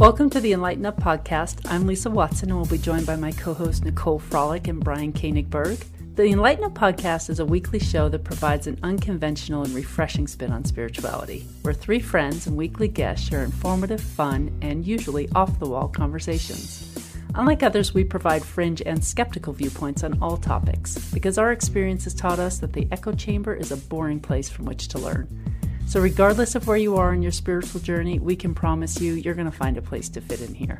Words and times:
Welcome 0.00 0.30
to 0.30 0.40
the 0.40 0.54
Enlighten 0.54 0.86
Up 0.86 0.96
podcast. 0.96 1.70
I'm 1.70 1.86
Lisa 1.86 2.08
Watson 2.08 2.48
and 2.48 2.56
we'll 2.56 2.64
be 2.64 2.78
joined 2.78 3.04
by 3.04 3.16
my 3.16 3.32
co 3.32 3.52
host 3.52 3.84
Nicole 3.84 4.18
Frolick 4.18 4.66
and 4.66 4.82
Brian 4.82 5.12
Koenigberg. 5.12 5.84
The 6.14 6.24
Enlighten 6.24 6.64
Up 6.64 6.72
podcast 6.72 7.28
is 7.28 7.38
a 7.38 7.44
weekly 7.44 7.80
show 7.80 8.08
that 8.08 8.24
provides 8.24 8.66
an 8.66 8.78
unconventional 8.82 9.62
and 9.62 9.74
refreshing 9.74 10.26
spin 10.26 10.52
on 10.52 10.64
spirituality, 10.64 11.46
where 11.60 11.74
three 11.74 12.00
friends 12.00 12.46
and 12.46 12.56
weekly 12.56 12.88
guests 12.88 13.28
share 13.28 13.44
informative, 13.44 14.00
fun, 14.00 14.58
and 14.62 14.86
usually 14.86 15.28
off 15.34 15.58
the 15.58 15.68
wall 15.68 15.88
conversations. 15.88 17.12
Unlike 17.34 17.62
others, 17.62 17.92
we 17.92 18.02
provide 18.02 18.42
fringe 18.42 18.80
and 18.86 19.04
skeptical 19.04 19.52
viewpoints 19.52 20.02
on 20.02 20.18
all 20.22 20.38
topics 20.38 21.12
because 21.12 21.36
our 21.36 21.52
experience 21.52 22.04
has 22.04 22.14
taught 22.14 22.38
us 22.38 22.58
that 22.60 22.72
the 22.72 22.88
echo 22.90 23.12
chamber 23.12 23.52
is 23.52 23.70
a 23.70 23.76
boring 23.76 24.18
place 24.18 24.48
from 24.48 24.64
which 24.64 24.88
to 24.88 24.98
learn. 24.98 25.28
So, 25.90 26.00
regardless 26.00 26.54
of 26.54 26.68
where 26.68 26.76
you 26.76 26.98
are 26.98 27.12
in 27.12 27.20
your 27.20 27.32
spiritual 27.32 27.80
journey, 27.80 28.20
we 28.20 28.36
can 28.36 28.54
promise 28.54 29.00
you 29.00 29.14
you're 29.14 29.34
going 29.34 29.50
to 29.50 29.56
find 29.56 29.76
a 29.76 29.82
place 29.82 30.08
to 30.10 30.20
fit 30.20 30.40
in 30.40 30.54
here. 30.54 30.78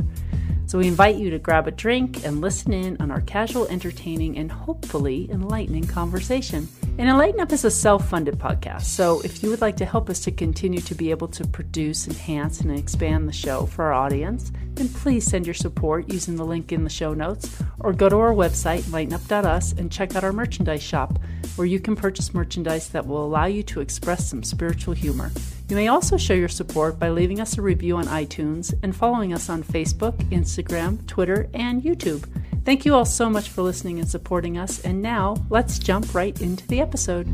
So, 0.67 0.79
we 0.79 0.87
invite 0.87 1.17
you 1.17 1.31
to 1.31 1.39
grab 1.41 1.67
a 1.67 1.73
drink 1.73 2.25
and 2.25 2.41
listen 2.41 2.73
in 2.73 2.97
on 3.01 3.11
our 3.11 3.21
casual, 3.23 3.67
entertaining, 3.67 4.39
and 4.39 4.53
hopefully 4.53 5.29
enlightening 5.29 5.89
conversation. 5.89 6.69
And 7.01 7.09
Enlighten 7.09 7.41
Up 7.41 7.51
is 7.51 7.65
a 7.65 7.71
self 7.71 8.11
funded 8.11 8.39
podcast. 8.39 8.83
So, 8.83 9.23
if 9.23 9.43
you 9.43 9.49
would 9.49 9.63
like 9.63 9.79
to 9.79 9.87
help 9.87 10.11
us 10.11 10.21
to 10.21 10.31
continue 10.31 10.83
to 10.83 10.95
be 10.95 11.11
able 11.11 11.29
to 11.29 11.47
produce, 11.47 12.07
enhance, 12.07 12.61
and 12.61 12.71
expand 12.71 13.27
the 13.27 13.33
show 13.33 13.65
for 13.65 13.87
our 13.87 13.95
audience, 13.95 14.53
then 14.75 14.91
please 14.91 15.25
send 15.25 15.47
your 15.47 15.55
support 15.55 16.13
using 16.13 16.37
the 16.37 16.45
link 16.45 16.73
in 16.73 16.85
the 16.85 16.91
show 16.91 17.15
notes 17.15 17.63
or 17.79 17.95
go 17.95 18.11
to 18.11 18.19
our 18.19 18.35
website, 18.35 18.83
enlightenup.us, 18.83 19.73
and 19.73 19.91
check 19.91 20.15
out 20.15 20.25
our 20.25 20.33
merchandise 20.35 20.83
shop 20.83 21.19
where 21.57 21.67
you 21.67 21.81
can 21.81 21.97
purchase 21.97 22.35
merchandise 22.35 22.91
that 22.91 23.07
will 23.07 23.25
allow 23.25 23.47
you 23.47 23.63
to 23.63 23.81
express 23.81 24.29
some 24.29 24.43
spiritual 24.43 24.93
humor. 24.93 25.33
You 25.71 25.77
may 25.77 25.89
also 25.89 26.19
show 26.19 26.35
your 26.35 26.49
support 26.49 26.99
by 26.99 27.09
leaving 27.09 27.41
us 27.41 27.57
a 27.57 27.63
review 27.63 27.97
on 27.97 28.09
iTunes 28.09 28.75
and 28.83 28.95
following 28.95 29.33
us 29.33 29.49
on 29.49 29.63
Facebook, 29.63 30.19
Instagram, 30.29 31.07
Twitter, 31.07 31.49
and 31.55 31.83
YouTube. 31.83 32.29
Thank 32.71 32.85
you 32.85 32.95
all 32.95 33.05
so 33.05 33.29
much 33.29 33.49
for 33.49 33.63
listening 33.63 33.99
and 33.99 34.09
supporting 34.09 34.57
us. 34.57 34.79
And 34.83 35.03
now 35.03 35.45
let's 35.51 35.77
jump 35.77 36.15
right 36.15 36.41
into 36.41 36.65
the 36.69 36.81
episode. 36.81 37.27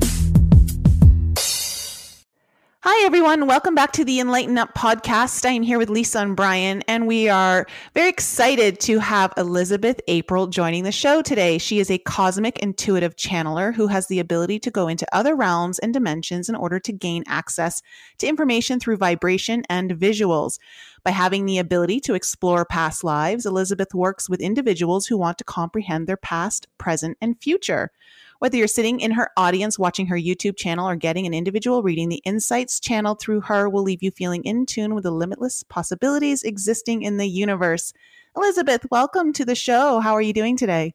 Hi, 2.89 3.05
everyone. 3.05 3.49
Welcome 3.49 3.75
back 3.75 3.91
to 3.95 4.05
the 4.05 4.21
Enlighten 4.21 4.57
Up 4.59 4.73
podcast. 4.75 5.45
I 5.45 5.51
am 5.51 5.65
here 5.65 5.77
with 5.77 5.91
Lisa 5.91 6.21
and 6.21 6.37
Brian, 6.37 6.85
and 6.87 7.09
we 7.09 7.29
are 7.29 7.67
very 7.95 8.09
excited 8.09 8.79
to 8.83 9.01
have 9.01 9.33
Elizabeth 9.37 10.01
April 10.07 10.47
joining 10.47 10.85
the 10.85 10.93
show 10.93 11.21
today. 11.21 11.59
She 11.59 11.81
is 11.81 11.91
a 11.91 11.99
cosmic 11.99 12.61
intuitive 12.61 13.17
channeler 13.17 13.75
who 13.75 13.89
has 13.89 14.07
the 14.07 14.21
ability 14.21 14.61
to 14.61 14.71
go 14.71 14.87
into 14.87 15.05
other 15.13 15.35
realms 15.35 15.81
and 15.81 15.93
dimensions 15.93 16.49
in 16.49 16.55
order 16.55 16.79
to 16.79 16.93
gain 16.93 17.25
access 17.27 17.83
to 18.19 18.29
information 18.29 18.79
through 18.79 18.99
vibration 18.99 19.65
and 19.69 19.91
visuals. 19.91 20.61
By 21.03 21.11
having 21.11 21.45
the 21.45 21.59
ability 21.59 21.99
to 22.03 22.15
explore 22.15 22.65
past 22.65 23.03
lives, 23.03 23.47
Elizabeth 23.47 23.95
works 23.95 24.29
with 24.29 24.41
individuals 24.41 25.09
who 25.09 25.19
want 25.19 25.39
to 25.39 25.45
comprehend 25.45 26.07
their 26.07 26.17
past, 26.17 26.69
present, 26.79 27.19
and 27.21 27.37
future. 27.43 27.91
Whether 28.39 28.59
you're 28.59 28.67
sitting 28.67 29.01
in 29.01 29.13
her 29.13 29.31
audience 29.37 29.79
watching 29.79 30.07
her 30.09 30.17
YouTube 30.17 30.57
channel 30.57 30.89
or 30.89 30.95
getting 30.95 31.27
an 31.27 31.33
individual 31.33 31.83
reading, 31.83 32.09
the 32.09 32.23
insights 32.25 32.81
channeled 32.81 33.21
through 33.21 33.41
her 33.43 33.69
will 33.69 33.83
leave 33.83 34.03
you 34.03 34.11
feeling 34.11 34.45
in 34.45 34.67
tune 34.67 34.95
with 34.95 35.05
the 35.05 35.11
limitless 35.11 35.63
possibilities 35.63 36.43
existing 36.43 37.03
in 37.03 37.17
the 37.17 37.27
universe. 37.27 37.93
Elizabeth, 38.37 38.85
welcome 38.91 39.33
to 39.33 39.45
the 39.47 39.55
show. 39.55 40.01
How 40.01 40.13
are 40.13 40.23
you 40.23 40.35
doing 40.35 40.57
today? 40.57 40.93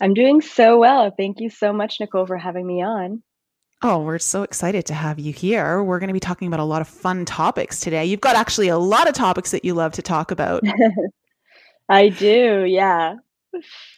I'm 0.00 0.14
doing 0.14 0.40
so 0.40 0.78
well. 0.78 1.12
Thank 1.16 1.40
you 1.40 1.48
so 1.48 1.72
much, 1.72 2.00
Nicole, 2.00 2.26
for 2.26 2.36
having 2.36 2.66
me 2.66 2.82
on. 2.82 3.22
Oh, 3.82 4.02
we're 4.02 4.18
so 4.18 4.42
excited 4.42 4.86
to 4.86 4.94
have 4.94 5.20
you 5.20 5.32
here. 5.32 5.82
We're 5.82 6.00
going 6.00 6.08
to 6.08 6.14
be 6.14 6.20
talking 6.20 6.48
about 6.48 6.60
a 6.60 6.64
lot 6.64 6.80
of 6.80 6.88
fun 6.88 7.24
topics 7.24 7.78
today. 7.78 8.04
You've 8.04 8.20
got 8.20 8.34
actually 8.34 8.68
a 8.68 8.78
lot 8.78 9.08
of 9.08 9.14
topics 9.14 9.52
that 9.52 9.64
you 9.64 9.74
love 9.74 9.92
to 9.92 10.02
talk 10.02 10.30
about. 10.30 10.62
I 11.88 12.08
do, 12.08 12.64
yeah. 12.66 13.14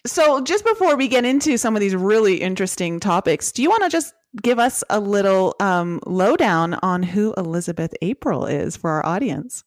So, 0.07 0.41
just 0.41 0.65
before 0.65 0.97
we 0.97 1.09
get 1.09 1.25
into 1.25 1.57
some 1.59 1.77
of 1.77 1.81
these 1.81 1.95
really 1.95 2.41
interesting 2.41 3.01
topics, 3.01 3.53
do 3.53 3.63
you 3.63 3.71
want 3.71 3.85
to 3.85 3.91
just 3.91 4.15
give 4.43 4.59
us 4.59 4.85
a 4.91 5.01
little 5.01 5.55
um, 5.61 6.01
lowdown 6.07 6.75
on 6.75 7.03
who 7.03 7.35
Elizabeth 7.37 7.95
April 8.03 8.47
is 8.47 8.77
for 8.77 8.91
our 8.91 9.07
audience? 9.07 9.65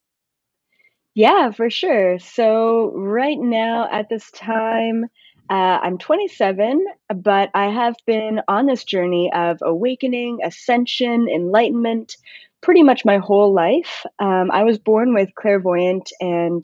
Yeah, 1.13 1.51
for 1.51 1.69
sure. 1.69 2.19
So, 2.19 2.91
right 2.95 3.37
now 3.39 3.89
at 3.91 4.09
this 4.09 4.31
time, 4.31 5.05
uh, 5.49 5.79
I'm 5.83 5.97
27, 5.97 6.85
but 7.15 7.49
I 7.53 7.65
have 7.67 7.95
been 8.05 8.41
on 8.47 8.67
this 8.67 8.85
journey 8.85 9.31
of 9.33 9.57
awakening, 9.61 10.39
ascension, 10.43 11.27
enlightenment 11.27 12.15
pretty 12.61 12.83
much 12.83 13.03
my 13.03 13.17
whole 13.17 13.53
life. 13.53 14.05
Um, 14.19 14.51
I 14.51 14.63
was 14.63 14.77
born 14.77 15.13
with 15.13 15.35
clairvoyant 15.35 16.11
and 16.21 16.63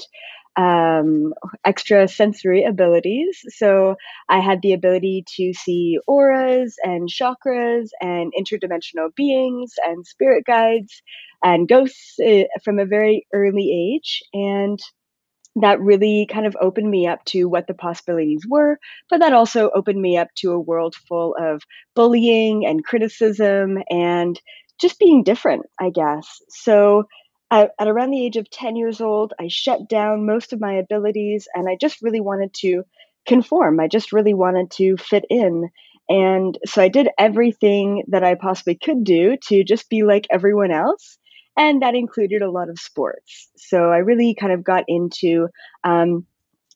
um, 0.58 1.34
extra 1.66 2.08
sensory 2.08 2.64
abilities. 2.64 3.42
So 3.50 3.96
I 4.28 4.40
had 4.40 4.62
the 4.62 4.74
ability 4.74 5.24
to 5.38 5.54
see 5.54 6.00
auras 6.08 6.76
and 6.84 7.10
chakras 7.10 7.90
and 8.02 8.34
interdimensional 8.40 9.14
beings 9.16 9.74
and 9.86 10.06
spirit 10.06 10.46
guides 10.46 11.02
and 11.44 11.68
ghosts 11.68 12.20
uh, 12.20 12.44
from 12.64 12.80
a 12.80 12.86
very 12.86 13.28
early 13.34 13.94
age. 13.96 14.24
And 14.34 14.80
that 15.56 15.80
really 15.80 16.28
kind 16.32 16.46
of 16.46 16.56
opened 16.62 16.90
me 16.90 17.08
up 17.08 17.24
to 17.26 17.46
what 17.46 17.68
the 17.68 17.74
possibilities 17.74 18.42
were, 18.48 18.78
but 19.10 19.20
that 19.20 19.34
also 19.34 19.72
opened 19.72 20.02
me 20.02 20.18
up 20.18 20.28
to 20.38 20.52
a 20.52 20.60
world 20.60 20.96
full 21.08 21.36
of 21.40 21.64
bullying 21.96 22.66
and 22.66 22.86
criticism 22.86 23.80
and 23.90 24.40
just 24.80 25.00
being 25.00 25.24
different, 25.24 25.66
I 25.80 25.90
guess. 25.90 26.42
So 26.50 27.06
at, 27.52 27.72
at 27.80 27.88
around 27.88 28.12
the 28.12 28.26
age 28.26 28.38
of 28.38 28.50
10 28.50 28.76
years 28.76 29.02
old, 29.02 29.34
I 29.40 29.48
shut 29.48 29.88
down 29.88 30.26
most 30.26 30.54
of 30.54 30.60
my 30.60 30.74
abilities 30.74 31.48
and 31.54 31.70
I 31.70 31.78
just 31.80 32.02
really 32.02 32.22
wanted 32.22 32.54
to 32.56 32.84
conform. 33.26 33.80
I 33.80 33.88
just 33.88 34.12
really 34.12 34.34
wanted 34.34 34.72
to 34.72 34.98
fit 34.98 35.26
in. 35.30 35.70
And 36.10 36.58
so 36.66 36.82
I 36.82 36.88
did 36.88 37.10
everything 37.18 38.04
that 38.08 38.24
I 38.24 38.36
possibly 38.36 38.76
could 38.76 39.04
do 39.04 39.38
to 39.48 39.64
just 39.64 39.90
be 39.90 40.04
like 40.04 40.26
everyone 40.30 40.72
else. 40.72 41.18
And 41.58 41.82
that 41.82 41.96
included 41.96 42.42
a 42.42 42.52
lot 42.52 42.70
of 42.70 42.80
sports. 42.80 43.50
So 43.58 43.92
I 43.92 43.98
really 43.98 44.36
kind 44.36 44.54
of 44.54 44.64
got 44.64 44.84
into 44.88 45.50
um, 45.84 46.26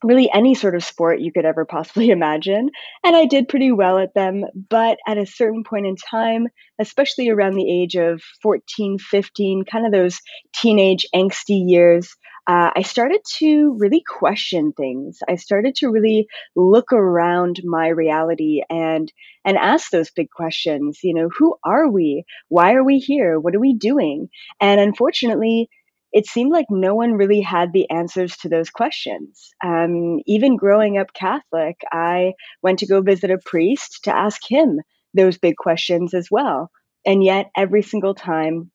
really 0.03 0.29
any 0.34 0.56
sort 0.56 0.75
of 0.75 0.84
sport 0.84 1.19
you 1.19 1.31
could 1.31 1.45
ever 1.45 1.66
possibly 1.66 2.09
imagine. 2.12 2.69
And 3.03 3.16
I 3.16 3.25
did 3.25 3.47
pretty 3.47 3.72
well 3.72 3.97
at 3.97 4.13
them. 4.13 4.45
But 4.69 4.97
at 5.07 5.17
a 5.17 5.25
certain 5.25 5.63
point 5.63 5.85
in 5.85 5.95
time, 5.95 6.47
especially 6.79 7.29
around 7.29 7.56
the 7.56 7.72
age 7.72 7.95
of 7.95 8.22
14, 8.41 8.97
15, 9.00 9.63
kind 9.66 9.85
of 9.85 9.91
those 9.91 10.19
teenage 10.53 11.06
angsty 11.13 11.62
years, 11.67 12.16
uh, 12.47 12.72
I 12.75 12.81
started 12.81 13.22
to 13.38 13.78
really 13.78 14.01
question 14.06 14.73
things. 14.73 15.19
I 15.29 15.35
started 15.35 15.75
to 15.75 15.89
really 15.89 16.28
look 16.56 16.91
around 16.91 17.62
my 17.63 17.88
reality 17.88 18.62
and 18.69 19.12
and 19.45 19.57
ask 19.57 19.91
those 19.91 20.12
big 20.12 20.29
questions. 20.31 21.00
You 21.03 21.13
know, 21.13 21.29
who 21.38 21.56
are 21.63 21.89
we? 21.89 22.23
Why 22.50 22.73
are 22.73 22.83
we 22.83 22.97
here? 22.97 23.39
What 23.39 23.56
are 23.56 23.59
we 23.59 23.75
doing? 23.75 24.29
And 24.59 24.81
unfortunately, 24.81 25.69
it 26.11 26.25
seemed 26.25 26.51
like 26.51 26.66
no 26.69 26.94
one 26.94 27.13
really 27.13 27.41
had 27.41 27.72
the 27.72 27.89
answers 27.89 28.35
to 28.38 28.49
those 28.49 28.69
questions. 28.69 29.51
Um, 29.63 30.19
even 30.25 30.57
growing 30.57 30.97
up 30.97 31.13
Catholic, 31.13 31.81
I 31.91 32.33
went 32.61 32.79
to 32.79 32.88
go 32.88 33.01
visit 33.01 33.31
a 33.31 33.38
priest 33.38 34.01
to 34.03 34.16
ask 34.16 34.41
him 34.47 34.81
those 35.13 35.38
big 35.38 35.55
questions 35.55 36.13
as 36.13 36.27
well. 36.29 36.69
And 37.05 37.23
yet, 37.23 37.50
every 37.55 37.81
single 37.81 38.13
time, 38.13 38.71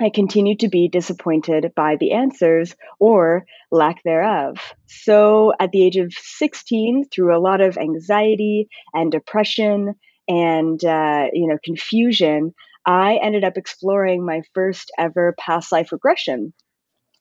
I 0.00 0.10
continued 0.10 0.60
to 0.60 0.68
be 0.68 0.88
disappointed 0.88 1.72
by 1.74 1.96
the 1.96 2.12
answers 2.12 2.74
or 3.00 3.44
lack 3.70 4.02
thereof. 4.02 4.56
So, 4.86 5.52
at 5.60 5.72
the 5.72 5.84
age 5.84 5.96
of 5.96 6.12
16, 6.12 7.06
through 7.12 7.36
a 7.36 7.40
lot 7.40 7.60
of 7.60 7.76
anxiety 7.76 8.68
and 8.94 9.12
depression 9.12 9.94
and 10.26 10.82
uh, 10.84 11.26
you 11.32 11.48
know 11.48 11.58
confusion, 11.64 12.54
I 12.86 13.18
ended 13.22 13.44
up 13.44 13.56
exploring 13.56 14.24
my 14.24 14.42
first 14.54 14.90
ever 14.98 15.34
past 15.38 15.72
life 15.72 15.92
regression 15.92 16.54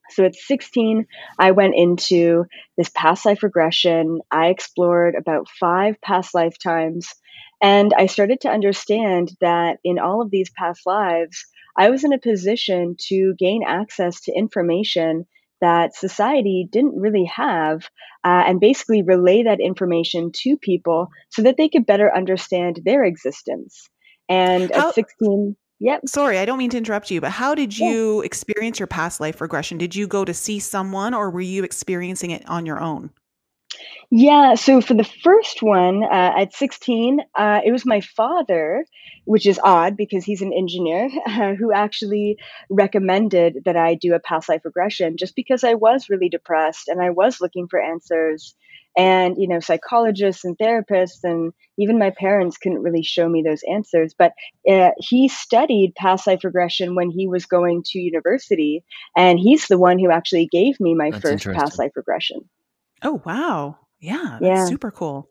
so 0.10 0.26
at 0.26 0.36
16, 0.36 1.06
I 1.40 1.52
went 1.52 1.76
into 1.76 2.46
this 2.78 2.90
past 2.90 3.26
life 3.26 3.44
regression. 3.44 4.20
I 4.32 4.48
explored 4.48 5.16
about 5.16 5.50
five 5.50 6.00
past 6.02 6.34
lifetimes. 6.34 7.14
And 7.62 7.94
I 7.94 8.06
started 8.06 8.42
to 8.42 8.50
understand 8.50 9.32
that 9.42 9.78
in 9.84 10.00
all 10.00 10.22
of 10.22 10.30
these 10.30 10.50
past 10.52 10.86
lives, 10.86 11.46
I 11.78 11.90
was 11.90 12.04
in 12.04 12.14
a 12.14 12.20
position 12.20 12.96
to 13.10 13.36
gain 13.38 13.64
access 13.66 14.22
to 14.22 14.34
information 14.34 15.26
that 15.62 15.96
society 15.96 16.68
didn't 16.72 17.00
really 17.00 17.26
have 17.26 17.84
uh, 18.24 18.44
and 18.46 18.60
basically 18.60 19.02
relay 19.02 19.44
that 19.44 19.60
information 19.60 20.32
to 20.32 20.58
people 20.58 21.08
so 21.30 21.44
that 21.44 21.58
they 21.58 21.70
could 21.70 21.86
better 21.86 22.16
understand 22.16 22.80
their 22.84 23.04
existence. 23.04 23.90
And 24.30 24.72
How- 24.74 24.90
at 24.90 24.96
16, 24.96 25.56
Yep. 25.80 26.08
Sorry, 26.08 26.40
I 26.40 26.46
don't 26.46 26.58
mean 26.58 26.72
to 26.72 26.78
interrupt 26.78 27.12
you, 27.12 27.22
but 27.22 27.32
how 27.32 27.54
did 27.54 27.78
you 27.78 28.20
yeah. 28.20 28.26
experience 28.26 28.80
your 28.80 28.88
past 28.88 29.20
life 29.20 29.42
regression? 29.42 29.78
Did 29.78 29.96
you 29.96 30.08
go 30.08 30.26
to 30.26 30.34
see 30.34 30.60
someone 30.60 31.14
or 31.14 31.30
were 31.30 31.42
you 31.42 31.64
experiencing 31.64 32.32
it 32.32 32.48
on 32.50 32.66
your 32.66 32.80
own? 32.80 33.12
Yeah, 34.10 34.56
so 34.56 34.80
for 34.80 34.94
the 34.94 35.04
first 35.04 35.62
one, 35.62 36.04
uh, 36.04 36.34
at 36.38 36.54
16, 36.54 37.20
uh, 37.36 37.60
it 37.66 37.74
was 37.74 37.86
my 37.86 38.00
father, 38.00 38.86
which 39.26 39.46
is 39.46 39.60
odd 39.62 39.98
because 39.98 40.24
he's 40.24 40.42
an 40.42 40.54
engineer, 40.54 41.10
uh, 41.26 41.54
who 41.60 41.74
actually 41.74 42.38
recommended 42.70 43.64
that 43.66 43.76
I 43.76 43.96
do 43.96 44.14
a 44.14 44.20
past 44.20 44.48
life 44.48 44.64
regression 44.64 45.18
just 45.18 45.36
because 45.36 45.64
I 45.66 45.74
was 45.74 46.10
really 46.10 46.30
depressed 46.30 46.88
and 46.88 47.02
I 47.02 47.10
was 47.10 47.42
looking 47.42 47.68
for 47.68 47.82
answers. 47.82 48.56
And, 48.98 49.36
you 49.38 49.48
know, 49.48 49.60
psychologists 49.60 50.44
and 50.44 50.58
therapists 50.58 51.24
and 51.24 51.54
even 51.78 52.00
my 52.00 52.10
parents 52.10 52.58
couldn't 52.58 52.82
really 52.82 53.04
show 53.04 53.30
me 53.30 53.44
those 53.44 53.62
answers. 53.72 54.16
But 54.18 54.34
uh, 54.70 54.92
he 54.98 55.28
studied 55.28 55.94
past 55.96 56.26
life 56.26 56.44
regression 56.44 56.96
when 56.96 57.12
he 57.12 57.28
was 57.28 57.46
going 57.46 57.84
to 57.88 58.00
university. 58.00 58.84
And 59.16 59.40
he's 59.40 59.68
the 59.68 59.78
one 59.78 60.00
who 60.00 60.12
actually 60.12 60.48
gave 60.48 60.80
me 60.80 60.96
my 60.96 61.12
That's 61.12 61.22
first 61.22 61.48
past 61.54 61.80
life 61.80 61.92
regression. 61.96 62.50
Oh, 63.04 63.22
wow. 63.26 63.78
Yeah, 64.00 64.40
that's 64.42 64.42
Yeah. 64.42 64.66
super 64.68 64.92
cool. 64.92 65.30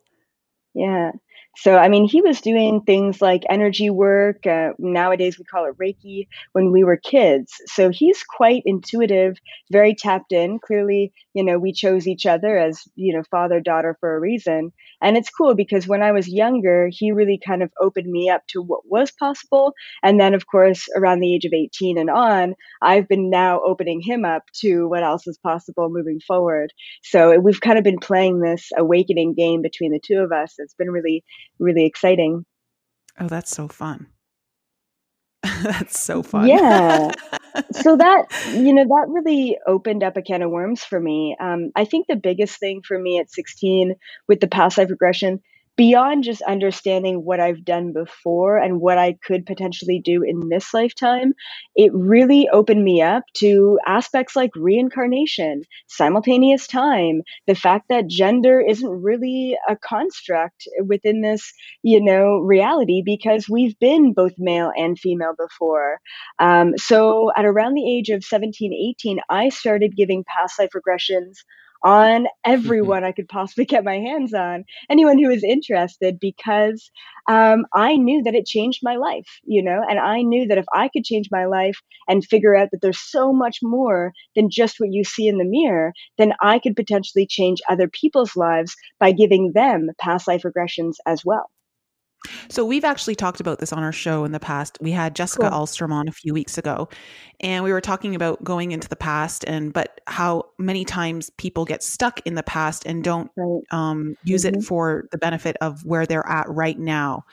Yeah. 0.74 1.12
So, 1.56 1.76
I 1.76 1.88
mean, 1.88 2.06
he 2.06 2.20
was 2.20 2.40
doing 2.40 2.82
things 2.82 3.20
like 3.22 3.42
energy 3.48 3.88
work. 3.90 4.46
Uh, 4.46 4.70
nowadays, 4.78 5.38
we 5.38 5.44
call 5.44 5.64
it 5.66 5.76
Reiki 5.78 6.28
when 6.52 6.70
we 6.70 6.84
were 6.84 6.98
kids. 6.98 7.52
So, 7.66 7.90
he's 7.90 8.22
quite 8.22 8.62
intuitive, 8.66 9.36
very 9.72 9.94
tapped 9.94 10.32
in. 10.32 10.58
Clearly, 10.58 11.12
you 11.34 11.42
know, 11.44 11.58
we 11.58 11.72
chose 11.72 12.06
each 12.06 12.26
other 12.26 12.58
as, 12.58 12.82
you 12.94 13.14
know, 13.16 13.22
father 13.30 13.60
daughter 13.60 13.96
for 14.00 14.14
a 14.14 14.20
reason. 14.20 14.72
And 15.02 15.16
it's 15.16 15.30
cool 15.30 15.54
because 15.54 15.86
when 15.86 16.02
I 16.02 16.12
was 16.12 16.28
younger, 16.28 16.88
he 16.90 17.12
really 17.12 17.40
kind 17.44 17.62
of 17.62 17.70
opened 17.80 18.10
me 18.10 18.28
up 18.30 18.42
to 18.48 18.62
what 18.62 18.80
was 18.84 19.10
possible. 19.12 19.72
And 20.02 20.20
then, 20.20 20.34
of 20.34 20.46
course, 20.46 20.88
around 20.96 21.20
the 21.20 21.34
age 21.34 21.44
of 21.44 21.52
18 21.52 21.98
and 21.98 22.10
on, 22.10 22.54
I've 22.82 23.08
been 23.08 23.30
now 23.30 23.60
opening 23.64 24.00
him 24.00 24.24
up 24.24 24.44
to 24.60 24.88
what 24.88 25.02
else 25.02 25.26
is 25.26 25.38
possible 25.38 25.88
moving 25.90 26.20
forward. 26.26 26.72
So, 27.02 27.38
we've 27.38 27.60
kind 27.60 27.78
of 27.78 27.84
been 27.84 27.98
playing 27.98 28.40
this 28.40 28.70
awakening 28.76 29.34
game 29.34 29.62
between 29.62 29.92
the 29.92 30.00
two 30.04 30.18
of 30.18 30.32
us. 30.32 30.54
It's 30.58 30.74
been 30.74 30.90
really 30.90 31.24
really 31.58 31.86
exciting. 31.86 32.44
Oh, 33.18 33.28
that's 33.28 33.50
so 33.50 33.68
fun. 33.68 34.08
that's 35.62 36.00
so 36.00 36.22
fun. 36.22 36.48
Yeah. 36.48 37.12
So 37.72 37.96
that, 37.96 38.26
you 38.52 38.74
know, 38.74 38.84
that 38.84 39.06
really 39.08 39.56
opened 39.66 40.02
up 40.02 40.18
a 40.18 40.22
can 40.22 40.42
of 40.42 40.50
worms 40.50 40.84
for 40.84 41.00
me. 41.00 41.34
Um, 41.40 41.72
I 41.74 41.86
think 41.86 42.06
the 42.06 42.14
biggest 42.14 42.60
thing 42.60 42.82
for 42.86 42.98
me 42.98 43.18
at 43.18 43.30
16 43.30 43.94
with 44.28 44.40
the 44.40 44.46
past 44.46 44.76
life 44.76 44.90
regression, 44.90 45.40
beyond 45.76 46.24
just 46.24 46.42
understanding 46.42 47.24
what 47.24 47.40
I've 47.40 47.64
done 47.64 47.92
before 47.92 48.56
and 48.56 48.80
what 48.80 48.98
I 48.98 49.16
could 49.24 49.44
potentially 49.44 50.00
do 50.02 50.22
in 50.22 50.48
this 50.48 50.72
lifetime, 50.72 51.34
it 51.74 51.92
really 51.94 52.48
opened 52.50 52.82
me 52.82 53.02
up 53.02 53.24
to 53.34 53.78
aspects 53.86 54.34
like 54.34 54.50
reincarnation, 54.56 55.62
simultaneous 55.86 56.66
time, 56.66 57.22
the 57.46 57.54
fact 57.54 57.86
that 57.90 58.08
gender 58.08 58.60
isn't 58.60 58.88
really 58.88 59.56
a 59.68 59.76
construct 59.76 60.66
within 60.84 61.20
this, 61.20 61.52
you 61.82 62.02
know, 62.02 62.38
reality 62.38 63.02
because 63.04 63.48
we've 63.48 63.78
been 63.78 64.14
both 64.14 64.32
male 64.38 64.72
and 64.74 64.98
female 64.98 65.34
before. 65.36 65.98
Um, 66.38 66.72
so 66.78 67.30
at 67.36 67.44
around 67.44 67.74
the 67.74 67.96
age 67.98 68.08
of 68.08 68.24
17, 68.24 68.72
18, 68.72 69.20
I 69.28 69.50
started 69.50 69.96
giving 69.96 70.24
past 70.24 70.58
life 70.58 70.70
regressions 70.74 71.36
on 71.82 72.26
everyone 72.44 73.04
I 73.04 73.12
could 73.12 73.28
possibly 73.28 73.64
get 73.64 73.84
my 73.84 73.96
hands 73.98 74.34
on, 74.34 74.64
anyone 74.90 75.18
who 75.18 75.28
was 75.28 75.44
interested, 75.44 76.18
because 76.20 76.90
um, 77.28 77.66
I 77.74 77.96
knew 77.96 78.22
that 78.22 78.34
it 78.34 78.46
changed 78.46 78.80
my 78.82 78.96
life, 78.96 79.26
you 79.44 79.62
know, 79.62 79.82
and 79.88 79.98
I 79.98 80.22
knew 80.22 80.46
that 80.48 80.58
if 80.58 80.66
I 80.74 80.88
could 80.88 81.04
change 81.04 81.28
my 81.30 81.46
life 81.46 81.78
and 82.08 82.24
figure 82.24 82.56
out 82.56 82.68
that 82.72 82.80
there's 82.82 83.00
so 83.00 83.32
much 83.32 83.58
more 83.62 84.12
than 84.34 84.50
just 84.50 84.76
what 84.78 84.92
you 84.92 85.04
see 85.04 85.28
in 85.28 85.38
the 85.38 85.44
mirror, 85.44 85.92
then 86.18 86.32
I 86.42 86.58
could 86.58 86.76
potentially 86.76 87.26
change 87.26 87.60
other 87.68 87.88
people's 87.88 88.36
lives 88.36 88.74
by 88.98 89.12
giving 89.12 89.52
them 89.54 89.88
past 89.98 90.28
life 90.28 90.42
regressions 90.42 90.94
as 91.06 91.24
well. 91.24 91.50
So 92.48 92.64
we've 92.64 92.84
actually 92.84 93.14
talked 93.14 93.40
about 93.40 93.58
this 93.58 93.72
on 93.72 93.82
our 93.82 93.92
show 93.92 94.24
in 94.24 94.32
the 94.32 94.40
past. 94.40 94.78
We 94.80 94.90
had 94.92 95.14
Jessica 95.14 95.48
Cool. 95.48 95.58
Alstrom 95.58 95.92
on 95.92 96.08
a 96.08 96.12
few 96.12 96.32
weeks 96.32 96.58
ago, 96.58 96.88
and 97.40 97.64
we 97.64 97.72
were 97.72 97.80
talking 97.80 98.14
about 98.14 98.42
going 98.44 98.72
into 98.72 98.88
the 98.88 98.96
past 98.96 99.44
and 99.46 99.72
but 99.72 100.00
how 100.06 100.44
many 100.58 100.84
times 100.84 101.30
people 101.30 101.64
get 101.64 101.82
stuck 101.82 102.20
in 102.26 102.34
the 102.34 102.42
past 102.42 102.84
and 102.86 103.02
don't 103.04 103.30
Right. 103.36 103.62
um, 103.70 104.16
use 104.24 104.44
Mhm. 104.44 104.56
it 104.56 104.62
for 104.64 105.08
the 105.12 105.18
benefit 105.18 105.56
of 105.60 105.84
where 105.84 106.06
they're 106.06 106.26
at 106.28 106.48
right 106.48 106.78
now. 106.78 107.24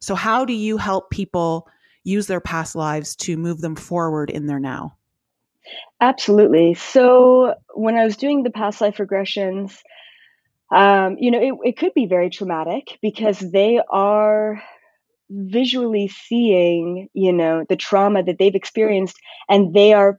So 0.00 0.14
how 0.14 0.44
do 0.44 0.52
you 0.52 0.76
help 0.78 1.10
people 1.10 1.68
use 2.04 2.26
their 2.26 2.40
past 2.40 2.74
lives 2.74 3.14
to 3.16 3.36
move 3.36 3.60
them 3.60 3.76
forward 3.76 4.30
in 4.30 4.46
their 4.46 4.58
now? 4.58 4.96
Absolutely. 6.00 6.74
So 6.74 7.54
when 7.74 7.96
I 7.96 8.04
was 8.04 8.16
doing 8.16 8.42
the 8.42 8.50
past 8.50 8.80
life 8.80 8.96
regressions, 8.96 9.78
um, 10.72 11.16
you 11.18 11.30
know, 11.30 11.40
it, 11.40 11.54
it 11.70 11.78
could 11.78 11.94
be 11.94 12.06
very 12.06 12.30
traumatic 12.30 12.98
because 13.02 13.38
they 13.38 13.80
are 13.90 14.62
visually 15.30 16.08
seeing, 16.08 17.08
you 17.12 17.32
know, 17.32 17.64
the 17.68 17.76
trauma 17.76 18.22
that 18.22 18.38
they've 18.38 18.54
experienced 18.54 19.16
and 19.48 19.74
they 19.74 19.92
are 19.92 20.18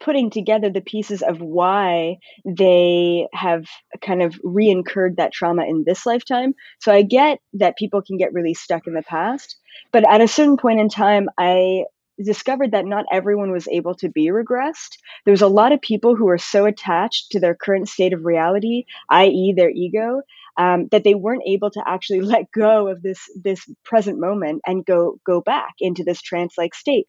putting 0.00 0.28
together 0.30 0.68
the 0.70 0.82
pieces 0.82 1.22
of 1.22 1.40
why 1.40 2.16
they 2.44 3.26
have 3.32 3.64
kind 4.02 4.22
of 4.22 4.38
reincurred 4.44 5.16
that 5.16 5.32
trauma 5.32 5.64
in 5.64 5.84
this 5.86 6.04
lifetime. 6.04 6.54
So 6.80 6.92
I 6.92 7.02
get 7.02 7.38
that 7.54 7.78
people 7.78 8.02
can 8.02 8.18
get 8.18 8.32
really 8.32 8.54
stuck 8.54 8.86
in 8.86 8.94
the 8.94 9.02
past, 9.02 9.56
but 9.92 10.08
at 10.10 10.20
a 10.20 10.28
certain 10.28 10.58
point 10.58 10.80
in 10.80 10.88
time, 10.88 11.28
I 11.38 11.84
discovered 12.22 12.72
that 12.72 12.86
not 12.86 13.06
everyone 13.12 13.50
was 13.50 13.68
able 13.68 13.94
to 13.96 14.08
be 14.08 14.28
regressed. 14.28 14.98
There's 15.24 15.42
a 15.42 15.48
lot 15.48 15.72
of 15.72 15.80
people 15.80 16.16
who 16.16 16.28
are 16.28 16.38
so 16.38 16.66
attached 16.66 17.32
to 17.32 17.40
their 17.40 17.54
current 17.54 17.88
state 17.88 18.12
of 18.12 18.24
reality, 18.24 18.84
i.e., 19.08 19.54
their 19.56 19.70
ego, 19.70 20.22
um, 20.56 20.88
that 20.90 21.04
they 21.04 21.14
weren't 21.14 21.42
able 21.46 21.70
to 21.70 21.82
actually 21.86 22.20
let 22.34 22.50
go 22.52 22.88
of 22.88 23.02
this 23.02 23.20
this 23.34 23.64
present 23.84 24.18
moment 24.18 24.62
and 24.66 24.84
go 24.84 25.18
go 25.24 25.40
back 25.40 25.74
into 25.80 26.04
this 26.04 26.22
trance-like 26.22 26.74
state. 26.74 27.08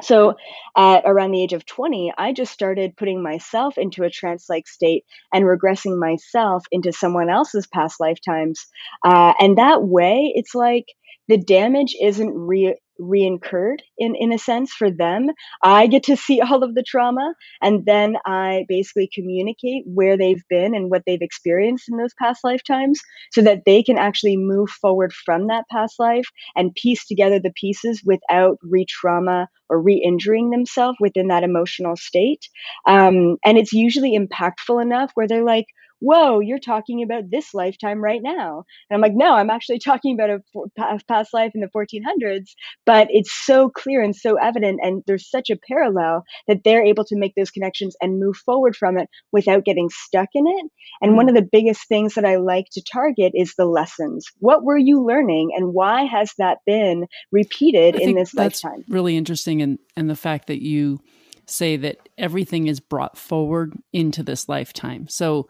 So, 0.00 0.34
at 0.76 1.02
around 1.04 1.30
the 1.30 1.42
age 1.42 1.52
of 1.52 1.64
20, 1.64 2.12
I 2.18 2.32
just 2.32 2.52
started 2.52 2.96
putting 2.96 3.22
myself 3.22 3.78
into 3.78 4.02
a 4.02 4.10
trance 4.10 4.48
like 4.48 4.66
state 4.66 5.04
and 5.32 5.44
regressing 5.44 5.98
myself 5.98 6.64
into 6.72 6.92
someone 6.92 7.30
else's 7.30 7.68
past 7.68 8.00
lifetimes. 8.00 8.66
Uh, 9.04 9.32
and 9.38 9.58
that 9.58 9.84
way, 9.84 10.32
it's 10.34 10.54
like 10.56 10.86
the 11.28 11.38
damage 11.38 11.94
isn't 12.02 12.34
re- 12.34 12.78
reincurred 13.02 13.82
in, 13.98 14.14
in 14.16 14.32
a 14.32 14.38
sense 14.38 14.72
for 14.72 14.90
them. 14.90 15.28
I 15.62 15.86
get 15.86 16.04
to 16.04 16.16
see 16.16 16.40
all 16.42 16.62
of 16.62 16.74
the 16.74 16.84
trauma, 16.86 17.34
and 17.60 17.84
then 17.84 18.16
I 18.26 18.64
basically 18.68 19.08
communicate 19.12 19.84
where 19.86 20.16
they've 20.16 20.42
been 20.48 20.74
and 20.74 20.90
what 20.90 21.02
they've 21.06 21.22
experienced 21.22 21.88
in 21.90 21.98
those 21.98 22.14
past 22.18 22.40
lifetimes 22.44 23.00
so 23.32 23.42
that 23.42 23.62
they 23.66 23.82
can 23.82 23.98
actually 23.98 24.36
move 24.36 24.70
forward 24.70 25.12
from 25.12 25.48
that 25.48 25.64
past 25.70 25.96
life 25.98 26.26
and 26.56 26.74
piece 26.74 27.06
together 27.06 27.38
the 27.40 27.52
pieces 27.54 28.02
without 28.04 28.58
re 28.62 28.86
trauma 28.88 29.48
or 29.68 29.80
re 29.80 30.02
injuring 30.04 30.50
themselves 30.50 30.98
within 31.00 31.28
that 31.28 31.44
emotional 31.44 31.96
state. 31.96 32.48
Um, 32.86 33.36
and 33.44 33.58
it's 33.58 33.72
usually 33.72 34.18
impactful 34.18 34.80
enough 34.82 35.10
where 35.14 35.26
they're 35.26 35.44
like, 35.44 35.66
Whoa, 36.02 36.40
you're 36.40 36.58
talking 36.58 37.00
about 37.04 37.30
this 37.30 37.54
lifetime 37.54 38.02
right 38.02 38.20
now. 38.20 38.64
And 38.90 38.96
I'm 38.96 39.00
like, 39.00 39.14
no, 39.14 39.34
I'm 39.34 39.50
actually 39.50 39.78
talking 39.84 40.14
about 40.18 40.30
a 40.30 40.98
past 41.06 41.32
life 41.32 41.52
in 41.54 41.60
the 41.60 41.68
1400s, 41.68 42.50
but 42.84 43.06
it's 43.10 43.32
so 43.32 43.70
clear 43.70 44.02
and 44.02 44.14
so 44.14 44.34
evident. 44.34 44.80
And 44.82 45.04
there's 45.06 45.30
such 45.30 45.48
a 45.48 45.58
parallel 45.68 46.24
that 46.48 46.64
they're 46.64 46.84
able 46.84 47.04
to 47.04 47.16
make 47.16 47.34
those 47.36 47.52
connections 47.52 47.94
and 48.02 48.18
move 48.18 48.36
forward 48.36 48.74
from 48.74 48.98
it 48.98 49.08
without 49.30 49.64
getting 49.64 49.88
stuck 49.90 50.28
in 50.34 50.44
it. 50.46 50.70
And 51.00 51.16
one 51.16 51.28
of 51.28 51.36
mm. 51.36 51.38
the 51.38 51.48
biggest 51.52 51.86
things 51.86 52.14
that 52.14 52.24
I 52.24 52.36
like 52.36 52.66
to 52.72 52.82
target 52.82 53.32
is 53.36 53.54
the 53.56 53.66
lessons. 53.66 54.26
What 54.40 54.64
were 54.64 54.78
you 54.78 55.04
learning 55.04 55.52
and 55.56 55.72
why 55.72 56.02
has 56.02 56.32
that 56.38 56.58
been 56.66 57.06
repeated 57.30 57.94
in 57.94 58.16
this 58.16 58.32
that's 58.32 58.64
lifetime? 58.64 58.84
really 58.88 59.16
interesting, 59.16 59.62
and 59.62 59.78
and 59.96 60.10
the 60.10 60.16
fact 60.16 60.48
that 60.48 60.62
you 60.62 61.00
say 61.46 61.76
that 61.76 62.08
everything 62.18 62.66
is 62.66 62.80
brought 62.80 63.16
forward 63.16 63.74
into 63.92 64.22
this 64.22 64.48
lifetime. 64.48 65.06
So 65.08 65.48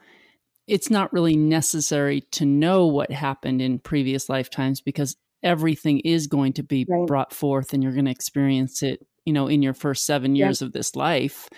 it's 0.67 0.91
not 0.91 1.13
really 1.13 1.37
necessary 1.37 2.23
to 2.33 2.45
know 2.47 2.87
what 2.87 3.11
happened 3.11 3.61
in 3.63 3.79
previous 3.79 4.29
lifetimes 4.29 4.81
because 4.81 5.17
everything 5.43 6.01
is 6.01 6.27
going 6.27 6.53
to 6.55 6.63
be 6.63 6.89
Right. 6.89 7.09
brought 7.09 7.33
forth, 7.33 7.73
and 7.75 7.83
you're 7.83 7.93
going 7.93 8.05
to 8.07 8.11
experience 8.11 8.83
it, 8.83 9.07
you 9.25 9.33
know, 9.33 9.49
in 9.49 9.63
your 9.63 9.75
first 9.75 10.07
seven 10.07 10.37
Yeah. 10.37 10.47
years 10.47 10.63
of 10.63 10.73
this 10.73 10.95
life. 10.97 11.49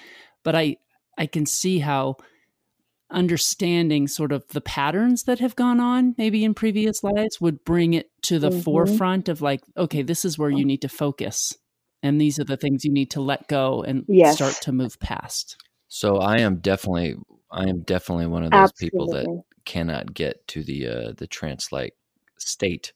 But 0.44 0.54
I 0.56 0.76
I 1.18 1.26
can 1.26 1.46
see 1.46 1.78
how 1.78 2.16
understanding 3.10 4.08
sort 4.08 4.32
of 4.32 4.46
the 4.48 4.60
patterns 4.62 5.24
that 5.24 5.38
have 5.38 5.54
gone 5.56 5.78
on 5.78 6.14
maybe 6.18 6.44
in 6.44 6.54
previous 6.54 7.02
lives 7.04 7.40
would 7.40 7.62
bring 7.64 7.94
it 7.94 8.10
to 8.22 8.38
the 8.38 8.50
Mhm. 8.50 8.50
forefront 8.50 9.28
of 9.28 9.42
like 9.42 9.60
okay 9.76 10.02
this 10.02 10.24
is 10.24 10.38
where 10.38 10.50
you 10.50 10.64
need 10.64 10.80
to 10.82 10.88
focus 10.88 11.54
and 12.02 12.20
these 12.20 12.38
are 12.40 12.44
the 12.44 12.56
things 12.56 12.84
you 12.84 12.92
need 12.92 13.10
to 13.10 13.20
let 13.20 13.46
go 13.46 13.82
and 13.82 14.06
Yes. 14.06 14.36
start 14.36 14.60
to 14.62 14.72
move 14.72 14.98
past 15.00 15.58
So 15.88 16.16
I 16.16 16.38
am 16.40 16.58
definitely 16.60 17.14
I 17.54 17.68
am 17.68 17.80
definitely 17.80 18.26
one 18.26 18.44
of 18.44 18.50
those 18.50 18.72
people 18.72 19.06
that 19.12 19.26
cannot 19.64 20.12
get 20.12 20.46
to 20.48 20.62
the 20.62 20.88
uh, 20.88 21.12
the 21.16 21.26
trance 21.26 21.72
like 21.72 21.94
state. 22.38 22.92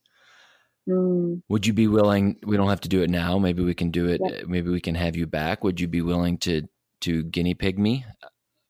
Mm. 0.88 1.42
Would 1.48 1.66
you 1.66 1.72
be 1.72 1.86
willing? 1.86 2.36
We 2.44 2.56
don't 2.56 2.68
have 2.68 2.80
to 2.82 2.88
do 2.88 3.02
it 3.02 3.10
now. 3.10 3.38
Maybe 3.38 3.62
we 3.62 3.74
can 3.74 3.90
do 3.90 4.08
it. 4.08 4.20
Yep. 4.22 4.32
uh, 4.32 4.46
Maybe 4.48 4.70
we 4.70 4.80
can 4.80 4.94
have 4.94 5.16
you 5.16 5.26
back. 5.26 5.64
Would 5.64 5.80
you 5.80 5.88
be 5.88 6.02
willing 6.02 6.38
to 6.38 6.62
to 7.02 7.22
guinea 7.22 7.54
pig 7.54 7.78
me 7.78 8.04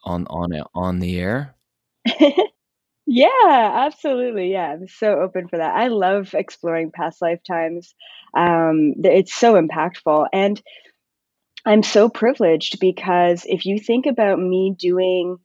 on 0.04 0.26
on 0.28 0.50
on 0.74 0.98
the 1.00 1.18
air? 1.18 1.54
Yeah, 3.10 3.86
absolutely. 3.86 4.52
Yeah, 4.52 4.70
I'm 4.70 4.86
so 4.86 5.20
open 5.20 5.48
for 5.48 5.56
that. 5.56 5.74
I 5.74 5.88
love 5.88 6.34
exploring 6.34 6.90
past 6.94 7.22
lifetimes. 7.22 7.94
Um, 8.36 8.96
it's 9.02 9.34
so 9.34 9.54
impactful. 9.54 10.26
And 10.30 10.60
I'm 11.64 11.82
so 11.82 12.10
privileged 12.10 12.80
because 12.80 13.46
if 13.46 13.64
you 13.64 13.78
think 13.78 14.04
about 14.04 14.38
me 14.38 14.74
doing 14.78 15.38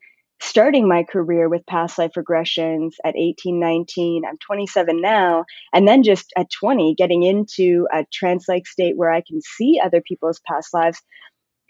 starting 0.44 0.88
my 0.88 1.04
career 1.04 1.48
with 1.48 1.66
past 1.66 1.98
life 1.98 2.12
regressions 2.18 2.96
at 3.06 3.16
18, 3.16 3.60
19, 3.60 4.24
I'm 4.28 4.38
27 4.38 5.02
now, 5.02 5.46
and 5.72 5.88
then 5.88 6.04
just 6.04 6.34
at 6.38 6.52
20, 6.60 6.96
getting 6.96 7.24
into 7.24 7.88
a 7.94 8.06
trance 8.12 8.48
like 8.50 8.68
state 8.68 8.98
where 8.98 9.12
I 9.12 9.22
can 9.22 9.42
see 9.42 9.80
other 9.84 10.02
people's 10.02 10.42
past 10.46 10.74
lives. 10.74 11.02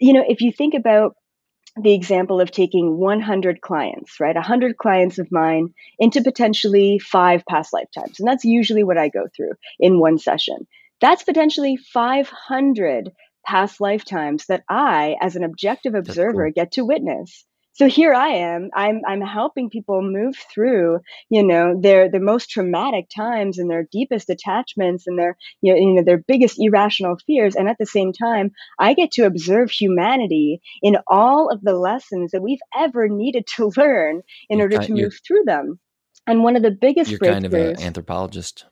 You 0.00 0.12
know, 0.12 0.24
if 0.26 0.40
you 0.40 0.50
think 0.50 0.74
about 0.74 1.14
the 1.80 1.94
example 1.94 2.40
of 2.40 2.50
taking 2.50 2.98
100 2.98 3.60
clients, 3.60 4.20
right? 4.20 4.34
100 4.34 4.76
clients 4.76 5.18
of 5.18 5.30
mine 5.30 5.68
into 5.98 6.22
potentially 6.22 6.98
five 6.98 7.44
past 7.48 7.72
lifetimes. 7.72 8.18
And 8.18 8.28
that's 8.28 8.44
usually 8.44 8.84
what 8.84 8.98
I 8.98 9.08
go 9.08 9.26
through 9.36 9.52
in 9.80 9.98
one 9.98 10.18
session. 10.18 10.66
That's 11.00 11.24
potentially 11.24 11.76
500 11.76 13.10
past 13.46 13.80
lifetimes 13.80 14.46
that 14.46 14.62
I, 14.68 15.16
as 15.20 15.36
an 15.36 15.44
objective 15.44 15.94
observer, 15.94 16.44
cool. 16.44 16.52
get 16.54 16.72
to 16.72 16.84
witness 16.84 17.44
so 17.74 17.88
here 17.88 18.14
I 18.14 18.28
am. 18.28 18.70
I'm 18.72 19.02
I'm 19.06 19.20
helping 19.20 19.68
people 19.68 20.00
move 20.00 20.36
through, 20.52 21.00
you 21.28 21.44
know, 21.44 21.78
their 21.78 22.08
their 22.08 22.20
most 22.20 22.48
traumatic 22.48 23.08
times 23.14 23.58
and 23.58 23.68
their 23.68 23.88
deepest 23.90 24.30
attachments 24.30 25.08
and 25.08 25.18
their 25.18 25.36
you 25.60 25.74
know, 25.74 25.80
you 25.80 25.94
know 25.94 26.04
their 26.04 26.22
biggest 26.26 26.56
irrational 26.58 27.16
fears. 27.26 27.56
And 27.56 27.68
at 27.68 27.76
the 27.78 27.86
same 27.86 28.12
time, 28.12 28.52
I 28.78 28.94
get 28.94 29.10
to 29.12 29.26
observe 29.26 29.70
humanity 29.70 30.60
in 30.82 30.98
all 31.08 31.50
of 31.50 31.62
the 31.62 31.74
lessons 31.74 32.30
that 32.30 32.42
we've 32.42 32.62
ever 32.78 33.08
needed 33.08 33.46
to 33.56 33.72
learn 33.76 34.22
in 34.48 34.58
you're 34.58 34.66
order 34.66 34.76
kind, 34.76 34.96
to 34.96 35.02
move 35.02 35.18
through 35.26 35.42
them. 35.44 35.80
And 36.28 36.44
one 36.44 36.54
of 36.54 36.62
the 36.62 36.70
biggest 36.70 37.10
you're 37.10 37.18
kind 37.18 37.44
of 37.44 37.54
an 37.54 37.80
anthropologist. 37.80 38.66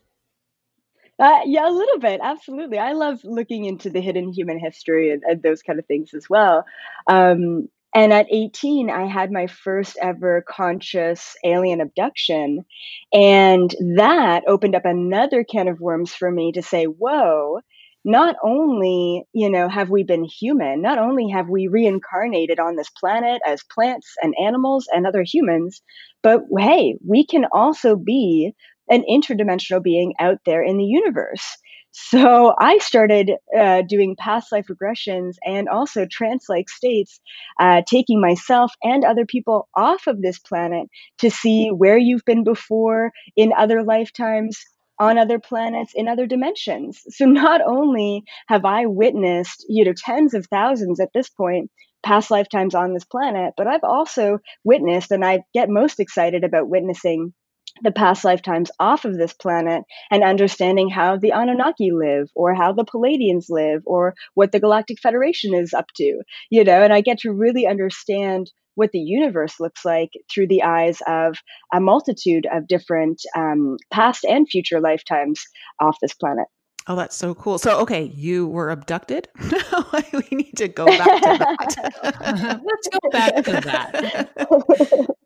Uh, 1.18 1.40
yeah, 1.44 1.68
a 1.68 1.70
little 1.70 1.98
bit. 1.98 2.20
Absolutely. 2.22 2.78
I 2.78 2.92
love 2.92 3.20
looking 3.24 3.64
into 3.64 3.90
the 3.90 4.00
hidden 4.00 4.32
human 4.32 4.58
history 4.58 5.10
and, 5.10 5.22
and 5.24 5.42
those 5.42 5.62
kind 5.62 5.78
of 5.78 5.86
things 5.86 6.14
as 6.14 6.28
well. 6.30 6.64
Um, 7.06 7.68
and 7.94 8.12
at 8.12 8.26
18, 8.30 8.90
I 8.90 9.06
had 9.06 9.30
my 9.30 9.46
first 9.46 9.98
ever 10.00 10.44
conscious 10.48 11.36
alien 11.44 11.80
abduction. 11.80 12.64
And 13.12 13.74
that 13.96 14.44
opened 14.46 14.74
up 14.74 14.84
another 14.84 15.44
can 15.44 15.68
of 15.68 15.80
worms 15.80 16.14
for 16.14 16.30
me 16.30 16.52
to 16.52 16.62
say, 16.62 16.84
whoa, 16.84 17.60
not 18.04 18.36
only, 18.42 19.24
you 19.32 19.48
know, 19.50 19.68
have 19.68 19.90
we 19.90 20.02
been 20.04 20.24
human, 20.24 20.82
not 20.82 20.98
only 20.98 21.28
have 21.30 21.48
we 21.48 21.68
reincarnated 21.68 22.58
on 22.58 22.76
this 22.76 22.90
planet 22.90 23.40
as 23.46 23.62
plants 23.72 24.14
and 24.22 24.34
animals 24.42 24.88
and 24.92 25.06
other 25.06 25.22
humans, 25.22 25.82
but 26.22 26.42
hey, 26.58 26.96
we 27.06 27.24
can 27.26 27.44
also 27.52 27.94
be 27.94 28.52
an 28.90 29.04
interdimensional 29.08 29.82
being 29.82 30.14
out 30.18 30.38
there 30.44 30.62
in 30.62 30.76
the 30.78 30.84
universe. 30.84 31.56
So 31.94 32.54
I 32.58 32.78
started 32.78 33.32
uh, 33.56 33.82
doing 33.82 34.16
past 34.16 34.50
life 34.50 34.66
regressions 34.70 35.34
and 35.44 35.68
also 35.68 36.06
trance 36.06 36.48
like 36.48 36.70
states, 36.70 37.20
uh, 37.60 37.82
taking 37.86 38.20
myself 38.20 38.72
and 38.82 39.04
other 39.04 39.26
people 39.26 39.68
off 39.76 40.06
of 40.06 40.22
this 40.22 40.38
planet 40.38 40.88
to 41.18 41.30
see 41.30 41.68
where 41.68 41.98
you've 41.98 42.24
been 42.24 42.44
before 42.44 43.12
in 43.36 43.52
other 43.52 43.82
lifetimes, 43.82 44.64
on 44.98 45.18
other 45.18 45.38
planets, 45.38 45.92
in 45.94 46.08
other 46.08 46.26
dimensions. 46.26 47.02
So 47.10 47.26
not 47.26 47.60
only 47.60 48.24
have 48.48 48.64
I 48.64 48.86
witnessed, 48.86 49.66
you 49.68 49.84
know, 49.84 49.92
tens 49.94 50.32
of 50.32 50.46
thousands 50.46 50.98
at 50.98 51.12
this 51.12 51.28
point 51.28 51.70
past 52.02 52.30
lifetimes 52.30 52.74
on 52.74 52.94
this 52.94 53.04
planet, 53.04 53.52
but 53.56 53.66
I've 53.66 53.84
also 53.84 54.38
witnessed, 54.64 55.10
and 55.10 55.24
I 55.24 55.44
get 55.52 55.68
most 55.68 56.00
excited 56.00 56.42
about 56.42 56.68
witnessing 56.70 57.34
the 57.82 57.90
past 57.90 58.24
lifetimes 58.24 58.70
off 58.78 59.04
of 59.04 59.16
this 59.16 59.32
planet 59.32 59.84
and 60.10 60.22
understanding 60.22 60.88
how 60.88 61.16
the 61.16 61.32
Anunnaki 61.32 61.90
live 61.92 62.30
or 62.34 62.54
how 62.54 62.72
the 62.72 62.84
Pleiadians 62.84 63.46
live 63.48 63.82
or 63.86 64.14
what 64.34 64.52
the 64.52 64.60
Galactic 64.60 64.98
Federation 65.00 65.54
is 65.54 65.72
up 65.72 65.86
to, 65.96 66.22
you 66.50 66.64
know, 66.64 66.82
and 66.82 66.92
I 66.92 67.00
get 67.00 67.18
to 67.20 67.32
really 67.32 67.66
understand 67.66 68.50
what 68.74 68.90
the 68.92 68.98
universe 68.98 69.60
looks 69.60 69.84
like 69.84 70.10
through 70.32 70.48
the 70.48 70.62
eyes 70.62 70.98
of 71.06 71.36
a 71.74 71.80
multitude 71.80 72.46
of 72.50 72.66
different 72.66 73.20
um, 73.36 73.76
past 73.90 74.24
and 74.24 74.48
future 74.48 74.80
lifetimes 74.80 75.44
off 75.80 75.98
this 76.00 76.14
planet. 76.14 76.46
Oh, 76.88 76.96
that's 76.96 77.14
so 77.14 77.34
cool. 77.34 77.58
So, 77.58 77.78
okay, 77.80 78.04
you 78.14 78.48
were 78.48 78.70
abducted. 78.70 79.28
we 80.12 80.36
need 80.36 80.56
to 80.56 80.66
go 80.66 80.86
back 80.86 81.06
to 81.22 81.38
that. 81.38 82.60
Let's 82.64 82.88
go 82.88 83.10
back 83.10 83.34
to 83.44 83.52
that. 83.52 85.16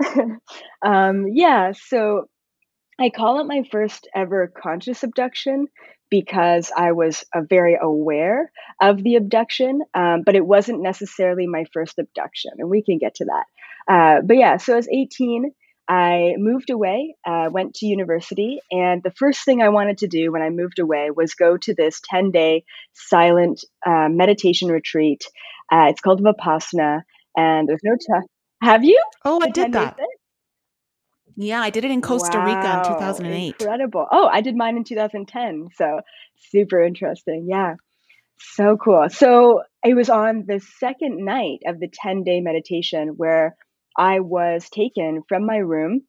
um, 0.82 1.26
yeah, 1.32 1.72
so 1.72 2.28
I 2.98 3.10
call 3.10 3.40
it 3.40 3.46
my 3.46 3.62
first 3.70 4.08
ever 4.14 4.52
conscious 4.60 5.02
abduction 5.02 5.68
because 6.10 6.72
I 6.76 6.92
was 6.92 7.24
uh, 7.34 7.42
very 7.48 7.76
aware 7.80 8.50
of 8.80 9.02
the 9.02 9.16
abduction, 9.16 9.82
um, 9.94 10.22
but 10.24 10.34
it 10.34 10.46
wasn't 10.46 10.82
necessarily 10.82 11.46
my 11.46 11.64
first 11.72 11.98
abduction, 11.98 12.52
and 12.58 12.70
we 12.70 12.82
can 12.82 12.98
get 12.98 13.16
to 13.16 13.26
that. 13.26 13.44
Uh, 13.92 14.22
but 14.22 14.36
yeah, 14.36 14.56
so 14.56 14.72
I 14.72 14.76
was 14.76 14.88
18. 14.88 15.52
I 15.90 16.34
moved 16.36 16.70
away, 16.70 17.14
uh, 17.26 17.48
went 17.50 17.74
to 17.76 17.86
university, 17.86 18.60
and 18.70 19.02
the 19.02 19.12
first 19.12 19.44
thing 19.44 19.62
I 19.62 19.70
wanted 19.70 19.98
to 19.98 20.06
do 20.08 20.32
when 20.32 20.42
I 20.42 20.50
moved 20.50 20.78
away 20.78 21.10
was 21.10 21.34
go 21.34 21.56
to 21.58 21.74
this 21.74 22.00
10 22.04 22.30
day 22.30 22.64
silent 22.94 23.64
uh, 23.86 24.08
meditation 24.10 24.68
retreat. 24.68 25.24
Uh, 25.72 25.86
it's 25.88 26.00
called 26.00 26.22
Vipassana, 26.22 27.02
and 27.36 27.68
there's 27.68 27.80
no 27.84 27.96
time. 28.10 28.26
Have 28.62 28.84
you? 28.84 29.02
Oh, 29.24 29.40
I 29.40 29.50
did 29.50 29.72
that. 29.72 29.96
Yeah, 31.36 31.60
I 31.60 31.70
did 31.70 31.84
it 31.84 31.92
in 31.92 32.02
Costa 32.02 32.36
wow, 32.36 32.44
Rica 32.44 32.90
in 32.90 32.98
2008. 32.98 33.46
Incredible. 33.60 34.06
Oh, 34.10 34.26
I 34.26 34.40
did 34.40 34.56
mine 34.56 34.76
in 34.76 34.82
2010. 34.82 35.68
So 35.76 36.00
super 36.50 36.82
interesting. 36.82 37.46
Yeah. 37.48 37.74
So 38.40 38.76
cool. 38.76 39.08
So 39.08 39.62
it 39.84 39.94
was 39.94 40.10
on 40.10 40.44
the 40.48 40.60
second 40.80 41.24
night 41.24 41.60
of 41.66 41.78
the 41.78 41.88
10 41.88 42.24
day 42.24 42.40
meditation 42.40 43.14
where 43.16 43.54
I 43.96 44.18
was 44.20 44.68
taken 44.68 45.22
from 45.28 45.46
my 45.46 45.58
room 45.58 46.02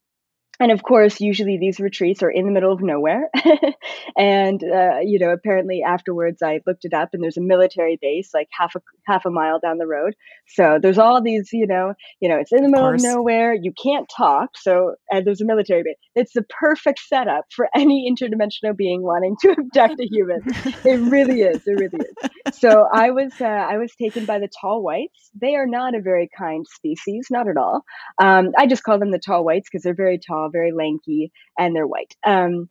and 0.59 0.71
of 0.71 0.83
course, 0.83 1.21
usually 1.21 1.57
these 1.57 1.79
retreats 1.79 2.21
are 2.21 2.29
in 2.29 2.45
the 2.45 2.51
middle 2.51 2.73
of 2.73 2.81
nowhere. 2.81 3.29
and 4.17 4.61
uh, 4.61 4.99
you 5.01 5.17
know, 5.17 5.29
apparently 5.31 5.81
afterwards, 5.85 6.41
I 6.43 6.59
looked 6.67 6.83
it 6.83 6.93
up, 6.93 7.09
and 7.13 7.23
there's 7.23 7.37
a 7.37 7.41
military 7.41 7.97
base 8.01 8.31
like 8.33 8.49
half 8.51 8.75
a 8.75 8.81
half 9.07 9.25
a 9.25 9.29
mile 9.29 9.59
down 9.59 9.77
the 9.77 9.87
road. 9.87 10.15
So 10.47 10.77
there's 10.81 10.97
all 10.97 11.23
these, 11.23 11.49
you 11.53 11.65
know, 11.65 11.93
you 12.19 12.27
know, 12.27 12.37
it's 12.37 12.51
in 12.51 12.63
the 12.63 12.69
middle 12.69 12.87
of, 12.87 12.95
of 12.95 13.01
nowhere. 13.01 13.53
You 13.53 13.71
can't 13.81 14.09
talk. 14.15 14.49
So 14.55 14.95
and 15.09 15.25
there's 15.25 15.39
a 15.39 15.45
military 15.45 15.83
base. 15.83 15.95
It's 16.15 16.33
the 16.33 16.43
perfect 16.43 16.99
setup 17.07 17.45
for 17.55 17.69
any 17.75 18.11
interdimensional 18.11 18.75
being 18.75 19.01
wanting 19.01 19.37
to 19.41 19.51
abduct 19.51 20.01
a 20.01 20.05
human. 20.05 20.41
it 20.83 20.99
really 21.09 21.41
is. 21.41 21.61
It 21.65 21.79
really 21.79 21.99
is. 21.99 22.57
So 22.59 22.87
I 22.91 23.11
was 23.11 23.31
uh, 23.39 23.45
I 23.45 23.77
was 23.77 23.93
taken 23.95 24.25
by 24.25 24.39
the 24.39 24.49
tall 24.59 24.83
whites. 24.83 25.29
They 25.39 25.55
are 25.55 25.67
not 25.67 25.95
a 25.95 26.01
very 26.01 26.29
kind 26.37 26.65
species, 26.67 27.27
not 27.31 27.47
at 27.47 27.55
all. 27.55 27.83
Um, 28.21 28.49
I 28.57 28.67
just 28.67 28.83
call 28.83 28.99
them 28.99 29.11
the 29.11 29.19
tall 29.19 29.45
whites 29.45 29.69
because 29.71 29.83
they're 29.83 29.95
very 29.95 30.19
tall 30.19 30.48
very 30.49 30.71
lanky, 30.71 31.31
and 31.57 31.75
they're 31.75 31.87
white. 31.87 32.15
Um, 32.25 32.69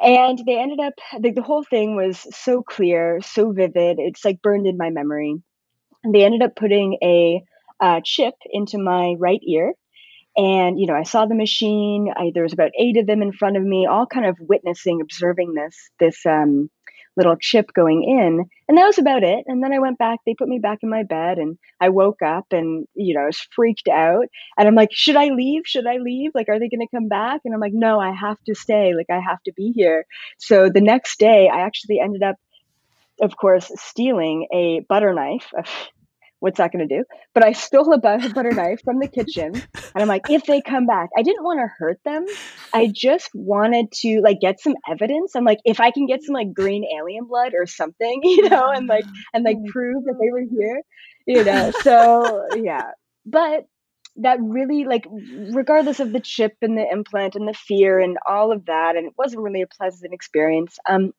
and 0.00 0.42
they 0.46 0.58
ended 0.58 0.80
up, 0.80 0.94
the, 1.20 1.30
the 1.30 1.42
whole 1.42 1.62
thing 1.62 1.94
was 1.94 2.26
so 2.34 2.62
clear, 2.62 3.20
so 3.22 3.52
vivid. 3.52 3.98
It's 3.98 4.24
like 4.24 4.42
burned 4.42 4.66
in 4.66 4.76
my 4.76 4.90
memory. 4.90 5.36
And 6.02 6.14
they 6.14 6.24
ended 6.24 6.42
up 6.42 6.56
putting 6.56 6.98
a 7.02 7.42
uh, 7.80 8.00
chip 8.04 8.34
into 8.50 8.78
my 8.78 9.14
right 9.18 9.40
ear. 9.46 9.74
And, 10.36 10.80
you 10.80 10.86
know, 10.86 10.94
I 10.94 11.04
saw 11.04 11.26
the 11.26 11.34
machine. 11.34 12.12
I, 12.16 12.32
there 12.34 12.42
was 12.42 12.52
about 12.52 12.72
eight 12.78 12.96
of 12.96 13.06
them 13.06 13.22
in 13.22 13.32
front 13.32 13.56
of 13.56 13.62
me, 13.62 13.86
all 13.86 14.06
kind 14.06 14.26
of 14.26 14.36
witnessing, 14.40 15.00
observing 15.00 15.54
this, 15.54 15.76
this, 16.00 16.26
um, 16.26 16.70
little 17.16 17.36
chip 17.36 17.72
going 17.74 18.02
in. 18.02 18.44
And 18.68 18.78
that 18.78 18.86
was 18.86 18.98
about 18.98 19.22
it. 19.22 19.44
And 19.46 19.62
then 19.62 19.72
I 19.72 19.78
went 19.78 19.98
back, 19.98 20.20
they 20.24 20.34
put 20.34 20.48
me 20.48 20.58
back 20.58 20.78
in 20.82 20.90
my 20.90 21.02
bed 21.02 21.38
and 21.38 21.58
I 21.80 21.90
woke 21.90 22.22
up 22.22 22.46
and, 22.52 22.86
you 22.94 23.14
know, 23.14 23.22
I 23.22 23.26
was 23.26 23.46
freaked 23.54 23.88
out. 23.88 24.26
And 24.56 24.66
I'm 24.66 24.74
like, 24.74 24.90
should 24.92 25.16
I 25.16 25.28
leave? 25.28 25.62
Should 25.66 25.86
I 25.86 25.98
leave? 25.98 26.32
Like, 26.34 26.48
are 26.48 26.58
they 26.58 26.68
going 26.68 26.86
to 26.86 26.96
come 26.96 27.08
back? 27.08 27.42
And 27.44 27.54
I'm 27.54 27.60
like, 27.60 27.74
no, 27.74 28.00
I 28.00 28.12
have 28.12 28.38
to 28.46 28.54
stay. 28.54 28.94
Like, 28.94 29.10
I 29.10 29.20
have 29.20 29.42
to 29.44 29.52
be 29.52 29.72
here. 29.74 30.06
So 30.38 30.68
the 30.68 30.80
next 30.80 31.18
day, 31.18 31.48
I 31.52 31.60
actually 31.60 32.00
ended 32.00 32.22
up, 32.22 32.36
of 33.20 33.36
course, 33.36 33.70
stealing 33.76 34.46
a 34.52 34.80
butter 34.88 35.12
knife 35.12 35.52
what's 36.42 36.58
that 36.58 36.72
going 36.72 36.86
to 36.86 36.98
do? 36.98 37.04
But 37.34 37.44
I 37.44 37.52
stole 37.52 37.92
a 37.92 37.98
butter 37.98 38.50
knife 38.52 38.80
from 38.84 38.98
the 38.98 39.06
kitchen 39.06 39.54
and 39.54 39.62
I'm 39.94 40.08
like, 40.08 40.28
if 40.28 40.44
they 40.44 40.60
come 40.60 40.86
back, 40.86 41.10
I 41.16 41.22
didn't 41.22 41.44
want 41.44 41.60
to 41.60 41.68
hurt 41.78 42.00
them. 42.04 42.26
I 42.72 42.90
just 42.92 43.30
wanted 43.32 43.92
to 44.00 44.20
like 44.22 44.40
get 44.40 44.60
some 44.60 44.74
evidence. 44.90 45.36
I'm 45.36 45.44
like, 45.44 45.60
if 45.64 45.78
I 45.78 45.92
can 45.92 46.06
get 46.06 46.24
some 46.24 46.34
like 46.34 46.52
green 46.52 46.84
alien 46.98 47.26
blood 47.26 47.52
or 47.54 47.66
something, 47.66 48.20
you 48.24 48.48
know, 48.48 48.70
and 48.70 48.88
like, 48.88 49.04
and 49.32 49.44
like 49.44 49.58
prove 49.68 50.04
that 50.04 50.18
they 50.20 50.32
were 50.32 50.42
here, 50.50 50.82
you 51.26 51.44
know? 51.44 51.70
So 51.82 52.48
yeah, 52.56 52.90
but 53.24 53.66
that 54.16 54.38
really 54.42 54.84
like 54.84 55.06
regardless 55.54 56.00
of 56.00 56.12
the 56.12 56.20
chip 56.20 56.54
and 56.60 56.76
the 56.76 56.86
implant 56.90 57.34
and 57.36 57.48
the 57.48 57.54
fear 57.54 57.98
and 57.98 58.18
all 58.28 58.52
of 58.52 58.66
that 58.66 58.94
and 58.94 59.06
it 59.06 59.14
wasn't 59.16 59.40
really 59.40 59.62
a 59.62 59.66
pleasant 59.66 60.12
experience 60.12 60.78
um 60.86 61.12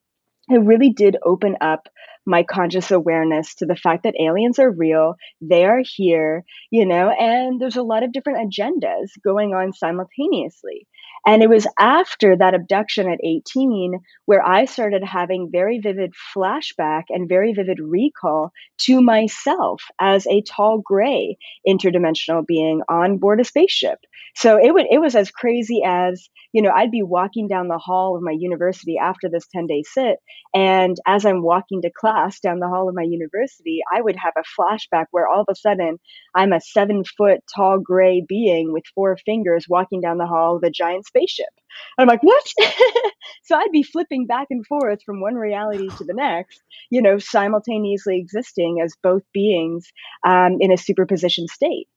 it 0.50 0.59
really 0.63 0.89
did 0.91 1.17
open 1.25 1.55
up 1.62 1.88
my 2.25 2.43
conscious 2.43 2.91
awareness 2.91 3.53
to 3.55 3.65
the 3.65 3.75
fact 3.75 4.03
that 4.03 4.15
aliens 4.19 4.57
are 4.59 4.71
real, 4.71 5.15
they 5.41 5.65
are 5.65 5.81
here, 5.83 6.43
you 6.71 6.85
know, 6.85 7.09
and 7.09 7.59
there's 7.59 7.75
a 7.75 7.83
lot 7.83 8.03
of 8.03 8.13
different 8.13 8.51
agendas 8.51 9.09
going 9.23 9.53
on 9.53 9.73
simultaneously. 9.73 10.88
And 11.25 11.41
it 11.41 11.49
was 11.49 11.67
after 11.79 12.35
that 12.35 12.53
abduction 12.53 13.09
at 13.09 13.19
18 13.23 13.99
where 14.25 14.45
I 14.45 14.65
started 14.65 15.03
having 15.03 15.49
very 15.51 15.79
vivid 15.79 16.13
flashback 16.35 17.03
and 17.09 17.29
very 17.29 17.53
vivid 17.53 17.79
recall 17.79 18.51
to 18.79 19.01
myself 19.01 19.83
as 19.99 20.27
a 20.27 20.41
tall 20.41 20.81
gray 20.83 21.37
interdimensional 21.67 22.45
being 22.45 22.81
on 22.89 23.17
board 23.17 23.39
a 23.39 23.45
spaceship. 23.45 23.99
So 24.35 24.57
it 24.57 24.73
would 24.73 24.87
it 24.89 24.99
was 24.99 25.15
as 25.15 25.31
crazy 25.31 25.81
as, 25.85 26.29
you 26.51 26.61
know, 26.61 26.71
I'd 26.71 26.91
be 26.91 27.03
walking 27.03 27.47
down 27.47 27.67
the 27.67 27.77
hall 27.77 28.15
of 28.15 28.23
my 28.23 28.35
university 28.37 28.97
after 28.97 29.29
this 29.29 29.47
10-day 29.55 29.83
sit 29.85 30.17
and 30.53 30.97
as 31.07 31.25
I'm 31.25 31.41
walking 31.41 31.81
to 31.81 31.91
class 31.91 32.39
down 32.39 32.59
the 32.59 32.67
hall 32.67 32.89
of 32.89 32.95
my 32.95 33.03
university, 33.03 33.79
I 33.91 34.01
would 34.01 34.15
have 34.17 34.33
a 34.37 34.61
flashback 34.61 35.05
where 35.11 35.27
all 35.27 35.41
of 35.41 35.47
a 35.49 35.55
sudden 35.55 35.99
I'm 36.35 36.53
a 36.53 36.59
7-foot 36.77 37.39
tall 37.55 37.79
gray 37.79 38.23
being 38.27 38.73
with 38.73 38.83
four 38.93 39.17
fingers 39.17 39.65
walking 39.69 40.01
down 40.01 40.17
the 40.17 40.27
hall 40.27 40.57
of 40.57 40.63
a 40.63 40.69
giant 40.69 41.05
spaceship. 41.13 41.53
And 41.98 42.03
I'm 42.03 42.08
like, 42.08 42.24
what? 42.24 42.43
so 43.43 43.55
I'd 43.55 43.72
be 43.72 43.84
flipping 43.84 44.25
back 44.25 44.48
and 44.50 44.65
forth 44.65 45.03
from 45.03 45.22
one 45.22 45.36
reality 45.36 45.89
to 45.98 46.03
the 46.03 46.13
next, 46.13 46.62
you 46.89 47.01
know, 47.01 47.20
simultaneously 47.20 48.17
existing 48.17 48.79
as 48.84 48.96
both 49.01 49.24
beings 49.34 49.91
um, 50.25 50.58
in 50.60 50.72
a 50.72 50.77
superposition 50.77 51.48
state. 51.48 51.88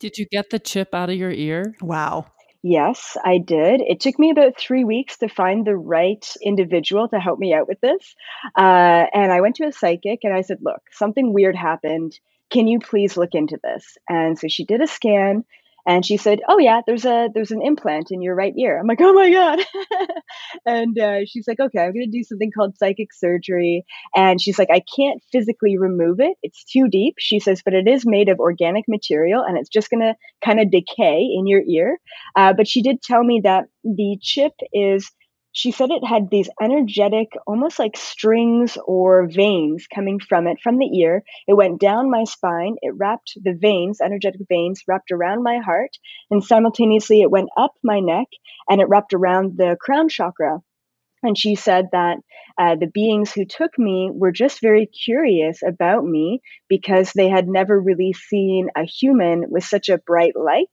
Did 0.00 0.16
you 0.16 0.26
get 0.30 0.48
the 0.48 0.58
chip 0.58 0.94
out 0.94 1.10
of 1.10 1.16
your 1.16 1.30
ear? 1.30 1.76
Wow. 1.82 2.26
Yes, 2.62 3.16
I 3.24 3.38
did. 3.38 3.80
It 3.80 4.00
took 4.00 4.18
me 4.18 4.30
about 4.30 4.58
three 4.58 4.84
weeks 4.84 5.18
to 5.18 5.28
find 5.28 5.66
the 5.66 5.76
right 5.76 6.26
individual 6.42 7.08
to 7.08 7.18
help 7.18 7.38
me 7.38 7.54
out 7.54 7.68
with 7.68 7.80
this. 7.80 8.14
Uh, 8.56 9.06
and 9.14 9.32
I 9.32 9.40
went 9.40 9.56
to 9.56 9.66
a 9.66 9.72
psychic 9.72 10.20
and 10.24 10.34
I 10.34 10.42
said, 10.42 10.58
Look, 10.60 10.82
something 10.92 11.32
weird 11.32 11.56
happened. 11.56 12.18
Can 12.50 12.66
you 12.66 12.80
please 12.80 13.16
look 13.16 13.34
into 13.34 13.58
this? 13.62 13.96
And 14.08 14.38
so 14.38 14.48
she 14.48 14.64
did 14.64 14.82
a 14.82 14.86
scan 14.86 15.44
and 15.86 16.04
she 16.04 16.16
said, 16.16 16.40
"Oh 16.48 16.58
yeah, 16.58 16.80
there's 16.86 17.04
a 17.04 17.28
there's 17.34 17.50
an 17.50 17.62
implant 17.62 18.10
in 18.10 18.22
your 18.22 18.34
right 18.34 18.54
ear." 18.56 18.78
I'm 18.78 18.86
like, 18.86 19.00
"Oh 19.00 19.12
my 19.12 19.30
god!" 19.30 19.60
and 20.66 20.98
uh, 20.98 21.20
she's 21.26 21.46
like, 21.48 21.60
"Okay, 21.60 21.78
I'm 21.78 21.92
going 21.92 22.10
to 22.10 22.18
do 22.18 22.24
something 22.24 22.50
called 22.50 22.76
psychic 22.78 23.12
surgery." 23.12 23.84
And 24.14 24.40
she's 24.40 24.58
like, 24.58 24.70
"I 24.70 24.82
can't 24.96 25.22
physically 25.32 25.78
remove 25.78 26.20
it; 26.20 26.36
it's 26.42 26.64
too 26.64 26.88
deep." 26.88 27.14
She 27.18 27.40
says, 27.40 27.62
"But 27.64 27.74
it 27.74 27.88
is 27.88 28.06
made 28.06 28.28
of 28.28 28.38
organic 28.38 28.84
material, 28.88 29.42
and 29.46 29.58
it's 29.58 29.68
just 29.68 29.90
going 29.90 30.00
to 30.00 30.14
kind 30.44 30.60
of 30.60 30.70
decay 30.70 31.20
in 31.22 31.46
your 31.46 31.62
ear." 31.68 31.98
Uh, 32.36 32.52
but 32.52 32.68
she 32.68 32.82
did 32.82 33.02
tell 33.02 33.24
me 33.24 33.40
that 33.44 33.64
the 33.84 34.18
chip 34.20 34.52
is 34.72 35.10
she 35.52 35.70
said 35.72 35.90
it 35.90 36.04
had 36.04 36.30
these 36.30 36.48
energetic, 36.60 37.32
almost 37.46 37.78
like 37.78 37.96
strings 37.96 38.78
or 38.86 39.26
veins 39.28 39.86
coming 39.92 40.18
from 40.20 40.46
it, 40.46 40.60
from 40.62 40.78
the 40.78 40.98
ear. 40.98 41.22
It 41.46 41.54
went 41.54 41.80
down 41.80 42.10
my 42.10 42.24
spine. 42.24 42.76
It 42.82 42.94
wrapped 42.96 43.32
the 43.42 43.54
veins, 43.54 44.00
energetic 44.00 44.42
veins, 44.48 44.82
wrapped 44.88 45.10
around 45.10 45.42
my 45.42 45.58
heart. 45.58 45.90
And 46.30 46.42
simultaneously, 46.44 47.20
it 47.22 47.30
went 47.30 47.50
up 47.56 47.72
my 47.82 48.00
neck 48.00 48.28
and 48.68 48.80
it 48.80 48.88
wrapped 48.88 49.12
around 49.14 49.56
the 49.56 49.76
crown 49.80 50.08
chakra. 50.08 50.60
And 51.22 51.36
she 51.36 51.54
said 51.54 51.86
that 51.92 52.18
uh, 52.58 52.76
the 52.76 52.86
beings 52.86 53.32
who 53.32 53.44
took 53.44 53.78
me 53.78 54.10
were 54.12 54.32
just 54.32 54.60
very 54.60 54.86
curious 54.86 55.62
about 55.62 56.04
me 56.04 56.40
because 56.68 57.12
they 57.12 57.28
had 57.28 57.46
never 57.48 57.78
really 57.80 58.12
seen 58.12 58.68
a 58.76 58.84
human 58.84 59.44
with 59.48 59.64
such 59.64 59.88
a 59.88 59.98
bright 59.98 60.34
light 60.36 60.70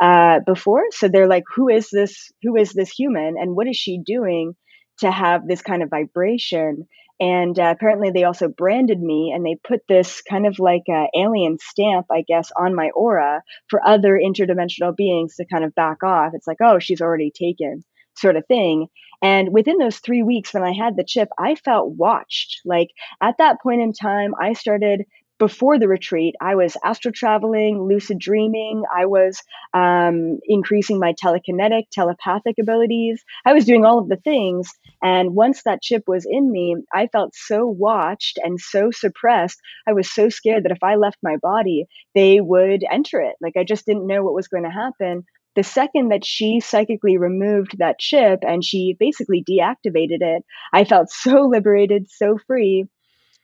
uh, 0.00 0.40
before. 0.46 0.84
So 0.90 1.08
they're 1.08 1.28
like, 1.28 1.44
"Who 1.54 1.68
is 1.68 1.88
this? 1.90 2.30
Who 2.42 2.56
is 2.56 2.72
this 2.72 2.90
human? 2.90 3.36
And 3.38 3.56
what 3.56 3.68
is 3.68 3.76
she 3.76 3.98
doing 4.04 4.54
to 4.98 5.10
have 5.10 5.46
this 5.46 5.62
kind 5.62 5.82
of 5.82 5.90
vibration?" 5.90 6.86
And 7.20 7.58
uh, 7.58 7.74
apparently, 7.76 8.10
they 8.10 8.24
also 8.24 8.48
branded 8.48 9.00
me, 9.00 9.32
and 9.34 9.44
they 9.44 9.56
put 9.62 9.80
this 9.88 10.22
kind 10.22 10.46
of 10.46 10.58
like 10.58 10.84
alien 11.14 11.58
stamp, 11.60 12.06
I 12.10 12.22
guess, 12.26 12.50
on 12.58 12.74
my 12.74 12.90
aura 12.94 13.42
for 13.68 13.86
other 13.86 14.18
interdimensional 14.18 14.96
beings 14.96 15.36
to 15.36 15.44
kind 15.44 15.64
of 15.64 15.74
back 15.74 16.02
off. 16.02 16.32
It's 16.34 16.46
like, 16.46 16.58
"Oh, 16.62 16.78
she's 16.78 17.00
already 17.02 17.30
taken." 17.30 17.84
sort 18.16 18.36
of 18.36 18.44
thing. 18.46 18.86
And 19.22 19.52
within 19.52 19.78
those 19.78 19.98
three 19.98 20.22
weeks 20.22 20.54
when 20.54 20.62
I 20.62 20.72
had 20.72 20.96
the 20.96 21.04
chip, 21.04 21.28
I 21.38 21.54
felt 21.54 21.92
watched. 21.92 22.60
Like 22.64 22.88
at 23.20 23.38
that 23.38 23.60
point 23.62 23.82
in 23.82 23.92
time, 23.92 24.34
I 24.40 24.54
started 24.54 25.04
before 25.40 25.78
the 25.78 25.88
retreat, 25.88 26.34
I 26.40 26.54
was 26.54 26.76
astral 26.84 27.12
traveling, 27.12 27.82
lucid 27.82 28.18
dreaming. 28.18 28.84
I 28.94 29.06
was 29.06 29.42
um, 29.72 30.38
increasing 30.44 31.00
my 31.00 31.14
telekinetic, 31.14 31.84
telepathic 31.90 32.56
abilities. 32.60 33.24
I 33.46 33.54
was 33.54 33.64
doing 33.64 33.84
all 33.86 33.98
of 33.98 34.10
the 34.10 34.18
things. 34.18 34.70
And 35.02 35.34
once 35.34 35.62
that 35.62 35.80
chip 35.80 36.04
was 36.06 36.26
in 36.30 36.52
me, 36.52 36.76
I 36.94 37.06
felt 37.06 37.34
so 37.34 37.66
watched 37.66 38.38
and 38.44 38.60
so 38.60 38.90
suppressed. 38.90 39.58
I 39.88 39.94
was 39.94 40.12
so 40.12 40.28
scared 40.28 40.64
that 40.64 40.72
if 40.72 40.82
I 40.82 40.96
left 40.96 41.16
my 41.22 41.38
body, 41.42 41.86
they 42.14 42.40
would 42.42 42.84
enter 42.88 43.20
it. 43.20 43.36
Like 43.40 43.56
I 43.56 43.64
just 43.64 43.86
didn't 43.86 44.06
know 44.06 44.22
what 44.22 44.34
was 44.34 44.48
going 44.48 44.64
to 44.64 44.70
happen 44.70 45.24
the 45.56 45.62
second 45.62 46.10
that 46.10 46.24
she 46.24 46.60
psychically 46.60 47.16
removed 47.16 47.78
that 47.78 47.98
chip 47.98 48.40
and 48.42 48.64
she 48.64 48.96
basically 48.98 49.44
deactivated 49.48 50.20
it, 50.20 50.44
I 50.72 50.84
felt 50.84 51.10
so 51.10 51.42
liberated, 51.42 52.10
so 52.10 52.38
free. 52.46 52.84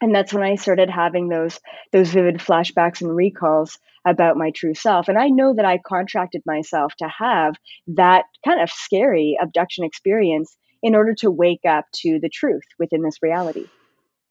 And 0.01 0.15
that's 0.15 0.33
when 0.33 0.43
I 0.43 0.57
started 0.57 0.91
having 0.91 1.29
those 1.29 1.59
those 1.91 2.11
vivid 2.11 2.37
flashbacks 2.37 3.01
and 3.01 3.17
recalls 3.17 3.79
about 4.07 4.37
my 4.37 4.51
true 4.55 4.75
self. 4.75 5.09
And 5.09 5.19
I 5.19 5.29
know 5.29 5.55
that 5.55 5.65
I 5.65 5.79
contracted 5.79 6.43
myself 6.47 6.93
to 6.99 7.09
have 7.19 7.55
that 7.89 8.25
kind 8.47 8.61
of 8.61 8.71
scary 8.71 9.39
abduction 9.43 9.85
experience 9.85 10.55
in 10.83 10.95
order 10.95 11.15
to 11.15 11.31
wake 11.31 11.65
up 11.67 11.87
to 12.03 12.21
the 12.21 12.29
truth 12.29 12.63
within 12.79 13.03
this 13.03 13.17
reality. 13.23 13.65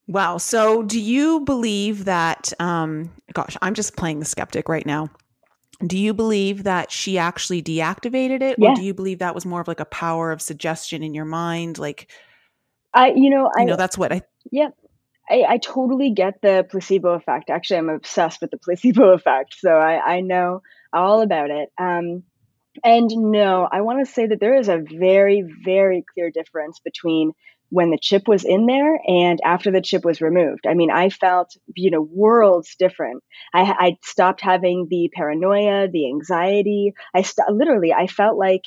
Wow. 0.08 0.38
So 0.38 0.84
do 0.84 1.02
you 1.02 1.40
believe 1.42 2.06
that 2.06 2.54
um 2.60 3.12
gosh, 3.34 3.58
I'm 3.64 3.74
just 3.74 3.98
playing 3.98 4.20
the 4.20 4.26
skeptic 4.26 4.70
right 4.70 4.86
now 4.86 5.10
do 5.86 5.98
you 5.98 6.14
believe 6.14 6.64
that 6.64 6.92
she 6.92 7.18
actually 7.18 7.62
deactivated 7.62 8.42
it? 8.42 8.58
Yeah. 8.58 8.72
or 8.72 8.76
do 8.76 8.84
you 8.84 8.94
believe 8.94 9.20
that 9.20 9.36
was 9.36 9.46
more 9.46 9.62
of 9.62 9.68
like 9.68 9.80
a 9.80 9.86
power 9.86 10.32
of 10.32 10.42
suggestion 10.42 11.04
in 11.04 11.14
your 11.14 11.26
mind? 11.26 11.78
Like 11.78 12.12
i 12.96 13.12
you 13.12 13.30
know 13.30 13.52
i 13.56 13.62
you 13.62 13.68
know 13.68 13.76
that's 13.76 13.98
what 13.98 14.12
i 14.12 14.22
yeah 14.52 14.70
I, 15.30 15.44
I 15.50 15.58
totally 15.58 16.12
get 16.12 16.40
the 16.44 16.68
placebo 16.70 17.14
effect. 17.14 17.50
Actually 17.50 17.78
i'm 17.78 17.90
obsessed 17.90 18.42
with 18.42 18.52
the 18.52 18.58
placebo 18.58 19.10
effect 19.14 19.56
so 19.60 19.72
i 19.72 20.16
i 20.16 20.22
know 20.22 20.62
all 20.94 21.22
about 21.22 21.52
it. 21.52 21.70
Um 21.78 22.24
and 22.84 23.10
no 23.10 23.68
i 23.72 23.82
want 23.82 24.06
to 24.06 24.12
say 24.12 24.28
that 24.28 24.40
there 24.40 24.56
is 24.56 24.70
a 24.70 24.84
very 24.98 25.44
very 25.64 26.04
clear 26.14 26.32
difference 26.32 26.80
between 26.80 27.32
when 27.70 27.92
the 27.92 27.98
chip 28.02 28.28
was 28.28 28.46
in 28.46 28.66
there 28.68 29.00
and 29.08 29.40
after 29.44 29.72
the 29.72 29.82
chip 29.82 30.06
was 30.06 30.22
removed. 30.22 30.66
I 30.68 30.74
mean, 30.74 30.92
I 30.92 31.10
felt, 31.10 31.56
you 31.76 31.92
know, 31.92 32.02
worlds 32.02 32.76
different. 32.78 33.24
I, 33.54 33.62
I 33.78 33.98
stopped 34.04 34.42
having 34.42 34.88
the 34.90 35.10
paranoia, 35.14 35.88
the 35.90 36.08
anxiety. 36.08 36.94
I 37.14 37.22
st- 37.24 37.50
literally, 37.52 37.92
I 37.94 38.08
felt 38.08 38.38
like 38.38 38.62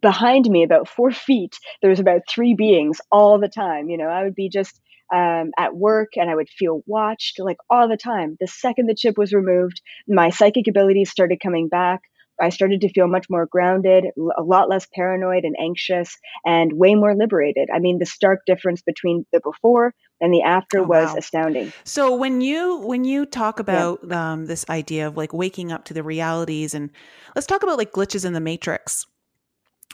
behind 0.00 0.46
me, 0.48 0.62
about 0.62 0.88
four 0.88 1.10
feet, 1.10 1.56
there 1.80 1.90
was 1.90 2.00
about 2.00 2.22
three 2.28 2.54
beings 2.54 3.00
all 3.10 3.38
the 3.38 3.48
time. 3.48 3.88
You 3.88 3.98
know, 3.98 4.08
I 4.08 4.24
would 4.24 4.34
be 4.34 4.48
just 4.48 4.80
um, 5.14 5.50
at 5.58 5.74
work 5.74 6.10
and 6.16 6.30
I 6.30 6.34
would 6.34 6.48
feel 6.48 6.82
watched 6.86 7.38
like 7.38 7.58
all 7.70 7.88
the 7.88 7.96
time. 7.96 8.36
The 8.40 8.46
second 8.46 8.86
the 8.86 8.94
chip 8.94 9.16
was 9.18 9.32
removed, 9.32 9.80
my 10.08 10.30
psychic 10.30 10.66
abilities 10.68 11.10
started 11.10 11.40
coming 11.42 11.68
back. 11.68 12.02
I 12.40 12.48
started 12.48 12.80
to 12.80 12.88
feel 12.88 13.06
much 13.06 13.26
more 13.30 13.46
grounded, 13.46 14.06
a 14.36 14.42
lot 14.42 14.68
less 14.68 14.86
paranoid 14.92 15.44
and 15.44 15.54
anxious, 15.60 16.16
and 16.44 16.72
way 16.72 16.94
more 16.94 17.14
liberated. 17.14 17.68
I 17.72 17.78
mean, 17.78 17.98
the 17.98 18.06
stark 18.06 18.40
difference 18.46 18.82
between 18.82 19.24
the 19.32 19.40
before 19.40 19.94
and 20.20 20.32
the 20.32 20.42
after 20.42 20.80
oh, 20.80 20.84
was 20.84 21.10
wow. 21.10 21.16
astounding. 21.16 21.72
So 21.84 22.14
when 22.14 22.40
you 22.40 22.78
when 22.78 23.04
you 23.04 23.26
talk 23.26 23.60
about 23.60 24.00
yeah. 24.06 24.32
um, 24.32 24.46
this 24.46 24.64
idea 24.68 25.06
of 25.06 25.16
like 25.16 25.32
waking 25.32 25.72
up 25.72 25.84
to 25.86 25.94
the 25.94 26.02
realities, 26.02 26.74
and 26.74 26.90
let's 27.34 27.46
talk 27.46 27.62
about 27.62 27.78
like 27.78 27.92
glitches 27.92 28.24
in 28.24 28.32
the 28.32 28.40
matrix. 28.40 29.06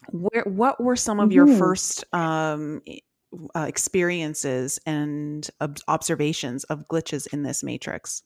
Where 0.09 0.45
what 0.45 0.83
were 0.83 0.97
some 0.97 1.21
of 1.21 1.29
mm-hmm. 1.29 1.49
your 1.49 1.59
first 1.59 2.05
um, 2.15 2.81
uh, 3.55 3.67
experiences 3.69 4.79
and 4.87 5.49
ob- 5.61 5.79
observations 5.89 6.65
of 6.65 6.89
glitches 6.89 7.27
in 7.33 7.43
this 7.43 7.63
matrix? 7.63 8.23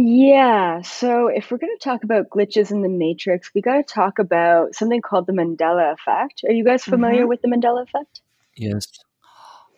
Yeah. 0.00 0.82
So 0.82 1.26
if 1.26 1.50
we're 1.50 1.58
going 1.58 1.76
to 1.76 1.82
talk 1.82 2.04
about 2.04 2.28
glitches 2.28 2.70
in 2.70 2.82
the 2.82 2.88
matrix, 2.88 3.50
we 3.52 3.60
got 3.60 3.78
to 3.78 3.82
talk 3.82 4.20
about 4.20 4.76
something 4.76 5.02
called 5.02 5.26
the 5.26 5.32
Mandela 5.32 5.92
effect. 5.92 6.44
Are 6.46 6.52
you 6.52 6.64
guys 6.64 6.84
familiar 6.84 7.22
mm-hmm. 7.22 7.28
with 7.30 7.42
the 7.42 7.48
Mandela 7.48 7.82
effect? 7.82 8.20
Yes. 8.54 8.86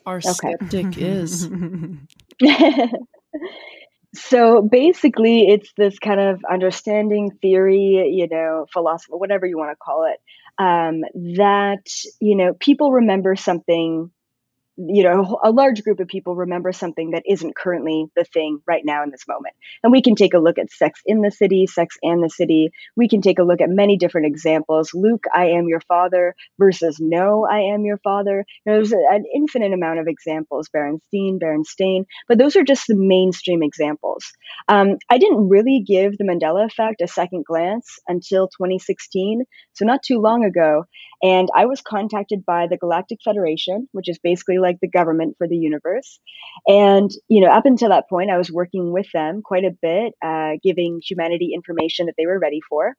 Our 0.04 0.18
okay. 0.18 0.30
skeptic 0.58 0.98
is. 0.98 1.48
so 4.14 4.60
basically, 4.60 5.48
it's 5.48 5.72
this 5.78 5.98
kind 5.98 6.20
of 6.20 6.42
understanding 6.50 7.30
theory, 7.40 8.12
you 8.14 8.28
know, 8.30 8.66
philosophy, 8.70 9.14
whatever 9.14 9.46
you 9.46 9.56
want 9.56 9.70
to 9.70 9.76
call 9.76 10.04
it, 10.04 10.20
um, 10.62 11.00
that, 11.36 11.86
you 12.20 12.36
know, 12.36 12.52
people 12.52 12.92
remember 12.92 13.36
something 13.36 14.10
you 14.76 15.02
know 15.02 15.38
a 15.44 15.50
large 15.50 15.82
group 15.82 16.00
of 16.00 16.08
people 16.08 16.34
remember 16.34 16.72
something 16.72 17.10
that 17.10 17.24
isn't 17.26 17.56
currently 17.56 18.06
the 18.16 18.24
thing 18.24 18.60
right 18.66 18.82
now 18.84 19.02
in 19.02 19.10
this 19.10 19.26
moment. 19.28 19.54
And 19.82 19.92
we 19.92 20.02
can 20.02 20.14
take 20.14 20.34
a 20.34 20.38
look 20.38 20.58
at 20.58 20.70
sex 20.70 21.00
in 21.04 21.22
the 21.22 21.30
city 21.30 21.66
sex 21.66 21.96
and 22.02 22.22
the 22.22 22.30
city. 22.30 22.70
We 22.96 23.08
can 23.08 23.20
take 23.20 23.38
a 23.38 23.42
look 23.42 23.60
at 23.60 23.68
many 23.68 23.96
different 23.96 24.26
examples. 24.26 24.92
Luke 24.94 25.24
i 25.34 25.46
am 25.46 25.68
your 25.68 25.80
father 25.80 26.34
versus 26.58 26.98
no 27.00 27.46
i 27.50 27.60
am 27.74 27.84
your 27.84 27.98
father. 27.98 28.44
There's 28.64 28.92
an 28.92 29.24
infinite 29.34 29.72
amount 29.72 30.00
of 30.00 30.06
examples 30.08 30.68
berenstein 30.74 31.38
berenstain 31.38 32.04
but 32.28 32.38
those 32.38 32.56
are 32.56 32.64
just 32.64 32.86
the 32.86 32.96
mainstream 32.96 33.62
examples. 33.62 34.32
Um, 34.68 34.96
i 35.08 35.18
didn't 35.18 35.48
really 35.48 35.84
give 35.86 36.16
the 36.16 36.24
mandela 36.24 36.64
effect 36.64 37.00
a 37.00 37.08
second 37.08 37.44
glance 37.44 37.98
until 38.08 38.48
2016 38.48 39.44
so 39.72 39.84
not 39.84 40.02
too 40.02 40.18
long 40.18 40.44
ago 40.44 40.84
and 41.22 41.48
i 41.54 41.66
was 41.66 41.80
contacted 41.80 42.44
by 42.44 42.66
the 42.66 42.76
galactic 42.76 43.18
federation 43.24 43.88
which 43.92 44.08
is 44.08 44.18
basically 44.22 44.58
like 44.60 44.78
the 44.80 44.88
government 44.88 45.36
for 45.38 45.48
the 45.48 45.56
universe. 45.56 46.20
And, 46.66 47.10
you 47.28 47.40
know, 47.40 47.50
up 47.50 47.66
until 47.66 47.88
that 47.90 48.08
point, 48.08 48.30
I 48.30 48.38
was 48.38 48.50
working 48.50 48.92
with 48.92 49.06
them 49.12 49.42
quite 49.42 49.64
a 49.64 49.76
bit, 49.82 50.14
uh, 50.22 50.52
giving 50.62 51.00
humanity 51.06 51.52
information 51.54 52.06
that 52.06 52.14
they 52.16 52.26
were 52.26 52.38
ready 52.38 52.60
for. 52.68 52.94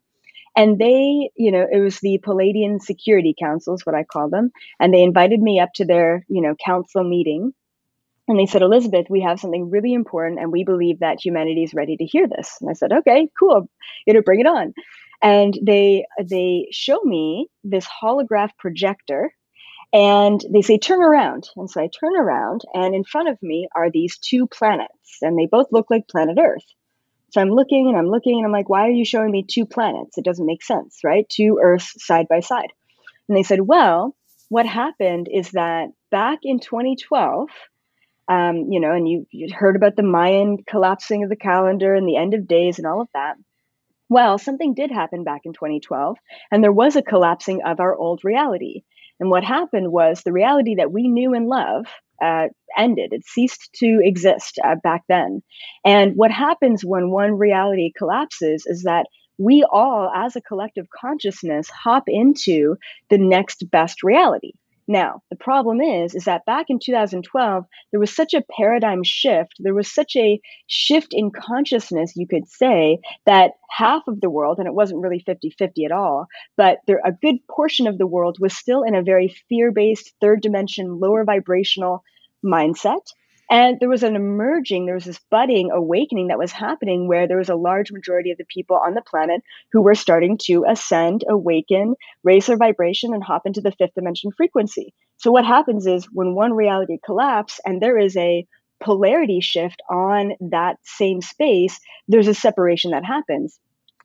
And 0.56 0.78
they, 0.78 1.30
you 1.36 1.52
know, 1.52 1.65
it 1.71 1.80
was 1.80 2.00
the 2.00 2.19
Pleiadian 2.26 2.82
Security 2.82 3.34
Councils, 3.39 3.86
what 3.86 3.95
I 3.95 4.04
call 4.04 4.30
them. 4.30 4.52
And 4.80 4.93
they 4.93 5.04
invited 5.04 5.41
me 5.41 5.60
up 5.60 5.69
to 5.76 5.86
their, 5.86 6.26
you 6.28 6.41
know, 6.41 6.56
council 6.63 7.04
meeting. 7.04 7.54
And 8.28 8.39
they 8.39 8.45
said, 8.45 8.62
Elizabeth, 8.62 9.08
we 9.10 9.21
have 9.21 9.39
something 9.39 9.69
really 9.69 9.93
important, 9.93 10.39
and 10.39 10.52
we 10.52 10.63
believe 10.63 11.00
that 11.00 11.19
humanity 11.24 11.63
is 11.63 11.74
ready 11.74 11.97
to 11.97 12.06
hear 12.06 12.28
this. 12.28 12.58
And 12.62 12.69
I 12.69 12.74
said, 12.74 12.93
okay, 12.93 13.28
cool, 13.38 13.69
you 14.06 14.13
know, 14.13 14.21
bring 14.21 14.39
it 14.39 14.45
on. 14.45 14.74
And 15.21 15.58
they 15.62 16.06
they 16.24 16.67
show 16.71 17.00
me 17.04 17.47
this 17.63 17.86
holograph 18.02 18.52
projector 18.58 19.34
and 19.93 20.41
they 20.51 20.62
say, 20.62 20.77
turn 20.77 21.01
around. 21.01 21.49
And 21.56 21.69
so 21.69 21.82
I 21.82 21.88
turn 21.88 22.15
around, 22.17 22.62
and 22.73 22.95
in 22.95 23.04
front 23.04 23.30
of 23.30 23.41
me 23.41 23.67
are 23.75 23.91
these 23.91 24.17
two 24.17 24.47
planets, 24.47 25.17
and 25.21 25.38
they 25.38 25.47
both 25.47 25.67
look 25.71 25.88
like 25.89 26.08
planet 26.08 26.38
Earth. 26.39 26.65
So 27.32 27.41
I'm 27.41 27.49
looking 27.49 27.88
and 27.88 27.97
I'm 27.97 28.10
looking, 28.10 28.38
and 28.38 28.45
I'm 28.45 28.51
like, 28.51 28.69
why 28.69 28.88
are 28.88 28.91
you 28.91 29.06
showing 29.06 29.32
me 29.32 29.43
two 29.43 29.65
planets? 29.65 30.17
It 30.17 30.25
doesn't 30.25 30.45
make 30.45 30.63
sense, 30.63 30.99
right? 31.04 31.27
Two 31.30 31.60
Earths 31.62 31.93
side 32.06 32.27
by 32.30 32.41
side. 32.41 32.71
And 33.27 33.38
they 33.38 33.43
said, 33.43 33.62
well, 33.62 34.15
what 34.49 34.65
happened 34.65 35.30
is 35.32 35.51
that 35.51 35.89
back 36.10 36.39
in 36.43 36.60
2012, 36.60 37.49
um, 38.27 38.67
you 38.69 38.80
know, 38.80 38.91
and 38.91 39.08
you, 39.08 39.25
you 39.32 39.54
heard 39.54 39.75
about 39.75 39.95
the 39.95 40.04
Mayan 40.04 40.58
collapsing 40.67 41.23
of 41.23 41.30
the 41.30 41.36
calendar 41.36 41.95
and 41.95 42.08
the 42.08 42.17
end 42.17 42.34
of 42.34 42.47
days 42.47 42.77
and 42.77 42.88
all 42.88 43.01
of 43.01 43.08
that. 43.13 43.36
Well, 44.10 44.38
something 44.38 44.73
did 44.73 44.91
happen 44.91 45.23
back 45.23 45.41
in 45.45 45.54
2012, 45.54 46.17
and 46.51 46.62
there 46.62 46.73
was 46.73 46.97
a 46.97 47.01
collapsing 47.01 47.62
of 47.65 47.80
our 47.80 47.95
old 47.95 48.25
reality. 48.25 48.84
And 49.21 49.29
what 49.29 49.43
happened 49.43 49.91
was 49.91 50.23
the 50.23 50.34
reality 50.34 50.75
that 50.75 50.91
we 50.91 51.07
knew 51.07 51.34
and 51.36 51.47
love 51.47 51.86
uh, 52.21 52.47
ended. 52.77 53.13
It 53.13 53.23
ceased 53.25 53.69
to 53.75 54.01
exist 54.03 54.60
uh, 54.63 54.75
back 54.84 55.03
then. 55.07 55.43
And 55.86 56.13
what 56.15 56.31
happens 56.31 56.84
when 56.84 57.12
one 57.12 57.38
reality 57.38 57.93
collapses 57.95 58.65
is 58.65 58.84
that 58.84 59.05
we 59.38 59.63
all, 59.71 60.12
as 60.13 60.36
a 60.36 60.41
collective 60.41 60.88
consciousness, 60.89 61.69
hop 61.69 62.05
into 62.07 62.77
the 63.12 63.19
next 63.19 63.69
best 63.71 64.03
reality. 64.03 64.53
Now, 64.91 65.21
the 65.30 65.38
problem 65.38 65.80
is, 65.80 66.15
is 66.15 66.25
that 66.25 66.45
back 66.45 66.65
in 66.67 66.77
2012, 66.77 67.65
there 67.91 67.99
was 67.99 68.13
such 68.13 68.34
a 68.34 68.43
paradigm 68.58 69.04
shift. 69.04 69.54
There 69.60 69.73
was 69.73 69.89
such 69.89 70.17
a 70.17 70.41
shift 70.67 71.13
in 71.13 71.32
consciousness, 71.32 72.12
you 72.17 72.27
could 72.27 72.45
say, 72.49 72.99
that 73.25 73.51
half 73.69 74.04
of 74.10 74.19
the 74.19 74.30
world, 74.30 74.60
and 74.60 74.67
it 74.67 74.73
wasn't 74.73 75.01
really 75.01 75.23
50 75.25 75.51
50 75.58 75.86
at 75.86 75.93
all, 75.93 76.27
but 76.58 76.80
there, 76.88 76.99
a 77.06 77.13
good 77.13 77.38
portion 77.49 77.88
of 77.88 77.97
the 77.97 78.06
world 78.06 78.36
was 78.41 78.54
still 78.58 78.84
in 78.84 78.93
a 78.93 79.01
very 79.01 79.34
fear 79.47 79.71
based, 79.71 80.12
third 80.19 80.41
dimension, 80.41 80.99
lower 80.99 81.23
vibrational 81.23 82.04
mindset. 82.43 83.06
And 83.51 83.81
there 83.81 83.89
was 83.89 84.03
an 84.03 84.15
emerging, 84.15 84.85
there 84.85 84.95
was 84.95 85.03
this 85.03 85.19
budding 85.29 85.71
awakening 85.71 86.29
that 86.29 86.39
was 86.39 86.53
happening 86.53 87.09
where 87.09 87.27
there 87.27 87.37
was 87.37 87.49
a 87.49 87.55
large 87.55 87.91
majority 87.91 88.31
of 88.31 88.37
the 88.37 88.45
people 88.45 88.77
on 88.77 88.93
the 88.93 89.01
planet 89.01 89.41
who 89.73 89.81
were 89.81 89.93
starting 89.93 90.37
to 90.43 90.63
ascend, 90.65 91.25
awaken, 91.29 91.95
raise 92.23 92.45
their 92.45 92.55
vibration, 92.55 93.13
and 93.13 93.21
hop 93.21 93.45
into 93.45 93.59
the 93.59 93.73
fifth 93.73 93.93
dimension 93.93 94.31
frequency. 94.31 94.93
So 95.17 95.31
what 95.31 95.43
happens 95.43 95.85
is 95.85 96.05
when 96.05 96.33
one 96.33 96.53
reality 96.53 96.97
collapses 97.05 97.59
and 97.65 97.81
there 97.81 97.97
is 97.99 98.15
a 98.15 98.47
polarity 98.81 99.41
shift 99.41 99.81
on 99.89 100.31
that 100.39 100.77
same 100.83 101.19
space, 101.21 101.77
there's 102.07 102.29
a 102.29 102.33
separation 102.33 102.91
that 102.91 103.03
happens. 103.03 103.59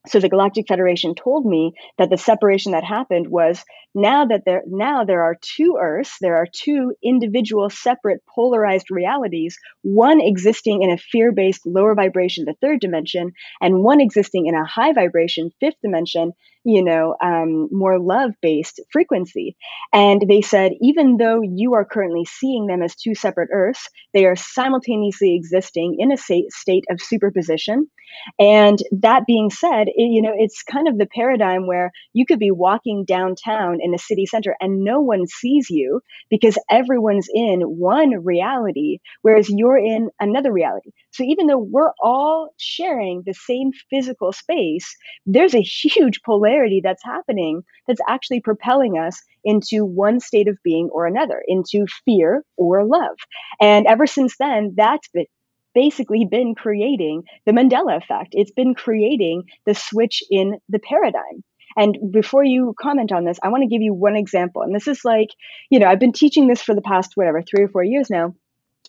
So 0.08 0.20
the 0.20 0.28
Galactic 0.28 0.68
Federation 0.68 1.14
told 1.14 1.44
me 1.44 1.74
that 1.98 2.10
the 2.10 2.16
separation 2.16 2.72
that 2.72 2.84
happened 2.84 3.28
was 3.28 3.64
now 3.94 4.26
that 4.26 4.44
there 4.44 4.62
now 4.66 5.04
there 5.04 5.22
are 5.22 5.36
two 5.40 5.78
Earths, 5.80 6.18
there 6.20 6.36
are 6.36 6.46
two 6.50 6.94
individual 7.02 7.70
separate 7.70 8.22
polarized 8.26 8.90
realities, 8.90 9.58
one 9.82 10.20
existing 10.20 10.82
in 10.82 10.90
a 10.90 10.98
fear-based 10.98 11.66
lower 11.66 11.94
vibration, 11.94 12.44
the 12.44 12.54
third 12.60 12.80
dimension, 12.80 13.32
and 13.60 13.82
one 13.82 14.00
existing 14.00 14.46
in 14.46 14.54
a 14.54 14.64
high 14.64 14.92
vibration, 14.92 15.50
fifth 15.60 15.80
dimension, 15.82 16.32
you 16.66 16.82
know, 16.82 17.14
um, 17.22 17.68
more 17.70 18.00
love-based 18.00 18.80
frequency. 18.90 19.56
And 19.92 20.20
they 20.28 20.42
said, 20.42 20.72
even 20.82 21.16
though 21.16 21.40
you 21.40 21.74
are 21.74 21.84
currently 21.84 22.24
seeing 22.24 22.66
them 22.66 22.82
as 22.82 22.96
two 22.96 23.14
separate 23.14 23.50
Earths, 23.52 23.88
they 24.12 24.26
are 24.26 24.34
simultaneously 24.34 25.36
existing 25.36 25.96
in 26.00 26.10
a 26.10 26.16
state 26.16 26.84
of 26.90 27.00
superposition. 27.00 27.88
And 28.40 28.78
that 29.00 29.26
being 29.26 29.50
said, 29.50 29.86
it, 29.86 29.94
you 29.96 30.22
know, 30.22 30.32
it's 30.36 30.64
kind 30.64 30.88
of 30.88 30.98
the 30.98 31.06
paradigm 31.06 31.68
where 31.68 31.92
you 32.12 32.26
could 32.26 32.40
be 32.40 32.50
walking 32.50 33.04
downtown 33.04 33.78
in 33.80 33.94
a 33.94 33.98
city 33.98 34.26
center 34.26 34.56
and 34.60 34.82
no 34.82 35.00
one 35.00 35.26
sees 35.28 35.70
you 35.70 36.00
because 36.30 36.58
everyone's 36.68 37.28
in 37.32 37.60
one 37.60 38.24
reality, 38.24 38.98
whereas 39.22 39.48
you're 39.48 39.78
in 39.78 40.10
another 40.18 40.52
reality. 40.52 40.90
So 41.16 41.24
even 41.24 41.46
though 41.46 41.58
we're 41.58 41.92
all 42.02 42.50
sharing 42.58 43.22
the 43.24 43.34
same 43.34 43.70
physical 43.90 44.32
space, 44.32 44.86
there's 45.24 45.54
a 45.54 45.62
huge 45.62 46.20
polarity 46.22 46.80
that's 46.82 47.02
happening 47.04 47.62
that's 47.86 48.00
actually 48.08 48.40
propelling 48.40 48.98
us 48.98 49.22
into 49.44 49.84
one 49.84 50.20
state 50.20 50.48
of 50.48 50.58
being 50.62 50.90
or 50.92 51.06
another, 51.06 51.42
into 51.46 51.86
fear 52.04 52.44
or 52.56 52.84
love. 52.84 53.16
And 53.60 53.86
ever 53.86 54.06
since 54.06 54.36
then, 54.38 54.74
that's 54.76 55.08
been 55.08 55.26
basically 55.74 56.24
been 56.24 56.54
creating 56.54 57.22
the 57.44 57.52
Mandela 57.52 57.96
effect. 57.98 58.30
It's 58.32 58.50
been 58.50 58.74
creating 58.74 59.44
the 59.66 59.74
switch 59.74 60.22
in 60.30 60.58
the 60.70 60.78
paradigm. 60.78 61.44
And 61.76 61.98
before 62.10 62.42
you 62.44 62.74
comment 62.80 63.12
on 63.12 63.24
this, 63.24 63.38
I 63.42 63.48
want 63.48 63.62
to 63.62 63.68
give 63.68 63.82
you 63.82 63.92
one 63.92 64.16
example. 64.16 64.62
And 64.62 64.74
this 64.74 64.88
is 64.88 65.04
like, 65.04 65.28
you 65.70 65.78
know, 65.78 65.86
I've 65.86 66.00
been 66.00 66.12
teaching 66.12 66.48
this 66.48 66.62
for 66.62 66.74
the 66.74 66.80
past, 66.80 67.12
whatever, 67.14 67.42
three 67.42 67.64
or 67.64 67.68
four 67.68 67.84
years 67.84 68.08
now. 68.08 68.34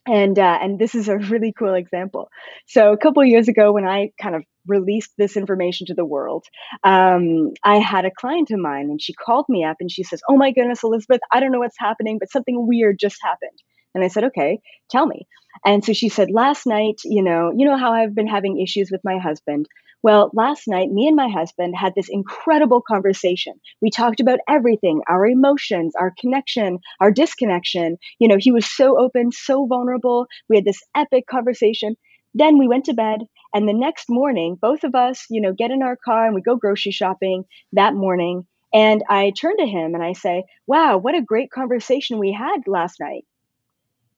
And, 0.08 0.40
uh, 0.40 0.60
and 0.62 0.80
this 0.80 0.96
is 0.96 1.10
a 1.10 1.18
really 1.18 1.54
cool 1.58 1.74
example. 1.76 2.30
So 2.66 2.94
a 2.94 2.98
couple 2.98 3.24
years 3.26 3.48
ago, 3.48 3.74
when 3.74 3.86
I 3.86 4.12
kind 4.22 4.36
of 4.36 4.44
released 4.66 5.12
this 5.18 5.38
information 5.38 5.88
to 5.88 5.94
the 5.94 6.06
world, 6.06 6.46
um, 6.84 7.52
I 7.64 7.78
had 7.78 8.06
a 8.06 8.12
client 8.12 8.52
of 8.52 8.60
mine 8.60 8.90
and 8.90 9.02
she 9.02 9.14
called 9.14 9.46
me 9.50 9.64
up 9.64 9.78
and 9.80 9.92
she 9.92 10.04
says, 10.04 10.22
Oh 10.30 10.38
my 10.38 10.52
goodness, 10.52 10.84
Elizabeth, 10.84 11.22
I 11.32 11.40
don't 11.40 11.52
know 11.52 11.60
what's 11.60 11.80
happening, 11.80 12.18
but 12.20 12.32
something 12.32 12.68
weird 12.68 13.00
just 13.00 13.18
happened. 13.22 13.60
And 13.96 14.04
I 14.04 14.10
said, 14.10 14.26
okay, 14.26 14.60
tell 14.92 15.08
me. 15.08 15.28
And 15.66 15.84
so 15.84 15.92
she 15.92 16.10
said, 16.10 16.30
last 16.30 16.68
night, 16.68 17.02
you 17.04 17.24
know, 17.24 17.52
you 17.56 17.66
know 17.66 17.78
how 17.78 17.94
I've 17.94 18.14
been 18.14 18.28
having 18.28 18.62
issues 18.62 18.92
with 18.92 19.02
my 19.04 19.18
husband. 19.18 19.68
Well, 20.04 20.32
last 20.34 20.68
night, 20.68 20.90
me 20.92 21.08
and 21.08 21.16
my 21.16 21.28
husband 21.28 21.76
had 21.76 21.94
this 21.96 22.10
incredible 22.10 22.82
conversation. 22.82 23.54
We 23.82 23.90
talked 23.90 24.20
about 24.20 24.40
everything 24.48 25.02
our 25.08 25.26
emotions, 25.26 25.96
our 25.96 26.14
connection, 26.20 26.80
our 27.00 27.12
disconnection. 27.12 27.98
You 28.20 28.28
know, 28.28 28.38
he 28.40 28.52
was 28.52 28.66
so 28.66 29.00
open, 29.00 29.32
so 29.32 29.66
vulnerable. 29.66 30.28
We 30.50 30.56
had 30.56 30.66
this 30.66 30.82
epic 30.96 31.26
conversation. 31.28 31.96
Then 32.34 32.58
we 32.58 32.68
went 32.68 32.86
to 32.86 32.94
bed. 32.94 33.22
And 33.54 33.68
the 33.68 33.74
next 33.74 34.06
morning, 34.10 34.56
both 34.62 34.84
of 34.84 34.94
us, 34.96 35.26
you 35.30 35.42
know, 35.42 35.54
get 35.54 35.72
in 35.72 35.82
our 35.82 35.96
car 35.98 36.26
and 36.26 36.36
we 36.36 36.42
go 36.42 36.56
grocery 36.56 36.92
shopping 36.92 37.44
that 37.74 37.96
morning. 37.96 38.46
And 38.74 39.04
I 39.10 39.32
turn 39.32 39.58
to 39.58 39.66
him 39.66 39.96
and 39.96 40.04
I 40.04 40.14
say, 40.14 40.44
Wow, 40.68 40.98
what 40.98 41.16
a 41.16 41.22
great 41.22 41.50
conversation 41.50 42.20
we 42.20 42.32
had 42.32 42.68
last 42.68 43.00
night. 43.00 43.26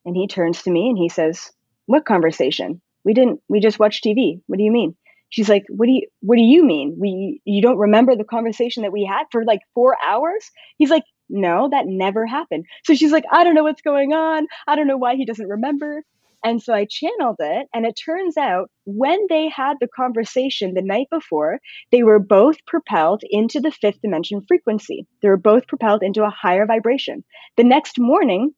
And 0.06 0.16
he 0.16 0.28
turns 0.28 0.64
to 0.64 0.72
me 0.72 0.90
and 0.90 0.98
he 0.98 1.10
says, 1.10 1.52
What 1.86 2.06
conversation? 2.06 2.82
We 3.06 3.14
didn't, 3.14 3.42
we 3.48 3.60
just 3.62 3.80
watched 3.80 4.04
TV. 4.04 4.42
What 4.48 4.58
do 4.58 4.64
you 4.64 4.72
mean? 4.72 4.96
She's 5.30 5.50
like, 5.50 5.64
What 5.70 5.86
do 5.86 5.94
you, 5.94 6.08
what 6.22 6.36
do 6.36 6.42
you 6.42 6.64
mean? 6.66 6.98
We, 7.00 7.42
you 7.46 7.62
don't 7.62 7.78
remember 7.78 8.16
the 8.16 8.24
conversation 8.24 8.84
that 8.84 8.92
we 8.92 9.06
had 9.06 9.26
for 9.32 9.44
like 9.46 9.62
four 9.74 9.98
hours? 10.06 10.50
He's 10.78 10.90
like, 10.90 11.04
No, 11.30 11.70
that 11.70 11.86
never 11.88 12.26
happened. 12.26 12.66
So 12.86 12.94
she's 12.96 13.12
like, 13.12 13.26
I 13.32 13.44
don't 13.44 13.56
know 13.56 13.64
what's 13.64 13.82
going 13.82 14.14
on. 14.14 14.48
I 14.68 14.76
don't 14.76 14.88
know 14.88 14.98
why 14.98 15.16
he 15.16 15.26
doesn't 15.26 15.48
remember. 15.48 16.04
And 16.44 16.62
so 16.62 16.74
I 16.74 16.86
channeled 16.90 17.36
it, 17.40 17.68
and 17.74 17.86
it 17.86 18.00
turns 18.04 18.38
out 18.38 18.72
when 18.86 19.20
they 19.30 19.50
had 19.50 19.76
the 19.80 19.90
conversation 19.94 20.74
the 20.74 20.82
night 20.82 21.08
before, 21.12 21.60
they 21.92 22.04
were 22.04 22.20
both 22.20 22.66
propelled 22.66 23.24
into 23.30 23.60
the 23.60 23.72
fifth 23.72 24.02
dimension 24.02 24.42
frequency. 24.48 25.06
They 25.22 25.28
were 25.28 25.38
both 25.38 25.68
propelled 25.68 26.02
into 26.02 26.24
a 26.24 26.30
higher 26.30 26.66
vibration. 26.66 27.26
The 27.58 27.66
next 27.66 28.00
morning, 28.00 28.54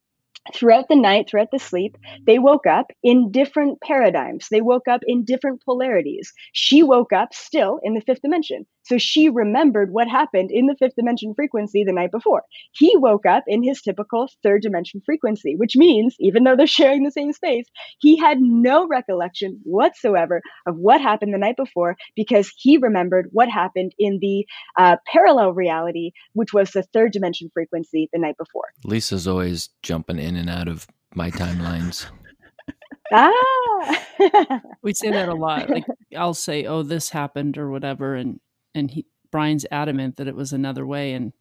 throughout 0.54 0.88
the 0.90 0.96
night, 0.96 1.30
throughout 1.30 1.52
the 1.52 1.60
sleep, 1.60 1.98
they 2.26 2.40
woke 2.40 2.66
up 2.66 2.88
in 3.04 3.32
different 3.32 3.80
paradigms. 3.82 4.48
They 4.50 4.62
woke 4.62 4.88
up 4.88 5.02
in 5.06 5.26
different 5.26 5.64
polarities. 5.64 6.32
She 6.54 6.84
woke 6.84 7.14
up 7.14 7.34
still 7.34 7.80
in 7.84 7.94
the 7.94 8.02
fifth 8.02 8.22
dimension. 8.22 8.66
So 8.84 8.98
she 8.98 9.30
remembered 9.30 9.91
what 9.91 10.08
happened 10.08 10.52
in 10.52 10.65
the 10.65 10.76
fifth 10.78 10.96
dimension 10.96 11.34
frequency 11.36 11.84
the 11.84 11.94
night 11.94 12.12
before. 12.12 12.44
He 12.74 12.96
woke 12.98 13.26
up 13.26 13.44
in 13.48 13.63
his 13.63 13.82
typical 13.82 14.30
third 14.44 14.62
dimension 14.62 15.02
frequency, 15.06 15.56
which 15.56 15.76
means 15.76 16.15
even 16.20 16.44
though 16.44 16.56
they're 16.56 16.67
sharing 16.82 17.04
the 17.04 17.12
same 17.12 17.34
space, 17.34 17.65
he 18.00 18.17
had 18.17 18.39
no 18.41 18.88
recollection 18.88 19.60
whatsoever 19.63 20.41
of 20.65 20.78
what 20.78 21.02
happened 21.02 21.34
the 21.34 21.38
night 21.38 21.58
before 21.58 21.96
because 22.15 22.52
he 22.58 22.78
remembered 22.78 23.28
what 23.32 23.50
happened 23.50 23.94
in 24.00 24.20
the 24.22 24.46
uh, 24.78 24.98
parallel 25.12 25.54
reality, 25.54 26.12
which 26.34 26.54
was 26.54 26.72
the 26.72 26.84
third 26.84 27.12
dimension 27.12 27.50
frequency 27.54 28.10
the 28.13 28.20
night 28.20 28.38
before. 28.38 28.65
Lisa's 28.84 29.28
always 29.28 29.70
jumping 29.84 30.20
in 30.20 30.36
and 30.36 30.50
out 30.50 30.67
of 30.67 30.88
my 31.15 31.30
timelines. 31.30 32.08
ah, 33.13 34.62
we 34.82 34.94
say 34.94 35.12
that 35.12 35.30
a 35.30 35.34
lot. 35.34 35.70
Like 35.70 35.86
I'll 36.15 36.34
say, 36.34 36.65
"Oh, 36.65 36.84
this 36.84 37.10
happened" 37.10 37.58
or 37.58 37.70
whatever, 37.70 38.15
and 38.15 38.39
and 38.76 38.90
he 38.92 39.06
Brian's 39.32 39.66
adamant 39.72 40.18
that 40.18 40.28
it 40.28 40.36
was 40.36 40.52
another 40.54 40.86
way, 40.86 41.14
and 41.14 41.32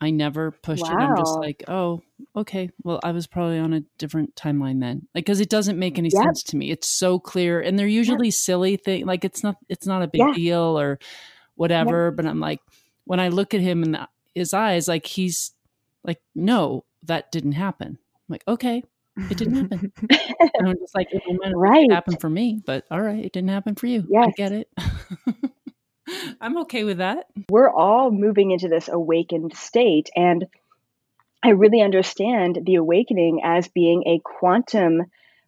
I 0.00 0.10
never 0.10 0.50
pushed 0.50 0.84
it. 0.84 0.92
I'm 0.94 1.16
just 1.16 1.38
like, 1.38 1.64
"Oh, 1.68 2.02
okay. 2.36 2.70
Well, 2.82 3.00
I 3.02 3.12
was 3.12 3.26
probably 3.26 3.58
on 3.58 3.72
a 3.72 3.80
different 3.98 4.34
timeline 4.34 4.80
then." 4.80 5.06
Like 5.14 5.24
because 5.24 5.40
it 5.40 5.48
doesn't 5.48 5.78
make 5.78 5.98
any 5.98 6.10
Yep. 6.12 6.22
sense 6.22 6.42
to 6.44 6.56
me. 6.56 6.70
It's 6.70 6.88
so 6.88 7.18
clear, 7.18 7.60
and 7.60 7.78
they're 7.78 7.86
usually 7.86 8.30
silly 8.30 8.76
thing. 8.76 9.06
Like 9.06 9.24
it's 9.24 9.42
not 9.42 9.56
it's 9.68 9.86
not 9.86 10.02
a 10.02 10.08
big 10.08 10.20
Yeah. 10.20 10.32
deal 10.34 10.78
or 10.78 10.98
whatever. 11.54 12.10
But 12.10 12.26
I'm 12.26 12.40
like, 12.40 12.60
when 13.04 13.20
I 13.20 13.28
look 13.28 13.54
at 13.54 13.60
him 13.60 13.82
in 13.82 13.92
the, 13.92 14.08
his 14.34 14.52
eyes, 14.52 14.88
like 14.88 15.06
he's 15.06 15.52
like, 16.04 16.20
"No, 16.34 16.84
that 17.04 17.30
didn't 17.32 17.52
happen." 17.52 17.98
I'm 17.98 18.32
like, 18.32 18.44
okay, 18.48 18.82
it 19.30 19.36
didn't 19.38 19.54
happen. 19.54 19.92
And 20.54 20.68
I'm 20.68 20.78
just 20.78 20.94
like, 20.94 21.08
it 21.12 21.22
might 21.40 21.52
right. 21.56 21.90
happened 21.90 22.20
for 22.20 22.30
me, 22.30 22.60
but 22.66 22.84
all 22.90 23.00
right, 23.00 23.24
it 23.24 23.32
didn't 23.32 23.50
happen 23.50 23.74
for 23.74 23.86
you. 23.86 24.06
I 24.18 24.30
get 24.36 24.52
it. 24.52 24.68
I'm 26.40 26.58
okay 26.58 26.84
with 26.84 26.98
that. 26.98 27.26
we're 27.50 27.70
all 27.70 28.10
moving 28.10 28.50
into 28.50 28.68
this 28.68 28.88
awakened 28.88 29.56
state. 29.56 30.10
And 30.14 30.46
I 31.42 31.50
really 31.50 31.80
understand 31.80 32.58
the 32.64 32.76
awakening 32.76 33.40
as 33.44 33.68
being 33.68 34.04
a 34.06 34.20
quantum 34.22 35.02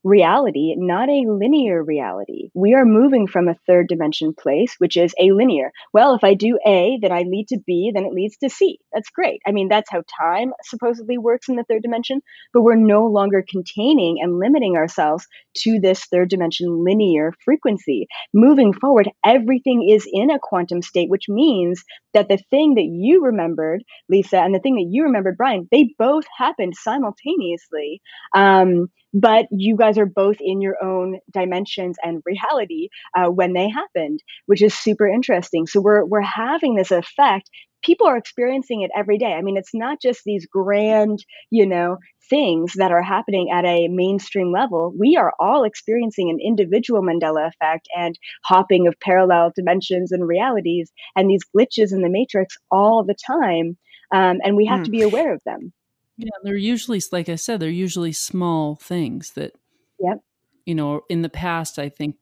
reality, 0.04 0.74
not 0.76 1.08
a 1.08 1.24
linear 1.26 1.82
reality. 1.82 2.50
We 2.54 2.74
are 2.74 2.84
moving 2.84 3.26
from 3.26 3.48
a 3.48 3.56
third 3.66 3.88
dimension 3.88 4.34
place, 4.38 4.74
which 4.78 4.96
is 4.96 5.14
a 5.18 5.32
linear. 5.32 5.72
Well, 5.92 6.14
if 6.14 6.22
I 6.22 6.34
do 6.34 6.58
A, 6.66 6.98
then 7.00 7.10
I 7.10 7.22
lead 7.22 7.48
to 7.48 7.58
B, 7.66 7.90
then 7.92 8.04
it 8.04 8.12
leads 8.12 8.36
to 8.38 8.50
C. 8.50 8.78
That's 8.92 9.10
great. 9.10 9.40
I 9.46 9.52
mean, 9.52 9.68
that's 9.68 9.90
how 9.90 10.02
time 10.20 10.52
supposedly 10.64 11.18
works 11.18 11.48
in 11.48 11.56
the 11.56 11.64
third 11.64 11.82
dimension, 11.82 12.20
but 12.52 12.62
we're 12.62 12.76
no 12.76 13.06
longer 13.06 13.44
containing 13.48 14.18
and 14.22 14.38
limiting 14.38 14.76
ourselves 14.76 15.26
to 15.58 15.80
this 15.80 16.04
third 16.04 16.28
dimension 16.28 16.84
linear 16.84 17.32
frequency. 17.44 18.06
Moving 18.34 18.72
forward, 18.72 19.10
everything 19.24 19.88
is 19.88 20.06
in 20.10 20.30
a 20.30 20.38
quantum 20.38 20.82
state, 20.82 21.08
which 21.08 21.28
means 21.28 21.82
that 22.14 22.28
the 22.28 22.38
thing 22.50 22.74
that 22.74 22.84
you 22.90 23.22
remembered, 23.24 23.84
Lisa, 24.08 24.38
and 24.38 24.54
the 24.54 24.60
thing 24.60 24.76
that 24.76 24.88
you 24.90 25.02
remembered, 25.04 25.36
Brian, 25.36 25.68
they 25.70 25.94
both 25.98 26.24
happened 26.36 26.74
simultaneously. 26.76 28.00
Um, 28.34 28.88
but 29.12 29.46
you 29.52 29.76
guys 29.76 29.96
are 29.98 30.06
both 30.06 30.36
in 30.40 30.60
your 30.60 30.76
own 30.82 31.18
dimensions 31.32 31.96
and 32.02 32.22
reality 32.26 32.88
uh, 33.16 33.26
when 33.26 33.52
they 33.52 33.68
happened, 33.68 34.20
which 34.46 34.62
is 34.62 34.74
super 34.74 35.06
interesting. 35.06 35.66
So 35.66 35.80
we're 35.80 36.04
we're 36.04 36.20
having 36.22 36.74
this 36.74 36.90
effect. 36.90 37.48
People 37.84 38.06
are 38.06 38.16
experiencing 38.16 38.82
it 38.82 38.90
every 38.96 39.18
day. 39.18 39.34
I 39.34 39.42
mean, 39.42 39.56
it's 39.56 39.74
not 39.74 40.00
just 40.00 40.22
these 40.24 40.46
grand, 40.46 41.24
you 41.50 41.66
know, 41.66 41.98
things 42.30 42.72
that 42.76 42.90
are 42.90 43.02
happening 43.02 43.50
at 43.52 43.64
a 43.64 43.88
mainstream 43.88 44.50
level. 44.52 44.94
We 44.98 45.16
are 45.16 45.32
all 45.38 45.64
experiencing 45.64 46.30
an 46.30 46.38
individual 46.42 47.02
Mandela 47.02 47.46
effect 47.48 47.86
and 47.96 48.18
hopping 48.44 48.86
of 48.86 48.98
parallel 49.00 49.52
dimensions 49.54 50.10
and 50.10 50.26
realities 50.26 50.90
and 51.14 51.28
these 51.28 51.42
glitches 51.54 51.92
in 51.92 52.00
the 52.00 52.08
matrix 52.08 52.56
all 52.70 53.04
the 53.04 53.14
time. 53.26 53.76
Um, 54.12 54.38
and 54.42 54.56
we 54.56 54.66
have 54.66 54.80
Hmm. 54.80 54.84
to 54.84 54.90
be 54.90 55.02
aware 55.02 55.34
of 55.34 55.42
them. 55.44 55.72
Yeah, 56.16 56.30
they're 56.42 56.56
usually, 56.56 57.02
like 57.12 57.28
I 57.28 57.34
said, 57.34 57.60
they're 57.60 57.68
usually 57.68 58.12
small 58.12 58.76
things 58.76 59.32
that, 59.32 59.52
Yep. 59.98 60.20
you 60.64 60.74
know, 60.74 61.02
in 61.10 61.22
the 61.22 61.28
past, 61.28 61.78
I 61.78 61.88
think 61.88 62.16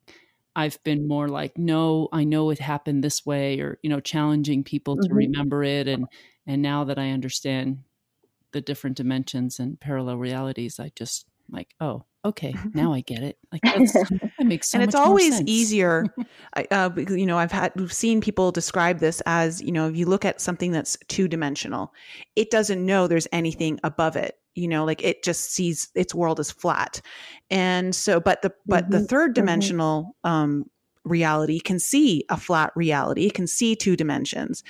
I've 0.57 0.83
been 0.85 1.09
more 1.09 1.29
like, 1.29 1.57
no, 1.59 2.09
I 2.13 2.25
know 2.25 2.51
it 2.51 2.59
happened 2.59 3.03
this 3.05 3.25
way, 3.27 3.61
or 3.61 3.79
you 3.83 3.91
know, 3.91 4.01
challenging 4.01 4.65
people 4.65 4.99
to 4.99 5.15
Mhm. 5.15 5.33
remember 5.33 5.63
it, 5.65 5.89
and 5.89 6.09
and 6.47 6.63
now 6.63 6.85
that 6.85 6.99
I 6.99 7.11
understand 7.11 7.85
the 8.53 8.61
different 8.63 8.97
dimensions 8.99 9.61
and 9.61 9.81
parallel 9.81 10.19
realities, 10.19 10.81
I 10.81 10.91
just 10.97 11.27
like, 11.51 11.75
oh, 11.81 12.05
okay, 12.25 12.55
now 12.75 12.93
I 12.93 13.01
get 13.01 13.23
it. 13.23 13.39
Like 13.53 13.63
that 14.39 14.45
makes 14.45 14.71
so 14.71 14.79
and 14.79 14.83
it's 14.83 14.95
always 14.95 15.41
easier 15.47 16.15
uh, 16.71 16.89
because, 16.89 17.17
you 17.17 17.27
know 17.27 17.39
i've 17.39 17.53
had 17.53 17.73
we've 17.77 17.93
seen 17.93 18.21
people 18.21 18.51
describe 18.51 18.99
this 18.99 19.23
as 19.27 19.61
you 19.63 19.73
know 19.73 19.89
if 19.89 19.97
you 19.97 20.07
look 20.07 20.25
at 20.25 20.41
something 20.41 20.73
that's 20.73 20.97
two 21.09 21.29
dimensional 21.29 21.93
it 22.37 22.51
doesn't 22.51 22.85
know 22.85 23.07
there's 23.07 23.29
anything 23.33 23.79
above 23.85 24.17
it 24.17 24.39
you 24.55 24.69
know 24.69 24.85
like 24.85 25.03
it 25.03 25.23
just 25.23 25.53
sees 25.53 25.91
its 25.95 26.15
world 26.15 26.41
as 26.41 26.51
flat 26.51 27.01
and 27.51 27.95
so 27.95 28.21
but 28.21 28.43
the 28.43 28.53
but 28.69 28.91
the 28.91 29.01
Mhm, 29.01 29.09
third 29.09 29.35
dimensional 29.35 30.17
um 30.25 30.65
reality 31.05 31.59
can 31.59 31.79
see 31.79 32.25
a 32.29 32.37
flat 32.37 32.73
reality 32.77 33.27
it 33.27 33.35
can 33.35 33.47
see 33.47 33.75
two 33.75 33.97
dimensions 33.97 34.63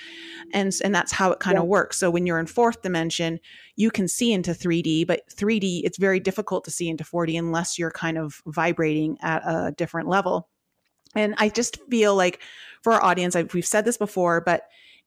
and 0.53 0.73
and 0.83 0.93
that's 0.93 1.11
how 1.11 1.31
it 1.31 1.39
kind 1.39 1.57
of 1.57 1.63
Yeah. 1.63 1.69
works 1.69 1.97
so 1.97 2.09
when 2.09 2.25
you're 2.25 2.39
in 2.39 2.47
fourth 2.47 2.81
dimension 2.81 3.39
you 3.75 3.89
can 3.89 4.07
see 4.07 4.31
into 4.31 4.51
3D, 4.51 5.07
but 5.07 5.21
3D, 5.33 5.81
it's 5.83 5.97
very 5.97 6.19
difficult 6.19 6.63
to 6.65 6.71
see 6.71 6.89
into 6.89 7.03
4D 7.03 7.37
unless 7.37 7.79
you're 7.79 7.91
kind 7.91 8.17
of 8.17 8.41
vibrating 8.45 9.17
at 9.21 9.41
a 9.45 9.71
different 9.71 10.07
level. 10.07 10.49
And 11.15 11.35
I 11.37 11.49
just 11.49 11.79
feel 11.89 12.15
like 12.15 12.39
for 12.81 12.93
our 12.93 13.03
audience, 13.03 13.35
I've, 13.35 13.53
we've 13.53 13.65
said 13.65 13.85
this 13.85 13.97
before, 13.97 14.41
but 14.41 14.63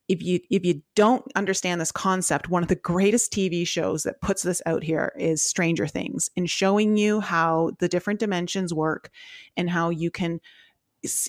if 0.08 0.22
you 0.22 0.38
if 0.50 0.64
you 0.64 0.82
don't 0.94 1.24
understand 1.34 1.80
this 1.80 1.90
concept, 1.90 2.48
one 2.48 2.62
of 2.62 2.68
the 2.68 2.76
greatest 2.76 3.32
TV 3.32 3.66
shows 3.66 4.04
that 4.04 4.20
puts 4.20 4.42
this 4.42 4.62
out 4.64 4.84
here 4.84 5.12
is 5.18 5.42
Stranger 5.42 5.88
Things, 5.88 6.30
and 6.36 6.48
showing 6.48 6.96
you 6.96 7.20
how 7.20 7.72
the 7.80 7.88
different 7.88 8.20
dimensions 8.20 8.72
work 8.72 9.10
and 9.56 9.68
how 9.68 9.90
you 9.90 10.10
can 10.12 10.40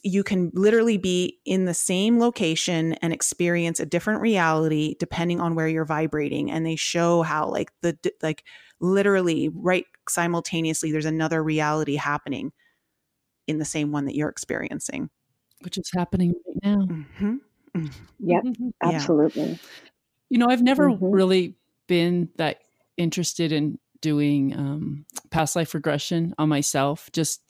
you 0.04 0.24
can 0.24 0.52
literally 0.54 0.98
be 0.98 1.40
in 1.46 1.66
the 1.66 1.74
same 1.74 2.20
location 2.20 2.94
and 2.94 3.14
experience 3.14 3.80
a 3.80 3.86
different 3.86 4.22
reality 4.22 4.96
depending 5.00 5.40
on 5.40 5.56
where 5.56 5.68
you're 5.68 5.86
vibrating 5.86 6.52
and 6.52 6.66
they 6.66 6.76
show 6.76 7.22
how 7.22 7.48
like 7.48 7.72
the 7.82 7.98
like 8.22 8.44
literally 8.80 9.50
right 9.50 9.86
simultaneously 10.10 10.92
there's 10.92 11.06
another 11.06 11.44
reality 11.44 11.96
happening 11.96 12.52
in 13.48 13.58
the 13.58 13.66
same 13.66 13.92
one 13.92 14.06
that 14.06 14.16
you're 14.16 14.30
experiencing 14.30 15.10
which 15.62 15.78
is 15.78 15.90
happening 15.96 16.34
right 16.48 16.58
now. 16.64 16.86
hmm 16.88 17.36
Yep, 18.20 18.44
Yeah. 18.82 18.82
absolutely. 18.84 19.60
You 20.30 20.40
know, 20.40 20.48
I've 20.50 20.62
never 20.62 20.90
Mhm. 20.90 21.14
really 21.14 21.56
been 21.88 22.30
that 22.38 22.60
interested 22.98 23.52
in 23.52 23.80
doing 24.02 24.58
um, 24.58 25.06
past 25.30 25.56
life 25.56 25.74
regression 25.74 26.34
on 26.38 26.50
myself, 26.50 27.10
just 27.14 27.42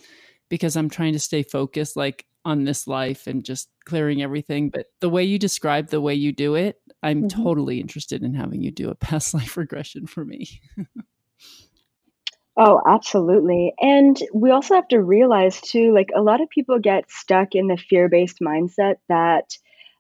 because 0.50 0.76
I'm 0.76 0.90
trying 0.90 1.14
to 1.14 1.20
stay 1.20 1.44
focused, 1.44 1.96
like 1.96 2.26
on 2.46 2.64
this 2.64 2.88
life 2.88 3.28
and 3.28 3.44
just 3.44 3.70
clearing 3.86 4.22
everything. 4.22 4.70
But 4.70 4.88
the 5.02 5.10
way 5.10 5.24
you 5.24 5.38
describe 5.38 5.90
the 5.90 6.02
way 6.02 6.14
you 6.14 6.32
do 6.32 6.56
it, 6.56 6.82
I'm 7.04 7.24
Mhm. 7.24 7.30
totally 7.30 7.80
interested 7.82 8.24
in 8.24 8.34
having 8.34 8.62
you 8.62 8.72
do 8.72 8.90
a 8.90 8.96
past 9.08 9.34
life 9.34 9.58
regression 9.58 10.08
for 10.08 10.24
me. 10.24 10.62
Oh, 12.60 12.82
absolutely. 12.88 13.74
And 13.80 14.18
we 14.34 14.50
also 14.50 14.74
have 14.76 14.88
to 14.88 15.02
realize 15.02 15.62
too, 15.62 15.94
like 15.94 16.10
a 16.16 16.22
lot 16.22 16.42
of 16.42 16.50
people 16.50 16.80
get 16.80 17.12
stuck 17.12 17.50
in 17.54 17.68
the 17.68 17.78
fear-based 17.78 18.40
mindset 18.42 18.96
that 19.10 19.52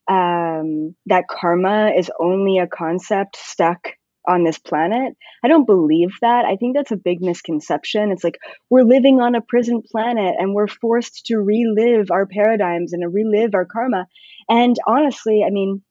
um, 0.07 0.95
that 1.05 1.27
karma 1.27 1.91
is 1.95 2.09
only 2.19 2.57
a 2.57 2.67
concept 2.67 3.35
stuck 3.35 3.89
on 4.27 4.43
this 4.43 4.57
planet. 4.57 5.15
I 5.43 5.47
don't 5.47 5.65
believe 5.65 6.11
that. 6.21 6.45
I 6.45 6.55
think 6.55 6.75
that's 6.75 6.91
a 6.91 6.97
big 6.97 7.21
misconception. 7.21 8.11
It's 8.11 8.23
like 8.23 8.39
we're 8.69 8.83
living 8.83 9.21
on 9.21 9.35
a 9.35 9.41
prison 9.41 9.81
planet 9.81 10.35
and 10.37 10.53
we're 10.53 10.67
forced 10.67 11.25
to 11.27 11.37
relive 11.37 12.11
our 12.11 12.25
paradigms 12.25 12.93
and 12.93 13.13
relive 13.13 13.55
our 13.55 13.65
karma. 13.65 14.07
And 14.49 14.75
honestly, 14.85 15.43
I 15.45 15.49
mean, 15.49 15.81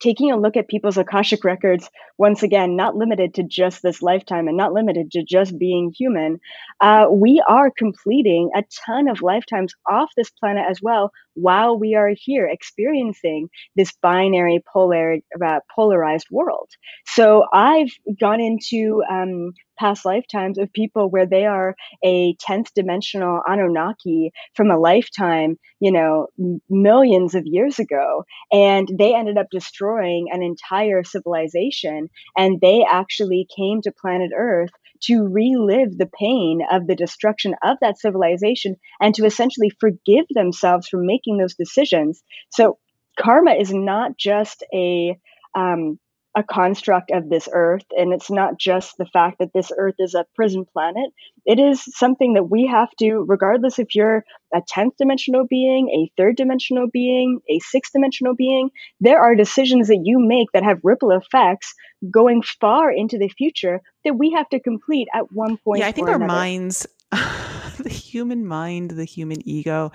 taking 0.00 0.30
a 0.30 0.36
look 0.36 0.56
at 0.56 0.68
people's 0.68 0.98
Akashic 0.98 1.44
records, 1.44 1.88
once 2.18 2.42
again, 2.42 2.76
not 2.76 2.96
limited 2.96 3.34
to 3.34 3.42
just 3.42 3.82
this 3.82 4.02
lifetime 4.02 4.48
and 4.48 4.56
not 4.56 4.72
limited 4.72 5.10
to 5.12 5.24
just 5.24 5.58
being 5.58 5.92
human, 5.96 6.38
uh, 6.80 7.06
we 7.10 7.42
are 7.46 7.70
completing 7.70 8.50
a 8.54 8.64
ton 8.86 9.08
of 9.08 9.22
lifetimes 9.22 9.72
off 9.88 10.10
this 10.16 10.30
planet 10.30 10.64
as 10.68 10.80
well 10.82 11.12
while 11.36 11.78
we 11.78 11.94
are 11.94 12.12
here 12.16 12.46
experiencing 12.46 13.48
this 13.76 13.92
binary 14.02 14.62
polar, 14.72 15.18
uh, 15.44 15.60
polarized 15.74 16.26
world. 16.30 16.70
So 17.06 17.44
I've 17.52 17.90
gone 18.18 18.40
into 18.40 19.02
um, 19.08 19.52
past 19.78 20.04
lifetimes 20.04 20.58
of 20.58 20.72
people 20.72 21.10
where 21.10 21.26
they 21.26 21.44
are 21.44 21.76
a 22.02 22.34
10th 22.36 22.72
dimensional 22.74 23.40
Anunnaki 23.46 24.32
from 24.54 24.70
a 24.70 24.78
lifetime, 24.78 25.58
you 25.80 25.92
know, 25.92 26.28
millions 26.68 27.34
of 27.34 27.42
years 27.46 27.78
ago 27.78 28.24
and 28.52 28.88
they 28.98 29.14
ended 29.14 29.36
up 29.38 29.46
destroying 29.50 30.28
an 30.32 30.42
entire 30.42 31.04
civilization 31.04 32.08
and 32.36 32.60
they 32.60 32.84
actually 32.88 33.46
came 33.54 33.82
to 33.82 33.92
planet 33.92 34.30
earth 34.36 34.70
to 35.02 35.26
relive 35.28 35.98
the 35.98 36.08
pain 36.18 36.60
of 36.72 36.86
the 36.86 36.94
destruction 36.94 37.54
of 37.62 37.76
that 37.80 37.98
civilization 37.98 38.76
and 39.00 39.14
to 39.14 39.26
essentially 39.26 39.70
forgive 39.78 40.24
themselves 40.30 40.88
for 40.88 40.98
making 40.98 41.25
those 41.36 41.54
decisions 41.54 42.22
so 42.50 42.78
karma 43.18 43.52
is 43.52 43.72
not 43.72 44.16
just 44.16 44.64
a 44.72 45.18
um, 45.54 45.98
a 46.36 46.42
construct 46.42 47.10
of 47.10 47.30
this 47.30 47.48
earth 47.50 47.86
and 47.92 48.12
it's 48.12 48.30
not 48.30 48.58
just 48.58 48.98
the 48.98 49.06
fact 49.06 49.38
that 49.38 49.54
this 49.54 49.72
earth 49.76 49.94
is 49.98 50.14
a 50.14 50.26
prison 50.34 50.66
planet 50.70 51.10
it 51.46 51.58
is 51.58 51.82
something 51.96 52.34
that 52.34 52.50
we 52.50 52.66
have 52.66 52.90
to 52.98 53.24
regardless 53.26 53.78
if 53.78 53.94
you're 53.94 54.22
a 54.54 54.60
10th 54.70 54.90
dimensional 54.98 55.46
being 55.48 55.88
a 55.88 56.12
third 56.20 56.36
dimensional 56.36 56.88
being 56.92 57.40
a 57.48 57.58
sixth 57.60 57.92
dimensional 57.92 58.34
being 58.34 58.68
there 59.00 59.18
are 59.18 59.34
decisions 59.34 59.88
that 59.88 60.02
you 60.04 60.18
make 60.18 60.52
that 60.52 60.62
have 60.62 60.78
ripple 60.84 61.10
effects 61.10 61.72
going 62.10 62.42
far 62.42 62.92
into 62.92 63.16
the 63.16 63.30
future 63.30 63.80
that 64.04 64.18
we 64.18 64.30
have 64.30 64.48
to 64.50 64.60
complete 64.60 65.08
at 65.14 65.32
one 65.32 65.56
point 65.64 65.80
yeah 65.80 65.88
i 65.88 65.92
think 65.92 66.06
our 66.06 66.16
another. 66.16 66.26
minds 66.26 66.86
the 67.86 67.92
human 67.92 68.44
mind, 68.44 68.90
the 68.90 69.04
human 69.04 69.38
ego, 69.48 69.92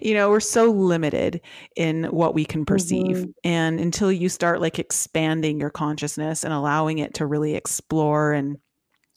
you 0.00 0.14
know, 0.14 0.30
we're 0.30 0.40
so 0.40 0.70
limited 0.70 1.42
in 1.76 2.04
what 2.04 2.34
we 2.34 2.42
can 2.42 2.64
perceive. 2.64 3.16
Mm-hmm. 3.16 3.30
And 3.44 3.78
until 3.78 4.10
you 4.10 4.30
start 4.30 4.62
like 4.62 4.78
expanding 4.78 5.60
your 5.60 5.68
consciousness 5.68 6.42
and 6.42 6.54
allowing 6.54 6.98
it 6.98 7.12
to 7.14 7.26
really 7.26 7.54
explore 7.54 8.32
and 8.32 8.56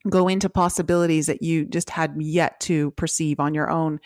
go 0.09 0.27
into 0.27 0.49
possibilities 0.49 1.27
that 1.27 1.41
you 1.41 1.63
just 1.63 1.89
had 1.89 2.15
yet 2.19 2.59
to 2.61 2.91
perceive 2.91 3.39
on 3.39 3.53
your 3.53 3.69
own, 3.69 4.01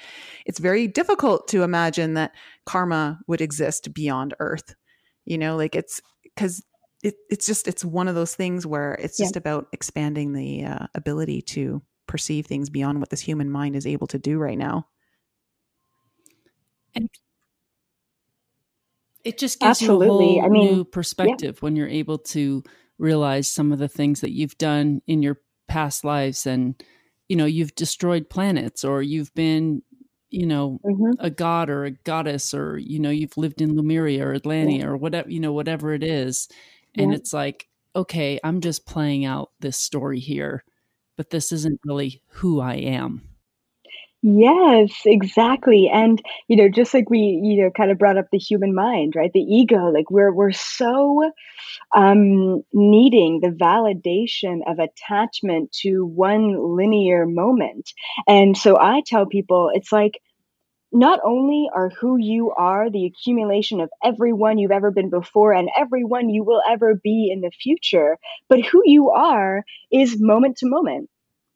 it's 0.45 0.59
very 0.59 0.87
difficult 0.87 1.47
to 1.47 1.63
imagine 1.63 2.13
that 2.13 2.35
karma 2.67 3.19
would 3.25 3.41
exist 3.41 3.91
beyond 3.91 4.35
Earth. 4.39 4.75
You 5.25 5.39
know, 5.39 5.57
like 5.57 5.75
it's 5.75 5.99
because 6.23 6.63
it, 7.01 7.15
it's 7.31 7.47
just 7.47 7.67
it's 7.67 7.83
one 7.83 8.07
of 8.07 8.13
those 8.13 8.35
things 8.35 8.67
where 8.67 8.93
it's 9.01 9.19
yeah. 9.19 9.25
just 9.25 9.35
about 9.35 9.65
expanding 9.73 10.33
the 10.33 10.65
uh, 10.65 10.85
ability 10.93 11.41
to 11.41 11.81
perceive 12.11 12.45
things 12.45 12.69
beyond 12.69 12.99
what 12.99 13.09
this 13.09 13.21
human 13.21 13.49
mind 13.49 13.73
is 13.73 13.87
able 13.87 14.05
to 14.05 14.19
do 14.19 14.37
right 14.37 14.57
now. 14.57 14.85
And 16.93 17.09
it 19.23 19.37
just 19.37 19.61
gives 19.61 19.81
Absolutely. 19.81 20.33
you 20.33 20.39
a 20.39 20.41
whole 20.41 20.45
I 20.45 20.49
mean, 20.49 20.75
new 20.75 20.83
perspective 20.83 21.55
yeah. 21.55 21.59
when 21.61 21.77
you're 21.77 21.87
able 21.87 22.17
to 22.17 22.63
realize 22.97 23.49
some 23.49 23.71
of 23.71 23.79
the 23.79 23.87
things 23.87 24.19
that 24.21 24.33
you've 24.33 24.57
done 24.57 25.01
in 25.07 25.23
your 25.23 25.39
past 25.69 26.03
lives 26.03 26.45
and 26.45 26.83
you 27.29 27.37
know 27.37 27.45
you've 27.45 27.75
destroyed 27.75 28.29
planets 28.29 28.83
or 28.83 29.01
you've 29.01 29.33
been 29.33 29.81
you 30.29 30.45
know 30.45 30.79
mm-hmm. 30.85 31.11
a 31.19 31.29
god 31.29 31.69
or 31.69 31.85
a 31.85 31.91
goddess 31.91 32.53
or 32.53 32.77
you 32.77 32.99
know 32.99 33.09
you've 33.09 33.37
lived 33.37 33.61
in 33.61 33.77
Lemuria 33.77 34.27
or 34.27 34.37
Atlantia 34.37 34.79
yeah. 34.79 34.85
or 34.85 34.97
whatever 34.97 35.29
you 35.29 35.39
know 35.39 35.53
whatever 35.53 35.93
it 35.93 36.03
is 36.03 36.49
and 36.93 37.11
yeah. 37.11 37.17
it's 37.17 37.31
like 37.31 37.69
okay 37.95 38.37
I'm 38.43 38.59
just 38.59 38.85
playing 38.85 39.23
out 39.23 39.51
this 39.61 39.77
story 39.77 40.19
here 40.19 40.65
but 41.21 41.29
this 41.29 41.51
isn't 41.51 41.79
really 41.85 42.19
who 42.29 42.59
I 42.59 42.73
am. 42.73 43.21
Yes, 44.23 44.91
exactly. 45.05 45.87
And 45.87 46.19
you 46.47 46.55
know, 46.55 46.67
just 46.67 46.95
like 46.95 47.11
we, 47.11 47.19
you 47.43 47.61
know, 47.61 47.69
kind 47.69 47.91
of 47.91 47.99
brought 47.99 48.17
up 48.17 48.25
the 48.31 48.39
human 48.39 48.73
mind, 48.73 49.13
right? 49.15 49.31
The 49.31 49.39
ego, 49.39 49.91
like 49.91 50.09
we're 50.09 50.33
we're 50.33 50.51
so 50.51 51.31
um 51.95 52.63
needing 52.73 53.39
the 53.39 53.49
validation 53.49 54.61
of 54.65 54.79
attachment 54.79 55.71
to 55.83 56.05
one 56.05 56.75
linear 56.75 57.27
moment. 57.27 57.91
And 58.27 58.57
so 58.57 58.79
I 58.79 59.03
tell 59.05 59.27
people 59.27 59.71
it's 59.75 59.91
like 59.91 60.19
not 60.91 61.19
only 61.23 61.69
are 61.73 61.89
who 61.89 62.17
you 62.17 62.51
are 62.51 62.89
the 62.89 63.05
accumulation 63.05 63.79
of 63.81 63.89
everyone 64.03 64.57
you've 64.57 64.71
ever 64.71 64.91
been 64.91 65.09
before 65.09 65.53
and 65.53 65.69
everyone 65.77 66.29
you 66.29 66.43
will 66.43 66.61
ever 66.69 66.95
be 66.95 67.29
in 67.31 67.41
the 67.41 67.51
future, 67.51 68.17
but 68.49 68.61
who 68.61 68.81
you 68.85 69.11
are 69.11 69.63
is 69.91 70.19
moment 70.19 70.57
to 70.57 70.69
moment. 70.69 71.09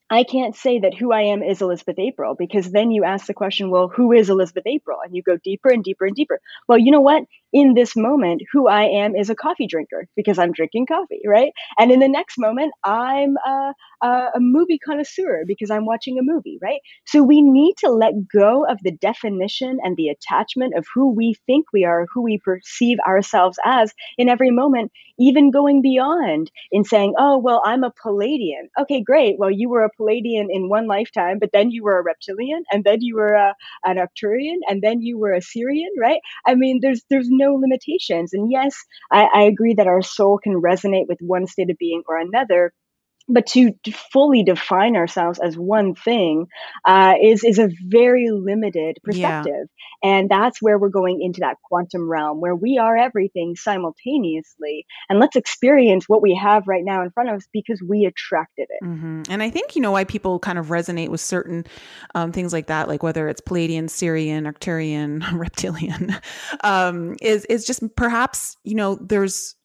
I 0.08 0.22
can't 0.22 0.54
say 0.54 0.78
that 0.80 0.94
who 0.94 1.12
I 1.12 1.22
am 1.22 1.42
is 1.42 1.60
Elizabeth 1.60 1.98
April 1.98 2.36
because 2.36 2.70
then 2.70 2.92
you 2.92 3.02
ask 3.02 3.26
the 3.26 3.34
question, 3.34 3.70
well, 3.70 3.88
who 3.88 4.12
is 4.12 4.30
Elizabeth 4.30 4.66
April? 4.66 4.98
And 5.04 5.14
you 5.16 5.22
go 5.22 5.36
deeper 5.36 5.68
and 5.68 5.82
deeper 5.82 6.06
and 6.06 6.14
deeper. 6.14 6.40
Well, 6.68 6.78
you 6.78 6.92
know 6.92 7.00
what? 7.00 7.24
In 7.52 7.74
this 7.74 7.96
moment, 7.96 8.42
who 8.52 8.68
I 8.68 8.84
am 8.84 9.14
is 9.14 9.30
a 9.30 9.34
coffee 9.34 9.66
drinker 9.66 10.08
because 10.16 10.38
I'm 10.38 10.52
drinking 10.52 10.86
coffee, 10.86 11.22
right? 11.26 11.52
And 11.78 11.90
in 11.90 12.00
the 12.00 12.08
next 12.08 12.38
moment, 12.38 12.72
I'm 12.84 13.36
a, 13.36 13.72
a, 14.02 14.30
movie 14.40 14.78
connoisseur 14.78 15.44
because 15.46 15.70
I'm 15.70 15.86
watching 15.86 16.18
a 16.18 16.22
movie, 16.22 16.58
right? 16.60 16.80
So 17.06 17.22
we 17.22 17.40
need 17.42 17.76
to 17.78 17.88
let 17.90 18.28
go 18.28 18.66
of 18.66 18.78
the 18.82 18.90
definition 18.90 19.78
and 19.82 19.96
the 19.96 20.08
attachment 20.08 20.74
of 20.76 20.86
who 20.92 21.12
we 21.12 21.34
think 21.46 21.66
we 21.72 21.84
are, 21.84 22.06
who 22.12 22.22
we 22.22 22.38
perceive 22.38 22.98
ourselves 23.06 23.58
as 23.64 23.92
in 24.18 24.28
every 24.28 24.50
moment, 24.50 24.92
even 25.18 25.50
going 25.50 25.82
beyond 25.82 26.50
in 26.70 26.84
saying, 26.84 27.14
oh, 27.18 27.38
well, 27.38 27.62
I'm 27.64 27.84
a 27.84 27.92
Pleiadian. 27.92 28.68
Okay, 28.78 29.02
great. 29.02 29.38
Well, 29.38 29.50
you 29.50 29.68
were 29.68 29.84
a 29.84 29.90
Pleiadian 29.98 30.46
in 30.50 30.68
one 30.68 30.86
lifetime, 30.86 31.38
but 31.38 31.50
then 31.52 31.70
you 31.70 31.84
were 31.84 31.98
a 31.98 32.02
reptilian, 32.02 32.64
and 32.70 32.84
then 32.84 33.00
you 33.00 33.16
were 33.16 33.34
a, 33.34 33.54
an 33.84 33.96
Arcturian, 33.96 34.58
and 34.68 34.82
then 34.82 35.00
you 35.00 35.18
were 35.18 35.32
a 35.32 35.40
Sirian, 35.40 35.90
right? 35.98 36.20
I 36.46 36.54
mean, 36.54 36.80
there's 36.82 37.02
there's 37.10 37.28
no 37.36 37.54
limitations. 37.54 38.32
And 38.32 38.50
yes, 38.50 38.74
I, 39.10 39.28
I 39.34 39.42
agree 39.42 39.74
that 39.74 39.86
our 39.86 40.02
soul 40.02 40.38
can 40.42 40.60
resonate 40.60 41.08
with 41.08 41.18
one 41.20 41.46
state 41.46 41.70
of 41.70 41.78
being 41.78 42.02
or 42.08 42.18
another 42.18 42.72
but 43.28 43.46
to, 43.46 43.72
fully 44.12 44.42
define 44.42 44.96
ourselves 44.96 45.38
as 45.38 45.56
one 45.56 45.94
thing 45.94 46.46
uh, 46.84 47.14
is 47.20 47.42
is 47.44 47.58
a 47.58 47.70
very 47.82 48.30
limited 48.30 48.98
perspective, 49.02 49.68
yeah. 50.02 50.10
and 50.10 50.28
that's 50.28 50.62
where 50.62 50.78
we're 50.78 50.88
going 50.88 51.20
into 51.20 51.40
that 51.40 51.56
quantum 51.64 52.08
realm 52.08 52.40
where 52.40 52.54
we 52.54 52.78
are 52.78 52.96
everything 52.96 53.56
simultaneously. 53.56 54.86
And 55.08 55.18
let's 55.18 55.36
experience 55.36 56.08
what 56.08 56.22
we 56.22 56.34
have 56.34 56.68
right 56.68 56.84
now 56.84 57.02
in 57.02 57.10
front 57.10 57.30
of 57.30 57.36
us 57.36 57.48
because 57.52 57.82
we 57.86 58.04
attracted 58.04 58.68
it. 58.68 58.84
Mm-hmm. 58.84 59.22
And 59.28 59.42
I 59.42 59.50
think 59.50 59.74
you 59.74 59.82
know 59.82 59.92
why 59.92 60.04
people 60.04 60.38
kind 60.38 60.58
of 60.58 60.66
resonate 60.66 61.08
with 61.08 61.20
certain 61.20 61.64
um, 62.14 62.32
things 62.32 62.52
like 62.52 62.66
that, 62.66 62.88
like 62.88 63.02
whether 63.02 63.28
it's 63.28 63.40
Pleiadian, 63.40 63.84
Sirian, 63.84 64.44
Arcturian, 64.44 65.24
Reptilian, 65.38 66.16
um, 66.62 67.16
is 67.20 67.44
is 67.46 67.66
just 67.66 67.82
perhaps 67.96 68.56
you 68.62 68.74
know 68.74 68.96
there's 68.96 69.56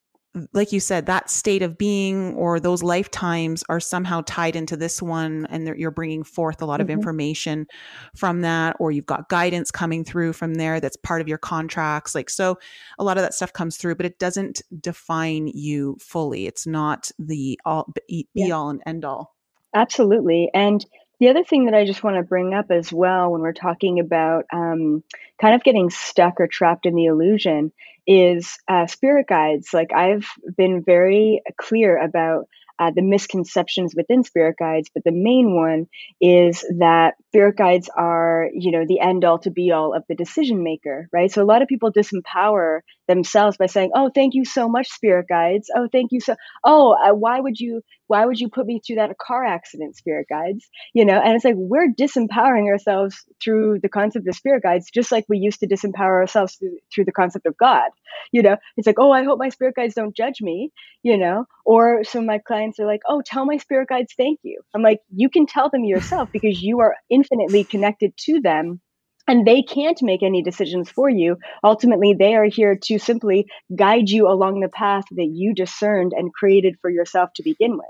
like 0.54 0.72
you 0.72 0.80
said, 0.80 1.08
that 1.08 1.30
state 1.30 1.62
of 1.62 1.78
being 1.78 2.36
or 2.36 2.60
those 2.60 2.82
lifetimes 2.82 3.64
are 3.68 3.80
somehow 3.80 4.22
tied 4.26 4.56
into 4.56 4.78
this 4.78 5.02
one, 5.02 5.46
and 5.50 5.68
you're 5.78 5.92
bringing 5.92 6.24
forth 6.24 6.62
a 6.62 6.66
lot 6.66 6.80
mm-hmm. 6.80 6.84
of 6.84 6.90
information 6.90 7.68
from 8.16 8.42
that, 8.42 8.78
or 8.80 8.92
you've 8.92 9.06
got 9.06 9.30
guidance 9.30 9.72
coming 9.72 10.06
through 10.06 10.34
from 10.34 10.54
there 10.54 10.80
that's 10.80 10.98
part 10.98 11.22
of 11.22 11.28
your 11.28 11.38
contracts. 11.38 12.16
Like, 12.16 12.30
so 12.30 12.58
a 12.98 13.04
lot 13.04 13.18
of 13.18 13.24
that 13.24 13.34
stuff 13.34 13.52
comes 13.52 13.78
through, 13.78 13.96
but 13.96 14.06
it 14.06 14.20
doesn't 14.20 14.62
define 14.80 15.48
you 15.48 15.98
fully. 16.00 16.48
It's 16.48 16.66
not 16.66 17.12
the 17.20 17.60
all 17.66 17.92
be 18.08 18.28
yeah. 18.34 18.52
all 18.52 18.70
and 18.70 18.82
end 18.86 19.04
all. 19.04 19.36
Absolutely. 19.74 20.50
And 20.54 20.86
the 21.20 21.30
other 21.30 21.44
thing 21.44 21.66
that 21.66 21.76
I 21.76 21.86
just 21.86 22.04
want 22.04 22.18
to 22.18 22.24
bring 22.24 22.54
up 22.54 22.72
as 22.72 22.92
well 22.92 23.32
when 23.32 23.42
we're 23.42 23.54
talking 23.54 24.00
about 24.00 24.46
um, 24.52 25.04
kind 25.40 25.54
of 25.54 25.64
getting 25.64 25.90
stuck 25.90 26.40
or 26.40 26.48
trapped 26.48 26.86
in 26.86 26.96
the 26.96 27.06
illusion 27.06 27.72
is 28.08 28.58
uh, 28.68 28.88
spirit 28.88 29.28
guides. 29.28 29.70
Like 29.74 29.94
I've 29.94 30.28
been 30.58 30.84
very 30.84 31.42
clear 31.60 31.98
about 31.98 32.46
uh, 32.80 32.92
the 32.96 33.04
misconceptions 33.04 33.94
within 33.96 34.24
spirit 34.24 34.56
guides, 34.58 34.90
but 34.94 35.04
the 35.04 35.12
main 35.12 35.56
one 35.56 35.86
is 36.20 36.66
that 36.80 37.14
spirit 37.28 37.56
guides 37.56 37.90
are, 37.96 38.50
you 38.54 38.72
know, 38.72 38.86
the 38.88 39.00
end 39.00 39.24
all 39.24 39.38
to 39.38 39.52
be 39.52 39.72
all 39.72 39.94
of 39.94 40.04
the 40.10 40.16
decision 40.16 40.64
maker, 40.64 41.08
right? 41.14 41.32
So 41.32 41.44
a 41.44 41.46
lot 41.46 41.62
of 41.62 41.68
people 41.68 41.92
disempower 41.92 42.80
themselves 43.12 43.58
by 43.58 43.68
saying, 43.68 43.92
"Oh, 43.96 44.10
thank 44.14 44.34
you 44.34 44.46
so 44.46 44.68
much, 44.70 44.88
spirit 44.90 45.28
guides. 45.30 45.70
Oh, 45.76 45.88
thank 45.92 46.12
you 46.12 46.20
so. 46.22 46.36
Oh, 46.64 46.94
uh, 46.94 47.14
why 47.14 47.40
would 47.40 47.60
you? 47.60 47.82
Why 48.08 48.26
would 48.26 48.40
you 48.40 48.50
put 48.50 48.66
me 48.66 48.82
through 48.86 48.98
that 48.98 49.18
car 49.18 49.46
accident, 49.46 49.96
spirit 49.98 50.28
guides? 50.30 50.70
You 50.94 51.06
know?" 51.06 51.20
And 51.20 51.36
it's 51.36 51.46
like 51.46 51.56
we're 51.58 51.90
disempowering 51.94 52.68
ourselves 52.70 53.26
through 53.44 53.80
the 53.82 53.90
concept 53.90 54.28
of 54.28 54.36
spirit 54.36 54.64
guides, 54.64 54.90
just 54.94 55.12
like 55.12 55.26
we 55.30 55.38
used 55.38 55.60
to 55.62 55.68
disempower 55.68 56.20
ourselves 56.22 56.56
through, 56.56 56.78
through 56.94 57.06
the 57.06 57.12
concept 57.22 57.46
of 57.46 57.58
God. 57.58 57.90
You 58.32 58.42
know, 58.44 58.58
it's 58.78 58.88
like, 58.88 59.00
"Oh, 59.00 59.12
I 59.12 59.24
hope 59.24 59.40
my 59.40 59.50
spirit 59.50 59.76
guides 59.76 59.96
don't 59.96 60.16
judge 60.16 60.42
me," 60.42 60.72
you 61.04 61.18
know, 61.18 61.46
or 61.66 62.04
some 62.04 62.22
of 62.22 62.28
my 62.28 62.40
clients 62.40 62.80
are 62.80 62.88
like, 62.88 63.02
"Oh, 63.08 63.22
tell 63.26 63.46
my 63.46 63.58
spirit 63.58 63.90
guides 63.90 64.14
thank 64.18 64.40
you." 64.44 64.62
I'm 64.74 64.82
like, 64.84 65.00
"You 65.16 65.30
can 65.30 65.46
tell 65.46 65.70
them 65.70 65.84
yourself 65.86 66.30
because 66.34 66.62
you 66.62 66.80
are 66.82 66.96
infinitely 67.10 67.66
connected 67.66 68.14
to 68.26 68.42
them." 68.42 68.82
And 69.28 69.46
they 69.46 69.62
can't 69.62 70.02
make 70.02 70.24
any 70.24 70.42
decisions 70.42 70.90
for 70.90 71.10
you. 71.10 71.38
Ultimately, 71.64 72.14
they 72.14 72.36
are 72.36 72.46
here 72.46 72.76
to 72.84 73.00
simply 73.00 73.48
guide 73.76 74.10
you 74.10 74.28
along 74.28 74.60
the 74.60 74.70
path 74.70 75.06
that 75.12 75.30
you 75.32 75.54
discerned 75.54 76.14
and 76.14 76.34
created 76.34 76.78
for 76.82 76.90
yourself 76.90 77.32
to 77.36 77.44
begin 77.44 77.78
with. 77.78 77.86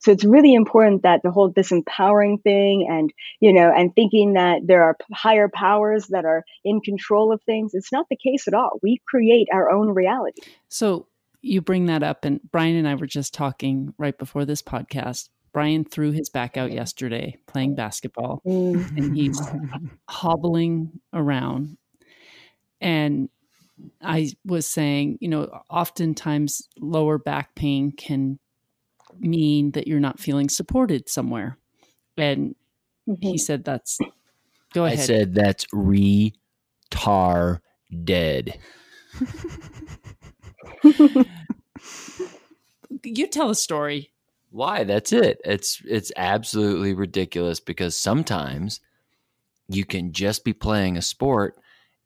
So 0.00 0.12
it's 0.12 0.24
really 0.24 0.54
important 0.54 1.02
that 1.02 1.22
the 1.22 1.30
whole 1.30 1.50
disempowering 1.50 2.42
thing 2.42 2.86
and, 2.90 3.10
you 3.40 3.52
know, 3.52 3.72
and 3.74 3.94
thinking 3.94 4.34
that 4.34 4.60
there 4.66 4.82
are 4.82 4.96
higher 5.12 5.48
powers 5.48 6.08
that 6.08 6.26
are 6.26 6.44
in 6.64 6.80
control 6.80 7.32
of 7.32 7.40
things, 7.42 7.72
it's 7.72 7.92
not 7.92 8.06
the 8.10 8.16
case 8.16 8.46
at 8.46 8.54
all. 8.54 8.78
We 8.82 9.00
create 9.08 9.48
our 9.52 9.70
own 9.70 9.88
reality. 9.88 10.42
So 10.68 11.06
you 11.40 11.60
bring 11.60 11.86
that 11.86 12.02
up, 12.02 12.24
and 12.24 12.40
Brian 12.50 12.76
and 12.76 12.88
I 12.88 12.94
were 12.94 13.06
just 13.06 13.34
talking 13.34 13.94
right 13.98 14.16
before 14.16 14.44
this 14.44 14.62
podcast 14.62 15.28
Brian 15.54 15.84
threw 15.84 16.10
his 16.10 16.28
back 16.28 16.56
out 16.58 16.72
yesterday 16.72 17.38
playing 17.46 17.76
basketball 17.76 18.42
mm. 18.44 18.96
and 18.98 19.16
he's 19.16 19.40
hobbling 20.08 21.00
around. 21.12 21.78
And 22.80 23.28
I 24.02 24.32
was 24.44 24.66
saying, 24.66 25.18
you 25.20 25.28
know, 25.28 25.44
oftentimes 25.70 26.68
lower 26.78 27.18
back 27.18 27.54
pain 27.54 27.92
can 27.92 28.40
mean 29.20 29.70
that 29.70 29.86
you're 29.86 30.00
not 30.00 30.18
feeling 30.18 30.48
supported 30.48 31.08
somewhere. 31.08 31.56
And 32.16 32.56
mm-hmm. 33.08 33.14
he 33.20 33.38
said, 33.38 33.64
that's, 33.64 33.98
go 34.74 34.86
ahead. 34.86 34.98
I 34.98 35.02
said, 35.02 35.34
that's 35.34 35.66
retar 35.66 37.60
dead. 38.04 38.58
you 43.04 43.28
tell 43.28 43.50
a 43.50 43.54
story. 43.54 44.10
Why? 44.54 44.84
That's 44.84 45.12
it. 45.12 45.40
It's 45.44 45.82
it's 45.84 46.12
absolutely 46.16 46.94
ridiculous 46.94 47.58
because 47.58 47.98
sometimes 47.98 48.78
you 49.68 49.84
can 49.84 50.12
just 50.12 50.44
be 50.44 50.52
playing 50.52 50.96
a 50.96 51.02
sport 51.02 51.56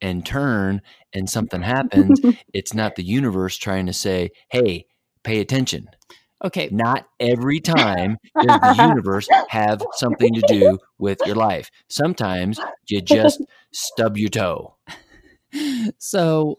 and 0.01 0.25
turn 0.25 0.81
and 1.13 1.29
something 1.29 1.61
happens. 1.61 2.23
it's 2.55 2.73
not 2.73 2.97
the 2.97 3.03
universe 3.03 3.59
trying 3.59 3.85
to 3.85 3.93
say, 3.93 4.31
"Hey, 4.49 4.87
pay 5.25 5.41
attention." 5.41 5.91
Okay. 6.43 6.71
Not 6.73 7.07
every 7.21 7.61
time 7.77 8.17
does 8.41 8.59
the 8.63 8.75
universe 8.83 9.29
have 9.49 9.85
something 9.97 10.33
to 10.33 10.41
do 10.41 10.79
with 10.99 11.27
your 11.27 11.37
life. 11.37 11.71
Sometimes 11.91 12.59
you 12.87 13.03
just 13.03 13.43
stub 13.73 14.17
your 14.17 14.31
toe. 14.31 14.75
So 15.99 16.57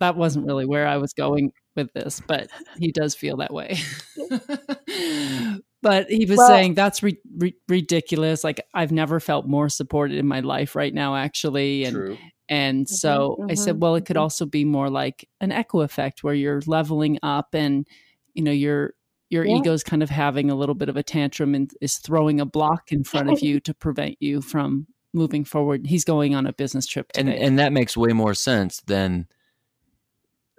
that 0.00 0.16
wasn't 0.16 0.46
really 0.46 0.66
where 0.66 0.86
I 0.86 0.96
was 0.96 1.12
going 1.12 1.52
with 1.76 1.92
this, 1.92 2.20
but 2.26 2.48
he 2.78 2.90
does 2.90 3.14
feel 3.14 3.36
that 3.36 3.52
way. 3.52 3.78
but 5.82 6.10
he 6.10 6.26
was 6.26 6.38
well, 6.38 6.48
saying 6.48 6.74
that's 6.74 7.02
ri- 7.02 7.20
ri- 7.36 7.56
ridiculous. 7.68 8.42
Like 8.42 8.66
I've 8.74 8.92
never 8.92 9.20
felt 9.20 9.46
more 9.46 9.68
supported 9.68 10.18
in 10.18 10.26
my 10.26 10.40
life 10.40 10.74
right 10.74 10.92
now, 10.92 11.16
actually. 11.16 11.84
And 11.84 11.94
True. 11.94 12.18
and 12.48 12.86
mm-hmm, 12.86 12.94
so 12.94 13.36
mm-hmm, 13.38 13.50
I 13.50 13.54
said, 13.54 13.80
well, 13.80 13.94
it 13.94 14.04
could 14.04 14.16
mm-hmm. 14.16 14.22
also 14.22 14.46
be 14.46 14.64
more 14.64 14.90
like 14.90 15.28
an 15.40 15.52
echo 15.52 15.80
effect 15.80 16.24
where 16.24 16.34
you're 16.34 16.62
leveling 16.66 17.18
up 17.22 17.54
and 17.54 17.86
you 18.34 18.42
know 18.42 18.52
your 18.52 18.94
your 19.28 19.46
yeah. 19.46 19.56
ego's 19.56 19.84
kind 19.84 20.02
of 20.02 20.10
having 20.10 20.50
a 20.50 20.54
little 20.54 20.74
bit 20.74 20.88
of 20.88 20.96
a 20.96 21.02
tantrum 21.02 21.54
and 21.54 21.70
is 21.80 21.98
throwing 21.98 22.40
a 22.40 22.46
block 22.46 22.90
in 22.90 23.04
front 23.04 23.30
of 23.30 23.40
you 23.40 23.60
to 23.60 23.72
prevent 23.72 24.16
you 24.20 24.40
from 24.40 24.86
moving 25.14 25.44
forward. 25.44 25.86
He's 25.86 26.04
going 26.04 26.34
on 26.34 26.46
a 26.46 26.52
business 26.52 26.86
trip 26.86 27.12
today. 27.12 27.34
and 27.34 27.42
and 27.42 27.58
that 27.58 27.72
makes 27.72 27.96
way 27.96 28.12
more 28.12 28.34
sense 28.34 28.80
than 28.86 29.28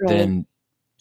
right. 0.02 0.18
than 0.18 0.46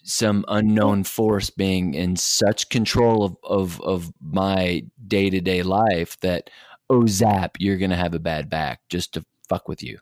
some 0.03 0.45
unknown 0.49 1.05
force 1.05 1.51
being 1.51 1.95
in 1.95 2.17
such 2.17 2.69
control 2.69 3.25
of 3.25 3.37
of, 3.45 3.81
of 3.83 4.13
my 4.21 4.83
day 5.07 5.31
to 5.31 5.41
day 5.41 5.63
life 5.63 6.19
that 6.21 6.51
oh 6.89 7.07
zap, 7.07 7.57
you're 7.59 7.79
gonna 7.79 7.97
have 7.97 8.15
a 8.15 8.19
bad 8.19 8.51
back 8.51 8.81
just 8.89 9.15
to 9.15 9.25
fuck 9.49 9.69
with 9.69 9.83
you. 9.83 9.99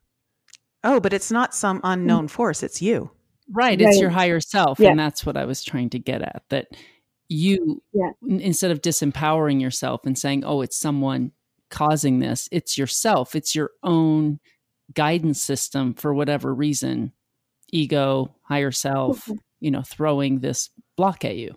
Oh, 0.84 1.00
but 1.00 1.12
it's 1.12 1.30
not 1.30 1.54
some 1.54 1.78
mm. 1.78 1.92
unknown 1.92 2.28
force; 2.28 2.62
it's 2.62 2.80
you. 2.82 3.10
Right, 3.50 3.80
right. 3.80 3.80
it's 3.80 4.00
your 4.00 4.10
higher 4.10 4.40
self, 4.40 4.78
yeah. 4.78 4.90
and 4.90 4.98
that's 4.98 5.24
what 5.24 5.36
I 5.36 5.44
was 5.44 5.64
trying 5.64 5.90
to 5.90 5.98
get 5.98 6.22
at. 6.22 6.42
That 6.50 6.68
you, 7.28 7.82
yeah. 7.92 8.10
instead 8.22 8.70
of 8.70 8.82
disempowering 8.82 9.60
yourself 9.60 10.04
and 10.04 10.18
saying, 10.18 10.44
"Oh, 10.44 10.62
it's 10.62 10.78
someone 10.78 11.32
causing 11.70 12.20
this," 12.20 12.48
it's 12.52 12.78
yourself. 12.78 13.34
It's 13.34 13.54
your 13.54 13.70
own 13.82 14.40
guidance 14.94 15.42
system 15.42 15.94
for 15.94 16.14
whatever 16.14 16.54
reason 16.54 17.12
ego, 17.72 18.34
higher 18.42 18.72
self, 18.72 19.24
mm-hmm. 19.24 19.34
you 19.60 19.70
know, 19.70 19.82
throwing 19.82 20.40
this 20.40 20.70
block 20.96 21.24
at 21.24 21.36
you. 21.36 21.54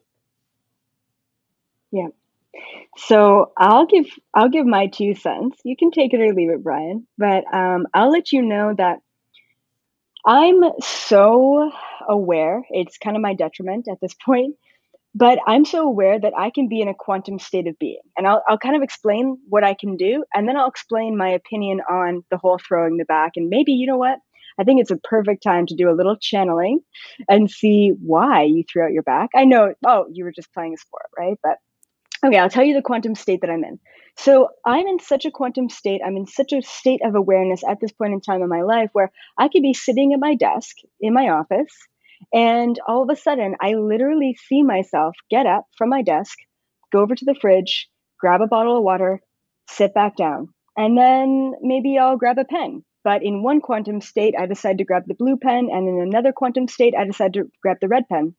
Yeah. 1.92 2.08
So 2.98 3.52
I'll 3.58 3.86
give 3.86 4.08
I'll 4.34 4.50
give 4.50 4.66
my 4.66 4.88
two 4.88 5.16
cents. 5.16 5.60
You 5.64 5.76
can 5.78 5.92
take 5.92 6.14
it 6.14 6.22
or 6.22 6.34
leave 6.34 6.50
it, 6.50 6.64
Brian. 6.64 7.08
But 7.18 7.44
um, 7.54 7.88
I'll 7.94 8.12
let 8.12 8.32
you 8.32 8.42
know 8.42 8.74
that 8.78 9.00
I'm 10.26 10.62
so 10.82 11.72
aware. 12.08 12.64
It's 12.70 12.98
kind 12.98 13.16
of 13.16 13.22
my 13.22 13.34
detriment 13.34 13.88
at 13.90 14.00
this 14.02 14.14
point, 14.26 14.56
but 15.16 15.40
I'm 15.48 15.66
so 15.66 15.84
aware 15.84 16.20
that 16.20 16.34
I 16.38 16.50
can 16.50 16.68
be 16.68 16.82
in 16.82 16.88
a 16.88 16.94
quantum 16.94 17.40
state 17.40 17.68
of 17.68 17.80
being. 17.80 18.02
And 18.18 18.28
I'll 18.28 18.44
I'll 18.48 18.58
kind 18.58 18.76
of 18.76 18.82
explain 18.82 19.38
what 19.48 19.64
I 19.64 19.74
can 19.74 19.96
do, 19.96 20.24
and 20.34 20.48
then 20.48 20.58
I'll 20.58 20.70
explain 20.70 21.18
my 21.18 21.30
opinion 21.30 21.82
on 21.90 22.24
the 22.30 22.38
whole 22.38 22.60
throwing 22.60 22.98
the 22.98 23.06
back. 23.06 23.34
And 23.36 23.50
maybe 23.50 23.72
you 23.72 23.88
know 23.88 23.98
what 23.98 24.20
I 24.62 24.64
think 24.64 24.80
it's 24.80 24.92
a 24.92 24.98
perfect 24.98 25.42
time 25.42 25.66
to 25.66 25.76
do 25.76 25.90
a 25.90 25.98
little 25.98 26.16
channeling 26.16 26.82
and 27.28 27.50
see 27.50 27.94
why 28.00 28.44
you 28.44 28.64
threw 28.64 28.84
out 28.84 28.92
your 28.92 29.02
back. 29.02 29.32
I 29.36 29.44
know, 29.44 29.74
oh, 29.84 30.06
you 30.14 30.24
were 30.24 30.32
just 30.32 30.54
playing 30.54 30.76
a 30.76 30.78
sport, 30.78 31.08
right? 31.18 31.36
But 31.42 31.58
okay, 32.24 32.38
I'll 32.38 32.50
tell 32.50 32.64
you 32.64 32.76
the 32.76 32.84
quantum 32.84 33.16
state 33.16 33.42
that 33.42 33.50
I'm 33.50 33.64
in. 33.64 33.80
So 34.18 34.50
I'm 34.64 34.86
in 34.86 35.00
such 35.00 35.26
a 35.26 35.32
quantum 35.32 35.68
state, 35.68 36.02
I'm 36.06 36.16
in 36.16 36.28
such 36.28 36.54
a 36.54 36.62
state 36.62 37.02
of 37.04 37.16
awareness 37.16 37.64
at 37.68 37.80
this 37.82 37.92
point 37.92 38.14
in 38.14 38.22
time 38.22 38.44
in 38.44 38.50
my 38.50 38.62
life 38.62 38.92
where 38.94 39.12
I 39.36 39.48
could 39.48 39.64
be 39.64 39.74
sitting 39.74 40.14
at 40.14 40.20
my 40.20 40.36
desk 40.36 40.76
in 41.00 41.12
my 41.12 41.30
office. 41.30 41.74
And 42.32 42.80
all 42.88 43.02
of 43.02 43.10
a 43.10 43.20
sudden, 43.20 43.56
I 43.60 43.74
literally 43.74 44.38
see 44.48 44.62
myself 44.62 45.16
get 45.32 45.48
up 45.48 45.66
from 45.76 45.90
my 45.90 46.04
desk, 46.04 46.38
go 46.92 47.00
over 47.00 47.16
to 47.16 47.26
the 47.26 47.34
fridge, 47.42 47.90
grab 48.20 48.42
a 48.42 48.48
bottle 48.48 48.78
of 48.78 48.84
water, 48.84 49.22
sit 49.68 49.96
back 49.96 50.16
down. 50.18 50.50
And 50.78 50.96
then 50.96 51.54
maybe 51.62 51.98
I'll 51.98 52.18
grab 52.18 52.38
a 52.38 52.46
pen 52.46 52.84
but 53.04 53.24
in 53.24 53.44
one 53.44 53.62
quantum 53.62 54.02
state, 54.02 54.36
I 54.38 54.46
decide 54.46 54.78
to 54.78 54.84
grab 54.84 55.04
the 55.08 55.14
blue 55.14 55.38
pen, 55.38 55.70
and 55.72 55.88
in 55.88 56.00
another 56.00 56.32
quantum 56.32 56.68
state, 56.68 56.94
I 56.98 57.06
decide 57.06 57.34
to 57.34 57.52
grab 57.62 57.78
the 57.82 57.88
red 57.88 58.08
pen. 58.08 58.36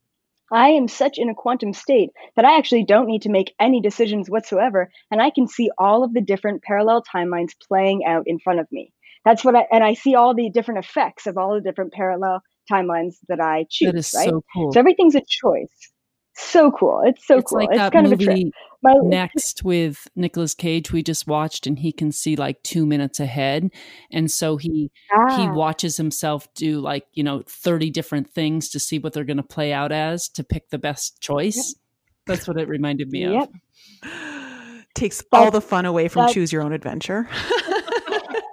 I 0.53 0.71
am 0.71 0.87
such 0.87 1.19
in 1.19 1.31
a 1.31 1.35
quantum 1.35 1.73
state 1.73 2.11
that 2.37 2.45
I 2.45 2.59
actually 2.59 2.85
don't 2.85 3.07
need 3.07 3.23
to 3.23 3.31
make 3.31 3.55
any 3.59 3.81
decisions 3.81 4.29
whatsoever, 4.29 4.91
and 5.11 5.21
I 5.21 5.31
can 5.31 5.49
see 5.49 5.71
all 5.79 6.05
of 6.05 6.13
the 6.13 6.21
different 6.21 6.63
parallel 6.63 7.03
timelines 7.03 7.53
playing 7.69 8.05
out 8.05 8.25
in 8.27 8.39
front 8.39 8.61
of 8.61 8.71
me. 8.71 8.93
That's 9.25 9.45
what 9.45 9.57
I, 9.57 9.67
and 9.71 9.83
I 9.83 9.95
see 9.95 10.15
all 10.15 10.35
the 10.35 10.51
different 10.51 10.85
effects 10.85 11.27
of 11.27 11.39
all 11.39 11.55
the 11.55 11.61
different 11.61 11.93
parallel 11.93 12.43
timelines 12.71 13.17
that 13.29 13.41
I 13.41 13.67
choose. 13.71 13.93
That 13.93 13.99
is 13.99 14.15
right? 14.15 14.29
so 14.29 14.45
cool. 14.53 14.73
So 14.73 14.81
everything's 14.81 15.15
a 15.15 15.23
choice 15.27 15.91
so 16.35 16.70
cool. 16.70 17.03
It's 17.05 17.26
so 17.26 17.39
it's 17.39 17.51
cool. 17.51 17.61
Like 17.61 17.68
it's 17.72 17.91
kind 17.91 18.07
of 18.07 18.12
a 18.12 18.16
trip. 18.16 18.49
My- 18.83 18.95
next 19.03 19.62
with 19.62 20.09
Nicolas 20.16 20.55
Cage 20.55 20.91
we 20.91 21.05
just 21.05 21.28
watched 21.28 21.68
and 21.68 21.78
he 21.78 21.93
can 21.93 22.11
see 22.11 22.35
like 22.35 22.61
2 22.64 22.85
minutes 22.85 23.20
ahead 23.20 23.70
and 24.11 24.28
so 24.28 24.57
he 24.57 24.91
ah. 25.12 25.37
he 25.37 25.49
watches 25.49 25.97
himself 25.97 26.53
do 26.55 26.80
like, 26.80 27.07
you 27.12 27.22
know, 27.22 27.45
30 27.47 27.91
different 27.91 28.35
things 28.35 28.68
to 28.70 28.80
see 28.80 28.99
what 28.99 29.12
they're 29.12 29.22
going 29.22 29.37
to 29.37 29.45
play 29.45 29.72
out 29.72 29.93
as 29.93 30.28
to 30.30 30.43
pick 30.43 30.70
the 30.70 30.78
best 30.78 31.20
choice. 31.20 31.57
Yep. 31.57 31.76
That's 32.26 32.49
what 32.49 32.59
it 32.59 32.66
reminded 32.68 33.11
me 33.11 33.28
yep. 33.28 33.51
of. 34.03 34.11
Takes 34.95 35.22
all 35.33 35.51
the 35.51 35.61
fun 35.61 35.87
away 35.87 36.09
from 36.09 36.30
choose 36.30 36.53
your 36.53 36.62
own 36.62 36.72
adventure. 36.72 37.28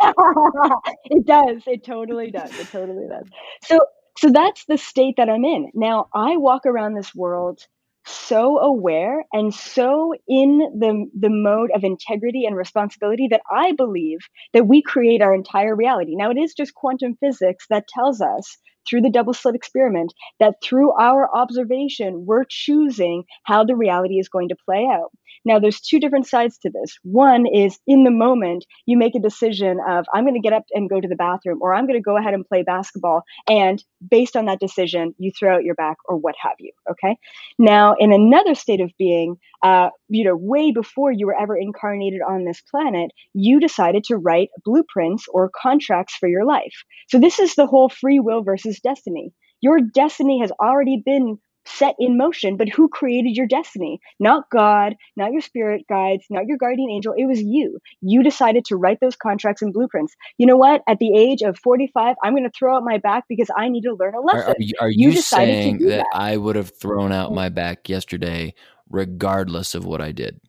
it 1.05 1.25
does. 1.25 1.61
It 1.67 1.83
totally 1.83 2.31
does. 2.31 2.57
It 2.57 2.67
totally 2.67 3.07
does. 3.07 3.25
So 3.63 3.79
so 4.19 4.29
that's 4.31 4.65
the 4.65 4.77
state 4.77 5.15
that 5.17 5.29
I'm 5.29 5.45
in. 5.45 5.71
Now 5.73 6.07
I 6.13 6.37
walk 6.37 6.65
around 6.65 6.93
this 6.93 7.13
world 7.15 7.65
so 8.05 8.57
aware 8.59 9.25
and 9.33 9.53
so 9.53 10.13
in 10.27 10.57
the 10.79 11.05
the 11.19 11.29
mode 11.29 11.69
of 11.75 11.83
integrity 11.83 12.45
and 12.45 12.55
responsibility 12.55 13.27
that 13.29 13.41
I 13.51 13.73
believe 13.73 14.19
that 14.53 14.67
we 14.67 14.81
create 14.81 15.21
our 15.21 15.33
entire 15.33 15.75
reality. 15.75 16.15
Now 16.15 16.31
it 16.31 16.37
is 16.37 16.53
just 16.53 16.73
quantum 16.73 17.17
physics 17.19 17.65
that 17.69 17.87
tells 17.87 18.21
us 18.21 18.57
through 18.89 19.01
the 19.01 19.11
double 19.11 19.33
slit 19.33 19.55
experiment 19.55 20.13
that 20.39 20.55
through 20.63 20.91
our 20.93 21.29
observation 21.35 22.25
we're 22.25 22.45
choosing 22.49 23.23
how 23.43 23.63
the 23.63 23.75
reality 23.75 24.15
is 24.19 24.29
going 24.29 24.49
to 24.49 24.55
play 24.65 24.87
out. 24.91 25.11
Now, 25.45 25.59
there's 25.59 25.79
two 25.79 25.99
different 25.99 26.27
sides 26.27 26.57
to 26.59 26.69
this. 26.69 26.97
One 27.03 27.45
is 27.45 27.79
in 27.87 28.03
the 28.03 28.11
moment, 28.11 28.65
you 28.85 28.97
make 28.97 29.15
a 29.15 29.19
decision 29.19 29.79
of, 29.87 30.05
I'm 30.13 30.23
going 30.23 30.35
to 30.35 30.39
get 30.39 30.53
up 30.53 30.63
and 30.73 30.89
go 30.89 30.99
to 30.99 31.07
the 31.07 31.15
bathroom, 31.15 31.59
or 31.61 31.73
I'm 31.73 31.87
going 31.87 31.99
to 31.99 32.03
go 32.03 32.17
ahead 32.17 32.33
and 32.33 32.47
play 32.47 32.63
basketball. 32.63 33.23
And 33.47 33.83
based 34.09 34.35
on 34.35 34.45
that 34.45 34.59
decision, 34.59 35.15
you 35.17 35.31
throw 35.37 35.55
out 35.55 35.63
your 35.63 35.75
back 35.75 35.97
or 36.05 36.17
what 36.17 36.35
have 36.41 36.55
you. 36.59 36.71
Okay. 36.89 37.17
Now, 37.57 37.95
in 37.97 38.11
another 38.11 38.55
state 38.55 38.81
of 38.81 38.91
being, 38.97 39.37
uh, 39.63 39.89
you 40.07 40.23
know, 40.23 40.35
way 40.35 40.71
before 40.71 41.11
you 41.11 41.27
were 41.27 41.39
ever 41.39 41.57
incarnated 41.57 42.21
on 42.27 42.45
this 42.45 42.61
planet, 42.69 43.11
you 43.33 43.59
decided 43.59 44.03
to 44.05 44.17
write 44.17 44.49
blueprints 44.63 45.25
or 45.31 45.51
contracts 45.55 46.15
for 46.15 46.27
your 46.27 46.45
life. 46.45 46.83
So 47.09 47.19
this 47.19 47.39
is 47.39 47.55
the 47.55 47.67
whole 47.67 47.89
free 47.89 48.19
will 48.19 48.43
versus 48.43 48.79
destiny. 48.79 49.31
Your 49.61 49.79
destiny 49.81 50.39
has 50.39 50.51
already 50.61 51.01
been 51.05 51.37
set 51.69 51.95
in 51.99 52.17
motion, 52.17 52.57
but 52.57 52.69
who 52.69 52.89
created 52.89 53.35
your 53.35 53.47
destiny? 53.47 53.99
Not 54.19 54.49
God, 54.49 54.95
not 55.15 55.31
your 55.31 55.41
spirit 55.41 55.85
guides, 55.87 56.25
not 56.29 56.45
your 56.45 56.57
guardian 56.57 56.89
angel. 56.89 57.13
It 57.17 57.25
was 57.25 57.41
you. 57.41 57.79
You 58.01 58.23
decided 58.23 58.65
to 58.65 58.75
write 58.75 58.99
those 58.99 59.15
contracts 59.15 59.61
and 59.61 59.73
blueprints. 59.73 60.15
You 60.37 60.45
know 60.45 60.57
what? 60.57 60.81
At 60.87 60.99
the 60.99 61.15
age 61.15 61.41
of 61.41 61.57
45, 61.59 62.15
I'm 62.23 62.33
going 62.33 62.43
to 62.43 62.51
throw 62.57 62.75
out 62.75 62.83
my 62.83 62.97
back 62.97 63.25
because 63.27 63.49
I 63.55 63.69
need 63.69 63.81
to 63.81 63.93
learn 63.93 64.15
a 64.15 64.21
lesson. 64.21 64.41
Are, 64.41 64.49
are 64.49 64.55
you, 64.59 64.73
are 64.81 64.89
you, 64.89 65.11
you 65.11 65.21
saying 65.21 65.79
that, 65.79 65.87
that 65.87 66.05
I 66.13 66.37
would 66.37 66.55
have 66.55 66.71
thrown 66.77 67.11
out 67.11 67.33
my 67.33 67.49
back 67.49 67.87
yesterday 67.87 68.53
regardless 68.89 69.75
of 69.75 69.85
what 69.85 70.01
I 70.01 70.11
did? 70.11 70.39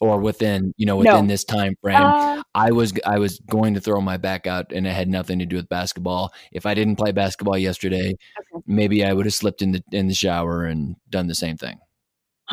Or 0.00 0.18
within 0.18 0.72
you 0.76 0.86
know 0.86 0.96
within 0.96 1.26
no. 1.26 1.32
this 1.32 1.44
time 1.44 1.74
frame 1.80 2.02
uh, 2.02 2.42
i 2.54 2.70
was 2.70 2.92
i 3.06 3.18
was 3.18 3.38
going 3.50 3.74
to 3.74 3.80
throw 3.80 4.00
my 4.00 4.16
back 4.16 4.46
out 4.46 4.72
and 4.72 4.86
it 4.86 4.92
had 4.92 5.08
nothing 5.08 5.38
to 5.38 5.46
do 5.46 5.56
with 5.56 5.68
basketball. 5.68 6.32
If 6.52 6.66
i 6.66 6.74
didn't 6.74 6.96
play 6.96 7.12
basketball 7.12 7.58
yesterday 7.58 8.16
okay. 8.38 8.62
maybe 8.66 9.04
i 9.04 9.12
would 9.12 9.26
have 9.26 9.34
slipped 9.34 9.62
in 9.62 9.72
the 9.72 9.82
in 9.92 10.08
the 10.08 10.14
shower 10.14 10.64
and 10.64 10.96
done 11.10 11.26
the 11.26 11.34
same 11.34 11.56
thing. 11.56 11.78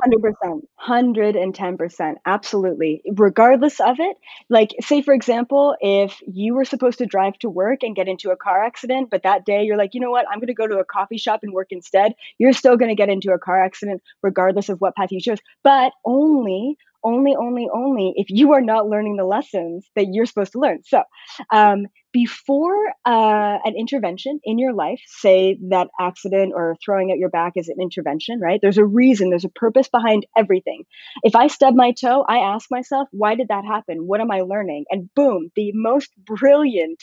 100% 0.01 0.61
110% 0.87 2.15
absolutely. 2.25 3.03
Regardless 3.15 3.79
of 3.79 3.99
it 3.99 4.17
like 4.49 4.71
say 4.81 5.01
for 5.01 5.13
example 5.13 5.75
if 5.81 6.19
you 6.25 6.55
were 6.55 6.65
supposed 6.65 6.97
to 6.97 7.05
drive 7.05 7.37
to 7.39 7.49
work 7.49 7.83
and 7.83 7.95
get 7.95 8.07
into 8.07 8.31
a 8.31 8.35
car 8.35 8.63
accident 8.63 9.09
but 9.11 9.23
that 9.23 9.45
day 9.45 9.63
you're 9.63 9.77
like 9.77 9.93
you 9.93 9.99
know 9.99 10.09
what? 10.09 10.25
I'm 10.31 10.39
going 10.39 10.47
to 10.47 10.53
go 10.53 10.67
to 10.67 10.79
a 10.79 10.85
coffee 10.85 11.17
shop 11.17 11.41
and 11.43 11.53
work 11.53 11.67
instead. 11.69 12.15
You're 12.39 12.53
still 12.53 12.75
going 12.75 12.89
to 12.89 12.95
get 12.95 13.09
into 13.09 13.31
a 13.33 13.39
car 13.39 13.63
accident 13.63 14.01
regardless 14.23 14.69
of 14.69 14.81
what 14.81 14.95
path 14.95 15.11
you 15.11 15.21
chose 15.21 15.39
but 15.63 15.93
only 16.05 16.77
only, 17.03 17.35
only, 17.35 17.67
only 17.73 18.13
if 18.15 18.27
you 18.29 18.53
are 18.53 18.61
not 18.61 18.87
learning 18.87 19.17
the 19.17 19.25
lessons 19.25 19.89
that 19.95 20.07
you're 20.11 20.25
supposed 20.25 20.53
to 20.53 20.59
learn. 20.59 20.81
So, 20.85 21.03
um, 21.51 21.87
before 22.13 22.77
uh, 23.05 23.57
an 23.65 23.73
intervention 23.77 24.39
in 24.43 24.59
your 24.59 24.73
life, 24.73 25.01
say 25.07 25.57
that 25.69 25.89
accident 25.99 26.53
or 26.55 26.77
throwing 26.85 27.11
out 27.11 27.17
your 27.17 27.29
back 27.29 27.53
is 27.55 27.67
an 27.69 27.77
intervention, 27.81 28.39
right? 28.39 28.59
There's 28.61 28.77
a 28.77 28.85
reason, 28.85 29.31
there's 29.31 29.45
a 29.45 29.49
purpose 29.49 29.89
behind 29.89 30.25
everything. 30.37 30.83
If 31.23 31.35
I 31.35 31.47
stub 31.47 31.73
my 31.75 31.91
toe, 31.91 32.23
I 32.29 32.37
ask 32.37 32.69
myself, 32.71 33.09
why 33.11 33.35
did 33.35 33.49
that 33.49 33.65
happen? 33.65 34.07
What 34.07 34.21
am 34.21 34.31
I 34.31 34.41
learning? 34.41 34.85
And 34.91 35.09
boom, 35.15 35.49
the 35.55 35.71
most 35.73 36.11
brilliant 36.25 37.01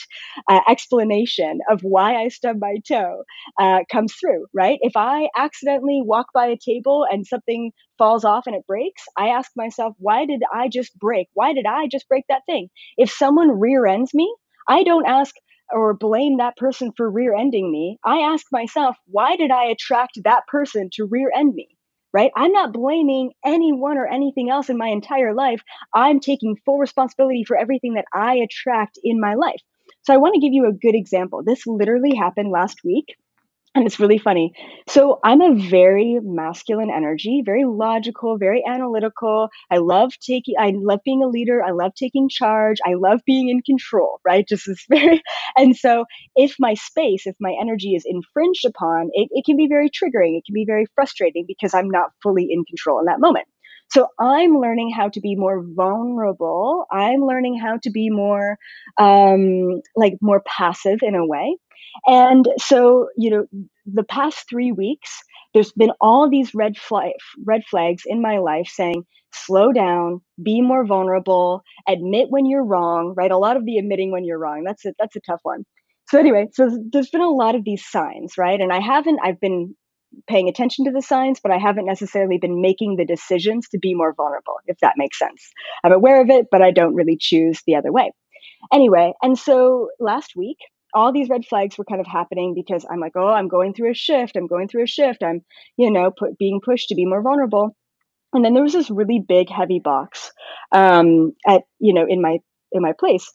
uh, 0.48 0.60
explanation 0.68 1.60
of 1.70 1.80
why 1.82 2.14
I 2.16 2.28
stubbed 2.28 2.60
my 2.60 2.76
toe 2.86 3.24
uh, 3.60 3.80
comes 3.90 4.14
through, 4.14 4.46
right? 4.54 4.78
If 4.80 4.96
I 4.96 5.28
accidentally 5.36 6.00
walk 6.04 6.26
by 6.32 6.46
a 6.46 6.56
table 6.56 7.04
and 7.10 7.26
something 7.26 7.72
falls 7.98 8.24
off 8.24 8.46
and 8.46 8.56
it 8.56 8.66
breaks, 8.66 9.02
I 9.16 9.28
ask 9.28 9.50
myself, 9.56 9.94
why 9.98 10.24
did 10.24 10.42
I 10.54 10.68
just 10.68 10.96
break? 10.98 11.28
Why 11.34 11.52
did 11.52 11.66
I 11.66 11.86
just 11.90 12.08
break 12.08 12.24
that 12.28 12.42
thing? 12.46 12.68
If 12.96 13.10
someone 13.10 13.58
rear 13.58 13.86
ends 13.86 14.14
me, 14.14 14.32
I 14.70 14.84
don't 14.84 15.04
ask 15.04 15.34
or 15.72 15.94
blame 15.94 16.38
that 16.38 16.56
person 16.56 16.92
for 16.96 17.10
rear 17.10 17.34
ending 17.34 17.72
me. 17.72 17.98
I 18.04 18.18
ask 18.18 18.46
myself, 18.52 18.96
why 19.06 19.34
did 19.34 19.50
I 19.50 19.64
attract 19.64 20.20
that 20.22 20.46
person 20.46 20.90
to 20.92 21.08
rear 21.10 21.28
end 21.34 21.54
me? 21.56 21.76
Right? 22.12 22.30
I'm 22.36 22.52
not 22.52 22.72
blaming 22.72 23.32
anyone 23.44 23.98
or 23.98 24.06
anything 24.06 24.48
else 24.48 24.68
in 24.70 24.78
my 24.78 24.86
entire 24.86 25.34
life. 25.34 25.60
I'm 25.92 26.20
taking 26.20 26.56
full 26.64 26.78
responsibility 26.78 27.42
for 27.44 27.56
everything 27.56 27.94
that 27.94 28.04
I 28.14 28.36
attract 28.36 28.96
in 29.02 29.20
my 29.20 29.34
life. 29.34 29.60
So 30.02 30.14
I 30.14 30.18
want 30.18 30.34
to 30.34 30.40
give 30.40 30.52
you 30.52 30.66
a 30.66 30.72
good 30.72 30.94
example. 30.94 31.42
This 31.44 31.66
literally 31.66 32.14
happened 32.14 32.52
last 32.52 32.78
week 32.84 33.06
and 33.74 33.86
it's 33.86 34.00
really 34.00 34.18
funny. 34.18 34.52
So 34.88 35.20
I'm 35.22 35.40
a 35.40 35.54
very 35.54 36.18
masculine 36.20 36.90
energy, 36.90 37.42
very 37.44 37.64
logical, 37.64 38.36
very 38.36 38.64
analytical. 38.66 39.48
I 39.70 39.76
love 39.78 40.12
taking, 40.20 40.56
I 40.58 40.72
love 40.74 41.00
being 41.04 41.22
a 41.22 41.28
leader. 41.28 41.62
I 41.62 41.70
love 41.70 41.92
taking 41.94 42.28
charge. 42.28 42.78
I 42.84 42.94
love 42.94 43.20
being 43.24 43.48
in 43.48 43.62
control, 43.62 44.20
right? 44.24 44.46
Just 44.46 44.66
this 44.66 44.84
very, 44.90 45.22
and 45.56 45.76
so 45.76 46.04
if 46.34 46.56
my 46.58 46.74
space, 46.74 47.26
if 47.26 47.36
my 47.38 47.54
energy 47.60 47.94
is 47.94 48.04
infringed 48.04 48.64
upon, 48.64 49.10
it, 49.12 49.28
it 49.30 49.44
can 49.44 49.56
be 49.56 49.68
very 49.68 49.88
triggering. 49.88 50.36
It 50.36 50.44
can 50.44 50.54
be 50.54 50.64
very 50.66 50.86
frustrating 50.96 51.44
because 51.46 51.72
I'm 51.72 51.90
not 51.90 52.10
fully 52.24 52.48
in 52.50 52.64
control 52.64 52.98
in 52.98 53.04
that 53.06 53.20
moment. 53.20 53.46
So 53.92 54.08
I'm 54.18 54.58
learning 54.58 54.90
how 54.90 55.08
to 55.10 55.20
be 55.20 55.34
more 55.36 55.64
vulnerable. 55.64 56.86
I'm 56.92 57.26
learning 57.26 57.58
how 57.58 57.78
to 57.82 57.90
be 57.90 58.08
more, 58.10 58.56
um, 58.98 59.80
like 59.96 60.14
more 60.20 60.42
passive 60.46 61.00
in 61.02 61.14
a 61.14 61.26
way. 61.26 61.56
And 62.06 62.46
so, 62.58 63.08
you 63.16 63.30
know, 63.30 63.46
the 63.86 64.04
past 64.04 64.48
three 64.48 64.70
weeks, 64.72 65.10
there's 65.54 65.72
been 65.72 65.92
all 66.00 66.30
these 66.30 66.54
red 66.54 66.76
flag, 66.76 67.12
red 67.44 67.62
flags 67.68 68.02
in 68.06 68.22
my 68.22 68.38
life 68.38 68.68
saying, 68.68 69.04
slow 69.32 69.72
down, 69.72 70.20
be 70.42 70.60
more 70.60 70.84
vulnerable, 70.84 71.62
admit 71.88 72.26
when 72.30 72.46
you're 72.46 72.64
wrong, 72.64 73.14
right? 73.16 73.30
A 73.30 73.38
lot 73.38 73.56
of 73.56 73.64
the 73.64 73.78
admitting 73.78 74.12
when 74.12 74.24
you're 74.24 74.38
wrong. 74.38 74.64
That's 74.64 74.84
a, 74.84 74.92
that's 74.98 75.16
a 75.16 75.20
tough 75.20 75.40
one. 75.42 75.64
So 76.08 76.18
anyway, 76.18 76.48
so 76.52 76.70
there's 76.92 77.10
been 77.10 77.20
a 77.20 77.30
lot 77.30 77.54
of 77.54 77.64
these 77.64 77.84
signs, 77.86 78.34
right? 78.36 78.60
And 78.60 78.72
I 78.72 78.80
haven't, 78.80 79.20
I've 79.22 79.40
been 79.40 79.74
paying 80.26 80.48
attention 80.48 80.84
to 80.84 80.90
the 80.90 81.02
signs, 81.02 81.40
but 81.40 81.52
I 81.52 81.58
haven't 81.58 81.86
necessarily 81.86 82.38
been 82.38 82.60
making 82.60 82.96
the 82.96 83.04
decisions 83.04 83.68
to 83.68 83.78
be 83.78 83.94
more 83.94 84.12
vulnerable, 84.14 84.54
if 84.66 84.78
that 84.80 84.94
makes 84.96 85.18
sense. 85.18 85.50
I'm 85.84 85.92
aware 85.92 86.20
of 86.20 86.30
it, 86.30 86.46
but 86.50 86.62
I 86.62 86.70
don't 86.70 86.94
really 86.94 87.16
choose 87.18 87.62
the 87.66 87.76
other 87.76 87.92
way. 87.92 88.12
Anyway, 88.72 89.12
and 89.22 89.38
so 89.38 89.88
last 89.98 90.32
week, 90.36 90.58
all 90.92 91.12
these 91.12 91.28
red 91.28 91.44
flags 91.44 91.78
were 91.78 91.84
kind 91.84 92.00
of 92.00 92.06
happening 92.06 92.54
because 92.54 92.84
I'm 92.90 93.00
like, 93.00 93.12
oh, 93.16 93.28
I'm 93.28 93.48
going 93.48 93.74
through 93.74 93.92
a 93.92 93.94
shift. 93.94 94.36
I'm 94.36 94.48
going 94.48 94.68
through 94.68 94.84
a 94.84 94.88
shift. 94.88 95.22
I'm, 95.22 95.42
you 95.76 95.90
know, 95.90 96.10
put, 96.10 96.36
being 96.36 96.60
pushed 96.64 96.88
to 96.88 96.94
be 96.94 97.06
more 97.06 97.22
vulnerable. 97.22 97.76
And 98.32 98.44
then 98.44 98.54
there 98.54 98.62
was 98.62 98.72
this 98.72 98.90
really 98.90 99.22
big, 99.26 99.48
heavy 99.50 99.80
box 99.80 100.32
um, 100.72 101.32
at, 101.46 101.62
you 101.78 101.94
know, 101.94 102.06
in 102.08 102.20
my 102.20 102.38
in 102.72 102.82
my 102.82 102.92
place. 102.92 103.32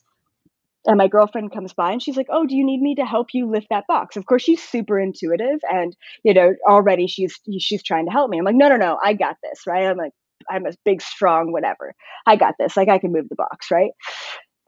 And 0.86 0.98
my 0.98 1.08
girlfriend 1.08 1.52
comes 1.52 1.72
by 1.74 1.92
and 1.92 2.02
she's 2.02 2.16
like, 2.16 2.28
"Oh, 2.30 2.46
do 2.46 2.56
you 2.56 2.64
need 2.64 2.80
me 2.80 2.94
to 2.96 3.04
help 3.04 3.28
you 3.32 3.50
lift 3.50 3.68
that 3.70 3.86
box?" 3.88 4.16
Of 4.16 4.26
course, 4.26 4.42
she's 4.42 4.62
super 4.62 4.98
intuitive, 5.00 5.58
and 5.70 5.96
you 6.24 6.32
know, 6.34 6.54
already 6.68 7.06
she's 7.08 7.34
she's 7.58 7.82
trying 7.82 8.06
to 8.06 8.12
help 8.12 8.30
me. 8.30 8.38
I'm 8.38 8.44
like, 8.44 8.54
"No, 8.56 8.68
no, 8.68 8.76
no, 8.76 8.98
I 9.02 9.14
got 9.14 9.36
this, 9.42 9.60
right?" 9.66 9.86
I'm 9.86 9.96
like, 9.96 10.12
"I'm 10.50 10.66
a 10.66 10.72
big, 10.84 11.02
strong, 11.02 11.52
whatever. 11.52 11.94
I 12.26 12.36
got 12.36 12.54
this. 12.58 12.76
Like, 12.76 12.88
I 12.88 12.98
can 12.98 13.12
move 13.12 13.28
the 13.28 13.36
box, 13.36 13.70
right?" 13.70 13.90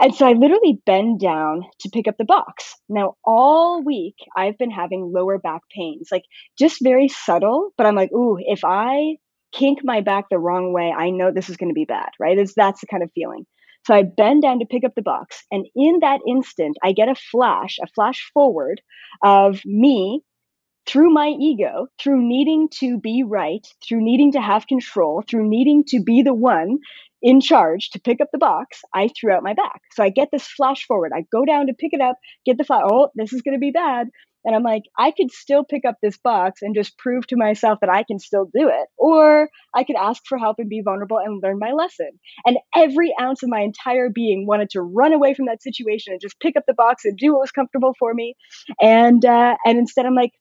And 0.00 0.14
so 0.14 0.26
I 0.28 0.32
literally 0.32 0.80
bend 0.86 1.20
down 1.20 1.62
to 1.80 1.90
pick 1.90 2.06
up 2.06 2.16
the 2.18 2.24
box. 2.24 2.74
Now, 2.88 3.16
all 3.24 3.82
week, 3.82 4.14
I've 4.36 4.56
been 4.58 4.70
having 4.70 5.12
lower 5.12 5.38
back 5.38 5.62
pains, 5.74 6.08
like 6.12 6.22
just 6.58 6.78
very 6.82 7.08
subtle, 7.08 7.70
but 7.76 7.86
I'm 7.86 7.96
like, 7.96 8.12
ooh, 8.12 8.38
if 8.40 8.60
I 8.64 9.16
kink 9.52 9.80
my 9.82 10.00
back 10.00 10.26
the 10.30 10.38
wrong 10.38 10.72
way, 10.72 10.92
I 10.96 11.10
know 11.10 11.32
this 11.32 11.50
is 11.50 11.56
going 11.56 11.70
to 11.70 11.74
be 11.74 11.84
bad, 11.84 12.10
right? 12.20 12.38
It's, 12.38 12.54
that's 12.54 12.80
the 12.80 12.86
kind 12.86 13.02
of 13.02 13.10
feeling. 13.14 13.44
So 13.86 13.94
I 13.94 14.02
bend 14.02 14.42
down 14.42 14.58
to 14.58 14.66
pick 14.66 14.84
up 14.84 14.94
the 14.94 15.02
box. 15.02 15.44
And 15.50 15.66
in 15.74 16.00
that 16.00 16.20
instant, 16.26 16.76
I 16.82 16.92
get 16.92 17.08
a 17.08 17.14
flash, 17.14 17.78
a 17.82 17.86
flash 17.86 18.30
forward 18.34 18.80
of 19.22 19.60
me 19.64 20.22
through 20.86 21.10
my 21.10 21.28
ego, 21.28 21.86
through 22.00 22.22
needing 22.26 22.68
to 22.80 22.98
be 22.98 23.22
right, 23.22 23.66
through 23.86 24.02
needing 24.02 24.32
to 24.32 24.40
have 24.40 24.66
control, 24.66 25.22
through 25.28 25.48
needing 25.48 25.84
to 25.84 26.02
be 26.02 26.22
the 26.22 26.34
one 26.34 26.78
in 27.20 27.40
charge 27.40 27.90
to 27.90 28.00
pick 28.00 28.20
up 28.20 28.28
the 28.32 28.38
box, 28.38 28.80
I 28.94 29.08
threw 29.08 29.32
out 29.32 29.42
my 29.42 29.54
back. 29.54 29.82
So 29.92 30.02
I 30.04 30.08
get 30.08 30.28
this 30.32 30.46
flash 30.46 30.86
forward. 30.86 31.12
I 31.14 31.24
go 31.32 31.44
down 31.44 31.66
to 31.66 31.74
pick 31.74 31.92
it 31.92 32.00
up, 32.00 32.16
get 32.46 32.58
the 32.58 32.64
flash. 32.64 32.82
Oh, 32.84 33.10
this 33.16 33.32
is 33.32 33.42
going 33.42 33.56
to 33.56 33.60
be 33.60 33.70
bad. 33.70 34.08
And 34.48 34.56
I'm 34.56 34.62
like, 34.62 34.84
I 34.98 35.10
could 35.10 35.30
still 35.30 35.62
pick 35.62 35.84
up 35.84 35.96
this 36.02 36.16
box 36.16 36.62
and 36.62 36.74
just 36.74 36.96
prove 36.96 37.26
to 37.26 37.36
myself 37.36 37.80
that 37.82 37.90
I 37.90 38.02
can 38.02 38.18
still 38.18 38.46
do 38.46 38.70
it. 38.70 38.88
Or 38.96 39.50
I 39.74 39.84
could 39.84 39.96
ask 39.96 40.22
for 40.26 40.38
help 40.38 40.56
and 40.58 40.70
be 40.70 40.80
vulnerable 40.82 41.18
and 41.18 41.42
learn 41.42 41.58
my 41.58 41.72
lesson. 41.72 42.08
And 42.46 42.56
every 42.74 43.14
ounce 43.20 43.42
of 43.42 43.50
my 43.50 43.60
entire 43.60 44.08
being 44.08 44.46
wanted 44.46 44.70
to 44.70 44.80
run 44.80 45.12
away 45.12 45.34
from 45.34 45.44
that 45.46 45.62
situation 45.62 46.14
and 46.14 46.20
just 46.22 46.40
pick 46.40 46.56
up 46.56 46.62
the 46.66 46.72
box 46.72 47.04
and 47.04 47.14
do 47.18 47.34
what 47.34 47.40
was 47.40 47.50
comfortable 47.50 47.92
for 47.98 48.14
me. 48.14 48.36
And 48.80 49.22
uh, 49.22 49.56
and 49.66 49.76
instead, 49.76 50.06
I'm 50.06 50.14
like, 50.14 50.32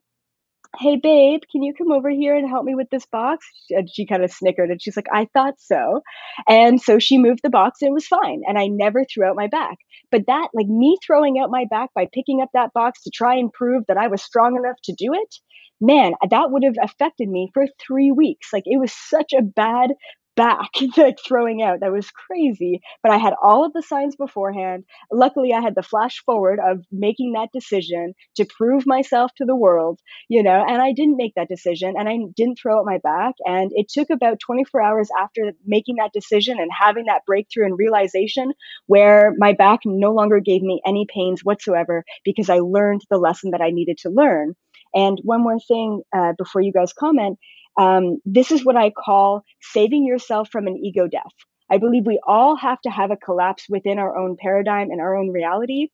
hey 0.80 0.96
babe 0.96 1.42
can 1.52 1.64
you 1.64 1.74
come 1.74 1.92
over 1.92 2.10
here 2.10 2.36
and 2.36 2.48
help 2.48 2.66
me 2.66 2.76
with 2.76 2.90
this 2.90 3.06
box? 3.06 3.46
And 3.70 3.90
she 3.90 4.06
kind 4.06 4.24
of 4.24 4.32
snickered 4.32 4.70
and 4.70 4.82
she's 4.82 4.96
like 4.96 5.08
i 5.14 5.28
thought 5.34 5.56
so. 5.60 6.02
And 6.48 6.82
so 6.82 7.00
she 7.00 7.18
moved 7.18 7.42
the 7.44 7.50
box 7.50 7.82
and 7.82 7.90
it 7.90 7.94
was 7.94 8.08
fine 8.08 8.42
and 8.48 8.58
i 8.58 8.68
never 8.68 9.06
threw 9.06 9.26
out 9.26 9.36
my 9.36 9.48
back. 9.48 9.78
But 10.12 10.28
that 10.28 10.50
like 10.54 10.68
me 10.68 10.98
throwing 11.06 11.40
out 11.40 11.52
my 11.52 11.66
back 11.70 11.90
by 11.94 12.08
picking 12.14 12.42
up 12.42 12.50
that 12.54 12.74
box 12.74 13.04
to 13.04 13.12
try 13.12 13.36
and 13.36 13.52
prove 13.52 13.84
that 13.88 13.98
i 13.98 14.08
was 14.08 14.22
strong 14.22 14.56
enough 14.56 14.78
to 14.86 14.94
do 14.94 15.14
it 15.14 15.36
man 15.80 16.14
that 16.30 16.52
would 16.52 16.64
have 16.64 16.78
affected 16.82 17.30
me 17.30 17.50
for 17.54 17.68
three 17.80 18.12
weeks. 18.12 18.50
Like 18.52 18.64
it 18.66 18.80
was 18.80 18.92
such 18.92 19.34
a 19.34 19.44
bad 19.44 19.92
back, 20.38 20.70
like 20.98 21.18
throwing 21.28 21.64
out. 21.64 21.82
That 21.82 21.92
was 21.94 22.12
crazy. 22.12 22.82
But 23.04 23.12
I 23.12 23.18
had 23.18 23.34
all 23.44 23.66
of 23.66 23.74
the 23.74 23.84
signs 23.84 24.16
beforehand. 24.16 24.86
Luckily, 25.12 25.54
I 25.54 25.62
had 25.62 25.76
the 25.76 25.84
flash 25.84 26.24
forward 26.26 26.60
of 26.66 26.86
making 26.92 27.34
that 27.34 27.50
decision 27.54 28.14
to 28.38 28.46
prove 28.46 28.86
myself 28.88 29.32
to 29.38 29.46
the 29.46 29.56
world, 29.58 30.00
you 30.30 30.44
know, 30.44 30.66
and 30.68 30.82
I 30.82 30.94
didn't 30.94 31.18
make 31.18 31.34
that 31.36 31.50
decision 31.50 31.96
and 32.00 32.10
I 32.10 32.18
didn't 32.38 32.60
throw 32.62 32.80
out 32.80 32.86
my 32.86 33.00
back. 33.00 33.36
And 33.46 33.72
it 33.76 33.90
took 33.90 34.10
about 34.12 34.40
24 34.40 34.82
hours 34.82 35.10
after 35.20 35.54
making 35.66 35.98
that 35.98 36.14
decision 36.14 36.60
and 36.60 36.72
having 36.78 37.06
that 37.08 37.26
breakthrough 37.26 37.66
and 37.66 37.78
realization 37.78 38.54
where 38.88 39.34
my 39.38 39.54
back 39.54 39.82
no 39.86 40.12
longer 40.14 40.40
gave 40.40 40.62
me 40.62 40.82
any 40.86 41.06
pains 41.14 41.44
whatsoever 41.44 42.04
because 42.24 42.50
I 42.50 42.60
learned 42.60 43.02
the 43.10 43.18
lesson 43.18 43.52
that 43.52 43.62
I 43.62 43.72
needed 43.72 43.98
to 44.04 44.10
learn. 44.10 44.56
And 44.94 45.20
one 45.24 45.44
more 45.44 45.60
thing 45.60 46.04
uh, 46.16 46.34
before 46.38 46.62
you 46.62 46.72
guys 46.72 46.94
comment 46.94 47.38
um, 47.78 48.20
this 48.26 48.52
is 48.52 48.66
what 48.66 48.76
I 48.76 48.92
call 48.92 49.44
saving 49.62 50.06
yourself 50.06 50.50
from 50.52 50.68
an 50.68 50.78
ego 50.78 51.08
death. 51.08 51.24
I 51.70 51.78
believe 51.78 52.06
we 52.06 52.20
all 52.26 52.56
have 52.56 52.82
to 52.82 52.90
have 52.90 53.12
a 53.12 53.18
collapse 53.18 53.66
within 53.70 54.00
our 54.00 54.18
own 54.18 54.38
paradigm 54.40 54.90
and 54.90 55.02
our 55.02 55.16
own 55.16 55.32
reality 55.32 55.90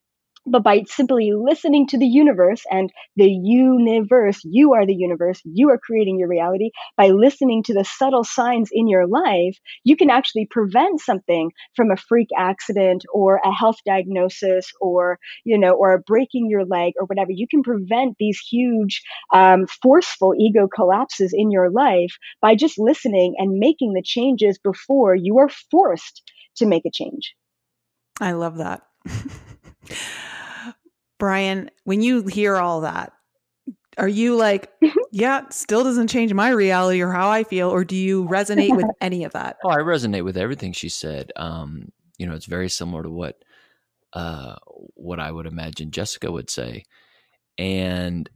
but 0.46 0.64
by 0.64 0.84
simply 0.88 1.32
listening 1.34 1.88
to 1.88 1.98
the 1.98 2.08
universe 2.08 2.64
and 2.70 2.91
the 3.16 3.30
universe, 3.30 4.41
you 4.44 4.74
are 4.74 4.86
the 4.86 4.96
universe, 4.96 5.41
you 5.46 5.70
are 5.70 5.78
creating 5.78 6.20
your 6.20 6.28
reality. 6.28 6.72
By 6.98 7.10
listening 7.10 7.64
to 7.64 7.74
the 7.74 7.86
subtle 7.86 8.24
signs 8.24 8.70
in 8.72 8.88
your 8.88 9.08
life, 9.08 9.58
you 9.84 9.96
can 9.96 10.10
actually 10.10 10.48
prevent 10.50 11.00
something 11.00 11.52
from 11.76 11.91
a 11.91 11.98
freak 11.98 12.28
accident 12.38 13.06
or 13.14 13.39
a 13.44 13.54
health 13.54 13.78
diagnosis 13.86 14.72
or, 14.82 15.18
you 15.46 15.58
know, 15.58 15.74
or 15.74 16.04
breaking 16.06 16.50
your 16.50 16.66
leg 16.66 16.94
or 17.00 17.06
whatever. 17.06 17.32
You 17.32 17.48
can 17.48 17.64
prevent 17.64 18.18
these 18.20 18.39
huge, 18.39 19.02
um, 19.34 19.66
forceful 19.82 20.34
ego 20.38 20.68
collapses 20.74 21.34
in 21.34 21.52
your 21.52 21.70
life 21.70 22.16
by 22.41 22.56
just 22.56 22.78
listening 22.78 23.36
and 23.38 23.60
making 23.60 23.94
the 23.94 24.04
changes 24.04 24.58
before 24.58 25.16
you 25.16 25.38
are 25.38 25.50
forced 25.72 26.22
to 26.58 26.66
make 26.66 26.86
a 26.86 26.91
change. 26.91 27.34
I 28.20 28.34
love 28.34 28.58
that. 28.58 28.84
Brian, 31.24 31.71
when 31.86 32.01
you 32.01 32.28
hear 32.28 32.57
all 32.57 32.82
that, 32.82 33.13
are 33.97 34.09
you 34.09 34.36
like, 34.36 34.69
yeah, 35.13 35.47
still 35.51 35.82
doesn't 35.82 36.09
change 36.09 36.34
my 36.34 36.49
reality 36.49 37.01
or 37.01 37.13
how 37.13 37.30
I 37.30 37.45
feel, 37.45 37.69
or 37.69 37.86
do 37.86 37.95
you 37.95 38.26
resonate 38.26 38.76
with 38.76 38.88
any 38.99 39.24
of 39.24 39.32
that? 39.32 39.55
Oh, 39.63 39.69
I 39.69 39.78
resonate 39.78 40.26
with 40.26 40.36
everything 40.36 40.74
she 40.74 40.89
said. 40.89 41.32
Um, 41.38 41.93
you 42.17 42.28
know, 42.28 42.34
it's 42.34 42.45
very 42.45 42.67
similar 42.67 43.03
to 43.03 43.09
what 43.09 43.38
uh, 44.11 44.55
what 44.95 45.21
I 45.21 45.32
would 45.32 45.45
imagine 45.45 45.91
Jessica 45.91 46.30
would 46.30 46.49
say, 46.49 46.84
and 47.57 48.30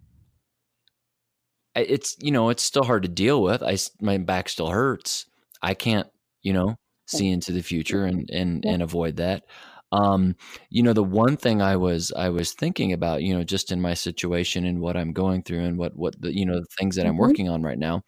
it's 1.76 2.16
you 2.22 2.32
know 2.32 2.48
it's 2.48 2.64
still 2.64 2.86
hard 2.86 3.04
to 3.04 3.10
deal 3.10 3.44
with. 3.44 3.64
I 3.64 3.78
my 4.00 4.18
back 4.18 4.48
still 4.48 4.70
hurts. 4.70 5.26
I 5.62 5.74
can't 5.74 6.08
you 6.42 6.54
know 6.54 6.78
see 7.06 7.28
into 7.28 7.52
the 7.52 7.64
future 7.64 8.06
and 8.06 8.30
and 8.30 8.64
and 8.64 8.82
avoid 8.82 9.18
that. 9.18 9.44
Um, 9.92 10.36
you 10.70 10.84
know, 10.84 10.94
the 10.94 11.04
one 11.04 11.38
thing 11.38 11.62
I 11.62 11.78
was 11.78 12.12
I 12.16 12.30
was 12.30 12.54
thinking 12.54 12.94
about, 12.94 13.24
you 13.24 13.36
know, 13.36 13.44
just 13.44 13.72
in 13.72 13.82
my 13.82 13.94
situation 13.94 14.66
and 14.66 14.82
what 14.82 14.98
I'm 14.98 15.14
going 15.14 15.44
through 15.44 15.64
and 15.64 15.78
what 15.78 15.96
what 15.96 16.20
the 16.22 16.36
you 16.36 16.46
know 16.46 16.60
the 16.60 16.68
things 16.78 16.96
that 16.96 17.06
I'm 17.06 17.14
mm-hmm. 17.14 17.22
working 17.22 17.50
on 17.50 17.64
right 17.64 17.80
now. 17.80 18.04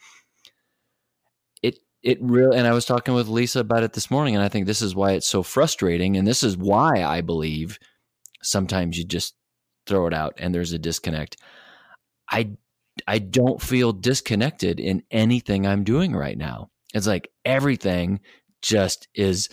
It 1.63 1.79
it 2.03 2.17
really 2.21 2.57
and 2.57 2.67
I 2.67 2.73
was 2.73 2.85
talking 2.85 3.13
with 3.13 3.27
Lisa 3.27 3.61
about 3.61 3.83
it 3.83 3.93
this 3.93 4.11
morning, 4.11 4.35
and 4.35 4.43
I 4.43 4.49
think 4.49 4.65
this 4.65 4.81
is 4.81 4.95
why 4.95 5.13
it's 5.13 5.27
so 5.27 5.43
frustrating, 5.43 6.17
and 6.17 6.27
this 6.27 6.43
is 6.43 6.57
why 6.57 7.03
I 7.03 7.21
believe 7.21 7.79
sometimes 8.41 8.97
you 8.97 9.05
just 9.05 9.35
throw 9.85 10.07
it 10.07 10.13
out 10.13 10.35
and 10.37 10.53
there's 10.53 10.73
a 10.73 10.79
disconnect. 10.79 11.37
I 12.29 12.51
I 13.07 13.19
don't 13.19 13.61
feel 13.61 13.93
disconnected 13.93 14.79
in 14.79 15.03
anything 15.11 15.65
I'm 15.65 15.83
doing 15.83 16.13
right 16.13 16.37
now. 16.37 16.69
It's 16.93 17.07
like 17.07 17.31
everything 17.45 18.19
just 18.61 19.07
is 19.15 19.49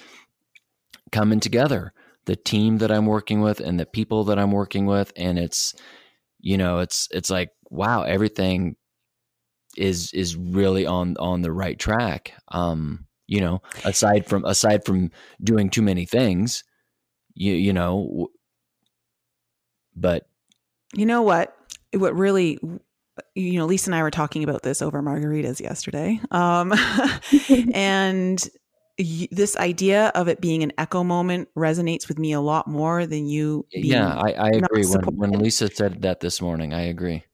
coming 1.12 1.40
together. 1.40 1.92
The 2.26 2.36
team 2.36 2.78
that 2.78 2.90
I'm 2.90 3.06
working 3.06 3.40
with 3.40 3.60
and 3.60 3.78
the 3.78 3.86
people 3.86 4.24
that 4.24 4.38
I'm 4.38 4.52
working 4.52 4.86
with 4.86 5.12
and 5.16 5.38
it's 5.38 5.74
you 6.40 6.56
know, 6.56 6.78
it's 6.78 7.08
it's 7.10 7.30
like 7.30 7.50
wow, 7.70 8.02
everything 8.02 8.76
is 9.76 10.12
is 10.12 10.36
really 10.36 10.86
on 10.86 11.16
on 11.18 11.42
the 11.42 11.52
right 11.52 11.78
track. 11.78 12.32
Um, 12.48 13.06
you 13.26 13.40
know, 13.40 13.62
aside 13.84 14.26
from 14.26 14.44
aside 14.44 14.84
from 14.84 15.10
doing 15.42 15.70
too 15.70 15.82
many 15.82 16.06
things, 16.06 16.62
you 17.34 17.54
you 17.54 17.72
know, 17.72 18.28
but 19.94 20.28
you 20.94 21.06
know 21.06 21.22
what? 21.22 21.56
What 21.94 22.14
really 22.14 22.58
you 23.34 23.58
know, 23.58 23.66
Lisa 23.66 23.88
and 23.88 23.94
I 23.94 24.02
were 24.02 24.10
talking 24.10 24.44
about 24.44 24.62
this 24.62 24.82
over 24.82 25.02
margaritas 25.02 25.60
yesterday. 25.60 26.20
Um, 26.30 26.74
and 27.74 28.46
this 28.98 29.56
idea 29.56 30.10
of 30.14 30.28
it 30.28 30.40
being 30.40 30.62
an 30.62 30.72
echo 30.78 31.04
moment 31.04 31.48
resonates 31.56 32.08
with 32.08 32.18
me 32.18 32.32
a 32.32 32.40
lot 32.40 32.66
more 32.66 33.06
than 33.06 33.26
you. 33.26 33.66
yeah, 33.70 34.14
I, 34.14 34.32
I 34.32 34.48
agree. 34.48 34.86
When, 34.86 35.16
when 35.16 35.30
Lisa 35.32 35.68
said 35.68 36.02
that 36.02 36.20
this 36.20 36.40
morning, 36.40 36.72
I 36.72 36.82
agree. 36.82 37.24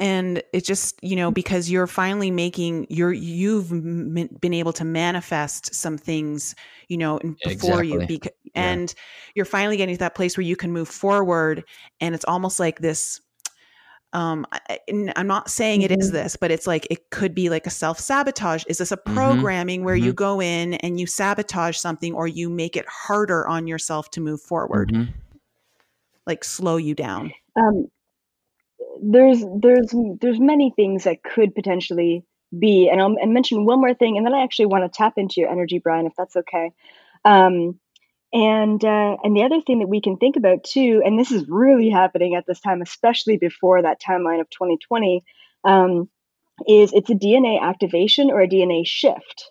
And 0.00 0.42
it's 0.52 0.68
just, 0.68 1.02
you 1.02 1.16
know, 1.16 1.32
because 1.32 1.68
you're 1.68 1.88
finally 1.88 2.30
making 2.30 2.86
you're 2.88 3.12
you've 3.12 3.72
m- 3.72 4.28
been 4.40 4.54
able 4.54 4.72
to 4.74 4.84
manifest 4.84 5.74
some 5.74 5.98
things, 5.98 6.54
you 6.88 6.98
know, 6.98 7.18
before 7.18 7.82
exactly. 7.82 7.88
you, 7.88 7.98
beca- 8.00 8.52
and 8.54 8.94
yeah. 8.96 9.02
you're 9.34 9.44
finally 9.44 9.76
getting 9.76 9.96
to 9.96 9.98
that 9.98 10.14
place 10.14 10.36
where 10.36 10.44
you 10.44 10.54
can 10.54 10.72
move 10.72 10.88
forward, 10.88 11.64
and 12.00 12.14
it's 12.14 12.24
almost 12.26 12.60
like 12.60 12.78
this 12.78 13.20
um 14.12 14.46
I, 14.52 14.78
am 14.88 15.26
not 15.26 15.50
saying 15.50 15.82
it 15.82 15.90
is 15.90 16.08
mm-hmm. 16.08 16.16
this 16.16 16.36
but 16.36 16.50
it's 16.50 16.66
like 16.66 16.86
it 16.90 17.10
could 17.10 17.34
be 17.34 17.50
like 17.50 17.66
a 17.66 17.70
self 17.70 17.98
sabotage 17.98 18.64
is 18.68 18.78
this 18.78 18.92
a 18.92 18.96
mm-hmm. 18.96 19.14
programming 19.14 19.80
mm-hmm. 19.80 19.86
where 19.86 19.96
mm-hmm. 19.96 20.06
you 20.06 20.12
go 20.12 20.40
in 20.40 20.74
and 20.74 20.98
you 20.98 21.06
sabotage 21.06 21.76
something 21.76 22.14
or 22.14 22.26
you 22.26 22.48
make 22.48 22.76
it 22.76 22.86
harder 22.88 23.46
on 23.46 23.66
yourself 23.66 24.10
to 24.10 24.20
move 24.20 24.40
forward 24.40 24.90
mm-hmm. 24.90 25.12
like 26.26 26.42
slow 26.44 26.76
you 26.76 26.94
down 26.94 27.32
um 27.56 27.86
there's 29.02 29.44
there's 29.60 29.94
there's 30.20 30.40
many 30.40 30.72
things 30.74 31.04
that 31.04 31.22
could 31.22 31.54
potentially 31.54 32.24
be 32.58 32.88
and 32.90 33.00
i'll 33.00 33.14
and 33.20 33.34
mention 33.34 33.66
one 33.66 33.80
more 33.80 33.94
thing 33.94 34.16
and 34.16 34.24
then 34.24 34.34
i 34.34 34.42
actually 34.42 34.66
want 34.66 34.84
to 34.84 34.96
tap 34.96 35.14
into 35.16 35.40
your 35.40 35.50
energy 35.50 35.78
brian 35.78 36.06
if 36.06 36.14
that's 36.16 36.36
okay 36.36 36.72
um 37.24 37.78
and 38.32 38.84
uh, 38.84 39.16
and 39.22 39.36
the 39.36 39.44
other 39.44 39.60
thing 39.60 39.78
that 39.78 39.88
we 39.88 40.00
can 40.00 40.16
think 40.16 40.36
about 40.36 40.64
too, 40.64 41.02
and 41.04 41.18
this 41.18 41.30
is 41.30 41.48
really 41.48 41.88
happening 41.90 42.34
at 42.34 42.44
this 42.46 42.60
time, 42.60 42.82
especially 42.82 43.38
before 43.38 43.82
that 43.82 44.00
timeline 44.00 44.40
of 44.40 44.50
2020, 44.50 45.24
um, 45.64 46.08
is 46.66 46.92
it's 46.92 47.10
a 47.10 47.14
DNA 47.14 47.60
activation 47.60 48.30
or 48.30 48.40
a 48.40 48.48
DNA 48.48 48.86
shift. 48.86 49.50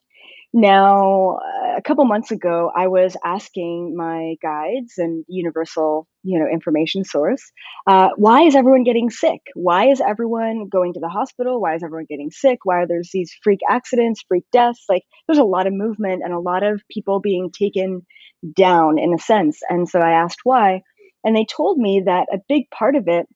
Now, 0.54 1.40
a 1.76 1.82
couple 1.82 2.06
months 2.06 2.32
ago, 2.32 2.72
I 2.76 2.88
was 2.88 3.16
asking 3.24 3.96
my 3.96 4.36
guides 4.42 4.94
and 4.98 5.26
universal, 5.28 6.08
you 6.24 6.40
know, 6.40 6.48
information 6.48 7.04
source, 7.04 7.52
uh, 7.86 8.10
why 8.16 8.44
is 8.44 8.56
everyone 8.56 8.84
getting 8.84 9.10
sick? 9.10 9.42
Why 9.56 9.90
is 9.90 10.02
everyone 10.02 10.68
going 10.70 10.94
to 10.94 11.00
the 11.00 11.10
hospital? 11.10 11.62
Why 11.62 11.76
is 11.76 11.84
everyone 11.84 12.08
getting 12.10 12.32
sick? 12.32 12.60
Why 12.64 12.78
are 12.82 12.88
there 12.88 13.02
these 13.14 13.36
freak 13.44 13.60
accidents, 13.70 14.24
freak 14.28 14.46
deaths? 14.52 14.86
Like, 14.90 15.04
there's 15.28 15.38
a 15.38 15.44
lot 15.44 15.68
of 15.68 15.74
movement 15.74 16.22
and 16.24 16.34
a 16.34 16.40
lot 16.40 16.64
of 16.64 16.82
people 16.90 17.20
being 17.20 17.52
taken 17.52 18.06
down 18.56 18.98
in 18.98 19.14
a 19.14 19.20
sense. 19.20 19.60
And 19.70 19.88
so 19.88 20.00
I 20.00 20.12
asked 20.12 20.40
why, 20.44 20.82
and 21.24 21.36
they 21.36 21.46
told 21.46 21.78
me 21.78 22.04
that 22.06 22.30
a 22.32 22.40
big 22.48 22.70
part 22.72 22.96
of 22.96 23.08
it 23.08 23.28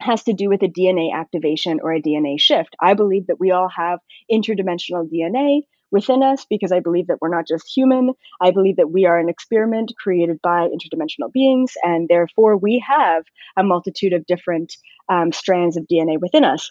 has 0.00 0.22
to 0.24 0.34
do 0.34 0.48
with 0.48 0.62
a 0.62 0.68
DNA 0.68 1.12
activation 1.12 1.80
or 1.82 1.92
a 1.92 2.02
DNA 2.02 2.38
shift. 2.38 2.76
I 2.80 2.94
believe 2.94 3.26
that 3.26 3.40
we 3.40 3.50
all 3.50 3.68
have 3.74 3.98
interdimensional 4.32 5.08
DNA 5.10 5.62
within 5.90 6.22
us 6.22 6.46
because 6.48 6.72
I 6.72 6.80
believe 6.80 7.08
that 7.08 7.20
we're 7.20 7.34
not 7.34 7.46
just 7.46 7.70
human. 7.74 8.12
I 8.40 8.50
believe 8.50 8.76
that 8.76 8.90
we 8.90 9.06
are 9.06 9.18
an 9.18 9.28
experiment 9.28 9.92
created 10.02 10.40
by 10.42 10.68
interdimensional 10.68 11.32
beings, 11.32 11.72
and 11.82 12.08
therefore 12.08 12.56
we 12.56 12.84
have 12.86 13.24
a 13.56 13.62
multitude 13.62 14.12
of 14.12 14.26
different 14.26 14.74
um, 15.08 15.32
strands 15.32 15.76
of 15.76 15.86
DNA 15.90 16.20
within 16.20 16.44
us. 16.44 16.70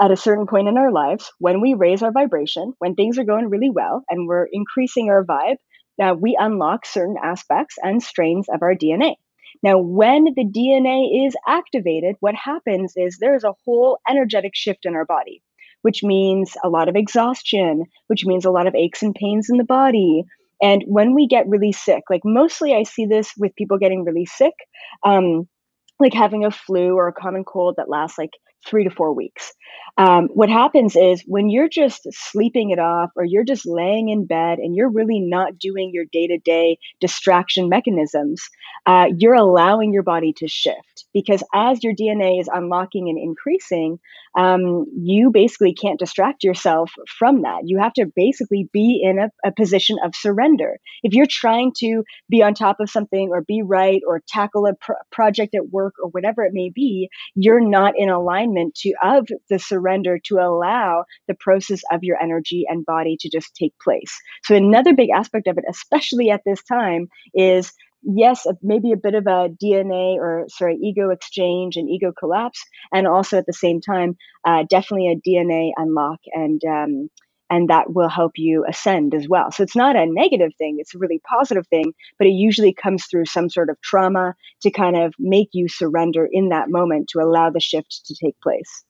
At 0.00 0.12
a 0.12 0.16
certain 0.16 0.46
point 0.46 0.68
in 0.68 0.78
our 0.78 0.92
lives, 0.92 1.32
when 1.38 1.60
we 1.60 1.74
raise 1.74 2.02
our 2.02 2.12
vibration, 2.12 2.72
when 2.78 2.94
things 2.94 3.18
are 3.18 3.24
going 3.24 3.50
really 3.50 3.70
well 3.70 4.04
and 4.08 4.28
we're 4.28 4.48
increasing 4.50 5.10
our 5.10 5.24
vibe, 5.24 5.56
now 5.98 6.14
we 6.14 6.36
unlock 6.38 6.86
certain 6.86 7.16
aspects 7.20 7.76
and 7.82 8.00
strains 8.00 8.48
of 8.48 8.62
our 8.62 8.74
DNA. 8.74 9.16
Now, 9.60 9.78
when 9.78 10.24
the 10.24 10.44
DNA 10.44 11.26
is 11.26 11.34
activated, 11.46 12.14
what 12.20 12.36
happens 12.36 12.92
is 12.96 13.18
there's 13.18 13.42
a 13.42 13.54
whole 13.64 13.98
energetic 14.08 14.52
shift 14.54 14.86
in 14.86 14.94
our 14.94 15.04
body 15.04 15.42
which 15.88 16.02
means 16.02 16.54
a 16.62 16.68
lot 16.68 16.90
of 16.90 16.96
exhaustion, 16.96 17.84
which 18.08 18.26
means 18.26 18.44
a 18.44 18.50
lot 18.50 18.66
of 18.66 18.74
aches 18.74 19.02
and 19.02 19.14
pains 19.14 19.48
in 19.48 19.56
the 19.56 19.64
body. 19.64 20.22
And 20.60 20.84
when 20.86 21.14
we 21.14 21.26
get 21.26 21.48
really 21.48 21.72
sick, 21.72 22.02
like 22.10 22.20
mostly 22.26 22.74
I 22.74 22.82
see 22.82 23.06
this 23.06 23.32
with 23.38 23.56
people 23.56 23.78
getting 23.78 24.04
really 24.04 24.26
sick, 24.26 24.52
um, 25.02 25.48
like 25.98 26.12
having 26.12 26.44
a 26.44 26.50
flu 26.50 26.94
or 26.94 27.08
a 27.08 27.12
common 27.14 27.42
cold 27.42 27.76
that 27.78 27.88
lasts 27.88 28.18
like 28.18 28.32
three 28.66 28.84
to 28.84 28.90
four 28.90 29.14
weeks. 29.14 29.52
Um, 29.96 30.28
what 30.32 30.48
happens 30.48 30.94
is 30.94 31.24
when 31.26 31.50
you're 31.50 31.68
just 31.68 32.06
sleeping 32.12 32.70
it 32.70 32.78
off 32.78 33.10
or 33.16 33.24
you're 33.24 33.44
just 33.44 33.66
laying 33.66 34.08
in 34.08 34.26
bed 34.26 34.58
and 34.58 34.76
you're 34.76 34.90
really 34.90 35.20
not 35.20 35.58
doing 35.58 35.90
your 35.92 36.04
day 36.12 36.28
to 36.28 36.38
day 36.38 36.78
distraction 37.00 37.68
mechanisms, 37.68 38.48
uh, 38.86 39.06
you're 39.16 39.34
allowing 39.34 39.92
your 39.92 40.04
body 40.04 40.32
to 40.36 40.46
shift 40.46 41.06
because 41.12 41.42
as 41.52 41.82
your 41.82 41.94
DNA 41.94 42.40
is 42.40 42.48
unlocking 42.52 43.08
and 43.08 43.18
increasing, 43.18 43.98
um, 44.38 44.84
you 44.96 45.30
basically 45.32 45.74
can't 45.74 45.98
distract 45.98 46.44
yourself 46.44 46.92
from 47.18 47.42
that. 47.42 47.62
You 47.64 47.80
have 47.80 47.92
to 47.94 48.06
basically 48.14 48.68
be 48.72 49.00
in 49.02 49.18
a, 49.18 49.30
a 49.44 49.52
position 49.52 49.96
of 50.04 50.14
surrender. 50.14 50.78
If 51.02 51.12
you're 51.12 51.26
trying 51.28 51.72
to 51.78 52.04
be 52.28 52.42
on 52.42 52.54
top 52.54 52.78
of 52.78 52.90
something 52.90 53.30
or 53.32 53.42
be 53.42 53.62
right 53.62 54.00
or 54.06 54.22
tackle 54.28 54.66
a 54.66 54.74
pr- 54.74 54.92
project 55.10 55.56
at 55.56 55.70
work 55.70 55.94
or 56.00 56.10
whatever 56.10 56.44
it 56.44 56.52
may 56.52 56.70
be, 56.72 57.08
you're 57.34 57.60
not 57.60 57.94
in 57.96 58.10
alignment 58.10 58.47
to 58.54 58.94
of 59.02 59.28
the 59.50 59.58
surrender 59.58 60.18
to 60.26 60.36
allow 60.36 61.04
the 61.26 61.36
process 61.38 61.82
of 61.92 62.00
your 62.02 62.20
energy 62.20 62.64
and 62.68 62.84
body 62.84 63.16
to 63.20 63.30
just 63.30 63.54
take 63.54 63.74
place. 63.82 64.16
So 64.44 64.54
another 64.54 64.94
big 64.94 65.10
aspect 65.14 65.46
of 65.46 65.58
it, 65.58 65.64
especially 65.68 66.30
at 66.30 66.42
this 66.44 66.62
time, 66.64 67.08
is 67.34 67.72
yes, 68.02 68.46
maybe 68.62 68.92
a 68.92 68.96
bit 68.96 69.14
of 69.14 69.26
a 69.26 69.48
DNA 69.62 70.16
or 70.16 70.46
sorry, 70.48 70.76
ego 70.76 71.10
exchange 71.10 71.76
and 71.76 71.88
ego 71.88 72.12
collapse, 72.18 72.62
and 72.92 73.06
also 73.06 73.38
at 73.38 73.46
the 73.46 73.52
same 73.52 73.80
time, 73.80 74.16
uh, 74.46 74.64
definitely 74.68 75.08
a 75.08 75.28
DNA 75.28 75.70
unlock 75.76 76.20
and 76.32 76.62
um, 76.64 77.10
and 77.50 77.68
that 77.68 77.92
will 77.94 78.08
help 78.08 78.32
you 78.36 78.64
ascend 78.68 79.14
as 79.14 79.26
well. 79.28 79.50
So 79.52 79.62
it's 79.62 79.76
not 79.76 79.96
a 79.96 80.06
negative 80.06 80.52
thing; 80.58 80.76
it's 80.78 80.94
a 80.94 80.98
really 80.98 81.20
positive 81.28 81.66
thing, 81.68 81.92
but 82.18 82.26
it 82.26 82.32
usually 82.32 82.72
comes 82.74 83.06
through 83.06 83.26
some 83.26 83.48
sort 83.50 83.70
of 83.70 83.80
trauma 83.82 84.34
to 84.62 84.70
kind 84.70 84.96
of 84.96 85.14
make 85.18 85.50
you 85.52 85.68
surrender 85.68 86.28
in 86.30 86.48
that 86.50 86.70
moment 86.70 87.08
to 87.10 87.20
allow 87.20 87.50
the 87.50 87.60
shift 87.60 88.02
to 88.06 88.14
take 88.22 88.38
place. 88.40 88.84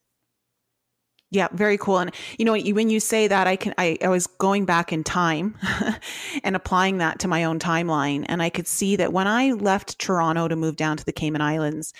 Yeah, 1.31 1.47
very 1.51 1.77
cool. 1.77 1.99
And 1.99 2.11
you 2.39 2.45
know, 2.45 2.57
when 2.57 2.89
you 2.89 2.99
say 2.99 3.27
that, 3.27 3.45
I 3.45 3.55
can, 3.55 3.75
I, 3.77 3.97
I 4.01 4.07
was 4.07 4.25
going 4.25 4.65
back 4.65 4.91
in 4.91 5.03
time 5.03 5.55
and 6.43 6.55
applying 6.55 6.97
that 6.97 7.19
to 7.19 7.27
my 7.27 7.43
own 7.43 7.59
timeline. 7.59 8.25
And 8.27 8.41
I 8.41 8.49
could 8.49 8.67
see 8.67 8.95
that 8.95 9.13
when 9.13 9.27
I 9.27 9.51
left 9.51 9.99
Toronto 9.99 10.47
to 10.47 10.55
move 10.55 10.75
down 10.75 10.97
to 10.97 11.05
the 11.05 11.11
Cayman 11.11 11.41
Islands, 11.41 11.93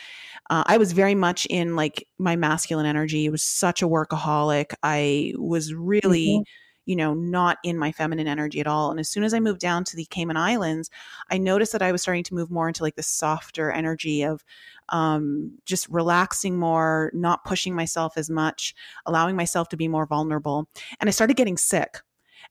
uh, 0.50 0.64
I 0.66 0.78
was 0.78 0.94
very 0.94 1.14
much 1.14 1.46
in 1.48 1.76
like 1.76 2.08
my 2.18 2.36
masculine 2.36 2.88
energy. 2.88 3.26
It 3.26 3.32
was 3.32 3.44
such 3.44 3.84
a 3.84 3.88
workaholic. 3.88 4.74
I 4.82 5.34
was 5.38 5.74
really, 5.76 6.28
mm-hmm. 6.28 6.44
You 6.90 6.96
know, 6.96 7.14
not 7.14 7.60
in 7.64 7.78
my 7.78 7.92
feminine 7.92 8.28
energy 8.28 8.60
at 8.60 8.66
all. 8.66 8.90
And 8.90 9.00
as 9.00 9.08
soon 9.08 9.24
as 9.24 9.32
I 9.32 9.40
moved 9.40 9.60
down 9.60 9.84
to 9.84 9.96
the 9.96 10.06
Cayman 10.06 10.38
Islands, 10.38 10.90
I 11.30 11.38
noticed 11.38 11.72
that 11.74 11.84
I 11.84 11.92
was 11.92 12.02
starting 12.02 12.24
to 12.24 12.34
move 12.34 12.50
more 12.50 12.68
into 12.68 12.82
like 12.82 12.96
the 12.96 13.04
softer 13.04 13.70
energy 13.70 14.24
of 14.24 14.44
um, 14.90 15.60
just 15.68 15.88
relaxing 15.90 16.58
more, 16.58 17.12
not 17.14 17.46
pushing 17.46 17.76
myself 17.76 18.14
as 18.18 18.28
much, 18.28 18.74
allowing 19.06 19.36
myself 19.36 19.70
to 19.70 19.78
be 19.78 19.88
more 19.88 20.08
vulnerable. 20.08 20.68
And 21.00 21.08
I 21.08 21.12
started 21.12 21.38
getting 21.38 21.58
sick. 21.58 22.00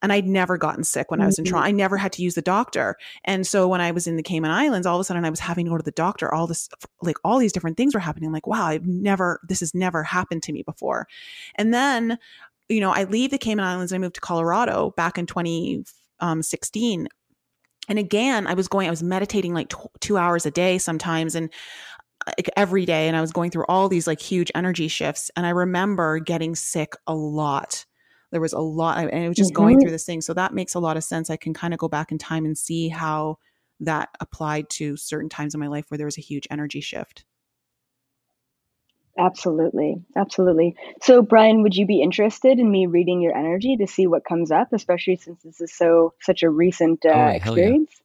And 0.00 0.12
I'd 0.12 0.28
never 0.28 0.56
gotten 0.56 0.84
sick 0.84 1.10
when 1.10 1.20
I 1.20 1.26
was 1.26 1.40
in 1.40 1.44
Toronto. 1.44 1.66
Mm-hmm. 1.66 1.74
I 1.74 1.76
never 1.76 1.96
had 1.96 2.12
to 2.12 2.22
use 2.22 2.36
the 2.36 2.42
doctor. 2.42 2.94
And 3.24 3.44
so 3.44 3.66
when 3.66 3.80
I 3.80 3.90
was 3.90 4.06
in 4.06 4.14
the 4.14 4.22
Cayman 4.22 4.52
Islands, 4.52 4.86
all 4.86 4.94
of 4.94 5.00
a 5.00 5.04
sudden 5.04 5.24
I 5.24 5.30
was 5.30 5.40
having 5.40 5.64
to 5.64 5.72
go 5.72 5.76
to 5.76 5.82
the 5.82 5.90
doctor. 5.90 6.32
All 6.32 6.46
this, 6.46 6.68
like 7.02 7.16
all 7.24 7.38
these 7.40 7.52
different 7.52 7.76
things 7.76 7.94
were 7.94 8.00
happening. 8.00 8.28
I'm 8.28 8.32
like, 8.32 8.46
wow, 8.46 8.66
I've 8.66 8.86
never, 8.86 9.40
this 9.48 9.58
has 9.58 9.74
never 9.74 10.04
happened 10.04 10.44
to 10.44 10.52
me 10.52 10.62
before. 10.62 11.08
And 11.56 11.74
then, 11.74 12.16
you 12.68 12.80
know, 12.80 12.90
I 12.90 13.04
leave 13.04 13.30
the 13.30 13.38
Cayman 13.38 13.64
Islands 13.64 13.92
and 13.92 14.02
I 14.02 14.04
moved 14.04 14.16
to 14.16 14.20
Colorado 14.20 14.92
back 14.96 15.18
in 15.18 15.26
2016. 15.26 17.08
And 17.88 17.98
again, 17.98 18.46
I 18.46 18.54
was 18.54 18.68
going, 18.68 18.86
I 18.86 18.90
was 18.90 19.02
meditating 19.02 19.54
like 19.54 19.70
t- 19.70 19.76
two 20.00 20.18
hours 20.18 20.44
a 20.44 20.50
day 20.50 20.78
sometimes 20.78 21.34
and 21.34 21.50
like 22.26 22.50
every 22.56 22.84
day. 22.84 23.08
And 23.08 23.16
I 23.16 23.20
was 23.20 23.32
going 23.32 23.50
through 23.50 23.64
all 23.68 23.88
these 23.88 24.06
like 24.06 24.20
huge 24.20 24.52
energy 24.54 24.88
shifts. 24.88 25.30
And 25.36 25.46
I 25.46 25.50
remember 25.50 26.18
getting 26.18 26.54
sick 26.54 26.92
a 27.06 27.14
lot. 27.14 27.86
There 28.30 28.42
was 28.42 28.52
a 28.52 28.60
lot, 28.60 28.98
and 28.98 29.24
it 29.24 29.28
was 29.28 29.38
just 29.38 29.54
mm-hmm. 29.54 29.62
going 29.62 29.80
through 29.80 29.90
this 29.90 30.04
thing. 30.04 30.20
So 30.20 30.34
that 30.34 30.52
makes 30.52 30.74
a 30.74 30.80
lot 30.80 30.98
of 30.98 31.04
sense. 31.04 31.30
I 31.30 31.36
can 31.36 31.54
kind 31.54 31.72
of 31.72 31.78
go 31.78 31.88
back 31.88 32.12
in 32.12 32.18
time 32.18 32.44
and 32.44 32.58
see 32.58 32.88
how 32.88 33.38
that 33.80 34.10
applied 34.20 34.68
to 34.68 34.98
certain 34.98 35.30
times 35.30 35.54
in 35.54 35.60
my 35.60 35.68
life 35.68 35.86
where 35.88 35.96
there 35.96 36.06
was 36.06 36.18
a 36.18 36.22
huge 36.22 36.46
energy 36.50 36.82
shift. 36.82 37.24
Absolutely. 39.18 39.96
Absolutely. 40.16 40.76
So, 41.02 41.22
Brian, 41.22 41.62
would 41.62 41.74
you 41.74 41.86
be 41.86 42.00
interested 42.00 42.58
in 42.58 42.70
me 42.70 42.86
reading 42.86 43.20
your 43.20 43.36
energy 43.36 43.76
to 43.78 43.86
see 43.86 44.06
what 44.06 44.24
comes 44.24 44.52
up, 44.52 44.68
especially 44.72 45.16
since 45.16 45.42
this 45.42 45.60
is 45.60 45.76
so 45.76 46.14
such 46.22 46.44
a 46.44 46.50
recent 46.50 47.04
uh, 47.04 47.32
experience? 47.34 47.90
Yeah. 47.90 48.04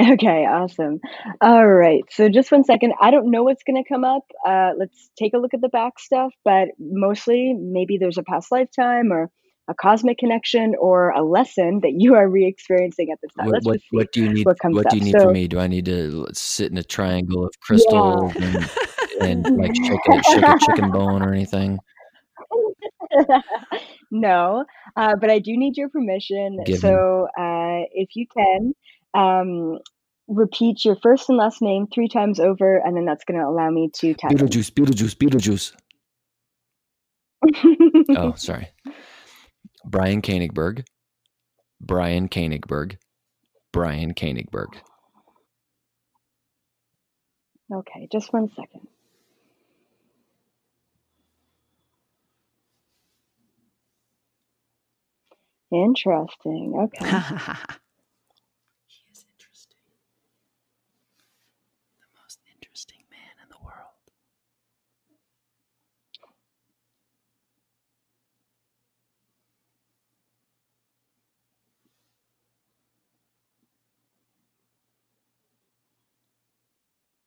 Okay, 0.00 0.46
awesome. 0.46 1.00
All 1.40 1.66
right. 1.66 2.04
So, 2.10 2.28
just 2.28 2.52
one 2.52 2.62
second. 2.62 2.92
I 3.00 3.10
don't 3.10 3.32
know 3.32 3.42
what's 3.42 3.64
going 3.64 3.82
to 3.82 3.88
come 3.88 4.04
up. 4.04 4.22
Uh, 4.46 4.70
let's 4.78 5.10
take 5.18 5.34
a 5.34 5.38
look 5.38 5.54
at 5.54 5.60
the 5.60 5.68
back 5.68 5.98
stuff, 5.98 6.32
but 6.44 6.68
mostly 6.78 7.52
maybe 7.52 7.98
there's 7.98 8.16
a 8.16 8.22
past 8.22 8.52
lifetime 8.52 9.10
or 9.10 9.28
a 9.66 9.74
cosmic 9.74 10.18
connection 10.18 10.74
or 10.78 11.10
a 11.10 11.24
lesson 11.24 11.80
that 11.82 11.94
you 11.96 12.14
are 12.14 12.28
re-experiencing 12.28 13.10
at 13.10 13.18
this 13.20 13.32
time. 13.34 13.48
What, 13.48 13.64
what, 13.64 13.80
what, 13.90 14.12
do 14.12 14.22
you 14.22 14.32
need? 14.32 14.46
What, 14.46 14.56
what 14.62 14.88
do 14.88 14.98
you 14.98 15.02
need 15.02 15.12
so, 15.18 15.24
from 15.24 15.32
me? 15.32 15.48
Do 15.48 15.58
I 15.58 15.66
need 15.66 15.86
to 15.86 16.26
sit 16.32 16.70
in 16.70 16.78
a 16.78 16.84
triangle 16.84 17.44
of 17.44 17.50
crystal 17.60 18.32
yeah. 18.36 18.46
and 18.46 18.70
and 19.20 19.44
like 19.56 19.74
shake 19.74 20.00
a, 20.10 20.22
shake 20.22 20.42
a 20.42 20.58
chicken 20.66 20.90
bone 20.92 21.22
or 21.22 21.32
anything? 21.32 21.78
no, 24.10 24.64
uh, 24.96 25.16
but 25.16 25.30
I 25.30 25.38
do 25.38 25.56
need 25.56 25.76
your 25.76 25.88
permission. 25.88 26.58
Give 26.64 26.78
so 26.78 27.28
uh, 27.38 27.84
if 27.92 28.10
you 28.14 28.26
can, 28.26 28.74
um, 29.14 29.78
repeat 30.28 30.84
your 30.84 30.96
first 30.96 31.28
and 31.28 31.38
last 31.38 31.62
name 31.62 31.86
three 31.92 32.08
times 32.08 32.38
over, 32.38 32.78
and 32.78 32.96
then 32.96 33.04
that's 33.04 33.24
going 33.24 33.40
to 33.40 33.46
allow 33.46 33.70
me 33.70 33.90
to 33.94 34.14
tap. 34.14 34.30
Beetlejuice, 34.30 34.70
Beetlejuice, 34.72 35.16
Beetlejuice. 35.16 35.72
oh, 38.16 38.34
sorry. 38.34 38.68
Brian 39.84 40.22
Koenigberg. 40.22 40.84
Brian 41.80 42.28
Koenigberg. 42.28 42.96
Brian 43.72 44.14
Koenigberg. 44.14 44.74
Okay, 47.72 48.08
just 48.10 48.32
one 48.32 48.48
second. 48.48 48.88
Interesting. 55.72 56.74
Okay. 56.78 57.06
he 58.86 59.04
is 59.12 59.24
interesting. 59.32 59.78
The 62.00 62.06
most 62.22 62.40
interesting 62.54 63.04
man 63.10 63.36
in 63.42 63.48
the 63.50 63.58
world. 63.64 64.02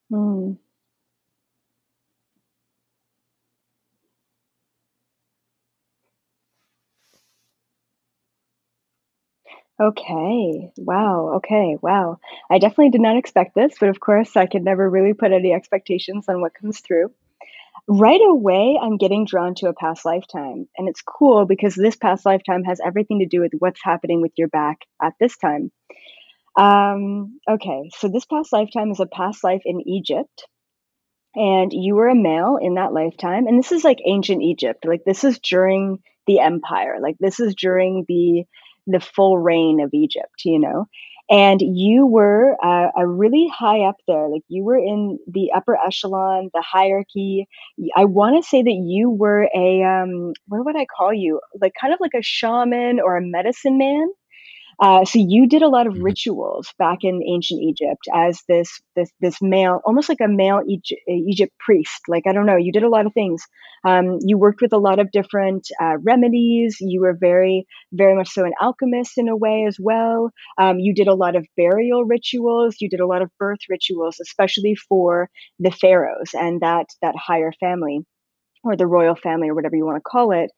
Hmm. 0.10 0.54
Okay. 9.82 10.72
Wow. 10.78 11.34
Okay. 11.38 11.78
Wow. 11.82 12.20
I 12.52 12.60
definitely 12.60 12.92
did 12.92 13.02
not 13.02 13.18
expect 13.18 13.56
this, 13.56 13.74
but 13.80 13.90
of 13.90 14.00
course, 14.00 14.38
I 14.38 14.46
could 14.46 14.64
never 14.64 14.88
really 14.88 15.14
put 15.14 15.32
any 15.32 15.54
expectations 15.54 16.26
on 16.30 16.40
what 16.40 16.54
comes 16.54 16.82
through. 16.82 17.12
Right 17.88 18.22
away, 18.24 18.80
I'm 18.82 18.98
getting 18.98 19.26
drawn 19.26 19.56
to 19.56 19.70
a 19.70 19.74
past 19.74 20.06
lifetime. 20.06 20.68
And 20.78 20.90
it's 20.90 21.02
cool 21.02 21.46
because 21.46 21.76
this 21.76 21.96
past 21.96 22.26
lifetime 22.26 22.64
has 22.66 22.80
everything 22.86 23.20
to 23.20 23.28
do 23.28 23.42
with 23.42 23.54
what's 23.60 23.84
happening 23.84 24.22
with 24.22 24.34
your 24.38 24.50
back 24.50 24.80
at 25.02 25.14
this 25.20 25.38
time. 25.38 25.72
Um, 26.58 27.40
okay. 27.50 27.92
So, 27.98 28.08
this 28.10 28.26
past 28.26 28.54
lifetime 28.54 28.92
is 28.92 29.00
a 29.00 29.08
past 29.08 29.44
life 29.44 29.64
in 29.66 29.82
Egypt. 29.88 30.48
And 31.36 31.72
you 31.74 31.96
were 31.96 32.10
a 32.10 32.16
male 32.16 32.58
in 32.62 32.76
that 32.76 32.94
lifetime. 32.94 33.48
And 33.48 33.58
this 33.58 33.72
is 33.72 33.84
like 33.84 34.00
ancient 34.06 34.44
Egypt. 34.44 34.86
Like, 34.86 35.04
this 35.06 35.24
is 35.24 35.40
during 35.40 36.00
the 36.28 36.40
empire. 36.40 36.98
Like, 37.02 37.16
this 37.20 37.40
is 37.40 37.56
during 37.56 38.06
the 38.08 38.46
the 38.88 39.00
full 39.00 39.38
reign 39.38 39.80
of 39.82 39.92
Egypt, 39.94 40.42
you 40.46 40.60
know. 40.60 40.88
And 41.30 41.62
you 41.62 42.06
were 42.06 42.58
uh, 42.62 42.90
a 42.98 43.08
really 43.08 43.48
high 43.48 43.82
up 43.86 43.96
there, 44.06 44.28
like 44.28 44.44
you 44.50 44.66
were 44.66 44.78
in 44.78 45.18
the 45.28 45.52
upper 45.56 45.78
echelon, 45.78 46.50
the 46.54 46.62
hierarchy. 46.62 47.48
I 47.96 48.04
want 48.04 48.44
to 48.44 48.48
say 48.48 48.62
that 48.62 48.82
you 48.86 49.10
were 49.10 49.48
a 49.56 49.84
um, 49.84 50.34
what 50.48 50.66
would 50.66 50.76
I 50.76 50.86
call 50.86 51.14
you? 51.14 51.40
Like 51.62 51.72
kind 51.80 51.94
of 51.94 52.02
like 52.02 52.14
a 52.18 52.22
shaman 52.22 53.00
or 53.00 53.16
a 53.16 53.22
medicine 53.22 53.78
man 53.78 54.10
uh, 54.82 55.06
so 55.06 55.20
you 55.20 55.48
did 55.48 55.62
a 55.62 55.68
lot 55.68 55.86
of 55.86 55.94
mm-hmm. 55.94 56.04
rituals 56.04 56.74
back 56.80 57.00
in 57.04 57.22
ancient 57.24 57.62
Egypt 57.62 58.02
as 58.14 58.42
this 58.48 58.82
this 58.96 59.12
this 59.22 59.40
male, 59.40 59.80
almost 59.86 60.10
like 60.10 60.20
a 60.20 60.28
male 60.28 60.62
Egypt, 60.68 61.02
Egypt 61.08 61.54
priest. 61.60 62.02
Like 62.08 62.24
I 62.28 62.34
don't 62.34 62.48
know, 62.48 62.58
you 62.58 62.72
did 62.72 62.82
a 62.82 62.90
lot 62.90 63.06
of 63.06 63.14
things. 63.14 63.44
Um, 63.86 64.18
you 64.26 64.40
worked 64.40 64.60
with 64.60 64.74
a 64.74 64.80
lot 64.80 64.98
of 64.98 65.12
different 65.12 65.68
uh, 65.80 65.98
remedies. 66.04 66.78
You 66.80 67.02
were 67.02 67.14
very 67.14 67.68
very 67.94 68.16
much 68.16 68.30
so 68.30 68.44
an 68.44 68.54
alchemist 68.60 69.18
in 69.18 69.28
a 69.28 69.36
way 69.38 69.66
as 69.68 69.78
well. 69.80 70.32
Um, 70.58 70.80
you 70.80 70.96
did 70.96 71.08
a 71.08 71.14
lot 71.16 71.36
of 71.36 71.46
burial 71.56 72.04
rituals. 72.04 72.78
You 72.80 72.90
did 72.90 73.00
a 73.00 73.08
lot 73.08 73.22
of 73.22 73.30
birth 73.38 73.60
rituals, 73.70 74.20
especially 74.20 74.74
for 74.74 75.30
the 75.60 75.72
pharaohs 75.72 76.32
and 76.34 76.60
that 76.62 76.88
that 77.04 77.16
higher 77.16 77.52
family 77.60 78.00
or 78.64 78.76
the 78.76 78.88
royal 78.88 79.16
family 79.16 79.50
or 79.50 79.56
whatever 79.56 79.76
you 79.76 79.86
want 79.86 79.98
to 79.98 80.10
call 80.10 80.32
it. 80.32 80.52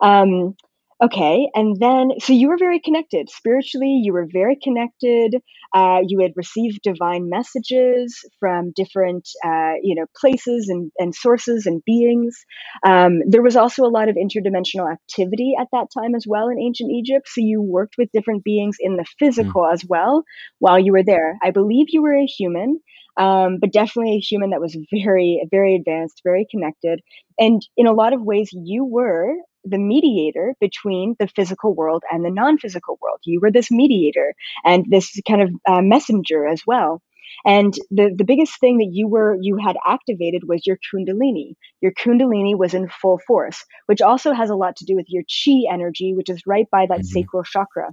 Um, 0.00 0.54
Okay. 1.02 1.48
And 1.54 1.80
then, 1.80 2.10
so 2.18 2.34
you 2.34 2.48
were 2.48 2.58
very 2.58 2.78
connected 2.78 3.30
spiritually, 3.30 4.00
you 4.02 4.12
were 4.12 4.28
very 4.30 4.58
connected. 4.62 5.36
Uh, 5.74 6.00
you 6.06 6.20
had 6.20 6.32
received 6.36 6.80
divine 6.82 7.30
messages 7.30 8.22
from 8.38 8.72
different, 8.76 9.26
uh, 9.42 9.74
you 9.82 9.94
know, 9.94 10.04
places 10.20 10.68
and, 10.68 10.92
and 10.98 11.14
sources 11.14 11.64
and 11.64 11.82
beings. 11.86 12.44
Um, 12.84 13.20
there 13.26 13.40
was 13.40 13.56
also 13.56 13.84
a 13.84 13.88
lot 13.88 14.10
of 14.10 14.16
interdimensional 14.16 14.92
activity 14.92 15.54
at 15.58 15.68
that 15.72 15.86
time 15.96 16.14
as 16.14 16.26
well 16.28 16.48
in 16.48 16.60
ancient 16.60 16.90
Egypt. 16.90 17.28
So 17.28 17.40
you 17.40 17.62
worked 17.62 17.94
with 17.96 18.12
different 18.12 18.44
beings 18.44 18.76
in 18.78 18.96
the 18.96 19.04
hmm. 19.04 19.24
physical 19.24 19.62
mm. 19.62 19.72
as 19.72 19.84
well 19.88 20.24
while 20.58 20.78
you 20.78 20.92
were 20.92 21.04
there. 21.04 21.38
I 21.42 21.50
believe 21.50 21.86
you 21.90 22.02
were 22.02 22.16
a 22.16 22.26
human. 22.26 22.80
Um, 23.16 23.58
but 23.60 23.72
definitely 23.72 24.14
a 24.14 24.20
human 24.20 24.50
that 24.50 24.60
was 24.60 24.78
very, 25.04 25.46
very 25.50 25.74
advanced, 25.74 26.22
very 26.24 26.46
connected. 26.50 27.00
And 27.38 27.60
in 27.76 27.86
a 27.86 27.92
lot 27.92 28.14
of 28.14 28.22
ways, 28.22 28.50
you 28.52 28.84
were 28.84 29.34
the 29.64 29.78
mediator 29.78 30.54
between 30.60 31.16
the 31.18 31.28
physical 31.28 31.74
world 31.74 32.02
and 32.10 32.24
the 32.24 32.30
non-physical 32.30 32.98
world. 33.00 33.20
You 33.24 33.40
were 33.40 33.50
this 33.50 33.70
mediator 33.70 34.34
and 34.64 34.86
this 34.88 35.18
kind 35.26 35.42
of 35.42 35.50
uh, 35.68 35.82
messenger 35.82 36.46
as 36.46 36.62
well. 36.66 37.02
And 37.44 37.72
the, 37.90 38.12
the 38.14 38.24
biggest 38.24 38.58
thing 38.58 38.78
that 38.78 38.90
you 38.90 39.06
were 39.06 39.36
you 39.40 39.56
had 39.56 39.76
activated 39.86 40.42
was 40.48 40.66
your 40.66 40.78
kundalini. 40.92 41.54
Your 41.80 41.92
kundalini 41.92 42.58
was 42.58 42.74
in 42.74 42.88
full 42.88 43.20
force, 43.26 43.64
which 43.86 44.02
also 44.02 44.32
has 44.32 44.50
a 44.50 44.56
lot 44.56 44.76
to 44.76 44.84
do 44.84 44.96
with 44.96 45.06
your 45.08 45.22
chi 45.22 45.72
energy, 45.72 46.12
which 46.14 46.28
is 46.28 46.42
right 46.46 46.66
by 46.70 46.86
that 46.86 47.00
mm-hmm. 47.00 47.20
sacral 47.20 47.44
chakra 47.44 47.90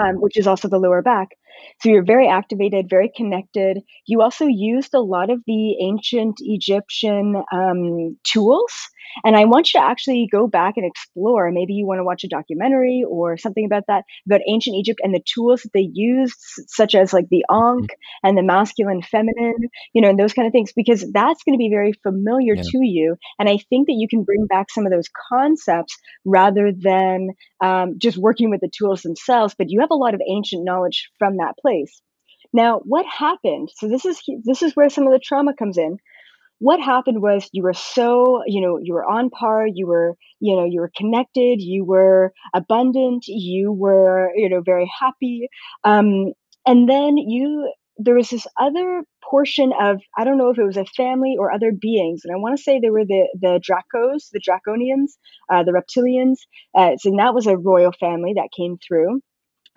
um, 0.00 0.16
which 0.20 0.36
is 0.36 0.46
also 0.46 0.68
the 0.68 0.78
lower 0.78 1.02
back. 1.02 1.28
So 1.80 1.88
you're 1.88 2.04
very 2.04 2.28
activated, 2.28 2.90
very 2.90 3.10
connected. 3.14 3.78
You 4.06 4.22
also 4.22 4.46
used 4.46 4.94
a 4.94 5.00
lot 5.00 5.30
of 5.30 5.40
the 5.46 5.76
ancient 5.82 6.36
Egyptian 6.40 7.42
um, 7.52 8.16
tools. 8.24 8.72
And 9.24 9.36
I 9.36 9.44
want 9.44 9.72
you 9.72 9.80
to 9.80 9.84
actually 9.84 10.28
go 10.30 10.46
back 10.46 10.74
and 10.76 10.86
explore. 10.86 11.50
Maybe 11.50 11.72
you 11.72 11.84
want 11.84 11.98
to 11.98 12.04
watch 12.04 12.22
a 12.22 12.28
documentary 12.28 13.02
or 13.08 13.36
something 13.36 13.64
about 13.64 13.84
that, 13.88 14.04
about 14.26 14.40
ancient 14.48 14.76
Egypt 14.76 15.00
and 15.02 15.12
the 15.12 15.22
tools 15.34 15.62
that 15.62 15.72
they 15.74 15.88
used, 15.92 16.36
such 16.68 16.94
as 16.94 17.12
like 17.12 17.28
the 17.28 17.44
Ankh 17.50 17.90
mm-hmm. 17.90 18.28
and 18.28 18.38
the 18.38 18.42
masculine, 18.42 19.02
feminine, 19.02 19.56
you 19.92 20.00
know, 20.00 20.10
and 20.10 20.18
those 20.18 20.32
kind 20.32 20.46
of 20.46 20.52
things, 20.52 20.72
because 20.72 21.04
that's 21.12 21.42
going 21.42 21.54
to 21.54 21.58
be 21.58 21.70
very 21.70 21.92
familiar 22.04 22.54
yeah. 22.54 22.62
to 22.62 22.78
you. 22.82 23.16
And 23.38 23.48
I 23.48 23.58
think 23.68 23.88
that 23.88 23.96
you 23.96 24.06
can 24.08 24.22
bring 24.22 24.46
back 24.46 24.70
some 24.70 24.86
of 24.86 24.92
those 24.92 25.08
concepts 25.30 25.96
rather 26.24 26.70
than 26.72 27.30
um, 27.60 27.94
just 27.98 28.16
working 28.16 28.50
with 28.50 28.60
the 28.60 28.70
tools 28.70 29.02
themselves, 29.02 29.54
but 29.58 29.70
you 29.70 29.80
have 29.80 29.90
a 29.90 29.94
lot 29.94 30.14
of 30.14 30.20
ancient 30.28 30.64
knowledge 30.64 31.10
from 31.18 31.38
that 31.40 31.56
place. 31.60 32.00
Now, 32.52 32.80
what 32.84 33.06
happened? 33.06 33.70
So 33.76 33.88
this 33.88 34.04
is 34.04 34.20
this 34.44 34.62
is 34.62 34.74
where 34.74 34.88
some 34.90 35.06
of 35.06 35.12
the 35.12 35.20
trauma 35.22 35.54
comes 35.54 35.78
in. 35.78 35.98
What 36.58 36.80
happened 36.80 37.22
was 37.22 37.48
you 37.52 37.62
were 37.62 37.74
so, 37.74 38.42
you 38.46 38.60
know, 38.60 38.78
you 38.82 38.92
were 38.92 39.04
on 39.04 39.30
par, 39.30 39.66
you 39.66 39.86
were, 39.86 40.16
you 40.40 40.56
know, 40.56 40.66
you 40.66 40.80
were 40.80 40.92
connected, 40.94 41.60
you 41.60 41.84
were 41.84 42.32
abundant, 42.54 43.24
you 43.28 43.72
were, 43.72 44.30
you 44.36 44.48
know, 44.50 44.60
very 44.60 44.90
happy. 45.00 45.48
Um, 45.84 46.32
and 46.66 46.88
then 46.88 47.16
you 47.16 47.72
there 48.02 48.14
was 48.14 48.30
this 48.30 48.46
other 48.58 49.02
portion 49.22 49.72
of 49.78 50.00
I 50.16 50.24
don't 50.24 50.38
know 50.38 50.50
if 50.50 50.58
it 50.58 50.64
was 50.64 50.76
a 50.76 50.84
family 50.84 51.36
or 51.38 51.52
other 51.52 51.72
beings, 51.72 52.22
and 52.24 52.34
I 52.34 52.38
want 52.38 52.56
to 52.56 52.62
say 52.62 52.80
they 52.80 52.90
were 52.90 53.04
the 53.04 53.28
the 53.40 53.60
Dracos, 53.60 54.30
the 54.32 54.40
Draconians, 54.40 55.18
uh, 55.52 55.62
the 55.64 55.72
reptilians. 55.72 56.36
Uh, 56.74 56.96
so 56.98 57.10
that 57.16 57.34
was 57.34 57.46
a 57.46 57.56
royal 57.56 57.92
family 57.92 58.34
that 58.36 58.48
came 58.56 58.78
through. 58.86 59.20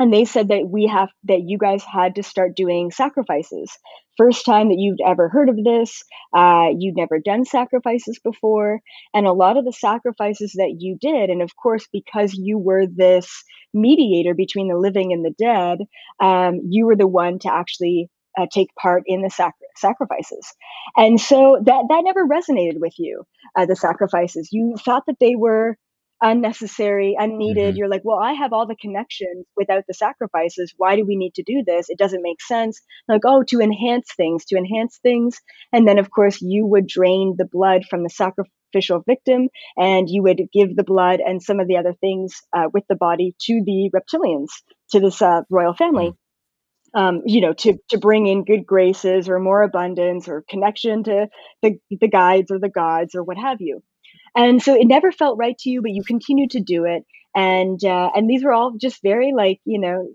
And 0.03 0.13
they 0.13 0.25
said 0.25 0.49
that 0.49 0.67
we 0.69 0.87
have 0.87 1.09
that 1.23 1.43
you 1.45 1.57
guys 1.57 1.81
had 1.83 2.15
to 2.15 2.23
start 2.23 2.57
doing 2.57 2.91
sacrifices. 2.91 3.71
First 4.17 4.45
time 4.45 4.67
that 4.67 4.77
you'd 4.77 4.99
ever 5.05 5.29
heard 5.29 5.47
of 5.47 5.55
this 5.63 6.03
uh, 6.35 6.67
you'd 6.77 6.97
never 6.97 7.19
done 7.19 7.45
sacrifices 7.45 8.19
before. 8.21 8.81
And 9.13 9.25
a 9.25 9.31
lot 9.31 9.57
of 9.57 9.63
the 9.63 9.71
sacrifices 9.71 10.53
that 10.57 10.75
you 10.79 10.97
did 10.99 11.29
and 11.29 11.41
of 11.41 11.55
course 11.55 11.87
because 11.93 12.33
you 12.33 12.57
were 12.57 12.85
this 12.85 13.43
mediator 13.73 14.33
between 14.35 14.67
the 14.67 14.77
living 14.77 15.13
and 15.13 15.23
the 15.23 15.33
dead 15.39 15.79
um, 16.19 16.59
you 16.69 16.85
were 16.85 16.97
the 16.97 17.07
one 17.07 17.39
to 17.39 17.53
actually 17.53 18.09
uh, 18.37 18.45
take 18.53 18.75
part 18.75 19.03
in 19.05 19.21
the 19.21 19.29
sac- 19.29 19.55
sacrifices. 19.77 20.45
And 20.97 21.19
so 21.21 21.61
that 21.65 21.85
that 21.89 22.03
never 22.03 22.27
resonated 22.27 22.79
with 22.79 22.93
you 22.97 23.23
uh, 23.55 23.65
the 23.65 23.75
sacrifices. 23.77 24.49
You 24.51 24.75
thought 24.77 25.03
that 25.07 25.17
they 25.21 25.35
were 25.35 25.77
unnecessary, 26.23 27.15
unneeded. 27.19 27.71
Mm-hmm. 27.71 27.77
You're 27.77 27.89
like, 27.89 28.01
well, 28.03 28.17
I 28.17 28.33
have 28.33 28.53
all 28.53 28.65
the 28.65 28.77
connections 28.77 29.45
without 29.57 29.83
the 29.87 29.93
sacrifices. 29.93 30.73
Why 30.77 30.95
do 30.95 31.05
we 31.05 31.17
need 31.17 31.35
to 31.35 31.43
do 31.43 31.63
this? 31.67 31.89
It 31.89 31.99
doesn't 31.99 32.23
make 32.23 32.41
sense. 32.41 32.81
Like, 33.07 33.21
oh, 33.25 33.43
to 33.49 33.59
enhance 33.59 34.07
things, 34.15 34.45
to 34.45 34.57
enhance 34.57 34.99
things. 35.03 35.39
And 35.73 35.87
then, 35.87 35.99
of 35.99 36.09
course, 36.09 36.41
you 36.41 36.65
would 36.65 36.87
drain 36.87 37.35
the 37.37 37.45
blood 37.45 37.83
from 37.89 38.03
the 38.03 38.09
sacrificial 38.09 39.03
victim 39.05 39.49
and 39.77 40.09
you 40.09 40.23
would 40.23 40.41
give 40.51 40.75
the 40.75 40.85
blood 40.85 41.19
and 41.19 41.43
some 41.43 41.59
of 41.59 41.67
the 41.67 41.77
other 41.77 41.93
things 41.93 42.41
uh, 42.53 42.69
with 42.73 42.85
the 42.87 42.95
body 42.95 43.35
to 43.41 43.61
the 43.65 43.91
reptilians, 43.93 44.47
to 44.91 45.01
this 45.01 45.21
uh, 45.21 45.41
royal 45.49 45.73
family. 45.73 46.07
Mm-hmm. 46.07 46.17
Um, 46.95 47.23
you 47.25 47.41
know, 47.41 47.53
to 47.53 47.79
to 47.89 47.97
bring 47.97 48.27
in 48.27 48.45
good 48.45 48.67
graces 48.67 49.27
or 49.27 49.39
more 49.39 49.63
abundance 49.63 50.27
or 50.27 50.43
connection 50.47 51.03
to 51.05 51.25
the 51.63 51.79
the 51.89 52.07
guides 52.07 52.51
or 52.51 52.59
the 52.59 52.69
gods 52.69 53.15
or 53.15 53.23
what 53.23 53.35
have 53.35 53.61
you. 53.61 53.81
And 54.35 54.61
so 54.61 54.75
it 54.75 54.85
never 54.87 55.11
felt 55.11 55.37
right 55.37 55.57
to 55.59 55.69
you, 55.69 55.81
but 55.81 55.91
you 55.91 56.03
continued 56.03 56.51
to 56.51 56.61
do 56.61 56.85
it. 56.85 57.05
And 57.35 57.83
uh, 57.83 58.11
and 58.15 58.29
these 58.29 58.43
were 58.43 58.53
all 58.53 58.73
just 58.79 59.01
very 59.01 59.33
like 59.35 59.59
you 59.65 59.79
know 59.79 60.07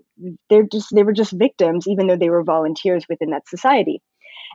they're 0.49 0.67
just 0.71 0.87
they 0.95 1.03
were 1.03 1.13
just 1.13 1.33
victims, 1.33 1.87
even 1.87 2.07
though 2.07 2.15
they 2.17 2.29
were 2.29 2.43
volunteers 2.43 3.05
within 3.09 3.31
that 3.31 3.47
society. 3.47 4.01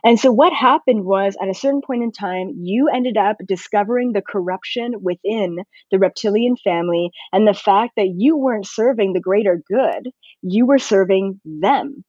And 0.03 0.19
so 0.19 0.31
what 0.31 0.53
happened 0.53 1.05
was 1.05 1.35
at 1.41 1.49
a 1.49 1.53
certain 1.53 1.81
point 1.81 2.03
in 2.03 2.11
time, 2.11 2.51
you 2.57 2.89
ended 2.93 3.17
up 3.17 3.37
discovering 3.47 4.13
the 4.13 4.21
corruption 4.21 4.93
within 5.01 5.57
the 5.91 5.99
reptilian 5.99 6.55
family 6.57 7.11
and 7.33 7.47
the 7.47 7.53
fact 7.53 7.93
that 7.97 8.13
you 8.15 8.37
weren't 8.37 8.67
serving 8.67 9.13
the 9.13 9.21
greater 9.21 9.61
good, 9.67 10.11
you 10.41 10.65
were 10.65 10.79
serving 10.79 11.39
them. 11.45 12.03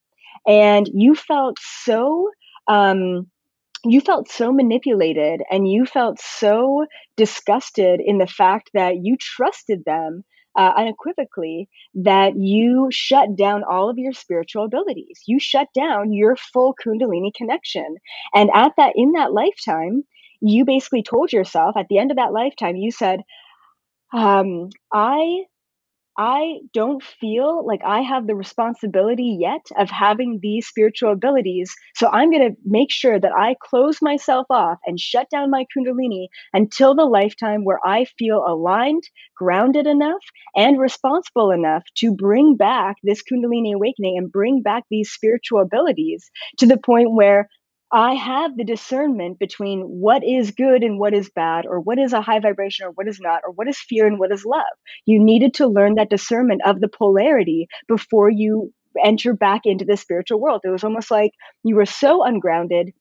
And 0.46 0.88
you 0.92 1.14
felt 1.14 1.58
so 1.60 2.30
um, 2.68 3.28
you 3.92 4.00
felt 4.00 4.30
so 4.30 4.52
manipulated 4.52 5.42
and 5.50 5.70
you 5.70 5.86
felt 5.86 6.18
so 6.20 6.86
disgusted 7.16 8.00
in 8.04 8.18
the 8.18 8.26
fact 8.26 8.70
that 8.74 8.96
you 9.02 9.16
trusted 9.18 9.84
them 9.84 10.24
uh, 10.56 10.72
unequivocally 10.76 11.68
that 11.94 12.32
you 12.36 12.88
shut 12.90 13.36
down 13.36 13.62
all 13.62 13.90
of 13.90 13.98
your 13.98 14.12
spiritual 14.12 14.64
abilities. 14.64 15.20
You 15.26 15.38
shut 15.38 15.68
down 15.74 16.12
your 16.12 16.36
full 16.36 16.74
Kundalini 16.74 17.32
connection. 17.34 17.96
And 18.34 18.50
at 18.54 18.72
that, 18.76 18.94
in 18.96 19.12
that 19.12 19.32
lifetime, 19.32 20.04
you 20.40 20.64
basically 20.64 21.02
told 21.02 21.32
yourself 21.32 21.76
at 21.76 21.86
the 21.88 21.98
end 21.98 22.10
of 22.10 22.16
that 22.16 22.32
lifetime, 22.32 22.76
you 22.76 22.90
said, 22.90 23.20
um, 24.12 24.70
I 24.92 25.44
I 26.18 26.60
don't 26.72 27.02
feel 27.02 27.66
like 27.66 27.82
I 27.84 28.00
have 28.00 28.26
the 28.26 28.34
responsibility 28.34 29.36
yet 29.38 29.66
of 29.76 29.90
having 29.90 30.38
these 30.40 30.66
spiritual 30.66 31.12
abilities. 31.12 31.74
So 31.94 32.08
I'm 32.08 32.30
going 32.30 32.50
to 32.50 32.56
make 32.64 32.90
sure 32.90 33.20
that 33.20 33.32
I 33.36 33.54
close 33.62 34.00
myself 34.00 34.46
off 34.48 34.78
and 34.86 34.98
shut 34.98 35.28
down 35.30 35.50
my 35.50 35.66
Kundalini 35.76 36.28
until 36.54 36.94
the 36.94 37.04
lifetime 37.04 37.64
where 37.64 37.80
I 37.84 38.06
feel 38.18 38.44
aligned, 38.46 39.02
grounded 39.36 39.86
enough, 39.86 40.22
and 40.54 40.80
responsible 40.80 41.50
enough 41.50 41.82
to 41.98 42.14
bring 42.14 42.56
back 42.56 42.96
this 43.02 43.22
Kundalini 43.22 43.74
awakening 43.74 44.16
and 44.16 44.32
bring 44.32 44.62
back 44.62 44.84
these 44.90 45.10
spiritual 45.10 45.60
abilities 45.60 46.30
to 46.58 46.66
the 46.66 46.78
point 46.78 47.12
where 47.12 47.48
I 47.92 48.14
have 48.14 48.56
the 48.56 48.64
discernment 48.64 49.38
between 49.38 49.82
what 49.82 50.24
is 50.24 50.50
good 50.50 50.82
and 50.82 50.98
what 50.98 51.14
is 51.14 51.30
bad, 51.30 51.66
or 51.66 51.80
what 51.80 51.98
is 51.98 52.12
a 52.12 52.20
high 52.20 52.40
vibration 52.40 52.86
or 52.86 52.90
what 52.90 53.08
is 53.08 53.20
not, 53.20 53.42
or 53.44 53.52
what 53.52 53.68
is 53.68 53.78
fear 53.78 54.06
and 54.06 54.18
what 54.18 54.32
is 54.32 54.44
love. 54.44 54.64
You 55.04 55.22
needed 55.22 55.54
to 55.54 55.68
learn 55.68 55.94
that 55.94 56.10
discernment 56.10 56.62
of 56.66 56.80
the 56.80 56.88
polarity 56.88 57.68
before 57.86 58.30
you 58.30 58.72
enter 59.04 59.34
back 59.34 59.62
into 59.64 59.84
the 59.84 59.96
spiritual 59.96 60.40
world. 60.40 60.62
It 60.64 60.70
was 60.70 60.84
almost 60.84 61.10
like 61.10 61.32
you 61.62 61.76
were 61.76 61.86
so 61.86 62.24
ungrounded 62.24 62.92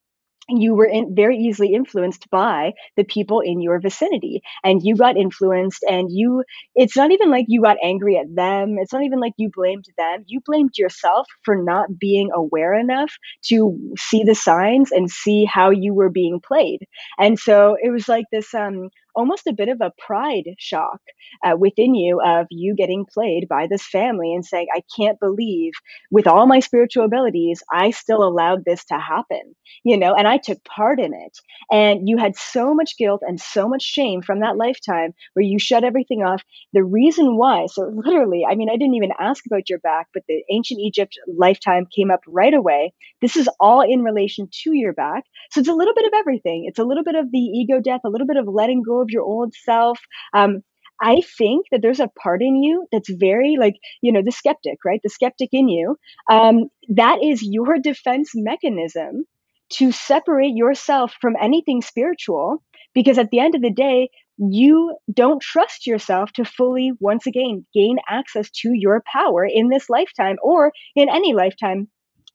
you 0.50 0.76
were 0.76 0.86
in, 0.86 1.16
very 1.16 1.38
easily 1.38 1.74
influenced 1.74 2.30
by 2.30 2.74
the 2.98 3.04
people 3.04 3.40
in 3.40 3.62
your 3.62 3.80
vicinity 3.80 4.42
and 4.64 4.82
you 4.84 4.96
got 4.96 5.18
influenced 5.18 5.84
and 5.90 6.10
you 6.12 6.44
it's 6.76 6.96
not 6.96 7.12
even 7.12 7.32
like 7.32 7.46
you 7.48 7.62
got 7.62 7.78
angry 7.84 8.18
at 8.18 8.34
them 8.36 8.78
it's 8.78 8.94
not 8.94 9.04
even 9.04 9.20
like 9.20 9.34
you 9.38 9.50
blamed 9.54 9.86
them 9.98 10.24
you 10.28 10.40
blamed 10.46 10.78
yourself 10.78 11.28
for 11.44 11.56
not 11.56 11.98
being 12.00 12.30
aware 12.34 12.74
enough 12.78 13.12
to 13.44 13.78
see 13.98 14.24
the 14.24 14.36
signs 14.36 14.92
and 14.92 15.10
see 15.10 15.46
how 15.46 15.70
you 15.70 15.94
were 15.94 16.10
being 16.10 16.40
played. 16.40 16.80
And 17.18 17.38
so 17.40 17.78
it 17.82 17.90
was 17.90 18.08
like 18.08 18.26
this 18.32 18.54
um 18.54 18.90
almost 19.16 19.48
a 19.48 19.54
bit 19.54 19.70
of 19.70 19.82
a 19.82 19.92
pride 19.98 20.56
shock 20.58 21.00
uh, 21.44 21.56
within 21.58 21.96
you 21.96 22.22
of 22.22 22.48
you 22.50 22.76
getting 22.76 23.06
played 23.06 23.48
by 23.48 23.68
this 23.68 23.86
family 23.86 24.34
and 24.34 24.46
saying, 24.46 24.68
I 24.74 24.84
can't 24.96 25.20
believe 25.20 25.74
with 26.12 26.28
all 26.28 26.48
my 26.48 26.60
spiritual 26.60 27.06
abilities, 27.06 27.64
I 27.72 27.92
still 27.92 28.24
allowed 28.24 28.66
this 28.66 28.86
to 28.86 29.00
happen, 29.00 29.56
you 29.84 29.98
know, 29.98 30.14
and 30.14 30.28
I 30.28 30.38
took 30.38 30.64
part 30.64 31.00
in 31.00 31.14
it. 31.14 31.38
And 31.72 32.08
you 32.08 32.18
had 32.18 32.36
so 32.36 32.74
much 32.74 32.98
guilt 32.98 33.22
and 33.26 33.40
so 33.40 33.68
much 33.68 33.84
shame 33.84 34.22
from 34.22 34.42
that 34.42 34.58
lifetime 34.58 35.14
where 35.34 35.46
you 35.46 35.60
shut 35.60 35.84
everything 35.84 36.24
off. 36.24 36.44
The 36.74 36.84
reason 36.84 37.38
why, 37.38 37.68
so 37.68 37.92
literally, 37.94 38.46
I 38.50 38.56
mean, 38.56 38.70
I 38.70 38.78
didn't 38.78 38.96
even 38.96 39.12
ask 39.20 39.46
about 39.46 39.70
your 39.70 39.80
back, 39.80 40.08
but 40.14 40.24
the 40.28 40.44
ancient 40.52 40.80
Egypt 40.80 41.18
lifetime 41.28 41.88
came 41.94 42.12
up 42.12 42.22
right 42.28 42.54
away. 42.54 42.94
This 43.22 43.36
is 43.36 43.50
all 43.60 43.82
in 43.82 44.04
relation 44.04 44.50
to 44.64 44.74
your 44.74 44.94
back. 44.94 45.24
So 45.52 45.60
it's 45.60 45.70
a 45.70 45.74
little 45.74 45.94
bit 45.94 46.06
of 46.06 46.14
everything. 46.16 46.66
It's 46.68 46.80
a 46.80 46.84
little 46.84 47.04
bit 47.04 47.16
of 47.16 47.32
the 47.32 47.40
ego 47.40 47.80
death, 47.80 48.02
a 48.04 48.10
little 48.10 48.28
bit 48.28 48.38
of 48.38 48.48
letting 48.48 48.84
go 48.84 49.05
of 49.06 49.12
your 49.12 49.24
old 49.24 49.54
self. 49.54 50.00
Um, 50.34 50.62
I 51.02 51.22
think 51.38 51.68
that 51.72 51.82
there's 51.82 52.00
a 52.00 52.10
part 52.22 52.42
in 52.42 52.56
you 52.64 52.88
that's 52.92 53.10
very 53.10 53.58
like, 53.60 53.76
you 54.02 54.12
know, 54.12 54.22
the 54.24 54.32
skeptic, 54.32 54.80
right? 54.86 55.02
The 55.04 55.10
skeptic 55.10 55.50
in 55.52 55.68
you. 55.68 55.98
Um, 56.30 56.70
that 56.90 57.24
is 57.24 57.42
your 57.44 57.78
defense 57.80 58.32
mechanism 58.34 59.26
to 59.74 59.92
separate 59.92 60.56
yourself 60.56 61.14
from 61.20 61.36
anything 61.42 61.82
spiritual. 61.82 62.64
Because 62.94 63.18
at 63.18 63.30
the 63.30 63.40
end 63.40 63.56
of 63.56 63.62
the 63.62 63.72
day, 63.72 64.10
you 64.38 64.96
don't 65.14 65.42
trust 65.42 65.86
yourself 65.86 66.32
to 66.34 66.46
fully, 66.46 66.92
once 67.00 67.28
again, 67.28 67.66
gain 67.74 67.98
access 68.10 68.50
to 68.62 68.70
your 68.74 69.04
power 69.12 69.46
in 69.46 69.70
this 69.70 69.90
lifetime 69.90 70.38
or 70.42 70.72
in 70.96 71.10
any 71.10 71.34
lifetime 71.34 71.90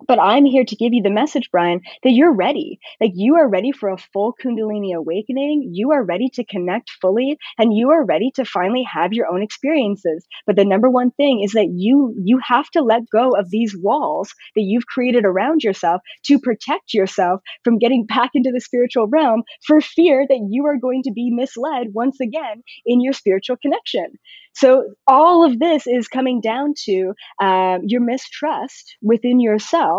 but 0.07 0.19
I'm 0.21 0.45
here 0.45 0.65
to 0.65 0.77
give 0.77 0.93
you 0.93 1.03
the 1.03 1.11
message, 1.11 1.49
Brian, 1.51 1.81
that 2.03 2.11
you're 2.13 2.33
ready. 2.35 2.79
Like 3.01 3.13
you 3.15 3.37
are 3.37 3.49
ready 3.49 3.73
for 3.73 3.89
a 3.91 3.99
full 3.99 4.35
Kundalini 4.43 4.95
awakening. 4.95 5.71
You 5.73 5.93
are 5.93 6.05
ready 6.05 6.29
to 6.35 6.45
connect 6.45 6.91
fully 7.01 7.37
and 7.59 7.75
you 7.77 7.91
are 7.91 8.05
ready 8.05 8.31
to 8.37 8.45
finally 8.45 8.85
have 8.93 9.13
your 9.13 9.27
own 9.27 9.43
experiences. 9.43 10.27
But 10.47 10.57
the 10.57 10.65
number 10.65 10.91
one 10.91 11.11
thing 11.13 11.43
is 11.43 11.53
that 11.53 11.69
you, 11.75 12.15
you 12.23 12.41
have 12.47 12.69
to 12.71 12.83
let 12.83 13.03
go 13.13 13.31
of 13.39 13.51
these 13.51 13.77
walls 13.77 14.33
that 14.57 14.63
you've 14.63 14.87
created 14.87 15.25
around 15.25 15.63
yourself 15.63 16.01
to 16.25 16.39
protect 16.39 16.95
yourself 16.95 17.41
from 17.65 17.79
getting 17.79 18.07
back 18.07 18.31
into 18.35 18.51
the 18.53 18.61
spiritual 18.61 19.07
realm 19.07 19.43
for 19.67 19.81
fear 19.81 20.27
that 20.29 20.47
you 20.51 20.67
are 20.67 20.79
going 20.79 21.03
to 21.05 21.13
be 21.13 21.31
misled 21.31 21.89
once 21.93 22.21
again 22.21 22.63
in 22.87 23.01
your 23.01 23.13
spiritual 23.13 23.57
connection. 23.57 24.07
So 24.55 24.95
all 25.07 25.45
of 25.45 25.59
this 25.59 25.87
is 25.87 26.09
coming 26.09 26.41
down 26.41 26.75
to 26.87 27.13
um, 27.41 27.83
your 27.87 28.01
mistrust 28.01 28.97
within 29.03 29.41
yourself 29.41 29.90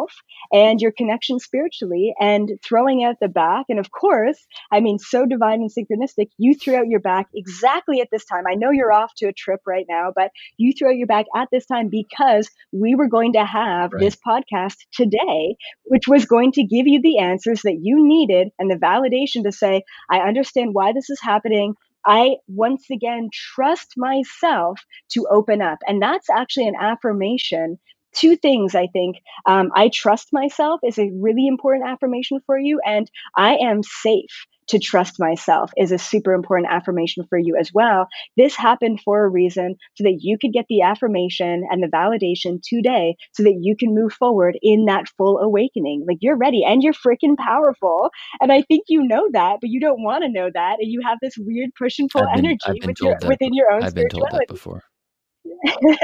and 0.52 0.82
your 0.82 0.92
connection 0.92 1.39
spiritually 1.39 2.14
and 2.20 2.52
throwing 2.64 3.04
out 3.04 3.16
the 3.20 3.28
back. 3.28 3.66
And 3.70 3.80
of 3.80 3.92
course, 3.92 4.38
I 4.72 4.80
mean, 4.80 5.00
so 5.00 5.26
divine 5.26 5.62
and 5.62 5.72
synchronistic, 5.72 6.28
you 6.38 6.56
threw 6.56 6.76
out 6.76 6.88
your 6.88 7.00
back 7.00 7.28
exactly 7.34 8.02
at 8.02 8.10
this 8.12 8.26
time. 8.26 8.44
I 8.50 8.56
know 8.56 8.72
you're 8.72 8.92
off 8.92 9.12
to 9.18 9.28
a 9.28 9.34
trip 9.34 9.62
right 9.66 9.86
now, 9.89 10.12
but 10.16 10.32
you 10.58 10.74
threw 10.74 10.89
out 10.89 10.98
your 10.98 11.08
back 11.08 11.26
at 11.36 11.50
this 11.52 11.66
time 11.66 11.89
because 11.89 12.50
we 12.72 12.96
were 12.96 13.08
going 13.08 13.34
to 13.34 13.46
have 13.46 13.92
right. 13.94 14.00
this 14.00 14.16
podcast 14.16 14.76
today, 14.94 15.56
which 15.84 16.08
was 16.08 16.26
going 16.26 16.52
to 16.54 16.64
give 16.64 16.88
you 16.88 17.02
the 17.02 17.20
answers 17.20 17.62
that 17.64 17.80
you 17.82 18.06
needed 18.08 18.50
and 18.60 18.70
the 18.70 18.76
validation 18.76 19.44
to 19.44 19.52
say, 19.52 19.84
I 20.10 20.20
understand 20.20 20.74
why 20.74 20.94
this 20.94 21.10
is 21.10 21.20
happening. 21.22 21.76
I 22.06 22.38
once 22.48 22.89
again 22.92 23.30
trust 23.32 23.94
myself 23.96 24.80
to 25.12 25.28
open 25.30 25.62
up. 25.62 25.80
And 25.88 26.02
that's 26.02 26.30
actually 26.30 26.68
an 26.68 26.76
affirmation. 26.80 27.80
Two 28.14 28.36
things 28.36 28.76
I 28.76 28.88
think. 28.88 29.18
Um, 29.45 29.72
I 29.76 29.89
trust 29.93 30.30
myself 30.32 30.82
is 30.84 30.97
a 30.97 31.12
really 31.14 31.47
important 31.47 31.89
affirmation 31.89 32.39
for 32.45 32.57
you, 32.57 32.80
and 32.86 33.09
I 33.36 33.55
am 33.57 33.84
safe 33.84 34.45
to 34.72 34.80
trust 34.80 35.20
myself 35.20 35.72
is 35.78 35.91
a 35.91 35.97
super 35.97 36.34
important 36.34 36.72
affirmation 36.72 37.26
for 37.30 37.38
you 37.38 37.57
as 37.59 37.72
well. 37.74 38.07
This 38.38 38.55
happened 38.55 39.01
for 39.03 39.24
a 39.24 39.30
reason 39.30 39.76
so 39.95 40.05
that 40.05 40.20
you 40.22 40.38
could 40.39 40.53
get 40.53 40.66
the 40.70 40.82
affirmation 40.82 41.68
and 41.70 41.84
the 41.84 41.88
validation 41.88 42.62
today 42.64 43.16
so 43.34 43.43
that 43.43 43.57
you 43.59 43.76
can 43.76 43.93
move 43.93 44.14
forward 44.14 44.57
in 44.62 44.86
that 44.86 45.09
full 45.18 45.39
awakening. 45.39 46.05
Like 46.07 46.20
you're 46.22 46.38
ready 46.38 46.64
and 46.66 46.82
you're 46.82 46.93
freaking 46.93 47.38
powerful. 47.38 48.09
And 48.39 48.51
I 48.51 48.62
think 48.62 48.86
you 48.88 49.03
know 49.03 49.28
that, 49.34 49.57
but 49.59 49.70
you 49.70 49.82
don't 49.82 50.03
want 50.03 50.24
to 50.24 50.30
know 50.30 50.49
that. 50.53 50.78
And 50.80 50.89
you 50.89 51.01
have 51.01 51.18
this 51.22 51.36
weird 51.38 51.72
push 51.78 51.99
and 51.99 52.09
pull 52.09 52.24
been, 52.34 52.45
energy 52.45 52.80
with 52.86 52.97
your, 53.01 53.18
within 53.28 53.53
your 53.53 53.72
own 53.72 53.84
I've 53.84 53.93
been 53.93 54.09
told 54.09 54.30
that 54.32 54.47
before. 54.47 54.84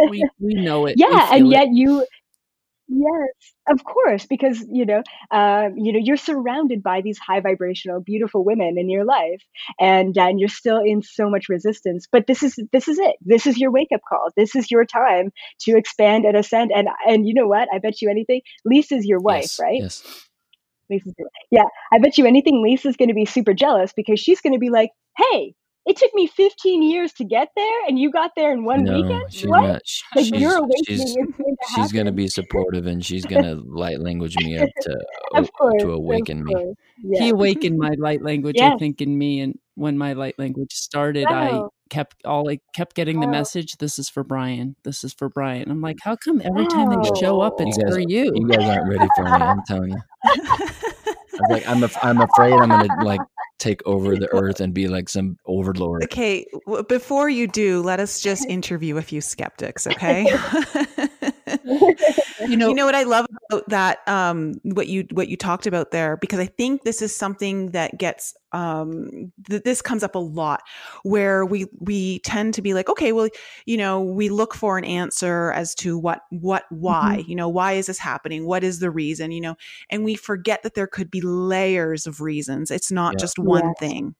We, 0.10 0.28
we 0.40 0.54
know 0.54 0.86
it. 0.86 0.96
Yeah, 0.98 1.30
and 1.32 1.50
yet 1.50 1.68
it. 1.68 1.74
you 1.74 2.06
Yes, 2.90 3.54
of 3.68 3.84
course, 3.84 4.26
because 4.26 4.66
you 4.72 4.86
know, 4.86 5.04
uh, 5.30 5.70
you 5.76 5.92
know, 5.92 6.00
you're 6.02 6.16
surrounded 6.16 6.82
by 6.82 7.02
these 7.02 7.18
high 7.18 7.42
vibrational, 7.42 8.00
beautiful 8.00 8.46
women 8.46 8.76
in 8.78 8.90
your 8.90 9.04
life, 9.04 9.42
and 9.78 10.18
and 10.18 10.40
you're 10.40 10.48
still 10.48 10.78
in 10.78 11.02
so 11.02 11.30
much 11.30 11.50
resistance. 11.50 12.08
But 12.10 12.28
this 12.28 12.44
is 12.44 12.58
this 12.72 12.88
is 12.88 12.98
it. 12.98 13.18
This 13.20 13.46
is 13.46 13.58
your 13.58 13.72
wake 13.72 13.90
up 13.94 14.00
call. 14.08 14.30
This 14.38 14.56
is 14.56 14.72
your 14.72 14.86
time 14.86 15.32
to 15.62 15.78
expand 15.78 16.24
and 16.24 16.38
ascend. 16.38 16.72
And 16.74 16.88
and 17.06 17.28
you 17.28 17.34
know 17.34 17.48
what? 17.48 17.68
I 17.74 17.80
bet 17.80 18.02
you 18.02 18.10
anything, 18.10 18.40
Lisa's 18.64 19.06
your 19.06 19.20
wife, 19.20 19.44
yes, 19.44 19.60
right? 19.60 19.82
Yes. 19.82 20.04
Lisa's 20.90 21.14
your 21.18 21.26
wife. 21.26 21.48
Yeah, 21.52 21.66
I 21.92 22.00
bet 22.00 22.18
you 22.18 22.26
anything, 22.26 22.64
Lisa's 22.64 22.96
going 22.96 23.10
to 23.10 23.14
be 23.14 23.26
super 23.26 23.54
jealous 23.54 23.92
because 23.94 24.22
she's 24.22 24.40
going 24.40 24.54
to 24.54 24.60
be 24.60 24.70
like, 24.70 24.92
"Hey, 25.18 25.56
it 25.88 25.96
took 25.96 26.14
me 26.14 26.28
15 26.28 26.84
years 26.84 27.14
to 27.14 27.24
get 27.24 27.50
there 27.56 27.86
and 27.88 27.98
you 27.98 28.12
got 28.12 28.32
there 28.36 28.52
in 28.52 28.66
one 28.66 28.84
no, 28.84 28.94
weekend 28.94 29.34
she's 29.34 29.48
what 29.48 29.62
not, 29.62 29.82
she, 29.86 30.04
like 30.16 30.26
she's, 30.26 30.42
your 30.42 30.58
awakening 30.58 30.84
she's, 30.86 31.00
is 31.00 31.16
going 31.16 31.34
to 31.34 31.56
she's 31.76 31.92
going 31.94 32.06
to 32.06 32.12
be 32.12 32.28
supportive 32.28 32.86
and 32.86 33.06
she's 33.06 33.26
going 33.26 33.44
to 33.44 33.56
light 33.66 34.00
language 34.00 34.36
me 34.38 34.58
up 34.58 34.70
to 34.82 35.06
of 35.36 35.52
course, 35.54 35.82
to 35.82 35.92
awaken 35.92 36.44
me 36.44 36.74
yeah. 37.04 37.24
he 37.24 37.30
awakened 37.30 37.78
my 37.80 37.96
light 37.98 38.22
language 38.22 38.56
yes. 38.58 38.74
i 38.74 38.78
think 38.78 39.02
in 39.02 39.18
me 39.18 39.40
and 39.40 39.58
when 39.76 39.98
my 39.98 40.14
light 40.14 40.38
language 40.38 40.74
started 40.74 41.26
wow. 41.30 41.66
i 41.66 41.90
kept 41.90 42.18
all 42.26 42.50
i 42.50 42.60
kept 42.76 42.94
getting 42.96 43.22
the 43.22 43.28
message 43.28 43.78
this 43.78 43.98
is 43.98 44.10
for 44.10 44.24
brian 44.24 44.76
this 44.84 45.06
is 45.06 45.14
for 45.14 45.30
brian 45.30 45.72
i'm 45.72 45.82
like 45.82 45.98
how 46.02 46.18
come 46.18 46.42
every 46.44 46.64
wow. 46.64 46.70
time 46.70 47.02
they 47.02 47.20
show 47.20 47.40
up 47.40 47.54
it's 47.60 47.78
you 47.78 47.84
guys, 47.84 47.94
for 47.94 48.00
you 48.02 48.32
you 48.36 48.48
guys 48.48 48.70
aren't 48.70 48.90
ready 48.90 49.08
for 49.16 49.24
me 49.24 49.32
i'm 49.32 49.62
telling 49.66 49.92
you 49.92 50.02
I'm 51.40 51.52
like 51.52 51.68
I'm, 51.70 51.84
af- 51.84 51.98
I'm 52.02 52.20
afraid 52.20 52.54
I'm 52.54 52.70
gonna 52.70 53.04
like 53.04 53.22
take 53.58 53.86
over 53.86 54.16
the 54.16 54.32
earth 54.34 54.60
and 54.60 54.74
be 54.74 54.88
like 54.88 55.10
some 55.10 55.38
overlord. 55.45 56.03
Okay, 56.03 56.45
before 56.88 57.30
you 57.30 57.47
do, 57.47 57.82
let 57.82 57.99
us 57.99 58.22
just 58.22 58.45
interview 58.45 58.97
a 58.97 59.01
few 59.01 59.22
skeptics, 59.22 59.88
okay? 59.88 60.28
you 61.66 62.58
know, 62.58 62.68
you 62.70 62.76
know 62.76 62.86
what 62.86 62.95
I 62.95 63.04
love 63.04 63.26
about 63.50 63.70
that 63.70 64.00
um 64.08 64.56
what 64.64 64.88
you 64.88 65.08
what 65.12 65.30
you 65.30 65.38
talked 65.38 65.68
about 65.68 65.91
there 65.91 66.18
because 66.18 66.39
I 66.39 66.45
think 66.45 66.84
this 66.84 67.02
is 67.02 67.16
something 67.16 67.72
that 67.72 67.98
gets 67.98 68.34
um 68.52 69.32
th- 69.50 69.64
this 69.64 69.82
comes 69.82 70.04
up 70.04 70.16
a 70.16 70.20
lot 70.20 70.62
where 71.04 71.45
we 71.45 71.66
we 71.80 72.20
tend 72.20 72.54
to 72.56 72.62
be 72.62 72.74
like 72.74 72.89
okay 72.89 73.12
well 73.12 73.30
you 73.66 73.78
know 73.78 74.02
we 74.02 74.30
look 74.30 74.54
for 74.54 74.78
an 74.78 74.86
answer 74.86 75.52
as 75.54 75.76
to 75.76 75.98
what 75.98 76.22
what 76.32 76.64
why 76.70 77.18
mm-hmm. 77.20 77.30
you 77.30 77.36
know 77.36 77.50
why 77.50 77.74
is 77.74 77.88
this 77.88 78.00
happening 78.00 78.45
what 78.45 78.64
is 78.64 78.80
the 78.80 78.91
reason 78.91 79.32
you 79.32 79.41
know 79.41 79.56
and 79.89 80.04
we 80.04 80.16
forget 80.16 80.64
that 80.64 80.76
there 80.76 80.88
could 80.88 81.12
be 81.12 81.22
layers 81.22 82.08
of 82.08 82.22
reasons 82.22 82.72
it's 82.72 82.91
not 82.91 83.14
yeah. 83.14 83.20
just 83.20 83.39
one 83.39 83.66
yes. 83.66 83.76
thing 83.80 84.16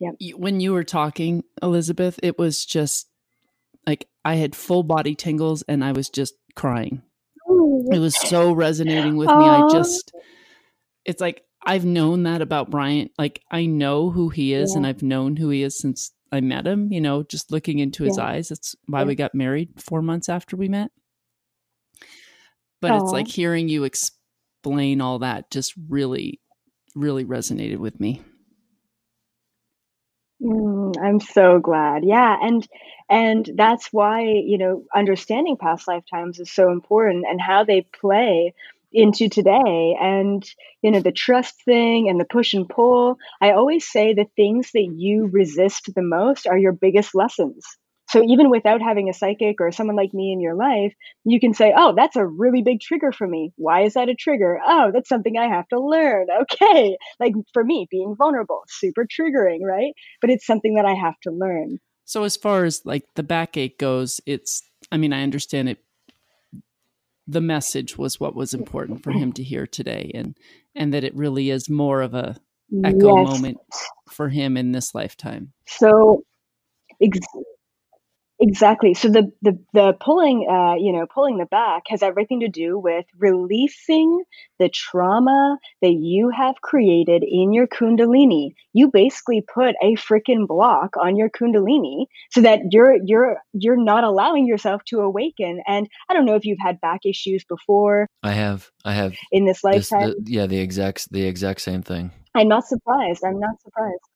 yeah 0.00 0.10
when 0.36 0.60
you 0.60 0.72
were 0.72 0.84
talking 0.84 1.42
elizabeth 1.62 2.18
it 2.22 2.38
was 2.38 2.64
just 2.64 3.08
like 3.88 4.06
i 4.24 4.34
had 4.36 4.54
full 4.54 4.82
body 4.82 5.14
tingles 5.14 5.62
and 5.68 5.84
i 5.84 5.92
was 5.92 6.08
just 6.08 6.34
crying 6.54 7.02
Ooh. 7.50 7.88
it 7.90 7.98
was 7.98 8.16
so 8.28 8.52
resonating 8.52 9.16
with 9.16 9.28
Aww. 9.28 9.38
me 9.38 9.44
i 9.46 9.60
um. 9.62 9.70
just 9.70 10.12
it's 11.04 11.20
like 11.20 11.42
I've 11.66 11.84
known 11.84 12.22
that 12.22 12.40
about 12.40 12.70
Brian. 12.70 13.10
Like 13.18 13.42
I 13.50 13.66
know 13.66 14.10
who 14.10 14.28
he 14.28 14.54
is 14.54 14.72
yeah. 14.72 14.78
and 14.78 14.86
I've 14.86 15.02
known 15.02 15.36
who 15.36 15.50
he 15.50 15.62
is 15.62 15.78
since 15.78 16.12
I 16.30 16.40
met 16.40 16.66
him, 16.66 16.92
you 16.92 17.00
know, 17.00 17.22
just 17.22 17.50
looking 17.50 17.78
into 17.78 18.04
his 18.04 18.16
yeah. 18.16 18.24
eyes. 18.24 18.48
That's 18.48 18.76
why 18.86 19.00
yeah. 19.00 19.06
we 19.06 19.14
got 19.14 19.34
married 19.34 19.70
4 19.80 20.02
months 20.02 20.28
after 20.28 20.56
we 20.56 20.68
met. 20.68 20.90
But 22.80 22.92
Aww. 22.92 23.02
it's 23.02 23.12
like 23.12 23.28
hearing 23.28 23.68
you 23.68 23.84
explain 23.84 25.00
all 25.00 25.18
that 25.20 25.50
just 25.50 25.74
really 25.88 26.40
really 26.94 27.24
resonated 27.24 27.78
with 27.78 28.00
me. 28.00 28.22
Mm, 30.42 30.94
I'm 31.02 31.20
so 31.20 31.58
glad. 31.58 32.04
Yeah, 32.04 32.36
and 32.40 32.66
and 33.10 33.48
that's 33.56 33.88
why, 33.92 34.22
you 34.22 34.58
know, 34.58 34.84
understanding 34.94 35.56
past 35.56 35.88
lifetimes 35.88 36.38
is 36.38 36.50
so 36.52 36.70
important 36.70 37.24
and 37.28 37.40
how 37.40 37.64
they 37.64 37.82
play 37.82 38.54
into 38.92 39.28
today 39.28 39.96
and 40.00 40.48
you 40.80 40.90
know 40.90 41.00
the 41.00 41.12
trust 41.12 41.62
thing 41.64 42.08
and 42.08 42.18
the 42.18 42.24
push 42.24 42.54
and 42.54 42.66
pull 42.70 43.18
i 43.38 43.50
always 43.50 43.86
say 43.86 44.14
the 44.14 44.24
things 44.34 44.70
that 44.72 44.88
you 44.96 45.26
resist 45.26 45.94
the 45.94 46.00
most 46.00 46.46
are 46.46 46.56
your 46.56 46.72
biggest 46.72 47.14
lessons 47.14 47.66
so 48.08 48.22
even 48.24 48.50
without 48.50 48.80
having 48.80 49.08
a 49.08 49.14
psychic 49.14 49.60
or 49.60 49.70
someone 49.72 49.96
like 49.96 50.14
me 50.14 50.32
in 50.32 50.40
your 50.40 50.54
life 50.54 50.94
you 51.24 51.40
can 51.40 51.54
say 51.54 51.72
oh 51.76 51.94
that's 51.96 52.16
a 52.16 52.26
really 52.26 52.62
big 52.62 52.80
trigger 52.80 53.12
for 53.12 53.26
me. 53.26 53.52
Why 53.56 53.82
is 53.82 53.94
that 53.94 54.08
a 54.08 54.14
trigger? 54.14 54.60
Oh 54.66 54.90
that's 54.92 55.08
something 55.08 55.36
i 55.38 55.48
have 55.48 55.68
to 55.68 55.80
learn. 55.80 56.26
Okay. 56.42 56.96
Like 57.20 57.34
for 57.52 57.64
me 57.64 57.86
being 57.90 58.14
vulnerable 58.16 58.62
super 58.68 59.06
triggering 59.06 59.60
right? 59.62 59.92
But 60.20 60.30
it's 60.30 60.46
something 60.46 60.74
that 60.74 60.84
i 60.84 60.94
have 60.94 61.18
to 61.24 61.30
learn. 61.30 61.78
So 62.04 62.24
as 62.24 62.36
far 62.36 62.64
as 62.64 62.82
like 62.84 63.04
the 63.16 63.22
backache 63.22 63.78
goes 63.78 64.20
it's 64.26 64.62
i 64.90 64.96
mean 64.96 65.12
i 65.12 65.22
understand 65.22 65.68
it 65.68 65.78
the 67.26 67.40
message 67.42 67.98
was 67.98 68.18
what 68.18 68.34
was 68.34 68.52
mm. 68.52 68.58
important 68.58 69.02
for 69.02 69.12
him 69.12 69.32
to 69.34 69.42
hear 69.42 69.66
today 69.66 70.10
and 70.14 70.36
and 70.74 70.94
that 70.94 71.04
it 71.04 71.14
really 71.14 71.50
is 71.50 71.68
more 71.68 72.00
of 72.00 72.14
a 72.14 72.36
echo 72.84 73.16
yes. 73.16 73.28
moment 73.28 73.58
for 74.10 74.28
him 74.28 74.56
in 74.56 74.72
this 74.72 74.94
lifetime. 74.94 75.52
So 75.66 76.22
ex- 77.02 77.18
Exactly. 78.40 78.94
So 78.94 79.08
the 79.08 79.32
the 79.42 79.58
the 79.72 79.94
pulling, 80.00 80.46
uh, 80.48 80.74
you 80.78 80.92
know, 80.92 81.06
pulling 81.12 81.38
the 81.38 81.46
back 81.46 81.84
has 81.88 82.02
everything 82.04 82.40
to 82.40 82.48
do 82.48 82.78
with 82.78 83.04
releasing 83.18 84.22
the 84.60 84.68
trauma 84.68 85.58
that 85.82 85.92
you 85.92 86.30
have 86.30 86.54
created 86.60 87.24
in 87.24 87.52
your 87.52 87.66
kundalini. 87.66 88.52
You 88.72 88.90
basically 88.92 89.40
put 89.42 89.74
a 89.82 89.96
freaking 89.96 90.46
block 90.46 90.96
on 90.96 91.16
your 91.16 91.30
kundalini 91.30 92.06
so 92.30 92.42
that 92.42 92.60
you're 92.70 92.96
you're 93.04 93.38
you're 93.54 93.82
not 93.82 94.04
allowing 94.04 94.46
yourself 94.46 94.82
to 94.88 95.00
awaken. 95.00 95.60
And 95.66 95.88
I 96.08 96.14
don't 96.14 96.24
know 96.24 96.36
if 96.36 96.44
you've 96.44 96.58
had 96.60 96.80
back 96.80 97.00
issues 97.04 97.44
before. 97.48 98.06
I 98.22 98.32
have. 98.32 98.70
I 98.84 98.92
have 98.92 99.16
in 99.32 99.46
this 99.46 99.64
lifetime. 99.64 100.10
This, 100.10 100.14
the, 100.16 100.32
yeah, 100.32 100.46
the 100.46 100.58
exact 100.58 101.10
the 101.10 101.24
exact 101.24 101.60
same 101.60 101.82
thing. 101.82 102.12
I'm 102.36 102.48
not 102.48 102.68
surprised. 102.68 103.24
I'm 103.24 103.40
not 103.40 103.60
surprised. 103.62 104.07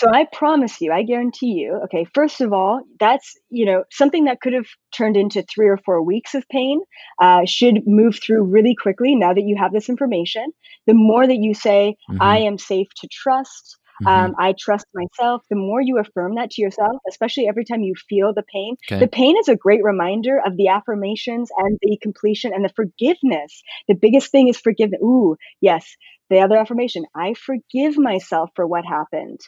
So 0.00 0.08
I 0.10 0.26
promise 0.32 0.80
you, 0.80 0.92
I 0.92 1.02
guarantee 1.02 1.52
you, 1.52 1.78
okay, 1.84 2.06
first 2.14 2.40
of 2.40 2.54
all, 2.54 2.80
that's, 2.98 3.36
you 3.50 3.66
know, 3.66 3.84
something 3.92 4.24
that 4.24 4.40
could 4.40 4.54
have 4.54 4.64
turned 4.96 5.14
into 5.14 5.42
three 5.42 5.68
or 5.68 5.76
four 5.76 6.02
weeks 6.02 6.34
of 6.34 6.48
pain 6.48 6.80
uh, 7.20 7.44
should 7.44 7.86
move 7.86 8.18
through 8.18 8.44
really 8.44 8.74
quickly 8.74 9.14
now 9.14 9.34
that 9.34 9.42
you 9.42 9.56
have 9.58 9.74
this 9.74 9.90
information. 9.90 10.52
The 10.86 10.94
more 10.94 11.26
that 11.26 11.36
you 11.36 11.52
say, 11.52 11.96
mm-hmm. 12.10 12.22
I 12.22 12.38
am 12.38 12.56
safe 12.56 12.86
to 13.02 13.08
trust, 13.12 13.76
mm-hmm. 14.02 14.08
um, 14.08 14.34
I 14.38 14.54
trust 14.58 14.86
myself, 14.94 15.42
the 15.50 15.56
more 15.56 15.82
you 15.82 15.98
affirm 15.98 16.36
that 16.36 16.52
to 16.52 16.62
yourself, 16.62 16.96
especially 17.06 17.46
every 17.46 17.66
time 17.66 17.82
you 17.82 17.92
feel 18.08 18.32
the 18.32 18.44
pain. 18.50 18.76
Okay. 18.90 19.00
The 19.00 19.06
pain 19.06 19.36
is 19.38 19.48
a 19.48 19.56
great 19.56 19.84
reminder 19.84 20.40
of 20.46 20.56
the 20.56 20.68
affirmations 20.68 21.50
and 21.58 21.78
the 21.82 21.98
completion 22.00 22.54
and 22.54 22.64
the 22.64 22.72
forgiveness. 22.74 23.62
The 23.86 23.96
biggest 23.96 24.30
thing 24.30 24.48
is 24.48 24.58
forgiveness. 24.58 25.02
Ooh, 25.02 25.36
yes 25.60 25.94
the 26.30 26.40
other 26.40 26.56
affirmation 26.56 27.04
i 27.14 27.34
forgive 27.34 27.98
myself 27.98 28.50
for 28.54 28.66
what 28.66 28.84
happened 28.86 29.40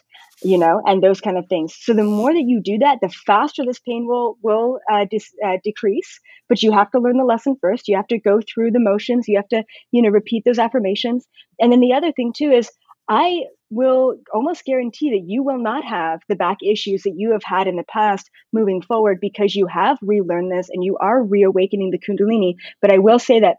you 0.43 0.57
know 0.57 0.81
and 0.85 1.01
those 1.01 1.21
kind 1.21 1.37
of 1.37 1.47
things. 1.47 1.75
So 1.79 1.93
the 1.93 2.03
more 2.03 2.33
that 2.33 2.43
you 2.45 2.61
do 2.61 2.77
that 2.79 2.99
the 3.01 3.09
faster 3.09 3.63
this 3.65 3.79
pain 3.79 4.05
will 4.07 4.37
will 4.41 4.79
uh, 4.91 5.05
dis, 5.09 5.31
uh, 5.45 5.57
decrease. 5.63 6.19
But 6.49 6.61
you 6.61 6.71
have 6.71 6.91
to 6.91 6.99
learn 6.99 7.17
the 7.17 7.23
lesson 7.23 7.55
first. 7.61 7.87
You 7.87 7.95
have 7.95 8.07
to 8.07 8.19
go 8.19 8.39
through 8.41 8.71
the 8.71 8.79
motions. 8.79 9.27
You 9.27 9.37
have 9.37 9.47
to 9.49 9.63
you 9.91 10.01
know 10.01 10.09
repeat 10.09 10.43
those 10.45 10.59
affirmations. 10.59 11.25
And 11.59 11.71
then 11.71 11.79
the 11.79 11.93
other 11.93 12.11
thing 12.11 12.33
too 12.35 12.51
is 12.51 12.69
i 13.09 13.41
will 13.69 14.15
almost 14.33 14.63
guarantee 14.65 15.09
that 15.09 15.25
you 15.27 15.43
will 15.43 15.57
not 15.57 15.83
have 15.83 16.21
the 16.29 16.35
back 16.35 16.57
issues 16.63 17.03
that 17.03 17.15
you 17.17 17.31
have 17.31 17.43
had 17.43 17.67
in 17.67 17.75
the 17.75 17.83
past 17.83 18.29
moving 18.53 18.81
forward 18.81 19.17
because 19.19 19.55
you 19.55 19.65
have 19.65 19.97
relearned 20.01 20.51
this 20.51 20.69
and 20.69 20.83
you 20.83 20.95
are 20.97 21.23
reawakening 21.23 21.91
the 21.91 21.99
kundalini. 21.99 22.55
But 22.81 22.91
i 22.91 22.97
will 22.97 23.19
say 23.19 23.39
that 23.39 23.57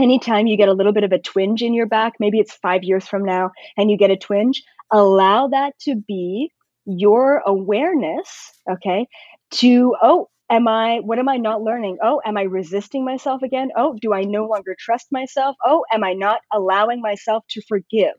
anytime 0.00 0.46
you 0.46 0.56
get 0.56 0.68
a 0.68 0.72
little 0.72 0.92
bit 0.92 1.04
of 1.04 1.12
a 1.12 1.18
twinge 1.18 1.62
in 1.62 1.74
your 1.74 1.86
back, 1.86 2.14
maybe 2.18 2.38
it's 2.38 2.54
five 2.54 2.82
years 2.82 3.06
from 3.06 3.24
now 3.24 3.50
and 3.76 3.90
you 3.90 3.96
get 3.96 4.10
a 4.10 4.16
twinge, 4.16 4.62
allow 4.92 5.48
that 5.48 5.78
to 5.80 5.96
be 5.96 6.50
your 6.86 7.42
awareness, 7.46 8.28
okay, 8.70 9.06
to, 9.52 9.94
oh, 10.02 10.28
am 10.50 10.66
I, 10.66 11.00
what 11.00 11.18
am 11.18 11.28
I 11.28 11.36
not 11.36 11.62
learning? 11.62 11.98
Oh, 12.02 12.20
am 12.24 12.36
I 12.36 12.42
resisting 12.42 13.04
myself 13.04 13.42
again? 13.42 13.70
Oh, 13.76 13.96
do 14.00 14.12
I 14.12 14.22
no 14.22 14.46
longer 14.46 14.74
trust 14.78 15.08
myself? 15.12 15.56
Oh, 15.64 15.84
am 15.92 16.02
I 16.02 16.14
not 16.14 16.40
allowing 16.52 17.00
myself 17.00 17.44
to 17.50 17.62
forgive? 17.68 18.14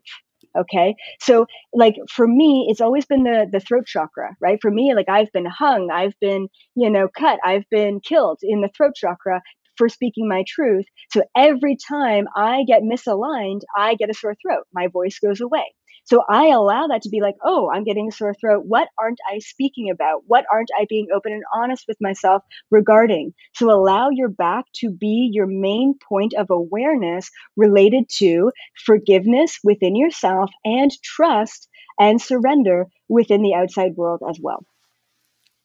okay 0.58 0.94
so 1.20 1.46
like 1.72 1.96
for 2.10 2.26
me 2.26 2.66
it's 2.68 2.80
always 2.80 3.06
been 3.06 3.22
the 3.22 3.46
the 3.50 3.60
throat 3.60 3.86
chakra 3.86 4.36
right 4.40 4.58
for 4.60 4.70
me 4.70 4.94
like 4.94 5.08
i've 5.08 5.32
been 5.32 5.46
hung 5.46 5.90
i've 5.90 6.18
been 6.20 6.48
you 6.74 6.90
know 6.90 7.08
cut 7.08 7.38
i've 7.44 7.64
been 7.70 8.00
killed 8.00 8.38
in 8.42 8.60
the 8.60 8.68
throat 8.76 8.92
chakra 8.94 9.40
for 9.76 9.88
speaking 9.88 10.28
my 10.28 10.44
truth. 10.46 10.86
So 11.10 11.22
every 11.36 11.76
time 11.76 12.26
I 12.36 12.64
get 12.66 12.82
misaligned, 12.82 13.60
I 13.76 13.94
get 13.94 14.10
a 14.10 14.14
sore 14.14 14.36
throat. 14.40 14.64
My 14.72 14.88
voice 14.88 15.18
goes 15.18 15.40
away. 15.40 15.64
So 16.04 16.22
I 16.28 16.48
allow 16.48 16.88
that 16.88 17.02
to 17.02 17.10
be 17.10 17.20
like, 17.20 17.36
oh, 17.44 17.70
I'm 17.70 17.84
getting 17.84 18.08
a 18.08 18.12
sore 18.12 18.34
throat. 18.34 18.64
What 18.66 18.88
aren't 18.98 19.20
I 19.30 19.38
speaking 19.38 19.90
about? 19.90 20.22
What 20.26 20.44
aren't 20.50 20.70
I 20.76 20.86
being 20.88 21.08
open 21.14 21.32
and 21.32 21.44
honest 21.54 21.84
with 21.86 21.96
myself 22.00 22.42
regarding? 22.70 23.34
So 23.54 23.70
allow 23.70 24.10
your 24.10 24.28
back 24.28 24.64
to 24.76 24.90
be 24.90 25.30
your 25.32 25.46
main 25.46 25.94
point 26.08 26.34
of 26.34 26.50
awareness 26.50 27.30
related 27.56 28.08
to 28.18 28.50
forgiveness 28.84 29.58
within 29.62 29.94
yourself 29.94 30.50
and 30.64 30.90
trust 31.02 31.68
and 31.98 32.20
surrender 32.20 32.86
within 33.08 33.42
the 33.42 33.54
outside 33.54 33.94
world 33.94 34.22
as 34.28 34.38
well. 34.40 34.64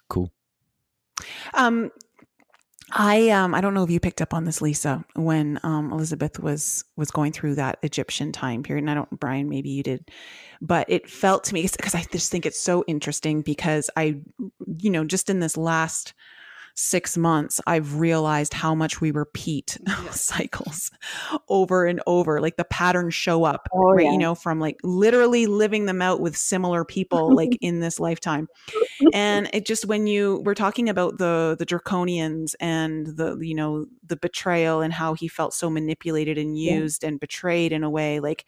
Cool. 0.08 0.32
Um, 1.53 1.89
I 2.91 3.29
um 3.29 3.53
I 3.53 3.61
don't 3.61 3.73
know 3.73 3.83
if 3.83 3.89
you 3.89 3.99
picked 3.99 4.21
up 4.21 4.33
on 4.33 4.45
this, 4.45 4.61
Lisa, 4.61 5.03
when 5.15 5.59
um 5.63 5.91
Elizabeth 5.91 6.39
was 6.39 6.85
was 6.95 7.11
going 7.11 7.33
through 7.33 7.55
that 7.55 7.79
Egyptian 7.83 8.31
time 8.31 8.63
period. 8.63 8.83
And 8.83 8.91
I 8.91 8.93
don't, 8.93 9.19
Brian, 9.19 9.49
maybe 9.49 9.69
you 9.69 9.83
did, 9.83 10.09
but 10.61 10.89
it 10.89 11.09
felt 11.09 11.43
to 11.45 11.53
me 11.53 11.67
because 11.75 11.95
I 11.95 12.03
just 12.11 12.31
think 12.31 12.45
it's 12.45 12.59
so 12.59 12.83
interesting 12.88 13.41
because 13.41 13.89
I, 13.97 14.17
you 14.77 14.89
know, 14.89 15.03
just 15.03 15.29
in 15.29 15.39
this 15.41 15.57
last 15.57 16.13
six 16.78 17.17
months, 17.17 17.59
I've 17.65 17.95
realized 17.95 18.53
how 18.53 18.75
much 18.75 19.01
we 19.01 19.09
repeat 19.09 19.80
cycles 20.11 20.91
over 21.49 21.88
and 21.88 21.99
over. 22.05 22.39
Like 22.39 22.55
the 22.55 22.65
patterns 22.65 23.15
show 23.15 23.43
up, 23.43 23.67
oh, 23.73 23.93
right? 23.93 24.05
Yeah. 24.05 24.11
You 24.11 24.17
know, 24.19 24.36
from 24.36 24.59
like 24.59 24.78
literally 24.84 25.47
living 25.47 25.88
them 25.88 26.01
out 26.01 26.21
with 26.21 26.38
similar 26.38 26.86
people, 26.86 27.36
like 27.36 27.57
in 27.61 27.80
this 27.80 27.99
lifetime. 27.99 28.47
And 29.11 29.49
it 29.53 29.65
just 29.65 29.86
when 29.86 30.05
you 30.05 30.41
we're 30.45 30.53
talking 30.53 30.88
about 30.88 31.17
the 31.17 31.55
the 31.57 31.65
draconians 31.65 32.53
and 32.59 33.07
the 33.07 33.38
you 33.41 33.55
know 33.55 33.88
the 34.05 34.15
betrayal 34.15 34.82
and 34.82 34.93
how 34.93 35.15
he 35.15 35.28
felt 35.28 35.53
so 35.53 35.69
manipulated 35.69 36.38
and 36.38 36.57
used 36.57 37.03
yeah. 37.03 37.09
and 37.09 37.19
betrayed 37.19 37.71
in 37.71 37.84
a 37.84 37.89
way, 37.89 38.19
like 38.19 38.45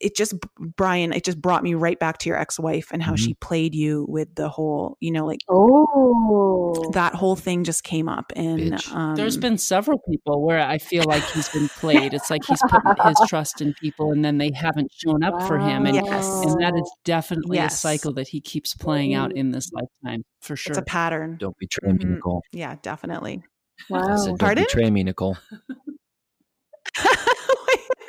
it 0.00 0.14
just 0.14 0.34
brian 0.58 1.12
it 1.12 1.24
just 1.24 1.40
brought 1.40 1.62
me 1.62 1.74
right 1.74 1.98
back 1.98 2.18
to 2.18 2.28
your 2.28 2.38
ex-wife 2.38 2.88
and 2.92 3.02
how 3.02 3.12
mm-hmm. 3.12 3.24
she 3.24 3.34
played 3.34 3.74
you 3.74 4.04
with 4.08 4.34
the 4.34 4.48
whole 4.48 4.96
you 5.00 5.10
know 5.10 5.24
like 5.24 5.40
oh 5.48 6.90
that 6.92 7.14
whole 7.14 7.36
thing 7.36 7.64
just 7.64 7.82
came 7.82 8.08
up 8.08 8.32
and 8.36 8.82
um, 8.92 9.16
there's 9.16 9.36
been 9.36 9.56
several 9.56 9.98
people 10.10 10.44
where 10.44 10.60
i 10.60 10.78
feel 10.78 11.04
like 11.04 11.22
he's 11.30 11.48
been 11.48 11.68
played 11.68 12.12
it's 12.12 12.30
like 12.30 12.44
he's 12.44 12.60
put 12.68 12.82
his 13.06 13.16
trust 13.28 13.60
in 13.60 13.72
people 13.74 14.12
and 14.12 14.24
then 14.24 14.38
they 14.38 14.50
haven't 14.54 14.90
shown 14.92 15.22
up 15.22 15.34
wow. 15.34 15.46
for 15.46 15.58
him 15.58 15.86
and, 15.86 15.96
yes. 15.96 16.26
and 16.42 16.60
that 16.60 16.74
is 16.76 16.90
definitely 17.04 17.56
yes. 17.56 17.74
a 17.74 17.76
cycle 17.76 18.12
that 18.12 18.28
he 18.28 18.40
keeps 18.40 18.74
playing 18.74 19.14
out 19.14 19.32
in 19.34 19.50
this 19.50 19.70
lifetime 19.72 20.22
for 20.40 20.56
sure 20.56 20.72
it's 20.72 20.78
a 20.78 20.82
pattern 20.82 21.36
don't 21.38 21.56
betray 21.58 21.92
me 21.92 21.98
mm-hmm. 21.98 22.14
nicole 22.14 22.42
yeah 22.52 22.76
definitely 22.82 23.42
wow 23.88 24.16
said, 24.16 24.28
don't 24.28 24.38
Pardon? 24.38 24.64
betray 24.64 24.90
me 24.90 25.02
nicole 25.02 25.36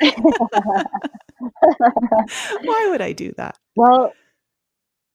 Why 2.62 2.86
would 2.90 3.00
I 3.00 3.12
do 3.12 3.32
that? 3.36 3.58
Well, 3.76 4.12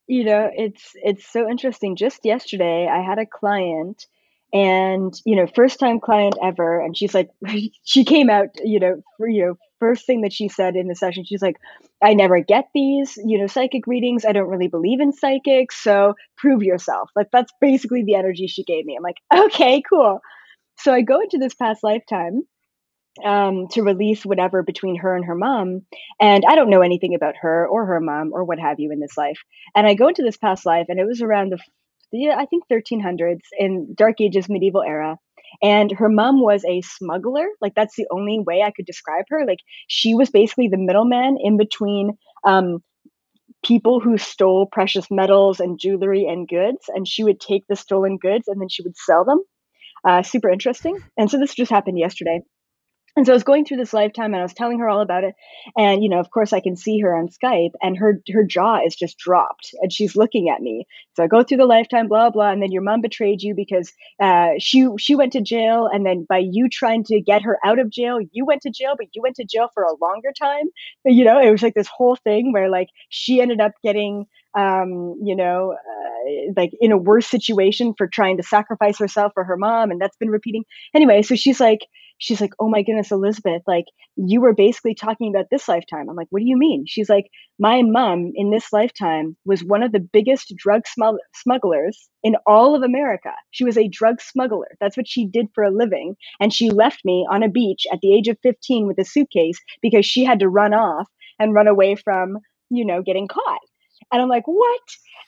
you 0.06 0.24
know, 0.24 0.50
it's 0.54 0.92
it's 0.94 1.26
so 1.26 1.48
interesting. 1.48 1.96
Just 1.96 2.24
yesterday, 2.24 2.88
I 2.88 3.02
had 3.02 3.18
a 3.18 3.26
client 3.26 4.06
and 4.54 5.20
you 5.26 5.34
know 5.34 5.46
first 5.54 5.80
time 5.80 5.98
client 5.98 6.36
ever 6.42 6.80
and 6.80 6.96
she's 6.96 7.12
like 7.12 7.28
she 7.84 8.04
came 8.04 8.30
out 8.30 8.48
you 8.62 8.78
know 8.78 9.02
for 9.18 9.28
you 9.28 9.44
know 9.44 9.58
first 9.80 10.06
thing 10.06 10.22
that 10.22 10.32
she 10.32 10.48
said 10.48 10.76
in 10.76 10.86
the 10.86 10.94
session 10.94 11.24
she's 11.24 11.42
like 11.42 11.56
i 12.02 12.14
never 12.14 12.40
get 12.40 12.66
these 12.72 13.18
you 13.24 13.36
know 13.36 13.48
psychic 13.48 13.86
readings 13.86 14.24
i 14.24 14.32
don't 14.32 14.48
really 14.48 14.68
believe 14.68 15.00
in 15.00 15.12
psychics 15.12 15.76
so 15.82 16.14
prove 16.38 16.62
yourself 16.62 17.10
like 17.16 17.26
that's 17.32 17.52
basically 17.60 18.04
the 18.04 18.14
energy 18.14 18.46
she 18.46 18.62
gave 18.62 18.86
me 18.86 18.96
i'm 18.96 19.02
like 19.02 19.18
okay 19.34 19.82
cool 19.90 20.20
so 20.78 20.92
i 20.94 21.02
go 21.02 21.20
into 21.20 21.36
this 21.36 21.54
past 21.54 21.82
lifetime 21.82 22.42
um, 23.24 23.68
to 23.68 23.82
release 23.82 24.24
whatever 24.24 24.62
between 24.62 24.96
her 24.96 25.14
and 25.14 25.24
her 25.24 25.34
mom. 25.34 25.82
And 26.20 26.44
I 26.48 26.54
don't 26.54 26.70
know 26.70 26.82
anything 26.82 27.14
about 27.14 27.36
her 27.40 27.66
or 27.68 27.86
her 27.86 28.00
mom 28.00 28.32
or 28.32 28.44
what 28.44 28.58
have 28.58 28.80
you 28.80 28.90
in 28.92 29.00
this 29.00 29.16
life. 29.16 29.38
And 29.74 29.86
I 29.86 29.94
go 29.94 30.08
into 30.08 30.22
this 30.22 30.36
past 30.36 30.66
life, 30.66 30.86
and 30.88 30.98
it 30.98 31.06
was 31.06 31.22
around 31.22 31.52
the, 31.52 31.58
the 32.12 32.30
I 32.30 32.46
think 32.46 32.64
1300s 32.70 33.40
in 33.58 33.94
Dark 33.94 34.20
Ages 34.20 34.48
medieval 34.48 34.82
era. 34.82 35.18
And 35.62 35.92
her 35.92 36.08
mom 36.08 36.40
was 36.40 36.64
a 36.64 36.80
smuggler. 36.80 37.46
Like 37.60 37.74
that's 37.74 37.94
the 37.96 38.06
only 38.10 38.40
way 38.40 38.62
I 38.62 38.72
could 38.72 38.86
describe 38.86 39.26
her. 39.28 39.46
Like 39.46 39.60
she 39.86 40.14
was 40.14 40.30
basically 40.30 40.68
the 40.68 40.78
middleman 40.78 41.36
in 41.40 41.56
between 41.56 42.18
um, 42.44 42.82
people 43.64 44.00
who 44.00 44.18
stole 44.18 44.66
precious 44.66 45.06
metals 45.10 45.60
and 45.60 45.78
jewelry 45.78 46.26
and 46.26 46.48
goods. 46.48 46.86
And 46.88 47.06
she 47.06 47.22
would 47.22 47.40
take 47.40 47.64
the 47.68 47.76
stolen 47.76 48.18
goods 48.18 48.48
and 48.48 48.60
then 48.60 48.68
she 48.68 48.82
would 48.82 48.96
sell 48.96 49.24
them. 49.24 49.42
Uh, 50.04 50.22
super 50.22 50.50
interesting. 50.50 50.98
And 51.16 51.30
so 51.30 51.38
this 51.38 51.54
just 51.54 51.70
happened 51.70 51.98
yesterday. 51.98 52.40
And 53.16 53.24
so 53.24 53.32
I 53.32 53.34
was 53.34 53.44
going 53.44 53.64
through 53.64 53.76
this 53.76 53.92
lifetime 53.92 54.34
and 54.34 54.40
I 54.40 54.42
was 54.42 54.54
telling 54.54 54.80
her 54.80 54.88
all 54.88 55.00
about 55.00 55.22
it. 55.22 55.34
And, 55.76 56.02
you 56.02 56.08
know, 56.08 56.18
of 56.18 56.30
course 56.30 56.52
I 56.52 56.58
can 56.58 56.74
see 56.76 56.98
her 56.98 57.16
on 57.16 57.28
Skype 57.28 57.70
and 57.80 57.96
her, 57.96 58.20
her 58.32 58.42
jaw 58.44 58.80
is 58.84 58.96
just 58.96 59.18
dropped 59.18 59.70
and 59.80 59.92
she's 59.92 60.16
looking 60.16 60.48
at 60.48 60.60
me. 60.60 60.84
So 61.14 61.22
I 61.22 61.28
go 61.28 61.44
through 61.44 61.58
the 61.58 61.64
lifetime, 61.64 62.08
blah, 62.08 62.30
blah. 62.30 62.50
And 62.50 62.60
then 62.60 62.72
your 62.72 62.82
mom 62.82 63.02
betrayed 63.02 63.40
you 63.40 63.54
because, 63.54 63.92
uh, 64.20 64.50
she, 64.58 64.88
she 64.98 65.14
went 65.14 65.32
to 65.34 65.40
jail. 65.40 65.88
And 65.92 66.04
then 66.04 66.26
by 66.28 66.38
you 66.38 66.68
trying 66.68 67.04
to 67.04 67.20
get 67.20 67.42
her 67.42 67.56
out 67.64 67.78
of 67.78 67.88
jail, 67.88 68.18
you 68.32 68.44
went 68.44 68.62
to 68.62 68.70
jail, 68.70 68.94
but 68.96 69.06
you 69.14 69.22
went 69.22 69.36
to 69.36 69.44
jail 69.44 69.68
for 69.72 69.84
a 69.84 69.94
longer 70.04 70.32
time. 70.36 70.64
But, 71.04 71.12
you 71.12 71.24
know, 71.24 71.40
it 71.40 71.52
was 71.52 71.62
like 71.62 71.74
this 71.74 71.88
whole 71.88 72.16
thing 72.16 72.52
where 72.52 72.68
like 72.68 72.88
she 73.10 73.40
ended 73.40 73.60
up 73.60 73.72
getting, 73.84 74.26
um, 74.58 75.20
you 75.22 75.36
know, 75.36 75.74
uh, 75.74 76.52
like 76.56 76.72
in 76.80 76.90
a 76.90 76.96
worse 76.96 77.28
situation 77.28 77.94
for 77.96 78.08
trying 78.08 78.38
to 78.38 78.42
sacrifice 78.42 78.98
herself 78.98 79.32
for 79.34 79.44
her 79.44 79.56
mom. 79.56 79.92
And 79.92 80.00
that's 80.00 80.16
been 80.16 80.30
repeating. 80.30 80.64
Anyway, 80.94 81.22
so 81.22 81.36
she's 81.36 81.60
like, 81.60 81.80
she's 82.18 82.40
like, 82.40 82.52
Oh 82.58 82.68
my 82.68 82.82
goodness, 82.82 83.10
Elizabeth, 83.10 83.62
like 83.66 83.86
you 84.16 84.40
were 84.40 84.54
basically 84.54 84.94
talking 84.94 85.34
about 85.34 85.46
this 85.50 85.68
lifetime. 85.68 86.08
I'm 86.08 86.16
like, 86.16 86.28
What 86.30 86.40
do 86.40 86.46
you 86.46 86.56
mean? 86.56 86.84
She's 86.86 87.08
like, 87.08 87.26
My 87.58 87.82
mom 87.82 88.32
in 88.34 88.50
this 88.50 88.72
lifetime 88.72 89.36
was 89.44 89.62
one 89.62 89.82
of 89.82 89.92
the 89.92 90.00
biggest 90.00 90.52
drug 90.56 90.82
smugglers 91.34 92.08
in 92.22 92.36
all 92.46 92.74
of 92.74 92.82
America. 92.82 93.32
She 93.50 93.64
was 93.64 93.76
a 93.76 93.88
drug 93.88 94.20
smuggler. 94.20 94.76
That's 94.80 94.96
what 94.96 95.08
she 95.08 95.26
did 95.26 95.46
for 95.54 95.64
a 95.64 95.70
living. 95.70 96.16
And 96.40 96.52
she 96.52 96.70
left 96.70 97.00
me 97.04 97.26
on 97.30 97.42
a 97.42 97.48
beach 97.48 97.86
at 97.92 98.00
the 98.00 98.14
age 98.14 98.28
of 98.28 98.38
15 98.42 98.86
with 98.86 98.98
a 98.98 99.04
suitcase 99.04 99.58
because 99.82 100.06
she 100.06 100.24
had 100.24 100.40
to 100.40 100.48
run 100.48 100.74
off 100.74 101.08
and 101.38 101.54
run 101.54 101.68
away 101.68 101.96
from, 101.96 102.38
you 102.70 102.84
know, 102.84 103.02
getting 103.02 103.28
caught. 103.28 103.60
And 104.12 104.22
I'm 104.22 104.28
like, 104.28 104.46
what? 104.46 104.80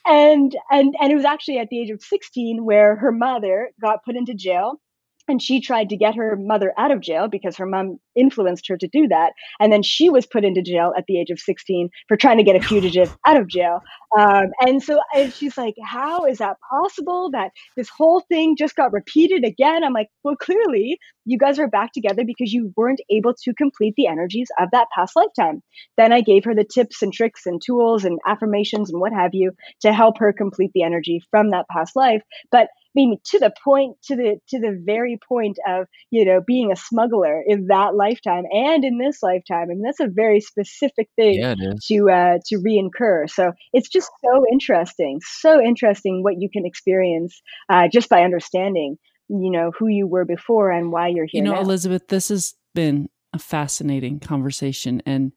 And 0.05 0.55
and 0.71 0.95
and 1.01 1.11
it 1.11 1.15
was 1.15 1.25
actually 1.25 1.57
at 1.57 1.67
the 1.69 1.81
age 1.81 1.89
of 1.89 2.01
16 2.01 2.63
where 2.63 2.95
her 2.95 3.11
mother 3.11 3.71
got 3.81 4.05
put 4.05 4.15
into 4.15 4.33
jail 4.33 4.79
and 5.27 5.41
she 5.41 5.61
tried 5.61 5.89
to 5.89 5.97
get 5.97 6.15
her 6.15 6.37
mother 6.39 6.73
out 6.77 6.91
of 6.91 7.01
jail 7.01 7.27
because 7.27 7.57
her 7.57 7.65
mom 7.65 7.99
influenced 8.15 8.67
her 8.67 8.77
to 8.77 8.87
do 8.87 9.07
that. 9.09 9.33
And 9.59 9.71
then 9.71 9.83
she 9.83 10.09
was 10.09 10.25
put 10.25 10.45
into 10.45 10.61
jail 10.61 10.93
at 10.97 11.05
the 11.07 11.19
age 11.19 11.29
of 11.29 11.39
16 11.39 11.89
for 12.07 12.17
trying 12.17 12.37
to 12.37 12.43
get 12.43 12.55
a 12.55 12.61
fugitive 12.61 13.15
out 13.25 13.39
of 13.39 13.47
jail. 13.47 13.81
Um, 14.17 14.47
and 14.61 14.81
so 14.81 14.99
and 15.13 15.33
she's 15.33 15.57
like 15.57 15.75
how 15.83 16.25
is 16.25 16.37
that 16.37 16.57
possible 16.69 17.29
that 17.31 17.51
this 17.75 17.89
whole 17.89 18.21
thing 18.21 18.55
just 18.57 18.75
got 18.75 18.93
repeated 18.93 19.43
again? 19.43 19.83
I'm 19.83 19.93
like 19.93 20.07
well 20.23 20.35
clearly 20.35 20.97
you 21.25 21.37
guys 21.37 21.59
are 21.59 21.67
back 21.67 21.91
together 21.91 22.23
because 22.25 22.53
you 22.53 22.73
weren't 22.77 23.01
able 23.11 23.33
to 23.43 23.53
complete 23.53 23.93
the 23.97 24.07
energies 24.07 24.47
of 24.59 24.69
that 24.71 24.87
past 24.95 25.15
lifetime. 25.15 25.61
Then 25.97 26.13
i 26.13 26.21
gave 26.21 26.45
her 26.45 26.55
the 26.55 26.63
tips 26.63 27.01
and 27.01 27.11
tricks 27.13 27.45
and 27.45 27.61
tools 27.63 28.05
and 28.05 28.17
affirmations 28.25 28.89
and 28.89 29.01
what 29.01 29.11
have 29.13 29.31
you 29.33 29.51
to 29.81 29.91
help 29.93 30.17
her 30.19 30.31
complete 30.31 30.71
the 30.73 30.83
energy 30.83 31.21
from 31.29 31.51
that 31.51 31.67
past 31.69 31.95
life. 31.95 32.21
But 32.51 32.69
mean 32.97 33.17
to 33.25 33.39
the 33.39 33.53
point 33.63 33.97
to 34.03 34.15
the 34.15 34.39
to 34.49 34.59
the 34.59 34.77
very 34.83 35.19
point 35.27 35.57
of 35.67 35.87
you 36.09 36.25
know 36.25 36.41
being 36.45 36.71
a 36.71 36.75
smuggler 36.75 37.43
in 37.45 37.67
that 37.67 37.95
lifetime 37.95 38.43
and 38.51 38.83
in 38.83 38.97
this 38.97 39.21
lifetime 39.21 39.67
I 39.71 39.73
mean 39.73 39.83
that's 39.83 39.99
a 39.99 40.07
very 40.07 40.41
specific 40.41 41.09
thing 41.15 41.35
yeah, 41.35 41.55
to 41.87 42.09
uh, 42.09 42.37
to 42.47 42.55
reincur. 42.57 43.29
So 43.29 43.53
it's 43.73 43.89
just 43.89 44.09
so 44.23 44.43
interesting 44.51 45.19
so 45.23 45.61
interesting 45.61 46.23
what 46.23 46.35
you 46.39 46.49
can 46.49 46.65
experience 46.65 47.41
uh, 47.69 47.87
just 47.87 48.09
by 48.09 48.23
understanding 48.23 48.97
you 49.29 49.51
know 49.51 49.71
who 49.77 49.87
you 49.87 50.07
were 50.07 50.25
before 50.25 50.71
and 50.71 50.91
why 50.91 51.07
you're 51.07 51.25
here 51.25 51.39
you 51.39 51.43
know 51.43 51.55
now. 51.55 51.61
elizabeth 51.61 52.07
this 52.07 52.29
has 52.29 52.55
been 52.73 53.09
a 53.33 53.39
fascinating 53.39 54.19
conversation 54.19 55.01
and 55.05 55.33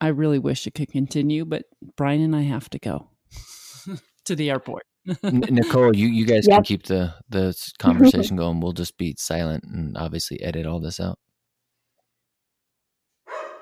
i 0.00 0.08
really 0.08 0.38
wish 0.38 0.66
it 0.66 0.74
could 0.74 0.90
continue 0.90 1.44
but 1.44 1.64
brian 1.96 2.20
and 2.20 2.36
i 2.36 2.42
have 2.42 2.70
to 2.70 2.78
go 2.78 3.08
to 4.24 4.36
the 4.36 4.50
airport 4.50 4.84
Nicole, 5.22 5.94
you, 5.94 6.08
you 6.08 6.24
guys 6.24 6.46
yep. 6.46 6.56
can 6.56 6.64
keep 6.64 6.84
the 6.84 7.14
the 7.28 7.54
conversation 7.78 8.36
going. 8.36 8.60
We'll 8.60 8.72
just 8.72 8.96
be 8.96 9.14
silent 9.18 9.64
and 9.64 9.96
obviously 9.96 10.42
edit 10.42 10.66
all 10.66 10.80
this 10.80 11.00
out. 11.00 11.18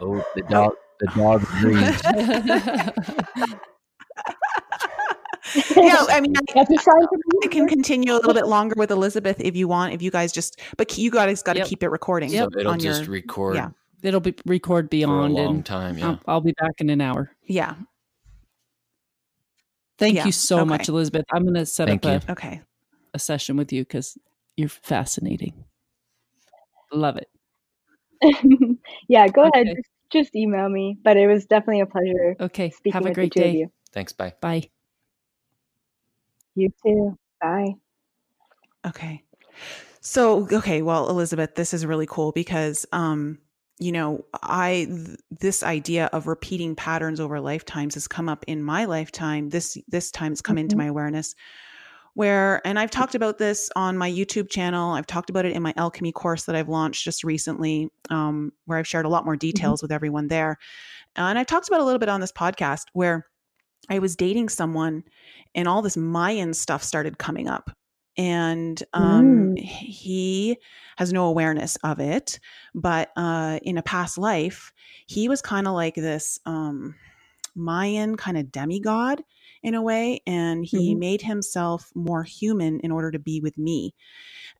Oh, 0.00 0.24
the 0.34 0.42
dog 0.42 0.72
the 1.00 1.06
dog 1.16 1.42
agrees. 1.42 2.02
yeah, 5.76 6.06
I 6.08 6.20
mean, 6.20 6.34
I, 6.36 6.60
I, 6.60 7.48
can 7.48 7.68
continue 7.68 8.12
a 8.12 8.14
little 8.14 8.34
bit 8.34 8.46
longer 8.46 8.74
with 8.76 8.90
Elizabeth 8.90 9.40
if 9.40 9.56
you 9.56 9.68
want. 9.68 9.92
If 9.92 10.02
you 10.02 10.10
guys 10.10 10.32
just, 10.32 10.60
but 10.76 10.96
you 10.96 11.10
guys 11.10 11.42
got 11.42 11.54
to 11.54 11.60
yep. 11.60 11.68
keep 11.68 11.82
it 11.82 11.88
recording. 11.88 12.30
So 12.30 12.48
it'll 12.56 12.76
just 12.76 13.04
your, 13.04 13.12
record. 13.12 13.56
Yeah, 13.56 13.70
it'll 14.02 14.20
be 14.20 14.34
record 14.46 14.90
beyond 14.90 15.34
for 15.34 15.40
a 15.40 15.44
long 15.44 15.62
time. 15.62 15.98
Yeah, 15.98 16.06
I'll, 16.06 16.20
I'll, 16.26 16.40
be 16.40 16.52
back 16.52 16.72
in 16.78 16.90
an 16.90 17.00
hour. 17.00 17.30
Yeah, 17.46 17.74
Thank 19.98 20.16
yeah. 20.16 20.26
you 20.26 20.32
so 20.32 20.60
okay. 20.60 20.68
much, 20.68 20.88
Elizabeth. 20.88 21.24
I'm 21.32 21.42
going 21.42 21.54
to 21.54 21.66
set 21.66 21.88
Thank 21.88 22.04
up 22.06 22.28
a, 22.28 22.32
okay. 22.32 22.60
a 23.14 23.18
session 23.18 23.56
with 23.56 23.72
you 23.72 23.82
because 23.82 24.18
you're 24.56 24.68
fascinating. 24.68 25.64
Love 26.92 27.18
it. 27.18 27.28
yeah, 29.08 29.28
go 29.28 29.46
okay. 29.46 29.50
ahead. 29.62 29.76
Just, 29.76 29.88
just, 30.10 30.36
email 30.36 30.68
me. 30.68 30.98
But 31.02 31.16
it 31.16 31.26
was 31.26 31.46
definitely 31.46 31.80
a 31.80 31.86
pleasure. 31.86 32.36
Okay. 32.40 32.72
Have 32.92 33.06
a 33.06 33.12
great 33.12 33.32
day. 33.32 33.68
Thanks. 33.92 34.12
Bye. 34.12 34.34
Bye. 34.40 34.68
You 36.54 36.72
too. 36.84 37.16
Bye. 37.40 37.74
Okay. 38.86 39.22
So, 40.00 40.48
okay, 40.50 40.82
well, 40.82 41.08
Elizabeth, 41.08 41.54
this 41.54 41.72
is 41.72 41.86
really 41.86 42.06
cool 42.06 42.32
because 42.32 42.84
um 42.92 43.38
you 43.82 43.90
know, 43.90 44.24
I 44.42 44.86
th- 44.88 45.18
this 45.30 45.62
idea 45.64 46.06
of 46.12 46.28
repeating 46.28 46.76
patterns 46.76 47.18
over 47.18 47.40
lifetimes 47.40 47.94
has 47.94 48.06
come 48.06 48.28
up 48.28 48.44
in 48.46 48.62
my 48.62 48.84
lifetime. 48.84 49.48
This 49.48 49.76
this 49.88 50.12
time 50.12 50.32
it's 50.32 50.40
come 50.40 50.54
mm-hmm. 50.54 50.60
into 50.60 50.76
my 50.76 50.86
awareness 50.86 51.34
where 52.14 52.60
and 52.66 52.78
I've 52.78 52.90
talked 52.90 53.14
about 53.14 53.38
this 53.38 53.70
on 53.74 53.96
my 53.96 54.10
YouTube 54.10 54.50
channel. 54.50 54.92
I've 54.92 55.06
talked 55.06 55.30
about 55.30 55.46
it 55.46 55.52
in 55.52 55.62
my 55.62 55.74
alchemy 55.76 56.12
course 56.12 56.44
that 56.44 56.54
I've 56.54 56.68
launched 56.68 57.04
just 57.04 57.24
recently, 57.24 57.88
um, 58.10 58.52
where 58.66 58.78
I've 58.78 58.86
shared 58.86 59.06
a 59.06 59.08
lot 59.08 59.24
more 59.24 59.34
mm-hmm. 59.34 59.40
details 59.40 59.80
mm-hmm. 59.80 59.86
with 59.86 59.92
everyone 59.92 60.28
there. 60.28 60.58
And 61.16 61.38
I've 61.38 61.46
talked 61.46 61.68
about 61.68 61.80
a 61.80 61.84
little 61.84 61.98
bit 61.98 62.08
on 62.08 62.20
this 62.20 62.32
podcast 62.32 62.84
where 62.92 63.26
I 63.90 63.98
was 63.98 64.14
dating 64.14 64.48
someone 64.50 65.02
and 65.54 65.66
all 65.66 65.82
this 65.82 65.96
Mayan 65.96 66.54
stuff 66.54 66.84
started 66.84 67.18
coming 67.18 67.48
up. 67.48 67.70
And 68.16 68.82
um, 68.92 69.54
mm. 69.54 69.58
he 69.58 70.58
has 70.96 71.12
no 71.12 71.26
awareness 71.26 71.76
of 71.76 72.00
it. 72.00 72.38
But 72.74 73.10
uh, 73.16 73.58
in 73.62 73.78
a 73.78 73.82
past 73.82 74.18
life, 74.18 74.72
he 75.06 75.28
was 75.28 75.42
kind 75.42 75.66
of 75.66 75.74
like 75.74 75.94
this 75.94 76.38
um, 76.44 76.94
Mayan 77.54 78.16
kind 78.16 78.36
of 78.36 78.50
demigod 78.52 79.22
in 79.62 79.74
a 79.74 79.82
way. 79.82 80.20
And 80.26 80.64
he 80.64 80.90
mm-hmm. 80.90 81.00
made 81.00 81.22
himself 81.22 81.90
more 81.94 82.24
human 82.24 82.80
in 82.80 82.90
order 82.90 83.10
to 83.10 83.18
be 83.18 83.40
with 83.40 83.56
me. 83.56 83.94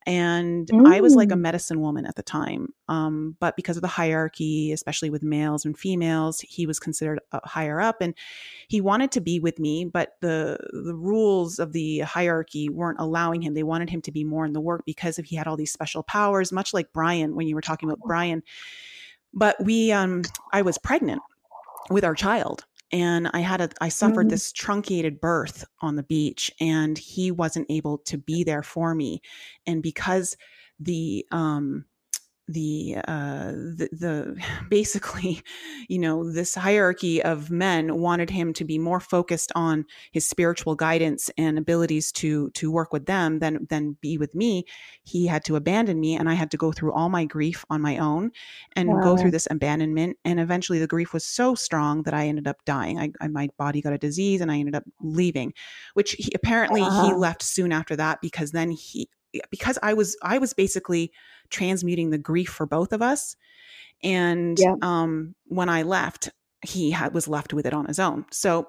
And 0.04 0.66
mm. 0.66 0.92
I 0.92 1.00
was 1.00 1.14
like 1.14 1.30
a 1.30 1.34
mm. 1.34 1.40
medicine 1.40 1.80
woman 1.80 2.06
at 2.06 2.16
the 2.16 2.22
time. 2.22 2.68
Um, 2.88 3.36
but 3.38 3.56
because 3.56 3.76
of 3.76 3.82
the 3.82 3.88
hierarchy, 3.88 4.72
especially 4.72 5.10
with 5.10 5.22
males 5.22 5.64
and 5.64 5.78
females, 5.78 6.40
he 6.40 6.66
was 6.66 6.80
considered 6.80 7.20
uh, 7.30 7.40
higher 7.44 7.80
up 7.80 8.00
and 8.00 8.14
he 8.68 8.80
wanted 8.80 9.12
to 9.12 9.20
be 9.20 9.38
with 9.38 9.58
me, 9.60 9.84
but 9.84 10.14
the 10.20 10.58
the 10.72 10.94
rules 10.94 11.58
of 11.58 11.72
the 11.72 12.00
hierarchy 12.00 12.68
weren't 12.68 12.98
allowing 12.98 13.42
him. 13.42 13.54
They 13.54 13.62
wanted 13.62 13.90
him 13.90 14.02
to 14.02 14.12
be 14.12 14.24
more 14.24 14.44
in 14.44 14.52
the 14.52 14.60
work 14.60 14.82
because 14.84 15.18
if 15.18 15.26
he 15.26 15.36
had 15.36 15.46
all 15.46 15.56
these 15.56 15.72
special 15.72 16.02
powers, 16.02 16.50
much 16.50 16.74
like 16.74 16.92
Brian 16.92 17.36
when 17.36 17.46
you 17.46 17.54
were 17.54 17.60
talking 17.60 17.88
about 17.88 18.00
Brian. 18.04 18.42
But 19.32 19.62
we 19.62 19.92
um 19.92 20.22
I 20.52 20.62
was 20.62 20.78
pregnant 20.78 21.22
with 21.90 22.04
our 22.04 22.14
child 22.14 22.64
and 22.92 23.28
i 23.32 23.40
had 23.40 23.60
a 23.60 23.68
i 23.80 23.88
suffered 23.88 24.22
mm-hmm. 24.22 24.30
this 24.30 24.52
truncated 24.52 25.20
birth 25.20 25.64
on 25.80 25.96
the 25.96 26.02
beach 26.02 26.50
and 26.60 26.98
he 26.98 27.30
wasn't 27.30 27.66
able 27.70 27.98
to 27.98 28.18
be 28.18 28.44
there 28.44 28.62
for 28.62 28.94
me 28.94 29.20
and 29.66 29.82
because 29.82 30.36
the 30.78 31.26
um 31.30 31.84
the 32.48 32.96
uh 33.06 33.52
the, 33.52 33.88
the 33.92 34.42
basically 34.68 35.40
you 35.88 35.98
know 35.98 36.30
this 36.30 36.54
hierarchy 36.54 37.22
of 37.22 37.50
men 37.50 37.98
wanted 37.98 38.30
him 38.30 38.52
to 38.52 38.64
be 38.64 38.78
more 38.78 39.00
focused 39.00 39.52
on 39.54 39.84
his 40.10 40.26
spiritual 40.26 40.74
guidance 40.74 41.30
and 41.38 41.56
abilities 41.56 42.10
to 42.10 42.50
to 42.50 42.70
work 42.70 42.92
with 42.92 43.06
them 43.06 43.38
than 43.38 43.64
than 43.68 43.96
be 44.00 44.18
with 44.18 44.34
me 44.34 44.64
he 45.04 45.26
had 45.26 45.44
to 45.44 45.54
abandon 45.54 46.00
me 46.00 46.16
and 46.16 46.28
i 46.28 46.34
had 46.34 46.50
to 46.50 46.56
go 46.56 46.72
through 46.72 46.92
all 46.92 47.08
my 47.08 47.24
grief 47.24 47.64
on 47.70 47.80
my 47.80 47.96
own 47.98 48.30
and 48.74 48.88
wow. 48.88 49.00
go 49.00 49.16
through 49.16 49.30
this 49.30 49.48
abandonment 49.50 50.16
and 50.24 50.40
eventually 50.40 50.80
the 50.80 50.86
grief 50.86 51.12
was 51.12 51.24
so 51.24 51.54
strong 51.54 52.02
that 52.02 52.14
i 52.14 52.26
ended 52.26 52.48
up 52.48 52.56
dying 52.64 52.98
I, 52.98 53.12
I 53.20 53.28
my 53.28 53.48
body 53.56 53.80
got 53.80 53.92
a 53.92 53.98
disease 53.98 54.40
and 54.40 54.50
i 54.50 54.58
ended 54.58 54.74
up 54.74 54.84
leaving 55.00 55.52
which 55.94 56.12
he, 56.12 56.32
apparently 56.34 56.82
uh-huh. 56.82 57.06
he 57.06 57.14
left 57.14 57.42
soon 57.42 57.70
after 57.72 57.94
that 57.96 58.20
because 58.20 58.50
then 58.50 58.72
he 58.72 59.08
because 59.50 59.78
I 59.82 59.94
was 59.94 60.16
I 60.22 60.38
was 60.38 60.54
basically 60.54 61.12
transmuting 61.50 62.10
the 62.10 62.18
grief 62.18 62.48
for 62.48 62.66
both 62.66 62.92
of 62.92 63.02
us. 63.02 63.36
And 64.02 64.58
yeah. 64.58 64.74
um, 64.82 65.34
when 65.46 65.68
I 65.68 65.82
left, 65.82 66.30
he 66.62 66.90
had, 66.90 67.14
was 67.14 67.28
left 67.28 67.52
with 67.52 67.66
it 67.66 67.74
on 67.74 67.86
his 67.86 68.00
own. 68.00 68.24
So 68.32 68.68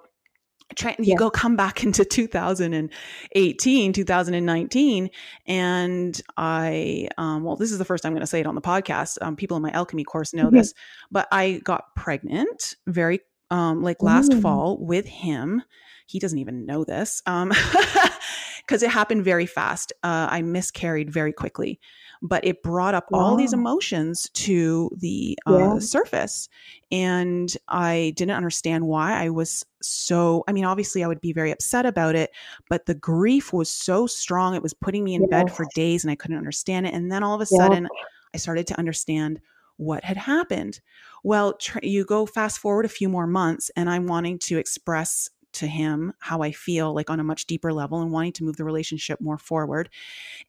try, 0.75 0.95
you 0.99 1.05
yeah. 1.13 1.15
go 1.15 1.31
come 1.31 1.55
back 1.55 1.83
into 1.83 2.05
2018, 2.05 3.93
2019, 3.93 5.09
and 5.47 6.21
I, 6.37 7.07
um, 7.17 7.43
well, 7.43 7.55
this 7.55 7.71
is 7.71 7.77
the 7.77 7.85
first 7.85 8.03
time 8.03 8.11
I'm 8.11 8.15
going 8.15 8.21
to 8.21 8.27
say 8.27 8.39
it 8.41 8.47
on 8.47 8.55
the 8.55 8.61
podcast. 8.61 9.17
Um, 9.21 9.35
people 9.35 9.57
in 9.57 9.63
my 9.63 9.71
alchemy 9.71 10.03
course 10.03 10.33
know 10.33 10.45
mm-hmm. 10.45 10.57
this, 10.57 10.73
but 11.09 11.27
I 11.31 11.61
got 11.63 11.95
pregnant 11.95 12.75
very, 12.85 13.21
um, 13.49 13.81
like 13.81 14.01
last 14.01 14.31
mm. 14.31 14.41
fall 14.41 14.77
with 14.77 15.07
him. 15.07 15.63
He 16.05 16.19
doesn't 16.19 16.39
even 16.39 16.65
know 16.65 16.83
this. 16.83 17.21
Um, 17.25 17.51
because 18.65 18.83
it 18.83 18.89
happened 18.89 19.23
very 19.23 19.45
fast. 19.45 19.91
Uh, 20.03 20.27
I 20.29 20.41
miscarried 20.41 21.11
very 21.11 21.33
quickly, 21.33 21.79
but 22.21 22.45
it 22.45 22.63
brought 22.63 22.95
up 22.95 23.07
wow. 23.11 23.19
all 23.19 23.35
these 23.35 23.53
emotions 23.53 24.29
to 24.33 24.89
the 24.97 25.37
uh, 25.47 25.57
yeah. 25.57 25.79
surface. 25.79 26.47
And 26.91 27.55
I 27.67 28.13
didn't 28.15 28.35
understand 28.35 28.87
why 28.87 29.21
I 29.21 29.29
was 29.29 29.65
so. 29.81 30.43
I 30.47 30.53
mean, 30.53 30.65
obviously, 30.65 31.03
I 31.03 31.07
would 31.07 31.21
be 31.21 31.33
very 31.33 31.51
upset 31.51 31.85
about 31.85 32.15
it, 32.15 32.31
but 32.69 32.85
the 32.85 32.95
grief 32.95 33.51
was 33.51 33.69
so 33.69 34.07
strong. 34.07 34.55
It 34.55 34.63
was 34.63 34.73
putting 34.73 35.03
me 35.03 35.15
in 35.15 35.21
yes. 35.23 35.29
bed 35.29 35.53
for 35.53 35.65
days 35.75 36.03
and 36.03 36.11
I 36.11 36.15
couldn't 36.15 36.37
understand 36.37 36.87
it. 36.87 36.93
And 36.93 37.11
then 37.11 37.23
all 37.23 37.35
of 37.35 37.41
a 37.41 37.45
sudden, 37.45 37.87
I 38.33 38.37
started 38.37 38.67
to 38.67 38.79
understand 38.79 39.39
what 39.77 40.03
had 40.03 40.17
happened. 40.17 40.79
Well, 41.23 41.53
tr- 41.53 41.79
you 41.83 42.05
go 42.05 42.25
fast 42.25 42.59
forward 42.59 42.85
a 42.85 42.89
few 42.89 43.09
more 43.09 43.27
months, 43.27 43.71
and 43.75 43.89
I'm 43.89 44.07
wanting 44.07 44.39
to 44.39 44.57
express 44.57 45.29
to 45.53 45.67
him 45.67 46.13
how 46.19 46.41
I 46.41 46.51
feel, 46.51 46.93
like 46.93 47.09
on 47.09 47.19
a 47.19 47.23
much 47.23 47.45
deeper 47.45 47.73
level, 47.73 48.01
and 48.01 48.11
wanting 48.11 48.33
to 48.33 48.43
move 48.43 48.57
the 48.57 48.65
relationship 48.65 49.21
more 49.21 49.37
forward. 49.37 49.89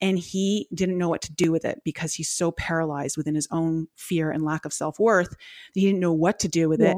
And 0.01 0.19
he 0.19 0.69
didn't 0.75 0.99
know 0.99 1.09
what 1.09 1.23
to 1.23 1.33
do 1.33 1.53
with 1.53 1.65
it 1.65 1.83
because 1.85 2.15
he's 2.15 2.31
so 2.31 2.51
paralyzed 2.53 3.17
within 3.17 3.35
his 3.35 3.49
own 3.51 3.89
fear 3.97 4.31
and 4.31 4.45
lack 4.45 4.65
of 4.65 4.73
self 4.73 4.99
worth. 4.99 5.35
He 5.73 5.83
didn't 5.83 6.01
know 6.01 6.13
what 6.13 6.39
to 6.41 6.49
do 6.49 6.69
with 6.69 6.81
yeah. 6.81 6.93
it. 6.93 6.97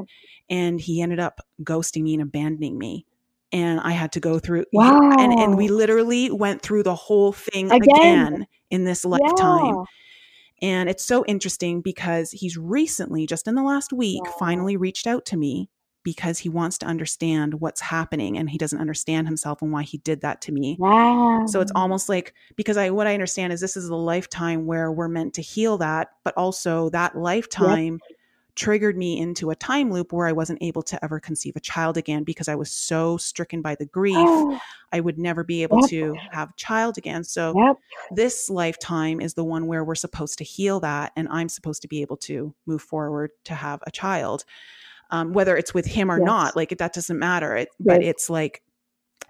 And 0.49 0.79
he 0.79 1.01
ended 1.01 1.19
up 1.19 1.41
ghosting 1.63 2.03
me 2.03 2.13
and 2.13 2.23
abandoning 2.23 2.77
me. 2.77 3.05
And 3.51 3.79
I 3.79 3.91
had 3.91 4.11
to 4.13 4.19
go 4.19 4.39
through, 4.39 4.65
wow. 4.73 4.99
and, 5.17 5.39
and 5.39 5.57
we 5.57 5.69
literally 5.69 6.29
went 6.29 6.61
through 6.61 6.83
the 6.83 6.95
whole 6.95 7.31
thing 7.31 7.71
again, 7.71 7.95
again 7.95 8.47
in 8.69 8.83
this 8.83 9.05
lifetime. 9.05 9.75
Yeah. 9.75 9.83
And 10.61 10.89
it's 10.89 11.05
so 11.05 11.23
interesting 11.25 11.81
because 11.81 12.31
he's 12.31 12.57
recently, 12.57 13.25
just 13.25 13.47
in 13.47 13.55
the 13.55 13.63
last 13.63 13.93
week, 13.93 14.23
wow. 14.25 14.33
finally 14.39 14.75
reached 14.75 15.07
out 15.07 15.25
to 15.27 15.37
me 15.37 15.69
because 16.07 16.37
he 16.37 16.47
wants 16.47 16.77
to 16.77 16.85
understand 16.85 17.55
what's 17.55 17.81
happening 17.81 18.37
and 18.37 18.49
he 18.49 18.57
doesn't 18.57 18.79
understand 18.79 19.27
himself 19.27 19.61
and 19.61 19.73
why 19.73 19.83
he 19.83 19.97
did 19.97 20.21
that 20.21 20.39
to 20.39 20.53
me. 20.53 20.77
Wow. 20.79 21.45
So 21.47 21.59
it's 21.59 21.71
almost 21.75 22.07
like 22.07 22.33
because 22.55 22.77
I 22.77 22.91
what 22.91 23.07
I 23.07 23.13
understand 23.13 23.51
is 23.51 23.59
this 23.59 23.75
is 23.75 23.89
a 23.89 23.95
lifetime 23.95 24.65
where 24.65 24.89
we're 24.89 25.09
meant 25.09 25.33
to 25.33 25.41
heal 25.41 25.77
that, 25.79 26.11
but 26.23 26.33
also 26.37 26.89
that 26.91 27.17
lifetime 27.17 27.99
yep. 28.09 28.17
triggered 28.55 28.95
me 28.95 29.19
into 29.19 29.49
a 29.49 29.55
time 29.57 29.91
loop 29.91 30.13
where 30.13 30.27
I 30.27 30.31
wasn't 30.31 30.63
able 30.63 30.81
to 30.83 31.03
ever 31.03 31.19
conceive 31.19 31.57
a 31.57 31.59
child 31.59 31.97
again 31.97 32.23
because 32.23 32.47
I 32.47 32.55
was 32.55 32.71
so 32.71 33.17
stricken 33.17 33.61
by 33.61 33.75
the 33.75 33.85
grief. 33.85 34.15
Oh. 34.17 34.57
I 34.93 35.01
would 35.01 35.17
never 35.17 35.43
be 35.43 35.63
able 35.63 35.81
yep. 35.81 35.89
to 35.89 36.15
have 36.31 36.51
a 36.51 36.55
child 36.55 36.97
again. 36.97 37.25
So 37.25 37.53
yep. 37.53 37.75
this 38.11 38.49
lifetime 38.49 39.19
is 39.19 39.33
the 39.33 39.43
one 39.43 39.67
where 39.67 39.83
we're 39.83 39.95
supposed 39.95 40.37
to 40.37 40.45
heal 40.45 40.79
that 40.79 41.11
and 41.17 41.27
I'm 41.29 41.49
supposed 41.49 41.81
to 41.81 41.89
be 41.89 42.01
able 42.01 42.15
to 42.17 42.55
move 42.65 42.81
forward 42.81 43.31
to 43.43 43.55
have 43.55 43.83
a 43.85 43.91
child 43.91 44.45
um, 45.09 45.33
whether 45.33 45.55
it's 45.55 45.73
with 45.73 45.85
him 45.85 46.11
or 46.11 46.19
yes. 46.19 46.25
not. 46.25 46.55
Like 46.55 46.77
that 46.77 46.93
doesn't 46.93 47.19
matter. 47.19 47.55
It, 47.55 47.69
right. 47.79 47.97
But 47.97 48.03
it's 48.03 48.29
like 48.29 48.61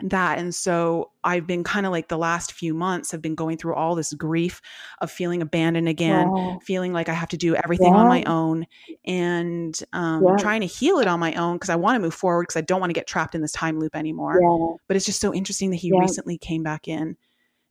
that. 0.02 0.38
And 0.38 0.54
so 0.54 1.12
I've 1.24 1.48
been 1.48 1.64
kind 1.64 1.86
of 1.86 1.92
like 1.92 2.08
the 2.08 2.18
last 2.18 2.52
few 2.52 2.74
months 2.74 3.12
have 3.12 3.22
been 3.22 3.36
going 3.36 3.58
through 3.58 3.74
all 3.74 3.96
this 3.96 4.14
grief 4.14 4.62
of 5.02 5.10
feeling 5.10 5.42
abandoned 5.42 5.90
again, 5.90 6.32
yeah. 6.36 6.58
feeling 6.64 6.94
like 6.94 7.10
I 7.10 7.14
have 7.14 7.30
to 7.30 7.38
do 7.38 7.56
everything 7.56 7.94
yeah. 7.94 8.00
on 8.00 8.08
my 8.08 8.24
own 8.24 8.66
and 9.06 9.78
um, 9.94 10.24
yeah. 10.24 10.36
trying 10.38 10.62
to 10.62 10.68
heal 10.68 11.00
it 11.00 11.08
on 11.08 11.20
my 11.20 11.34
own 11.34 11.56
because 11.56 11.70
I 11.70 11.76
want 11.76 11.96
to 11.96 12.00
move 12.00 12.14
forward 12.14 12.44
because 12.44 12.58
I 12.58 12.62
don't 12.62 12.80
want 12.80 12.92
to 12.92 12.94
get 12.94 13.08
trapped 13.08 13.34
in 13.34 13.42
this 13.42 13.52
time 13.52 13.80
loop 13.80 13.96
anymore. 13.96 14.40
But 14.88 14.98
it's 14.98 15.06
just 15.06 15.22
so 15.22 15.34
interesting 15.34 15.72
that 15.72 15.78
he 15.78 15.92
recently 16.00 16.38
came 16.38 16.64
back 16.64 16.88
in 16.88 17.18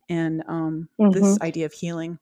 and 0.08 0.42
um, 0.48 0.88
mm-hmm. 1.00 1.10
this 1.10 1.40
idea 1.40 1.66
of 1.66 1.72
healing. 1.72 2.18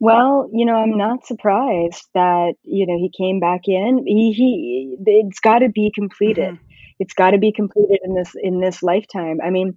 Well, 0.00 0.48
you 0.52 0.64
know, 0.64 0.76
I'm 0.76 0.96
not 0.96 1.26
surprised 1.26 2.08
that, 2.14 2.54
you 2.62 2.86
know, 2.86 2.96
he 2.96 3.12
came 3.16 3.38
back 3.38 3.62
in. 3.66 4.02
He 4.06 4.32
he 4.32 4.96
it's 5.04 5.40
got 5.40 5.58
to 5.58 5.68
be 5.68 5.92
completed. 5.94 6.54
Mm-hmm. 6.54 6.64
It's 6.98 7.12
got 7.12 7.32
to 7.32 7.38
be 7.38 7.52
completed 7.52 8.00
in 8.02 8.14
this 8.14 8.32
in 8.42 8.60
this 8.60 8.82
lifetime. 8.82 9.40
I 9.44 9.50
mean, 9.50 9.76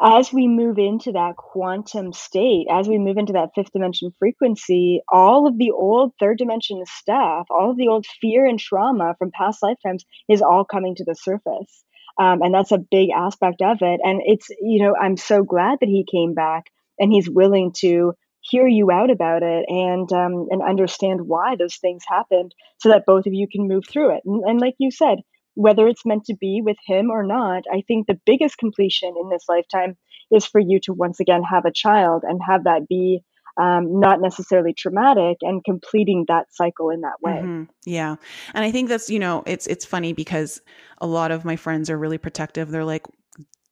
as 0.00 0.32
we 0.32 0.46
move 0.46 0.78
into 0.78 1.12
that 1.12 1.36
quantum 1.36 2.12
state, 2.12 2.66
as 2.70 2.88
we 2.88 2.98
move 2.98 3.18
into 3.18 3.32
that 3.32 3.50
fifth 3.56 3.72
dimension 3.72 4.12
frequency, 4.20 5.00
all 5.08 5.48
of 5.48 5.58
the 5.58 5.72
old 5.72 6.12
third 6.20 6.38
dimension 6.38 6.80
stuff, 6.86 7.46
all 7.50 7.72
of 7.72 7.76
the 7.76 7.88
old 7.88 8.06
fear 8.20 8.46
and 8.46 8.58
trauma 8.58 9.14
from 9.18 9.32
past 9.32 9.62
lifetimes 9.64 10.04
is 10.28 10.42
all 10.42 10.64
coming 10.64 10.94
to 10.94 11.04
the 11.04 11.14
surface. 11.14 11.84
Um, 12.18 12.42
and 12.42 12.54
that's 12.54 12.72
a 12.72 12.78
big 12.78 13.10
aspect 13.10 13.62
of 13.62 13.78
it. 13.80 14.00
And 14.04 14.20
it's, 14.24 14.48
you 14.60 14.84
know, 14.84 14.94
I'm 15.00 15.16
so 15.16 15.42
glad 15.42 15.78
that 15.80 15.88
he 15.88 16.04
came 16.08 16.34
back 16.34 16.66
and 16.98 17.12
he's 17.12 17.28
willing 17.30 17.72
to 17.78 18.14
hear 18.42 18.66
you 18.66 18.90
out 18.90 19.10
about 19.10 19.42
it 19.42 19.64
and 19.68 20.12
um, 20.12 20.46
and 20.50 20.62
understand 20.62 21.20
why 21.22 21.56
those 21.56 21.76
things 21.76 22.02
happened 22.06 22.54
so 22.80 22.90
that 22.90 23.06
both 23.06 23.26
of 23.26 23.32
you 23.32 23.46
can 23.50 23.68
move 23.68 23.84
through 23.88 24.16
it. 24.16 24.22
And, 24.24 24.42
and 24.44 24.60
like 24.60 24.74
you 24.78 24.90
said 24.90 25.18
whether 25.54 25.86
it's 25.86 26.06
meant 26.06 26.24
to 26.24 26.34
be 26.34 26.62
with 26.64 26.78
him 26.86 27.10
or 27.10 27.22
not 27.22 27.64
i 27.70 27.82
think 27.86 28.06
the 28.06 28.18
biggest 28.24 28.56
completion 28.56 29.12
in 29.20 29.28
this 29.28 29.44
lifetime 29.50 29.98
is 30.30 30.46
for 30.46 30.58
you 30.58 30.80
to 30.80 30.94
once 30.94 31.20
again 31.20 31.42
have 31.42 31.66
a 31.66 31.72
child 31.72 32.22
and 32.26 32.40
have 32.46 32.64
that 32.64 32.88
be 32.88 33.22
um, 33.60 34.00
not 34.00 34.20
necessarily 34.20 34.72
traumatic 34.72 35.38
and 35.42 35.62
completing 35.62 36.24
that 36.28 36.46
cycle 36.52 36.88
in 36.88 37.02
that 37.02 37.20
way. 37.20 37.32
Mm-hmm. 37.32 37.64
yeah. 37.84 38.16
And 38.54 38.64
i 38.64 38.70
think 38.70 38.88
that's 38.88 39.10
you 39.10 39.18
know 39.18 39.42
it's 39.46 39.66
it's 39.66 39.84
funny 39.84 40.12
because 40.12 40.60
a 40.98 41.06
lot 41.06 41.30
of 41.30 41.44
my 41.44 41.56
friends 41.56 41.90
are 41.90 41.98
really 41.98 42.18
protective. 42.18 42.70
They're 42.70 42.84
like 42.84 43.06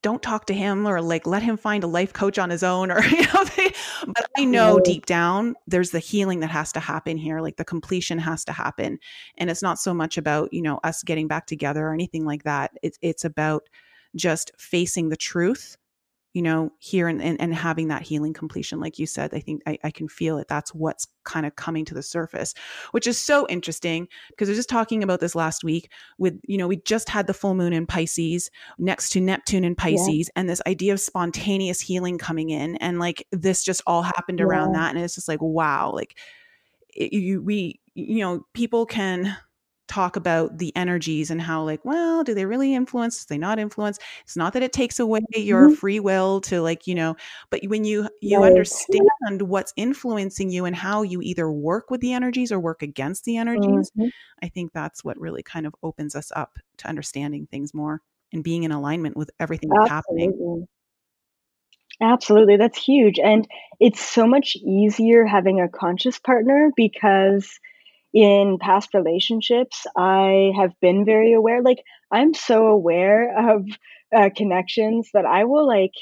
don't 0.02 0.22
talk 0.22 0.47
to 0.47 0.55
him 0.55 0.86
or 0.86 1.01
like 1.02 1.27
let 1.27 1.43
him 1.43 1.56
find 1.56 1.85
a 1.85 1.86
life 1.86 2.12
coach 2.12 2.39
on 2.39 2.51
his 2.51 2.62
own 2.62 2.90
or 2.90 3.02
you 3.06 3.22
know 3.22 3.44
they, 3.56 3.72
but 4.06 4.27
i 4.39 4.44
know 4.44 4.81
deep 4.81 5.06
down 5.06 5.55
there's 5.66 5.90
the 5.90 5.98
healing 5.98 6.40
that 6.40 6.51
has 6.51 6.72
to 6.72 6.81
happen 6.81 7.16
here 7.16 7.40
like 7.40 7.56
the 7.56 7.64
completion 7.64 8.18
has 8.18 8.44
to 8.44 8.52
happen. 8.52 8.98
And 9.39 9.51
it's 9.51 9.62
not 9.62 9.78
so 9.78 9.94
much 9.94 10.18
about 10.18 10.52
you 10.52 10.62
know 10.62 10.81
us 10.85 11.02
getting 11.02 11.28
back 11.28 11.47
together 11.47 11.86
or 11.86 11.94
anything 11.94 12.24
like 12.24 12.44
that. 12.44 12.72
It's 12.82 12.98
it's 13.02 13.24
about 13.24 13.68
just 14.16 14.51
facing 14.59 15.09
the 15.09 15.16
truth 15.16 15.77
you 16.32 16.43
know, 16.43 16.70
here 16.78 17.09
and, 17.09 17.20
and, 17.20 17.40
and 17.40 17.52
having 17.55 17.89
that 17.89 18.02
healing 18.02 18.32
completion, 18.32 18.78
like 18.78 18.98
you 18.98 19.07
said, 19.07 19.35
I 19.35 19.40
think 19.40 19.62
I, 19.66 19.78
I 19.82 19.90
can 19.90 20.07
feel 20.07 20.39
it. 20.39 20.47
That's 20.47 20.73
what's 20.73 21.09
kind 21.24 21.44
of 21.44 21.57
coming 21.57 21.85
to 21.86 21.94
the 21.94 22.02
surface, 22.02 22.55
which 22.93 23.09
is 23.09 23.19
so 23.19 23.48
interesting 23.48 24.07
because 24.28 24.48
I 24.48 24.52
was 24.52 24.59
just 24.59 24.69
talking 24.69 25.02
about 25.02 25.19
this 25.19 25.35
last 25.35 25.65
week 25.65 25.90
with, 26.19 26.39
you 26.47 26.57
know, 26.57 26.69
we 26.69 26.77
just 26.77 27.09
had 27.09 27.27
the 27.27 27.35
full 27.35 27.55
moon 27.55 27.73
in 27.73 27.85
Pisces 27.85 28.48
next 28.78 29.11
to 29.11 29.20
Neptune 29.20 29.65
in 29.65 29.74
Pisces 29.74 30.28
yeah. 30.28 30.40
and 30.40 30.48
this 30.48 30.62
idea 30.69 30.93
of 30.93 31.01
spontaneous 31.01 31.81
healing 31.81 32.16
coming 32.16 32.51
in. 32.51 32.77
And 32.77 33.01
like 33.01 33.27
this 33.32 33.65
just 33.65 33.82
all 33.86 34.02
happened 34.02 34.39
yeah. 34.39 34.44
around 34.44 34.73
that. 34.74 34.94
And 34.94 35.05
it's 35.05 35.16
just 35.16 35.28
like, 35.28 35.43
wow, 35.43 35.90
like 35.93 36.16
it, 36.94 37.12
you, 37.12 37.43
we, 37.43 37.81
you 37.94 38.20
know, 38.20 38.47
people 38.55 38.86
can 38.86 39.36
talk 39.91 40.15
about 40.15 40.57
the 40.59 40.75
energies 40.77 41.33
and 41.33 41.43
how 41.43 41.65
like 41.65 41.85
well 41.85 42.23
do 42.23 42.33
they 42.33 42.47
really 42.47 42.75
influence 42.77 43.25
do 43.25 43.35
they 43.35 43.39
not 43.39 43.59
influence 43.59 43.99
it's 44.23 44.37
not 44.37 44.53
that 44.53 44.62
it 44.62 44.73
takes 44.73 45.01
away 45.01 45.21
your 45.33 45.67
mm-hmm. 45.67 45.75
free 45.75 45.99
will 45.99 46.41
to 46.41 46.62
like 46.62 46.87
you 46.87 46.95
know 46.95 47.17
but 47.51 47.61
when 47.67 47.85
you 47.85 48.09
you 48.23 48.39
right. 48.39 48.47
understand 48.47 49.43
what's 49.43 49.73
influencing 49.75 50.49
you 50.49 50.65
and 50.65 50.77
how 50.77 51.03
you 51.03 51.21
either 51.23 51.51
work 51.51 51.91
with 51.91 52.01
the 52.01 52.12
energies 52.12 52.53
or 52.53 52.61
work 52.61 52.83
against 52.83 53.25
the 53.25 53.37
energies 53.37 53.91
mm-hmm. 53.99 54.07
i 54.45 54.49
think 54.49 54.73
that's 54.73 55.03
what 55.03 55.19
really 55.19 55.43
kind 55.43 55.67
of 55.67 55.75
opens 55.83 56.15
us 56.15 56.31
up 56.37 56.61
to 56.77 56.87
understanding 56.87 57.49
things 57.51 57.75
more 57.75 58.01
and 58.33 58.45
being 58.45 58.62
in 58.62 58.71
alignment 58.71 59.17
with 59.17 59.31
everything 59.41 59.71
that's 59.71 59.91
happening 59.91 60.67
Absolutely, 62.03 62.57
that's 62.57 62.83
huge. 62.83 63.19
And 63.19 63.47
it's 63.79 64.01
so 64.01 64.27
much 64.27 64.57
easier 64.57 65.27
having 65.27 65.61
a 65.61 65.69
conscious 65.69 66.19
partner 66.19 66.71
because 66.75 67.61
in 68.12 68.59
past 68.61 68.95
relationships, 68.95 69.87
I 69.97 70.53
have 70.57 70.73
been 70.81 71.05
very 71.05 71.32
aware. 71.32 71.62
Like, 71.62 71.82
I'm 72.11 72.35
so 72.35 72.66
aware 72.66 73.37
of 73.55 73.66
uh, 74.15 74.31
connections 74.37 75.11
that 75.15 75.24
I 75.27 75.45
will 75.45 75.66
like 75.66 75.93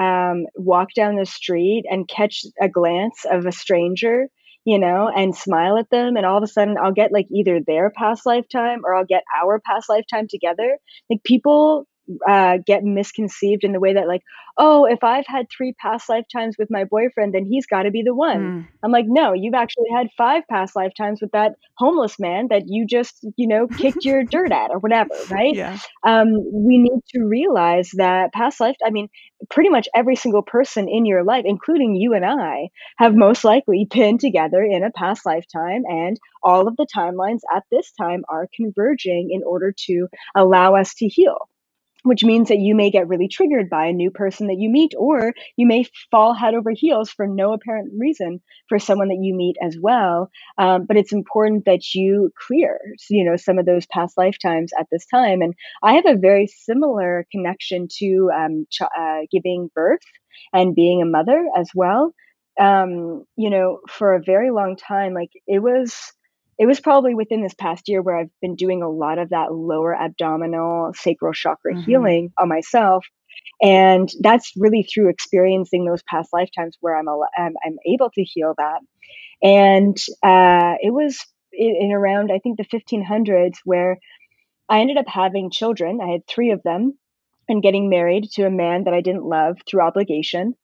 um, 0.00 0.46
walk 0.56 0.88
down 0.94 1.16
the 1.16 1.26
street 1.26 1.84
and 1.90 2.08
catch 2.08 2.44
a 2.60 2.68
glance 2.68 3.24
of 3.30 3.46
a 3.46 3.52
stranger, 3.52 4.28
you 4.64 4.78
know, 4.78 5.10
and 5.14 5.34
smile 5.36 5.78
at 5.78 5.90
them. 5.90 6.16
And 6.16 6.26
all 6.26 6.38
of 6.38 6.42
a 6.42 6.46
sudden, 6.48 6.76
I'll 6.82 6.92
get 6.92 7.12
like 7.12 7.26
either 7.30 7.60
their 7.60 7.90
past 7.90 8.26
lifetime 8.26 8.82
or 8.84 8.94
I'll 8.94 9.04
get 9.04 9.22
our 9.42 9.60
past 9.64 9.88
lifetime 9.88 10.26
together. 10.28 10.78
Like, 11.10 11.22
people 11.24 11.86
uh, 12.28 12.58
get 12.66 12.82
misconceived 12.82 13.64
in 13.64 13.72
the 13.72 13.80
way 13.80 13.94
that 13.94 14.08
like 14.08 14.22
oh 14.58 14.84
if 14.84 15.02
i've 15.02 15.26
had 15.26 15.46
three 15.50 15.72
past 15.80 16.08
lifetimes 16.08 16.56
with 16.58 16.70
my 16.70 16.84
boyfriend 16.84 17.34
then 17.34 17.44
he's 17.44 17.66
got 17.66 17.84
to 17.84 17.90
be 17.90 18.02
the 18.02 18.14
one 18.14 18.38
mm. 18.38 18.68
i'm 18.82 18.92
like 18.92 19.06
no 19.08 19.32
you've 19.32 19.54
actually 19.54 19.88
had 19.94 20.08
five 20.16 20.42
past 20.48 20.76
lifetimes 20.76 21.20
with 21.20 21.30
that 21.32 21.52
homeless 21.76 22.18
man 22.18 22.48
that 22.50 22.64
you 22.66 22.86
just 22.86 23.26
you 23.36 23.46
know 23.46 23.66
kicked 23.66 24.04
your 24.04 24.22
dirt 24.30 24.52
at 24.52 24.70
or 24.70 24.78
whatever 24.78 25.10
right 25.30 25.54
yeah. 25.54 25.78
um, 26.04 26.28
we 26.52 26.78
need 26.78 27.00
to 27.08 27.22
realize 27.24 27.90
that 27.94 28.32
past 28.32 28.60
life 28.60 28.76
i 28.84 28.90
mean 28.90 29.08
pretty 29.50 29.68
much 29.68 29.88
every 29.94 30.16
single 30.16 30.42
person 30.42 30.88
in 30.88 31.06
your 31.06 31.24
life 31.24 31.44
including 31.46 31.94
you 31.94 32.14
and 32.14 32.24
i 32.24 32.68
have 32.96 33.14
most 33.14 33.44
likely 33.44 33.86
been 33.90 34.18
together 34.18 34.62
in 34.62 34.84
a 34.84 34.90
past 34.90 35.24
lifetime 35.24 35.82
and 35.88 36.18
all 36.42 36.68
of 36.68 36.76
the 36.76 36.86
timelines 36.94 37.40
at 37.54 37.64
this 37.70 37.92
time 37.92 38.22
are 38.28 38.48
converging 38.54 39.30
in 39.30 39.42
order 39.46 39.72
to 39.76 40.08
allow 40.34 40.74
us 40.74 40.94
to 40.94 41.06
heal 41.06 41.48
which 42.04 42.24
means 42.24 42.48
that 42.48 42.58
you 42.58 42.74
may 42.74 42.90
get 42.90 43.08
really 43.08 43.28
triggered 43.28 43.68
by 43.70 43.86
a 43.86 43.92
new 43.92 44.10
person 44.10 44.46
that 44.48 44.58
you 44.58 44.70
meet, 44.70 44.92
or 44.98 45.32
you 45.56 45.66
may 45.66 45.84
fall 46.10 46.34
head 46.34 46.54
over 46.54 46.70
heels 46.74 47.10
for 47.10 47.26
no 47.26 47.52
apparent 47.52 47.92
reason 47.98 48.40
for 48.68 48.78
someone 48.78 49.08
that 49.08 49.20
you 49.20 49.34
meet 49.34 49.56
as 49.62 49.76
well. 49.80 50.30
Um, 50.58 50.84
but 50.86 50.96
it's 50.96 51.12
important 51.12 51.64
that 51.66 51.94
you 51.94 52.30
clear, 52.46 52.78
you 53.10 53.24
know, 53.24 53.36
some 53.36 53.58
of 53.58 53.66
those 53.66 53.86
past 53.86 54.16
lifetimes 54.18 54.72
at 54.78 54.86
this 54.90 55.06
time. 55.06 55.42
And 55.42 55.54
I 55.82 55.94
have 55.94 56.06
a 56.06 56.16
very 56.16 56.46
similar 56.46 57.26
connection 57.30 57.88
to 57.98 58.30
um, 58.36 58.66
ch- 58.70 58.82
uh, 58.82 59.20
giving 59.30 59.70
birth 59.74 60.00
and 60.52 60.74
being 60.74 61.02
a 61.02 61.06
mother 61.06 61.46
as 61.56 61.70
well. 61.74 62.14
Um, 62.60 63.24
you 63.36 63.48
know, 63.50 63.78
for 63.88 64.14
a 64.14 64.22
very 64.22 64.50
long 64.50 64.76
time, 64.76 65.14
like 65.14 65.30
it 65.46 65.60
was 65.60 66.12
it 66.62 66.66
was 66.66 66.78
probably 66.78 67.12
within 67.12 67.42
this 67.42 67.54
past 67.54 67.88
year 67.88 68.00
where 68.00 68.16
I've 68.16 68.30
been 68.40 68.54
doing 68.54 68.84
a 68.84 68.88
lot 68.88 69.18
of 69.18 69.30
that 69.30 69.52
lower 69.52 69.92
abdominal 69.96 70.92
sacral 70.94 71.32
chakra 71.32 71.74
mm-hmm. 71.74 71.82
healing 71.82 72.32
on 72.38 72.48
myself. 72.48 73.04
And 73.60 74.08
that's 74.20 74.52
really 74.56 74.84
through 74.84 75.08
experiencing 75.08 75.84
those 75.84 76.04
past 76.04 76.32
lifetimes 76.32 76.76
where 76.80 76.96
I'm, 76.96 77.08
I'm, 77.36 77.54
I'm 77.66 77.78
able 77.84 78.10
to 78.10 78.22
heal 78.22 78.54
that. 78.58 78.78
And 79.42 79.96
uh, 80.22 80.76
it 80.80 80.94
was 80.94 81.26
in, 81.52 81.74
in 81.80 81.90
around, 81.90 82.30
I 82.30 82.38
think, 82.38 82.58
the 82.58 82.64
1500s 82.64 83.56
where 83.64 83.98
I 84.68 84.82
ended 84.82 84.98
up 84.98 85.08
having 85.08 85.50
children. 85.50 85.98
I 86.00 86.12
had 86.12 86.28
three 86.28 86.52
of 86.52 86.62
them 86.62 86.96
and 87.48 87.60
getting 87.60 87.88
married 87.88 88.30
to 88.34 88.46
a 88.46 88.50
man 88.50 88.84
that 88.84 88.94
I 88.94 89.00
didn't 89.00 89.24
love 89.24 89.56
through 89.68 89.82
obligation. 89.82 90.54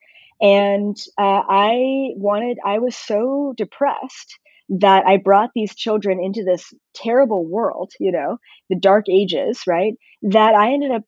And 0.40 0.96
uh, 1.18 1.42
I 1.48 2.10
wanted, 2.14 2.58
I 2.64 2.78
was 2.78 2.94
so 2.94 3.52
depressed 3.56 4.38
that 4.68 5.06
I 5.06 5.16
brought 5.16 5.50
these 5.54 5.74
children 5.74 6.22
into 6.22 6.44
this 6.44 6.72
terrible 6.94 7.46
world, 7.46 7.92
you 7.98 8.12
know, 8.12 8.38
the 8.68 8.78
dark 8.78 9.06
ages, 9.08 9.62
right? 9.66 9.94
That 10.22 10.54
I 10.54 10.72
ended 10.72 10.90
up 10.90 11.02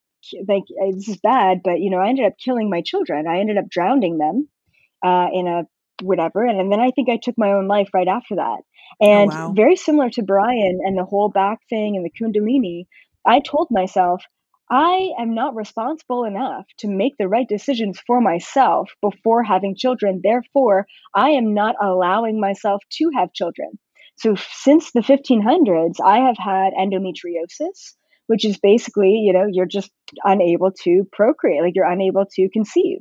like 0.48 0.64
uh, 0.82 0.92
this 0.92 1.08
is 1.08 1.16
bad, 1.18 1.60
but 1.64 1.80
you 1.80 1.90
know, 1.90 1.98
I 1.98 2.08
ended 2.08 2.26
up 2.26 2.34
killing 2.42 2.70
my 2.70 2.82
children. 2.82 3.26
I 3.26 3.40
ended 3.40 3.58
up 3.58 3.68
drowning 3.68 4.18
them 4.18 4.48
uh, 5.04 5.28
in 5.32 5.46
a 5.46 5.62
whatever, 6.02 6.44
and, 6.44 6.60
and 6.60 6.72
then 6.72 6.80
I 6.80 6.90
think 6.90 7.08
I 7.08 7.18
took 7.22 7.36
my 7.36 7.52
own 7.52 7.68
life 7.68 7.90
right 7.92 8.08
after 8.08 8.36
that. 8.36 8.60
Oh, 9.00 9.06
and 9.06 9.30
oh, 9.30 9.34
wow. 9.34 9.52
very 9.52 9.76
similar 9.76 10.10
to 10.10 10.22
Brian 10.22 10.80
and 10.84 10.98
the 10.98 11.04
whole 11.04 11.28
back 11.28 11.58
thing 11.68 11.96
and 11.96 12.04
the 12.04 12.10
Kundalini, 12.10 12.86
I 13.26 13.40
told 13.40 13.68
myself 13.70 14.22
I 14.70 15.10
am 15.18 15.34
not 15.34 15.56
responsible 15.56 16.24
enough 16.24 16.64
to 16.78 16.88
make 16.88 17.16
the 17.18 17.28
right 17.28 17.48
decisions 17.48 18.00
for 18.06 18.20
myself 18.20 18.90
before 19.02 19.42
having 19.42 19.74
children. 19.76 20.20
Therefore, 20.22 20.86
I 21.14 21.30
am 21.30 21.54
not 21.54 21.74
allowing 21.82 22.40
myself 22.40 22.82
to 22.98 23.10
have 23.16 23.32
children. 23.32 23.78
So, 24.16 24.36
since 24.52 24.92
the 24.92 25.00
1500s, 25.00 25.96
I 26.04 26.18
have 26.18 26.36
had 26.38 26.72
endometriosis, 26.74 27.94
which 28.26 28.44
is 28.44 28.58
basically, 28.58 29.14
you 29.14 29.32
know, 29.32 29.46
you're 29.50 29.66
just 29.66 29.90
unable 30.22 30.70
to 30.84 31.04
procreate, 31.10 31.62
like 31.62 31.74
you're 31.74 31.90
unable 31.90 32.26
to 32.34 32.48
conceive. 32.50 33.00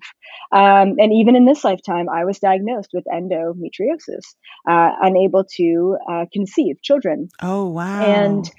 Um, 0.52 0.96
and 0.98 1.14
even 1.14 1.36
in 1.36 1.46
this 1.46 1.64
lifetime, 1.64 2.08
I 2.10 2.26
was 2.26 2.40
diagnosed 2.40 2.90
with 2.94 3.04
endometriosis, 3.06 4.24
uh, 4.68 4.91
unable 5.02 5.46
to 5.58 5.98
uh, 6.10 6.26
conceive 6.34 6.82
children. 6.82 7.30
Oh, 7.44 7.68
wow. 7.70 8.02
And 8.02 8.50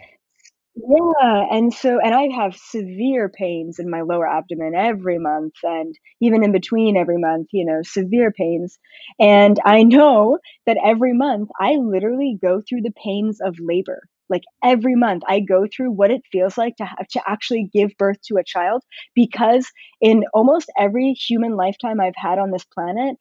yeah, 0.88 1.46
and 1.50 1.72
so 1.74 1.98
and 2.00 2.14
I 2.14 2.28
have 2.34 2.56
severe 2.56 3.28
pains 3.28 3.78
in 3.78 3.90
my 3.90 4.02
lower 4.02 4.26
abdomen 4.26 4.74
every 4.74 5.18
month 5.18 5.54
and 5.62 5.94
even 6.20 6.44
in 6.44 6.52
between 6.52 6.96
every 6.96 7.18
month, 7.18 7.48
you 7.52 7.64
know, 7.64 7.80
severe 7.82 8.30
pains. 8.30 8.78
And 9.18 9.58
I 9.64 9.82
know 9.82 10.38
that 10.66 10.78
every 10.84 11.12
month 11.12 11.50
I 11.60 11.74
literally 11.76 12.38
go 12.40 12.60
through 12.66 12.82
the 12.82 12.92
pains 13.04 13.40
of 13.40 13.56
labor. 13.60 14.02
Like 14.28 14.42
every 14.62 14.94
month 14.94 15.24
I 15.26 15.40
go 15.40 15.66
through 15.66 15.90
what 15.92 16.12
it 16.12 16.22
feels 16.30 16.56
like 16.56 16.76
to 16.76 16.84
have 16.84 17.08
to 17.12 17.22
actually 17.26 17.68
give 17.72 17.90
birth 17.98 18.18
to 18.28 18.36
a 18.36 18.44
child 18.44 18.82
because 19.14 19.68
in 20.00 20.24
almost 20.32 20.70
every 20.78 21.12
human 21.12 21.56
lifetime 21.56 22.00
I've 22.00 22.14
had 22.16 22.38
on 22.38 22.52
this 22.52 22.64
planet, 22.64 23.16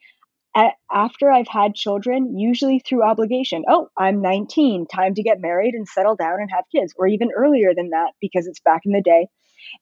after 0.56 1.32
I've 1.32 1.48
had 1.48 1.76
children, 1.76 2.38
usually 2.38 2.80
through 2.80 3.04
obligation. 3.04 3.64
Oh, 3.68 3.90
I'm 3.98 4.22
19, 4.22 4.88
time 4.88 5.14
to 5.16 5.24
get 5.24 5.42
married 5.42 5.74
and 5.74 5.88
settle 5.88 6.16
down 6.16 6.42
and 6.42 6.50
have 6.52 6.66
kids, 6.76 6.94
or 6.98 7.08
even 7.08 7.30
earlier 7.36 7.74
than 7.76 7.92
that 7.92 8.12
because 8.22 8.48
it's 8.48 8.60
back 8.60 8.82
in 8.86 8.92
the 8.92 9.02
day. 9.02 9.28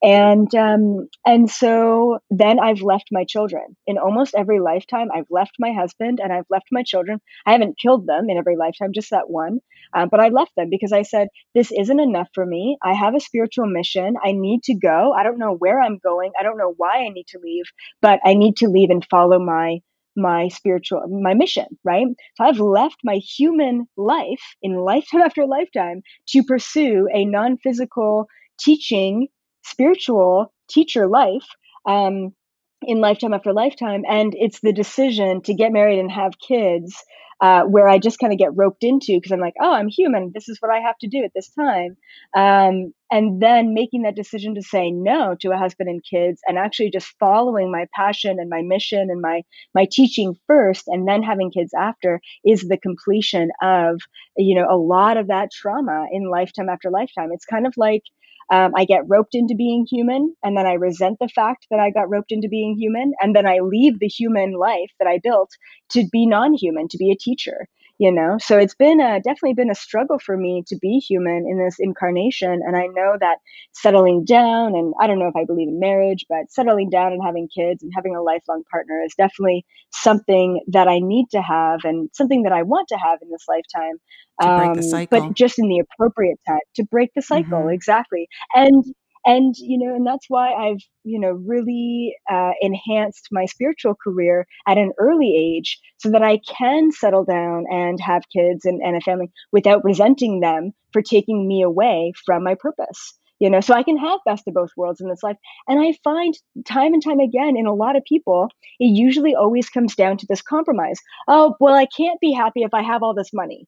And 0.02 0.53
um, 0.56 1.07
and 1.26 1.49
so 1.49 2.19
then 2.30 2.60
I've 2.60 2.81
left 2.81 3.10
my 3.11 3.26
children 3.26 3.76
in 3.88 3.98
almost 3.98 4.35
every 4.35 4.60
lifetime. 4.60 5.10
I've 5.14 5.30
left 5.30 5.53
my 5.60 5.72
husband 5.73 6.19
and 6.22 6.31
I've 6.31 6.45
left 6.49 6.68
my 6.72 6.84
children. 6.84 7.19
I 7.45 7.52
haven't 7.53 7.80
killed 7.80 8.07
them 8.07 8.30
in 8.30 8.38
every 8.38 8.57
lifetime, 8.57 8.91
just 8.94 9.11
that 9.11 9.30
one. 9.30 9.60
Um, 9.94 10.10
but 10.10 10.19
I 10.19 10.30
left 10.30 10.52
them 10.56 10.69
because 10.69 10.94
I 10.94 11.03
said 11.03 11.30
this 11.56 11.72
isn't 11.72 11.99
enough 11.99 12.30
for 12.34 12.45
me. 12.45 12.77
I 12.84 12.94
have 12.94 13.15
a 13.15 13.19
spiritual 13.19 13.68
mission. 13.68 14.15
I 14.23 14.34
need 14.34 14.64
to 14.64 14.76
go. 14.76 15.14
I 15.14 15.23
don't 15.23 15.39
know 15.39 15.53
where 15.53 15.80
I'm 15.80 15.98
going. 15.98 16.31
I 16.39 16.44
don't 16.44 16.57
know 16.57 16.73
why 16.77 17.06
I 17.06 17.10
need 17.10 17.27
to 17.30 17.39
leave, 17.41 17.65
but 18.02 18.19
I 18.26 18.34
need 18.35 18.57
to 18.57 18.68
leave 18.68 18.89
and 18.89 19.06
follow 19.10 19.39
my 19.39 19.80
my 20.18 20.48
spiritual 20.49 21.03
my 21.07 21.34
mission 21.34 21.68
right? 21.84 22.07
So 22.35 22.44
i've 22.44 22.60
left 22.60 22.98
my 23.03 23.15
human 23.15 23.88
life 23.95 24.44
in 24.61 24.76
lifetime 24.76 25.22
after 25.27 25.45
lifetime 25.45 26.02
to 26.30 26.44
pursue 26.44 27.07
a 27.14 27.23
non-physical 27.26 28.27
teaching 28.60 29.27
spiritual 29.64 30.53
teacher 30.69 31.07
life 31.07 31.48
um, 31.88 32.34
in 32.81 32.99
lifetime 32.99 33.34
after 33.34 33.53
lifetime. 33.53 34.03
And 34.07 34.35
it's 34.35 34.60
the 34.60 34.73
decision 34.73 35.41
to 35.44 35.53
get 35.53 35.72
married 35.72 35.99
and 35.99 36.11
have 36.11 36.34
kids 36.39 37.03
uh, 37.41 37.64
where 37.64 37.88
I 37.88 37.99
just 37.99 38.19
kind 38.19 38.34
of 38.34 38.39
get 38.39 38.55
roped 38.55 38.84
into 38.84 39.15
because 39.15 39.31
I'm 39.31 39.39
like, 39.39 39.55
oh, 39.61 39.72
I'm 39.72 39.88
human. 39.88 40.31
This 40.34 40.49
is 40.49 40.57
what 40.59 40.72
I 40.72 40.80
have 40.80 40.97
to 40.99 41.07
do 41.07 41.23
at 41.23 41.31
this 41.35 41.49
time. 41.49 41.97
Um, 42.35 42.93
and 43.11 43.41
then 43.41 43.73
making 43.73 44.01
that 44.01 44.15
decision 44.15 44.55
to 44.55 44.61
say 44.61 44.91
no 44.91 45.35
to 45.41 45.51
a 45.51 45.57
husband 45.57 45.89
and 45.89 46.03
kids 46.03 46.41
and 46.47 46.57
actually 46.57 46.91
just 46.91 47.14
following 47.19 47.72
my 47.72 47.85
passion 47.95 48.38
and 48.39 48.49
my 48.49 48.61
mission 48.61 49.09
and 49.09 49.22
my 49.22 49.43
my 49.73 49.88
teaching 49.89 50.35
first 50.47 50.88
and 50.88 51.07
then 51.07 51.23
having 51.23 51.51
kids 51.51 51.73
after 51.77 52.19
is 52.43 52.68
the 52.68 52.77
completion 52.77 53.49
of 53.61 54.01
you 54.35 54.55
know 54.55 54.68
a 54.69 54.77
lot 54.77 55.18
of 55.18 55.27
that 55.27 55.51
trauma 55.51 56.07
in 56.11 56.30
lifetime 56.30 56.69
after 56.69 56.89
lifetime 56.89 57.30
it's 57.31 57.45
kind 57.45 57.65
of 57.65 57.73
like 57.77 58.03
um, 58.51 58.71
I 58.75 58.85
get 58.85 59.07
roped 59.07 59.35
into 59.35 59.55
being 59.55 59.85
human, 59.89 60.33
and 60.43 60.57
then 60.57 60.65
I 60.65 60.73
resent 60.73 61.17
the 61.19 61.27
fact 61.27 61.67
that 61.69 61.79
I 61.79 61.91
got 61.91 62.09
roped 62.09 62.31
into 62.31 62.47
being 62.49 62.77
human, 62.77 63.13
and 63.21 63.35
then 63.35 63.45
I 63.45 63.59
leave 63.59 63.99
the 63.99 64.07
human 64.07 64.53
life 64.53 64.91
that 64.99 65.07
I 65.07 65.19
built 65.21 65.51
to 65.91 66.05
be 66.11 66.25
non-human, 66.25 66.87
to 66.89 66.97
be 66.97 67.11
a 67.11 67.17
teacher 67.17 67.67
you 67.97 68.11
know? 68.11 68.37
So 68.39 68.57
it's 68.57 68.75
been 68.75 68.99
a, 68.99 69.19
definitely 69.19 69.53
been 69.53 69.71
a 69.71 69.75
struggle 69.75 70.19
for 70.19 70.37
me 70.37 70.63
to 70.67 70.77
be 70.81 70.99
human 70.99 71.45
in 71.49 71.63
this 71.63 71.77
incarnation 71.79 72.61
and 72.65 72.75
i 72.75 72.87
know 72.87 73.15
that 73.19 73.37
settling 73.73 74.23
down 74.25 74.75
and 74.75 74.93
i 74.99 75.07
don't 75.07 75.19
know 75.19 75.27
if 75.27 75.35
i 75.35 75.45
believe 75.45 75.67
in 75.67 75.79
marriage 75.79 76.25
but 76.29 76.49
settling 76.49 76.89
down 76.89 77.13
and 77.13 77.21
having 77.23 77.47
kids 77.47 77.83
and 77.83 77.91
having 77.95 78.15
a 78.15 78.21
lifelong 78.21 78.63
partner 78.71 79.01
is 79.05 79.13
definitely 79.17 79.65
something 79.91 80.61
that 80.67 80.87
i 80.87 80.99
need 80.99 81.25
to 81.31 81.41
have 81.41 81.79
and 81.83 82.09
something 82.13 82.43
that 82.43 82.51
i 82.51 82.63
want 82.63 82.87
to 82.87 82.97
have 82.97 83.19
in 83.21 83.29
this 83.29 83.45
lifetime 83.47 83.97
um, 84.39 84.75
but 85.09 85.33
just 85.33 85.57
in 85.57 85.67
the 85.67 85.79
appropriate 85.79 86.39
time 86.47 86.59
to 86.75 86.83
break 86.83 87.09
the 87.15 87.21
cycle 87.23 87.59
mm-hmm. 87.59 87.69
exactly. 87.69 88.27
And 88.53 88.83
and 89.27 89.55
you 89.59 89.79
know 89.79 89.95
and 89.95 90.07
that's 90.07 90.27
why 90.29 90.53
i've 90.53 90.81
you 91.05 91.19
know 91.19 91.33
really 91.45 92.15
uh, 92.31 92.53
enhanced 92.61 93.29
my 93.31 93.45
spiritual 93.45 93.95
career 94.03 94.47
at 94.67 94.79
an 94.79 94.93
early 94.99 95.35
age 95.37 95.79
so 95.99 96.11
that 96.11 96.23
i 96.23 96.39
can 96.59 96.91
settle 96.91 97.25
down 97.25 97.65
and 97.71 97.99
have 98.01 98.23
kids 98.35 98.65
and, 98.65 98.81
and 98.83 98.97
a 98.97 99.01
family 99.01 99.31
without 99.53 99.85
resenting 99.85 100.41
them 100.41 100.71
for 100.93 101.03
taking 101.03 101.47
me 101.47 101.63
away 101.63 102.13
from 102.25 102.43
my 102.43 102.55
purpose 102.55 103.19
you 103.39 103.51
know? 103.51 103.61
So 103.61 103.75
i 103.75 103.83
can 103.83 103.97
have 103.97 104.21
best 104.25 104.47
of 104.47 104.55
both 104.55 104.71
worlds 104.77 105.01
in 105.01 105.09
this 105.09 105.23
life. 105.23 105.37
And 105.69 105.79
i 105.79 105.93
find 106.03 106.33
time 106.65 106.93
and 106.95 107.03
time 107.03 107.21
again 107.21 107.57
in 107.57 107.67
a 107.67 107.75
lot 107.75 107.97
of 107.97 108.03
people 108.05 108.49
it 108.79 108.87
usually 108.87 109.35
always 109.35 109.69
comes 109.69 109.95
down 109.95 110.17
to 110.19 110.27
this 110.29 110.43
compromise. 110.43 110.99
Oh 111.27 111.55
well 111.59 111.75
i 111.75 111.87
can't 111.97 112.21
be 112.21 112.33
happy 112.33 112.63
if 112.63 112.73
i 112.75 112.83
have 112.83 113.03
all 113.03 113.15
this 113.15 113.33
money. 113.33 113.67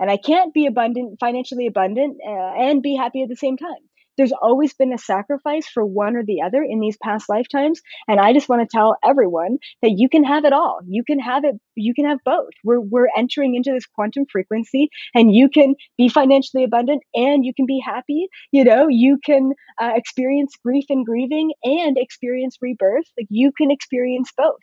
And 0.00 0.10
i 0.10 0.18
can't 0.18 0.54
be 0.54 0.66
abundant 0.66 1.18
financially 1.20 1.68
abundant 1.68 2.18
uh, 2.26 2.52
and 2.66 2.82
be 2.82 2.96
happy 2.96 3.22
at 3.24 3.30
the 3.30 3.36
same 3.36 3.58
time 3.58 3.89
there's 4.16 4.32
always 4.42 4.74
been 4.74 4.92
a 4.92 4.98
sacrifice 4.98 5.66
for 5.66 5.84
one 5.84 6.16
or 6.16 6.24
the 6.24 6.42
other 6.42 6.62
in 6.62 6.80
these 6.80 6.96
past 7.02 7.28
lifetimes. 7.28 7.80
And 8.08 8.20
I 8.20 8.32
just 8.32 8.48
want 8.48 8.62
to 8.62 8.68
tell 8.70 8.96
everyone 9.04 9.58
that 9.82 9.92
you 9.96 10.08
can 10.08 10.24
have 10.24 10.44
it 10.44 10.52
all. 10.52 10.80
You 10.86 11.04
can 11.04 11.18
have 11.18 11.44
it, 11.44 11.56
you 11.74 11.94
can 11.94 12.06
have 12.06 12.18
both. 12.24 12.50
We're, 12.64 12.80
we're 12.80 13.08
entering 13.16 13.54
into 13.54 13.72
this 13.72 13.86
quantum 13.86 14.26
frequency 14.30 14.90
and 15.14 15.34
you 15.34 15.48
can 15.48 15.74
be 15.96 16.08
financially 16.08 16.64
abundant 16.64 17.02
and 17.14 17.44
you 17.44 17.54
can 17.54 17.66
be 17.66 17.80
happy. 17.84 18.28
You 18.52 18.64
know, 18.64 18.88
you 18.88 19.18
can 19.24 19.52
uh, 19.80 19.92
experience 19.94 20.54
grief 20.64 20.84
and 20.90 21.06
grieving 21.06 21.52
and 21.64 21.96
experience 21.98 22.56
rebirth. 22.60 23.06
Like 23.18 23.28
you 23.30 23.52
can 23.56 23.70
experience 23.70 24.30
both. 24.36 24.56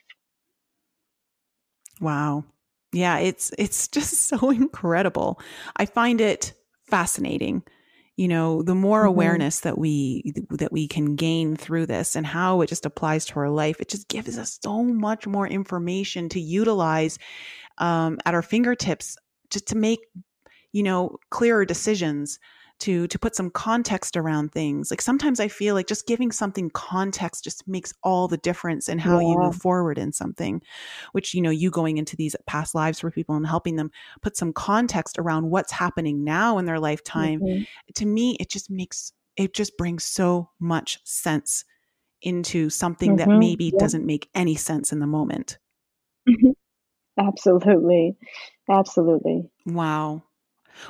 Wow. 2.00 2.44
Yeah, 2.92 3.18
it's 3.18 3.52
it's 3.58 3.88
just 3.88 4.14
so 4.28 4.50
incredible. 4.50 5.40
I 5.76 5.86
find 5.86 6.20
it 6.20 6.54
fascinating 6.86 7.62
you 8.18 8.26
know 8.26 8.62
the 8.62 8.74
more 8.74 9.02
mm-hmm. 9.02 9.08
awareness 9.08 9.60
that 9.60 9.78
we 9.78 10.34
that 10.50 10.72
we 10.72 10.88
can 10.88 11.14
gain 11.14 11.56
through 11.56 11.86
this 11.86 12.16
and 12.16 12.26
how 12.26 12.60
it 12.60 12.66
just 12.66 12.84
applies 12.84 13.24
to 13.24 13.36
our 13.36 13.48
life 13.48 13.80
it 13.80 13.88
just 13.88 14.08
gives 14.08 14.36
us 14.36 14.58
so 14.60 14.82
much 14.82 15.26
more 15.26 15.46
information 15.46 16.28
to 16.28 16.40
utilize 16.40 17.18
um, 17.78 18.18
at 18.26 18.34
our 18.34 18.42
fingertips 18.42 19.16
just 19.50 19.68
to 19.68 19.76
make 19.76 20.00
you 20.72 20.82
know 20.82 21.16
clearer 21.30 21.64
decisions 21.64 22.38
to 22.78 23.06
to 23.08 23.18
put 23.18 23.34
some 23.34 23.50
context 23.50 24.16
around 24.16 24.52
things 24.52 24.90
like 24.90 25.00
sometimes 25.00 25.40
i 25.40 25.48
feel 25.48 25.74
like 25.74 25.86
just 25.86 26.06
giving 26.06 26.30
something 26.30 26.70
context 26.70 27.44
just 27.44 27.66
makes 27.66 27.92
all 28.02 28.28
the 28.28 28.36
difference 28.36 28.88
in 28.88 28.98
how 28.98 29.18
yeah. 29.18 29.28
you 29.28 29.38
move 29.38 29.56
forward 29.56 29.98
in 29.98 30.12
something 30.12 30.62
which 31.12 31.34
you 31.34 31.42
know 31.42 31.50
you 31.50 31.70
going 31.70 31.98
into 31.98 32.16
these 32.16 32.36
past 32.46 32.74
lives 32.74 33.00
for 33.00 33.10
people 33.10 33.34
and 33.34 33.46
helping 33.46 33.76
them 33.76 33.90
put 34.22 34.36
some 34.36 34.52
context 34.52 35.18
around 35.18 35.50
what's 35.50 35.72
happening 35.72 36.24
now 36.24 36.58
in 36.58 36.64
their 36.64 36.80
lifetime 36.80 37.40
mm-hmm. 37.40 37.62
to 37.94 38.06
me 38.06 38.36
it 38.40 38.50
just 38.50 38.70
makes 38.70 39.12
it 39.36 39.54
just 39.54 39.76
brings 39.76 40.04
so 40.04 40.50
much 40.58 40.98
sense 41.04 41.64
into 42.22 42.68
something 42.70 43.16
mm-hmm. 43.16 43.30
that 43.30 43.38
maybe 43.38 43.66
yeah. 43.66 43.78
doesn't 43.78 44.06
make 44.06 44.28
any 44.34 44.54
sense 44.54 44.92
in 44.92 44.98
the 44.98 45.06
moment 45.06 45.58
mm-hmm. 46.28 46.50
absolutely 47.18 48.16
absolutely 48.68 49.48
wow 49.66 50.22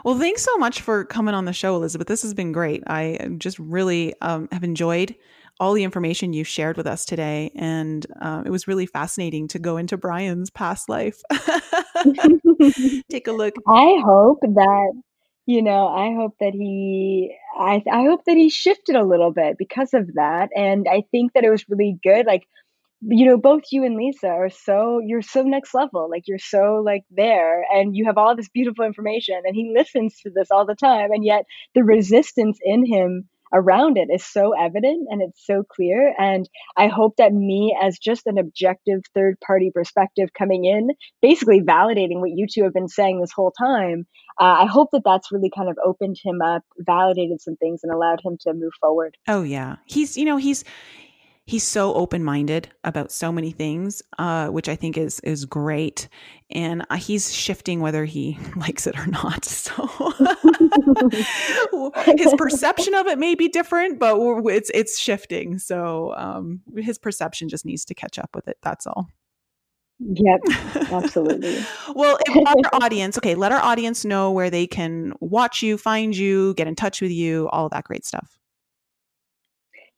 well, 0.05 0.19
thanks 0.19 0.43
so 0.43 0.57
much 0.59 0.81
for 0.81 1.05
coming 1.05 1.35
on 1.35 1.45
the 1.45 1.53
show, 1.53 1.75
Elizabeth. 1.77 2.07
This 2.09 2.23
has 2.23 2.35
been 2.35 2.53
great. 2.53 2.83
I 2.87 3.31
just 3.39 3.59
really 3.59 4.15
um, 4.21 4.49
have 4.53 4.65
enjoyed 4.65 5.15
all 5.61 5.73
the 5.73 5.85
information 5.85 6.33
you 6.33 6.45
shared 6.45 6.77
with 6.77 6.87
us 6.87 7.05
today. 7.05 7.51
And 7.57 8.07
um, 8.21 8.47
it 8.47 8.51
was 8.51 8.69
really 8.69 8.87
fascinating 8.87 9.49
to 9.49 9.59
go 9.59 9.77
into 9.77 9.97
Brian's 9.97 10.51
past 10.51 10.89
life. 10.89 11.21
Take 13.11 13.27
a 13.27 13.33
look. 13.33 13.55
I 13.67 14.01
hope 14.05 14.41
that, 14.43 14.93
you 15.47 15.63
know, 15.63 15.89
I 15.89 16.15
hope 16.15 16.35
that 16.41 16.53
he, 16.53 17.37
I, 17.59 17.83
I 17.91 18.05
hope 18.05 18.25
that 18.27 18.37
he 18.37 18.51
shifted 18.51 18.95
a 18.95 19.05
little 19.05 19.33
bit 19.33 19.57
because 19.59 19.95
of 19.95 20.15
that. 20.15 20.51
And 20.55 20.87
I 20.89 21.03
think 21.11 21.33
that 21.33 21.45
it 21.45 21.51
was 21.51 21.69
really 21.69 21.99
good. 22.03 22.27
Like, 22.27 22.47
you 23.03 23.27
know 23.27 23.37
both 23.37 23.63
you 23.71 23.85
and 23.85 23.97
lisa 23.97 24.27
are 24.27 24.51
so 24.51 25.01
you're 25.05 25.23
so 25.23 25.43
next 25.43 25.73
level 25.75 26.09
like 26.11 26.25
you're 26.27 26.39
so 26.39 26.83
like 26.85 27.05
there 27.11 27.65
and 27.73 27.97
you 27.97 28.05
have 28.07 28.19
all 28.19 28.35
this 28.35 28.49
beautiful 28.49 28.85
information 28.85 29.41
and 29.45 29.55
he 29.55 29.73
listens 29.77 30.17
to 30.21 30.31
this 30.35 30.51
all 30.51 30.67
the 30.67 30.75
time 30.75 31.11
and 31.13 31.25
yet 31.25 31.45
the 31.75 31.85
resistance 31.85 32.59
in 32.63 32.85
him 32.85 33.29
around 33.53 33.97
it 33.97 34.09
is 34.13 34.27
so 34.27 34.53
evident 34.53 35.07
and 35.11 35.23
it's 35.23 35.47
so 35.47 35.63
clear 35.63 36.15
and 36.19 36.49
i 36.77 36.87
hope 36.87 37.17
that 37.17 37.33
me 37.33 37.77
as 37.81 37.99
just 37.99 38.27
an 38.27 38.37
objective 38.37 39.01
third 39.15 39.37
party 39.47 39.71
perspective 39.73 40.29
coming 40.37 40.65
in 40.65 40.89
basically 41.23 41.61
validating 41.61 42.21
what 42.21 42.31
you 42.35 42.47
two 42.53 42.65
have 42.65 42.75
been 42.75 42.89
saying 42.89 43.21
this 43.21 43.33
whole 43.33 43.53
time 43.53 44.07
uh, 44.39 44.57
i 44.61 44.67
hope 44.67 44.89
that 44.93 45.03
that's 45.05 45.33
really 45.33 45.51
kind 45.57 45.71
of 45.71 45.79
opened 45.83 46.17
him 46.23 46.43
up 46.43 46.63
validated 46.79 47.41
some 47.41 47.57
things 47.57 47.81
and 47.83 47.93
allowed 47.93 48.21
him 48.25 48.37
to 48.41 48.53
move 48.53 48.73
forward. 48.81 49.17
Oh 49.27 49.43
yeah. 49.43 49.77
He's 49.87 50.17
you 50.17 50.25
know 50.25 50.37
he's 50.37 50.65
he's 51.49 51.67
so 51.67 51.95
open 51.95 52.23
minded 52.23 52.69
about 52.85 53.11
so 53.11 53.33
many 53.33 53.51
things, 53.51 54.03
uh, 54.19 54.49
which 54.49 54.69
I 54.69 54.77
think 54.77 54.99
is 54.99 55.19
is 55.21 55.47
great. 55.47 56.09
And 56.51 56.85
uh, 56.91 56.97
he's 56.97 57.33
shifting 57.35 57.81
whether 57.81 58.05
he 58.05 58.39
likes 58.57 58.87
it 58.87 58.97
or 58.99 59.07
not. 59.07 59.47
So 59.69 59.87
his 62.17 62.35
perception 62.37 62.95
of 62.95 63.07
it 63.07 63.19
may 63.19 63.35
be 63.35 63.49
different, 63.49 63.99
but 63.99 64.17
it's 64.47 64.71
it's 64.75 64.99
shifting. 64.99 65.59
So 65.59 66.15
um, 66.17 66.61
his 66.77 66.99
perception 66.99 67.49
just 67.49 67.65
needs 67.65 67.85
to 67.87 67.95
catch 67.95 68.19
up 68.19 68.31
with 68.35 68.47
it. 68.49 68.59
That's 68.63 68.87
all. 68.87 69.09
Yep, 70.01 70.41
absolutely. 70.93 71.59
well, 71.95 72.19
if 72.27 72.35
we 72.35 72.45
have 72.45 72.57
our 72.73 72.83
audience, 72.83 73.19
okay, 73.19 73.35
let 73.35 73.53
our 73.53 73.61
audience 73.61 74.05
know 74.05 74.31
where 74.31 74.51
they 74.51 74.67
can 74.67 75.13
watch 75.21 75.63
you, 75.63 75.77
find 75.77 76.17
you, 76.17 76.55
get 76.55 76.69
in 76.69 76.77
touch 76.77 77.01
with 77.01 77.11
you, 77.11 77.49
all 77.49 77.69
that 77.71 77.85
great 77.85 78.05
stuff. 78.05 78.38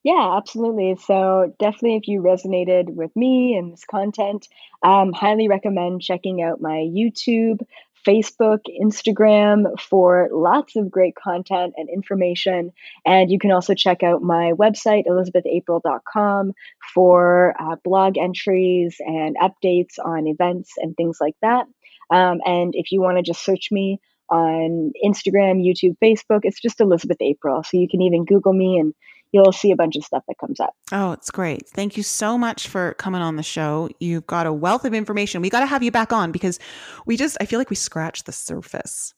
Yeah, 0.03 0.37
absolutely. 0.37 0.97
So 0.97 1.55
definitely, 1.59 1.97
if 1.97 2.09
you 2.09 2.23
resonated 2.23 2.95
with 2.95 3.15
me 3.15 3.55
and 3.57 3.73
this 3.73 3.85
content, 3.85 4.49
um, 4.83 5.13
highly 5.13 5.49
recommend 5.49 6.01
checking 6.01 6.41
out 6.43 6.61
my 6.61 6.89
YouTube, 6.91 7.61
Facebook, 8.07 8.61
Instagram 8.83 9.79
for 9.79 10.31
lots 10.33 10.75
of 10.77 10.91
great 10.91 11.15
content 11.17 11.75
and 11.77 11.91
information. 11.91 12.73
And 13.05 13.31
you 13.31 13.39
can 13.39 13.51
also 13.51 13.75
check 13.75 14.03
out 14.03 14.23
my 14.23 14.53
website, 14.53 15.05
elizabethapril.com, 15.07 16.53
for 16.95 17.55
uh, 17.61 17.77
blog 17.85 18.17
entries 18.17 18.97
and 19.01 19.37
updates 19.37 19.99
on 20.03 20.27
events 20.27 20.73
and 20.79 20.97
things 20.97 21.19
like 21.21 21.37
that. 21.43 21.67
Um, 22.11 22.41
and 22.47 22.75
if 22.75 22.91
you 22.91 23.03
want 23.03 23.19
to 23.19 23.23
just 23.23 23.45
search 23.45 23.69
me 23.71 24.01
on 24.31 24.93
Instagram, 25.05 25.61
YouTube, 25.63 25.97
Facebook, 26.03 26.41
it's 26.45 26.61
just 26.61 26.81
Elizabeth 26.81 27.19
April. 27.21 27.63
So 27.65 27.77
you 27.77 27.89
can 27.89 28.01
even 28.01 28.25
Google 28.25 28.55
me 28.55 28.79
and 28.79 28.95
you'll 29.33 29.53
see 29.53 29.71
a 29.71 29.77
bunch 29.77 29.97
of 29.97 30.05
stuff 30.05 30.25
that 30.29 30.39
comes 30.39 30.61
up. 30.61 30.75
Oh, 30.93 31.13
it's 31.13 31.31
great. 31.31 31.69
Thank 31.69 31.97
you 31.97 32.03
so 32.03 32.37
much 32.37 32.69
for 32.69 32.95
coming 32.95 33.23
on 33.23 33.37
the 33.37 33.43
show. 33.43 33.89
You've 34.01 34.27
got 34.27 34.47
a 34.47 34.53
wealth 34.53 34.85
of 34.85 34.95
information. 34.95 35.43
We 35.43 35.51
got 35.51 35.61
to 35.61 35.67
have 35.67 35.83
you 35.83 35.91
back 35.91 36.13
on 36.13 36.33
because 36.33 36.59
we 37.07 37.17
just, 37.17 37.37
I 37.41 37.45
feel 37.45 37.59
like 37.59 37.71
we 37.71 37.77
scratched 37.77 38.27
the 38.27 38.33
surface. 38.33 39.15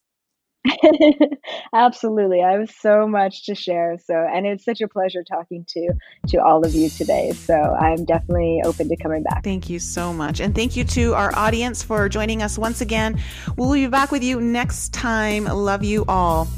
Absolutely. 1.74 2.42
I 2.42 2.52
have 2.52 2.70
so 2.70 3.08
much 3.08 3.46
to 3.46 3.54
share. 3.54 3.98
So, 4.04 4.14
and 4.14 4.46
it's 4.46 4.64
such 4.64 4.80
a 4.80 4.88
pleasure 4.88 5.24
talking 5.24 5.64
to 5.68 5.92
to 6.28 6.38
all 6.38 6.64
of 6.64 6.74
you 6.74 6.88
today. 6.88 7.32
So, 7.32 7.54
I'm 7.54 8.04
definitely 8.04 8.60
open 8.64 8.88
to 8.88 8.96
coming 8.96 9.24
back. 9.24 9.42
Thank 9.42 9.68
you 9.68 9.80
so 9.80 10.12
much. 10.12 10.40
And 10.40 10.54
thank 10.54 10.76
you 10.76 10.84
to 10.84 11.14
our 11.14 11.34
audience 11.36 11.82
for 11.82 12.08
joining 12.08 12.42
us 12.42 12.58
once 12.58 12.80
again. 12.80 13.20
We'll 13.56 13.72
be 13.72 13.86
back 13.88 14.12
with 14.12 14.22
you 14.22 14.40
next 14.40 14.92
time. 14.92 15.44
Love 15.44 15.82
you 15.82 16.04
all. 16.06 16.48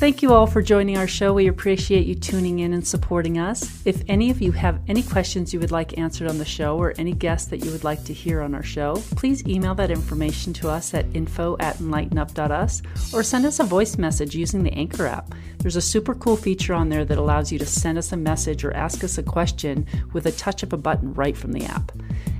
Thank 0.00 0.22
you 0.22 0.32
all 0.32 0.46
for 0.46 0.62
joining 0.62 0.96
our 0.96 1.06
show. 1.06 1.34
We 1.34 1.48
appreciate 1.48 2.06
you 2.06 2.14
tuning 2.14 2.60
in 2.60 2.72
and 2.72 2.86
supporting 2.86 3.38
us. 3.38 3.82
If 3.84 4.02
any 4.08 4.30
of 4.30 4.40
you 4.40 4.50
have 4.52 4.80
any 4.88 5.02
questions 5.02 5.52
you 5.52 5.60
would 5.60 5.72
like 5.72 5.98
answered 5.98 6.26
on 6.26 6.38
the 6.38 6.44
show 6.46 6.78
or 6.78 6.94
any 6.96 7.12
guests 7.12 7.50
that 7.50 7.62
you 7.62 7.70
would 7.70 7.84
like 7.84 8.02
to 8.04 8.14
hear 8.14 8.40
on 8.40 8.54
our 8.54 8.62
show, 8.62 8.94
please 9.16 9.46
email 9.46 9.74
that 9.74 9.90
information 9.90 10.54
to 10.54 10.70
us 10.70 10.94
at 10.94 11.04
info 11.14 11.54
at 11.60 11.76
enlightenup.us 11.76 12.80
or 13.12 13.22
send 13.22 13.44
us 13.44 13.60
a 13.60 13.64
voice 13.64 13.98
message 13.98 14.34
using 14.34 14.62
the 14.62 14.72
Anchor 14.72 15.06
app. 15.06 15.34
There's 15.58 15.76
a 15.76 15.82
super 15.82 16.14
cool 16.14 16.38
feature 16.38 16.72
on 16.72 16.88
there 16.88 17.04
that 17.04 17.18
allows 17.18 17.52
you 17.52 17.58
to 17.58 17.66
send 17.66 17.98
us 17.98 18.10
a 18.10 18.16
message 18.16 18.64
or 18.64 18.72
ask 18.72 19.04
us 19.04 19.18
a 19.18 19.22
question 19.22 19.86
with 20.14 20.24
a 20.24 20.32
touch 20.32 20.62
of 20.62 20.72
a 20.72 20.78
button 20.78 21.12
right 21.12 21.36
from 21.36 21.52
the 21.52 21.66
app. 21.66 21.92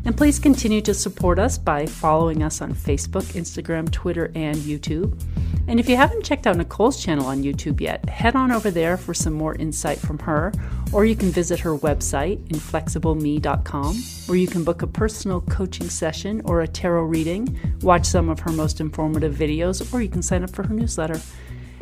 And 0.05 0.17
please 0.17 0.39
continue 0.39 0.81
to 0.83 0.95
support 0.95 1.39
us 1.39 1.59
by 1.59 1.87
following 1.87 2.43
us 2.43 2.61
on 2.61 2.75
Facebook, 2.75 3.25
Instagram, 3.35 3.91
Twitter, 3.91 4.33
and 4.35 4.57
YouTube. 4.57 5.21
And 5.69 5.79
if 5.79 5.89
you 5.89 5.97
haven't 5.97 6.25
checked 6.25 6.47
out 6.47 6.57
Nicole's 6.57 7.03
channel 7.03 7.27
on 7.27 7.43
YouTube 7.45 7.81
yet, 7.81 8.09
head 8.09 8.35
on 8.35 8.51
over 8.51 8.71
there 8.71 8.97
for 8.97 9.15
some 9.15 9.35
more 9.35 9.55
insight 9.55 9.99
from 9.99 10.19
her, 10.21 10.53
or 10.93 11.05
you 11.05 11.15
can 11.15 11.31
visit 11.31 11.61
her 11.61 11.77
website, 11.79 12.39
inflexibleme.com, 12.49 13.97
where 14.27 14.39
you 14.39 14.49
can 14.49 14.65
book 14.65 14.83
a 14.83 14.87
personal 14.87 15.43
coaching 15.43 15.89
session 15.89 16.41
or 16.45 16.63
a 16.63 16.69
tarot 16.69 17.05
reading, 17.05 17.57
watch 17.83 18.07
some 18.07 18.29
of 18.29 18.41
her 18.41 18.51
most 18.51 18.81
informative 18.81 19.35
videos, 19.35 19.93
or 19.95 20.03
you 20.03 20.09
can 20.09 20.23
sign 20.23 20.43
up 20.43 20.51
for 20.51 20.67
her 20.67 20.75
newsletter. 20.75 21.21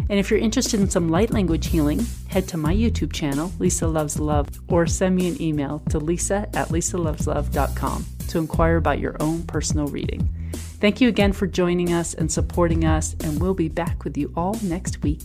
And 0.08 0.18
if 0.18 0.30
you're 0.30 0.40
interested 0.40 0.80
in 0.80 0.88
some 0.88 1.08
light 1.08 1.30
language 1.30 1.66
healing, 1.66 2.06
head 2.28 2.48
to 2.48 2.56
my 2.56 2.74
YouTube 2.74 3.12
channel, 3.12 3.52
Lisa 3.58 3.86
Loves 3.86 4.18
Love, 4.18 4.48
or 4.68 4.86
send 4.86 5.16
me 5.16 5.28
an 5.28 5.40
email 5.40 5.82
to 5.90 5.98
lisa 5.98 6.48
at 6.54 6.68
lisaloveslove.com 6.68 8.06
to 8.28 8.38
inquire 8.38 8.76
about 8.76 8.98
your 8.98 9.16
own 9.20 9.42
personal 9.42 9.86
reading. 9.86 10.28
Thank 10.80 11.00
you 11.00 11.08
again 11.08 11.32
for 11.32 11.46
joining 11.46 11.92
us 11.92 12.14
and 12.14 12.30
supporting 12.30 12.84
us, 12.84 13.14
and 13.24 13.40
we'll 13.40 13.54
be 13.54 13.68
back 13.68 14.04
with 14.04 14.16
you 14.16 14.32
all 14.36 14.56
next 14.62 15.02
week. 15.02 15.20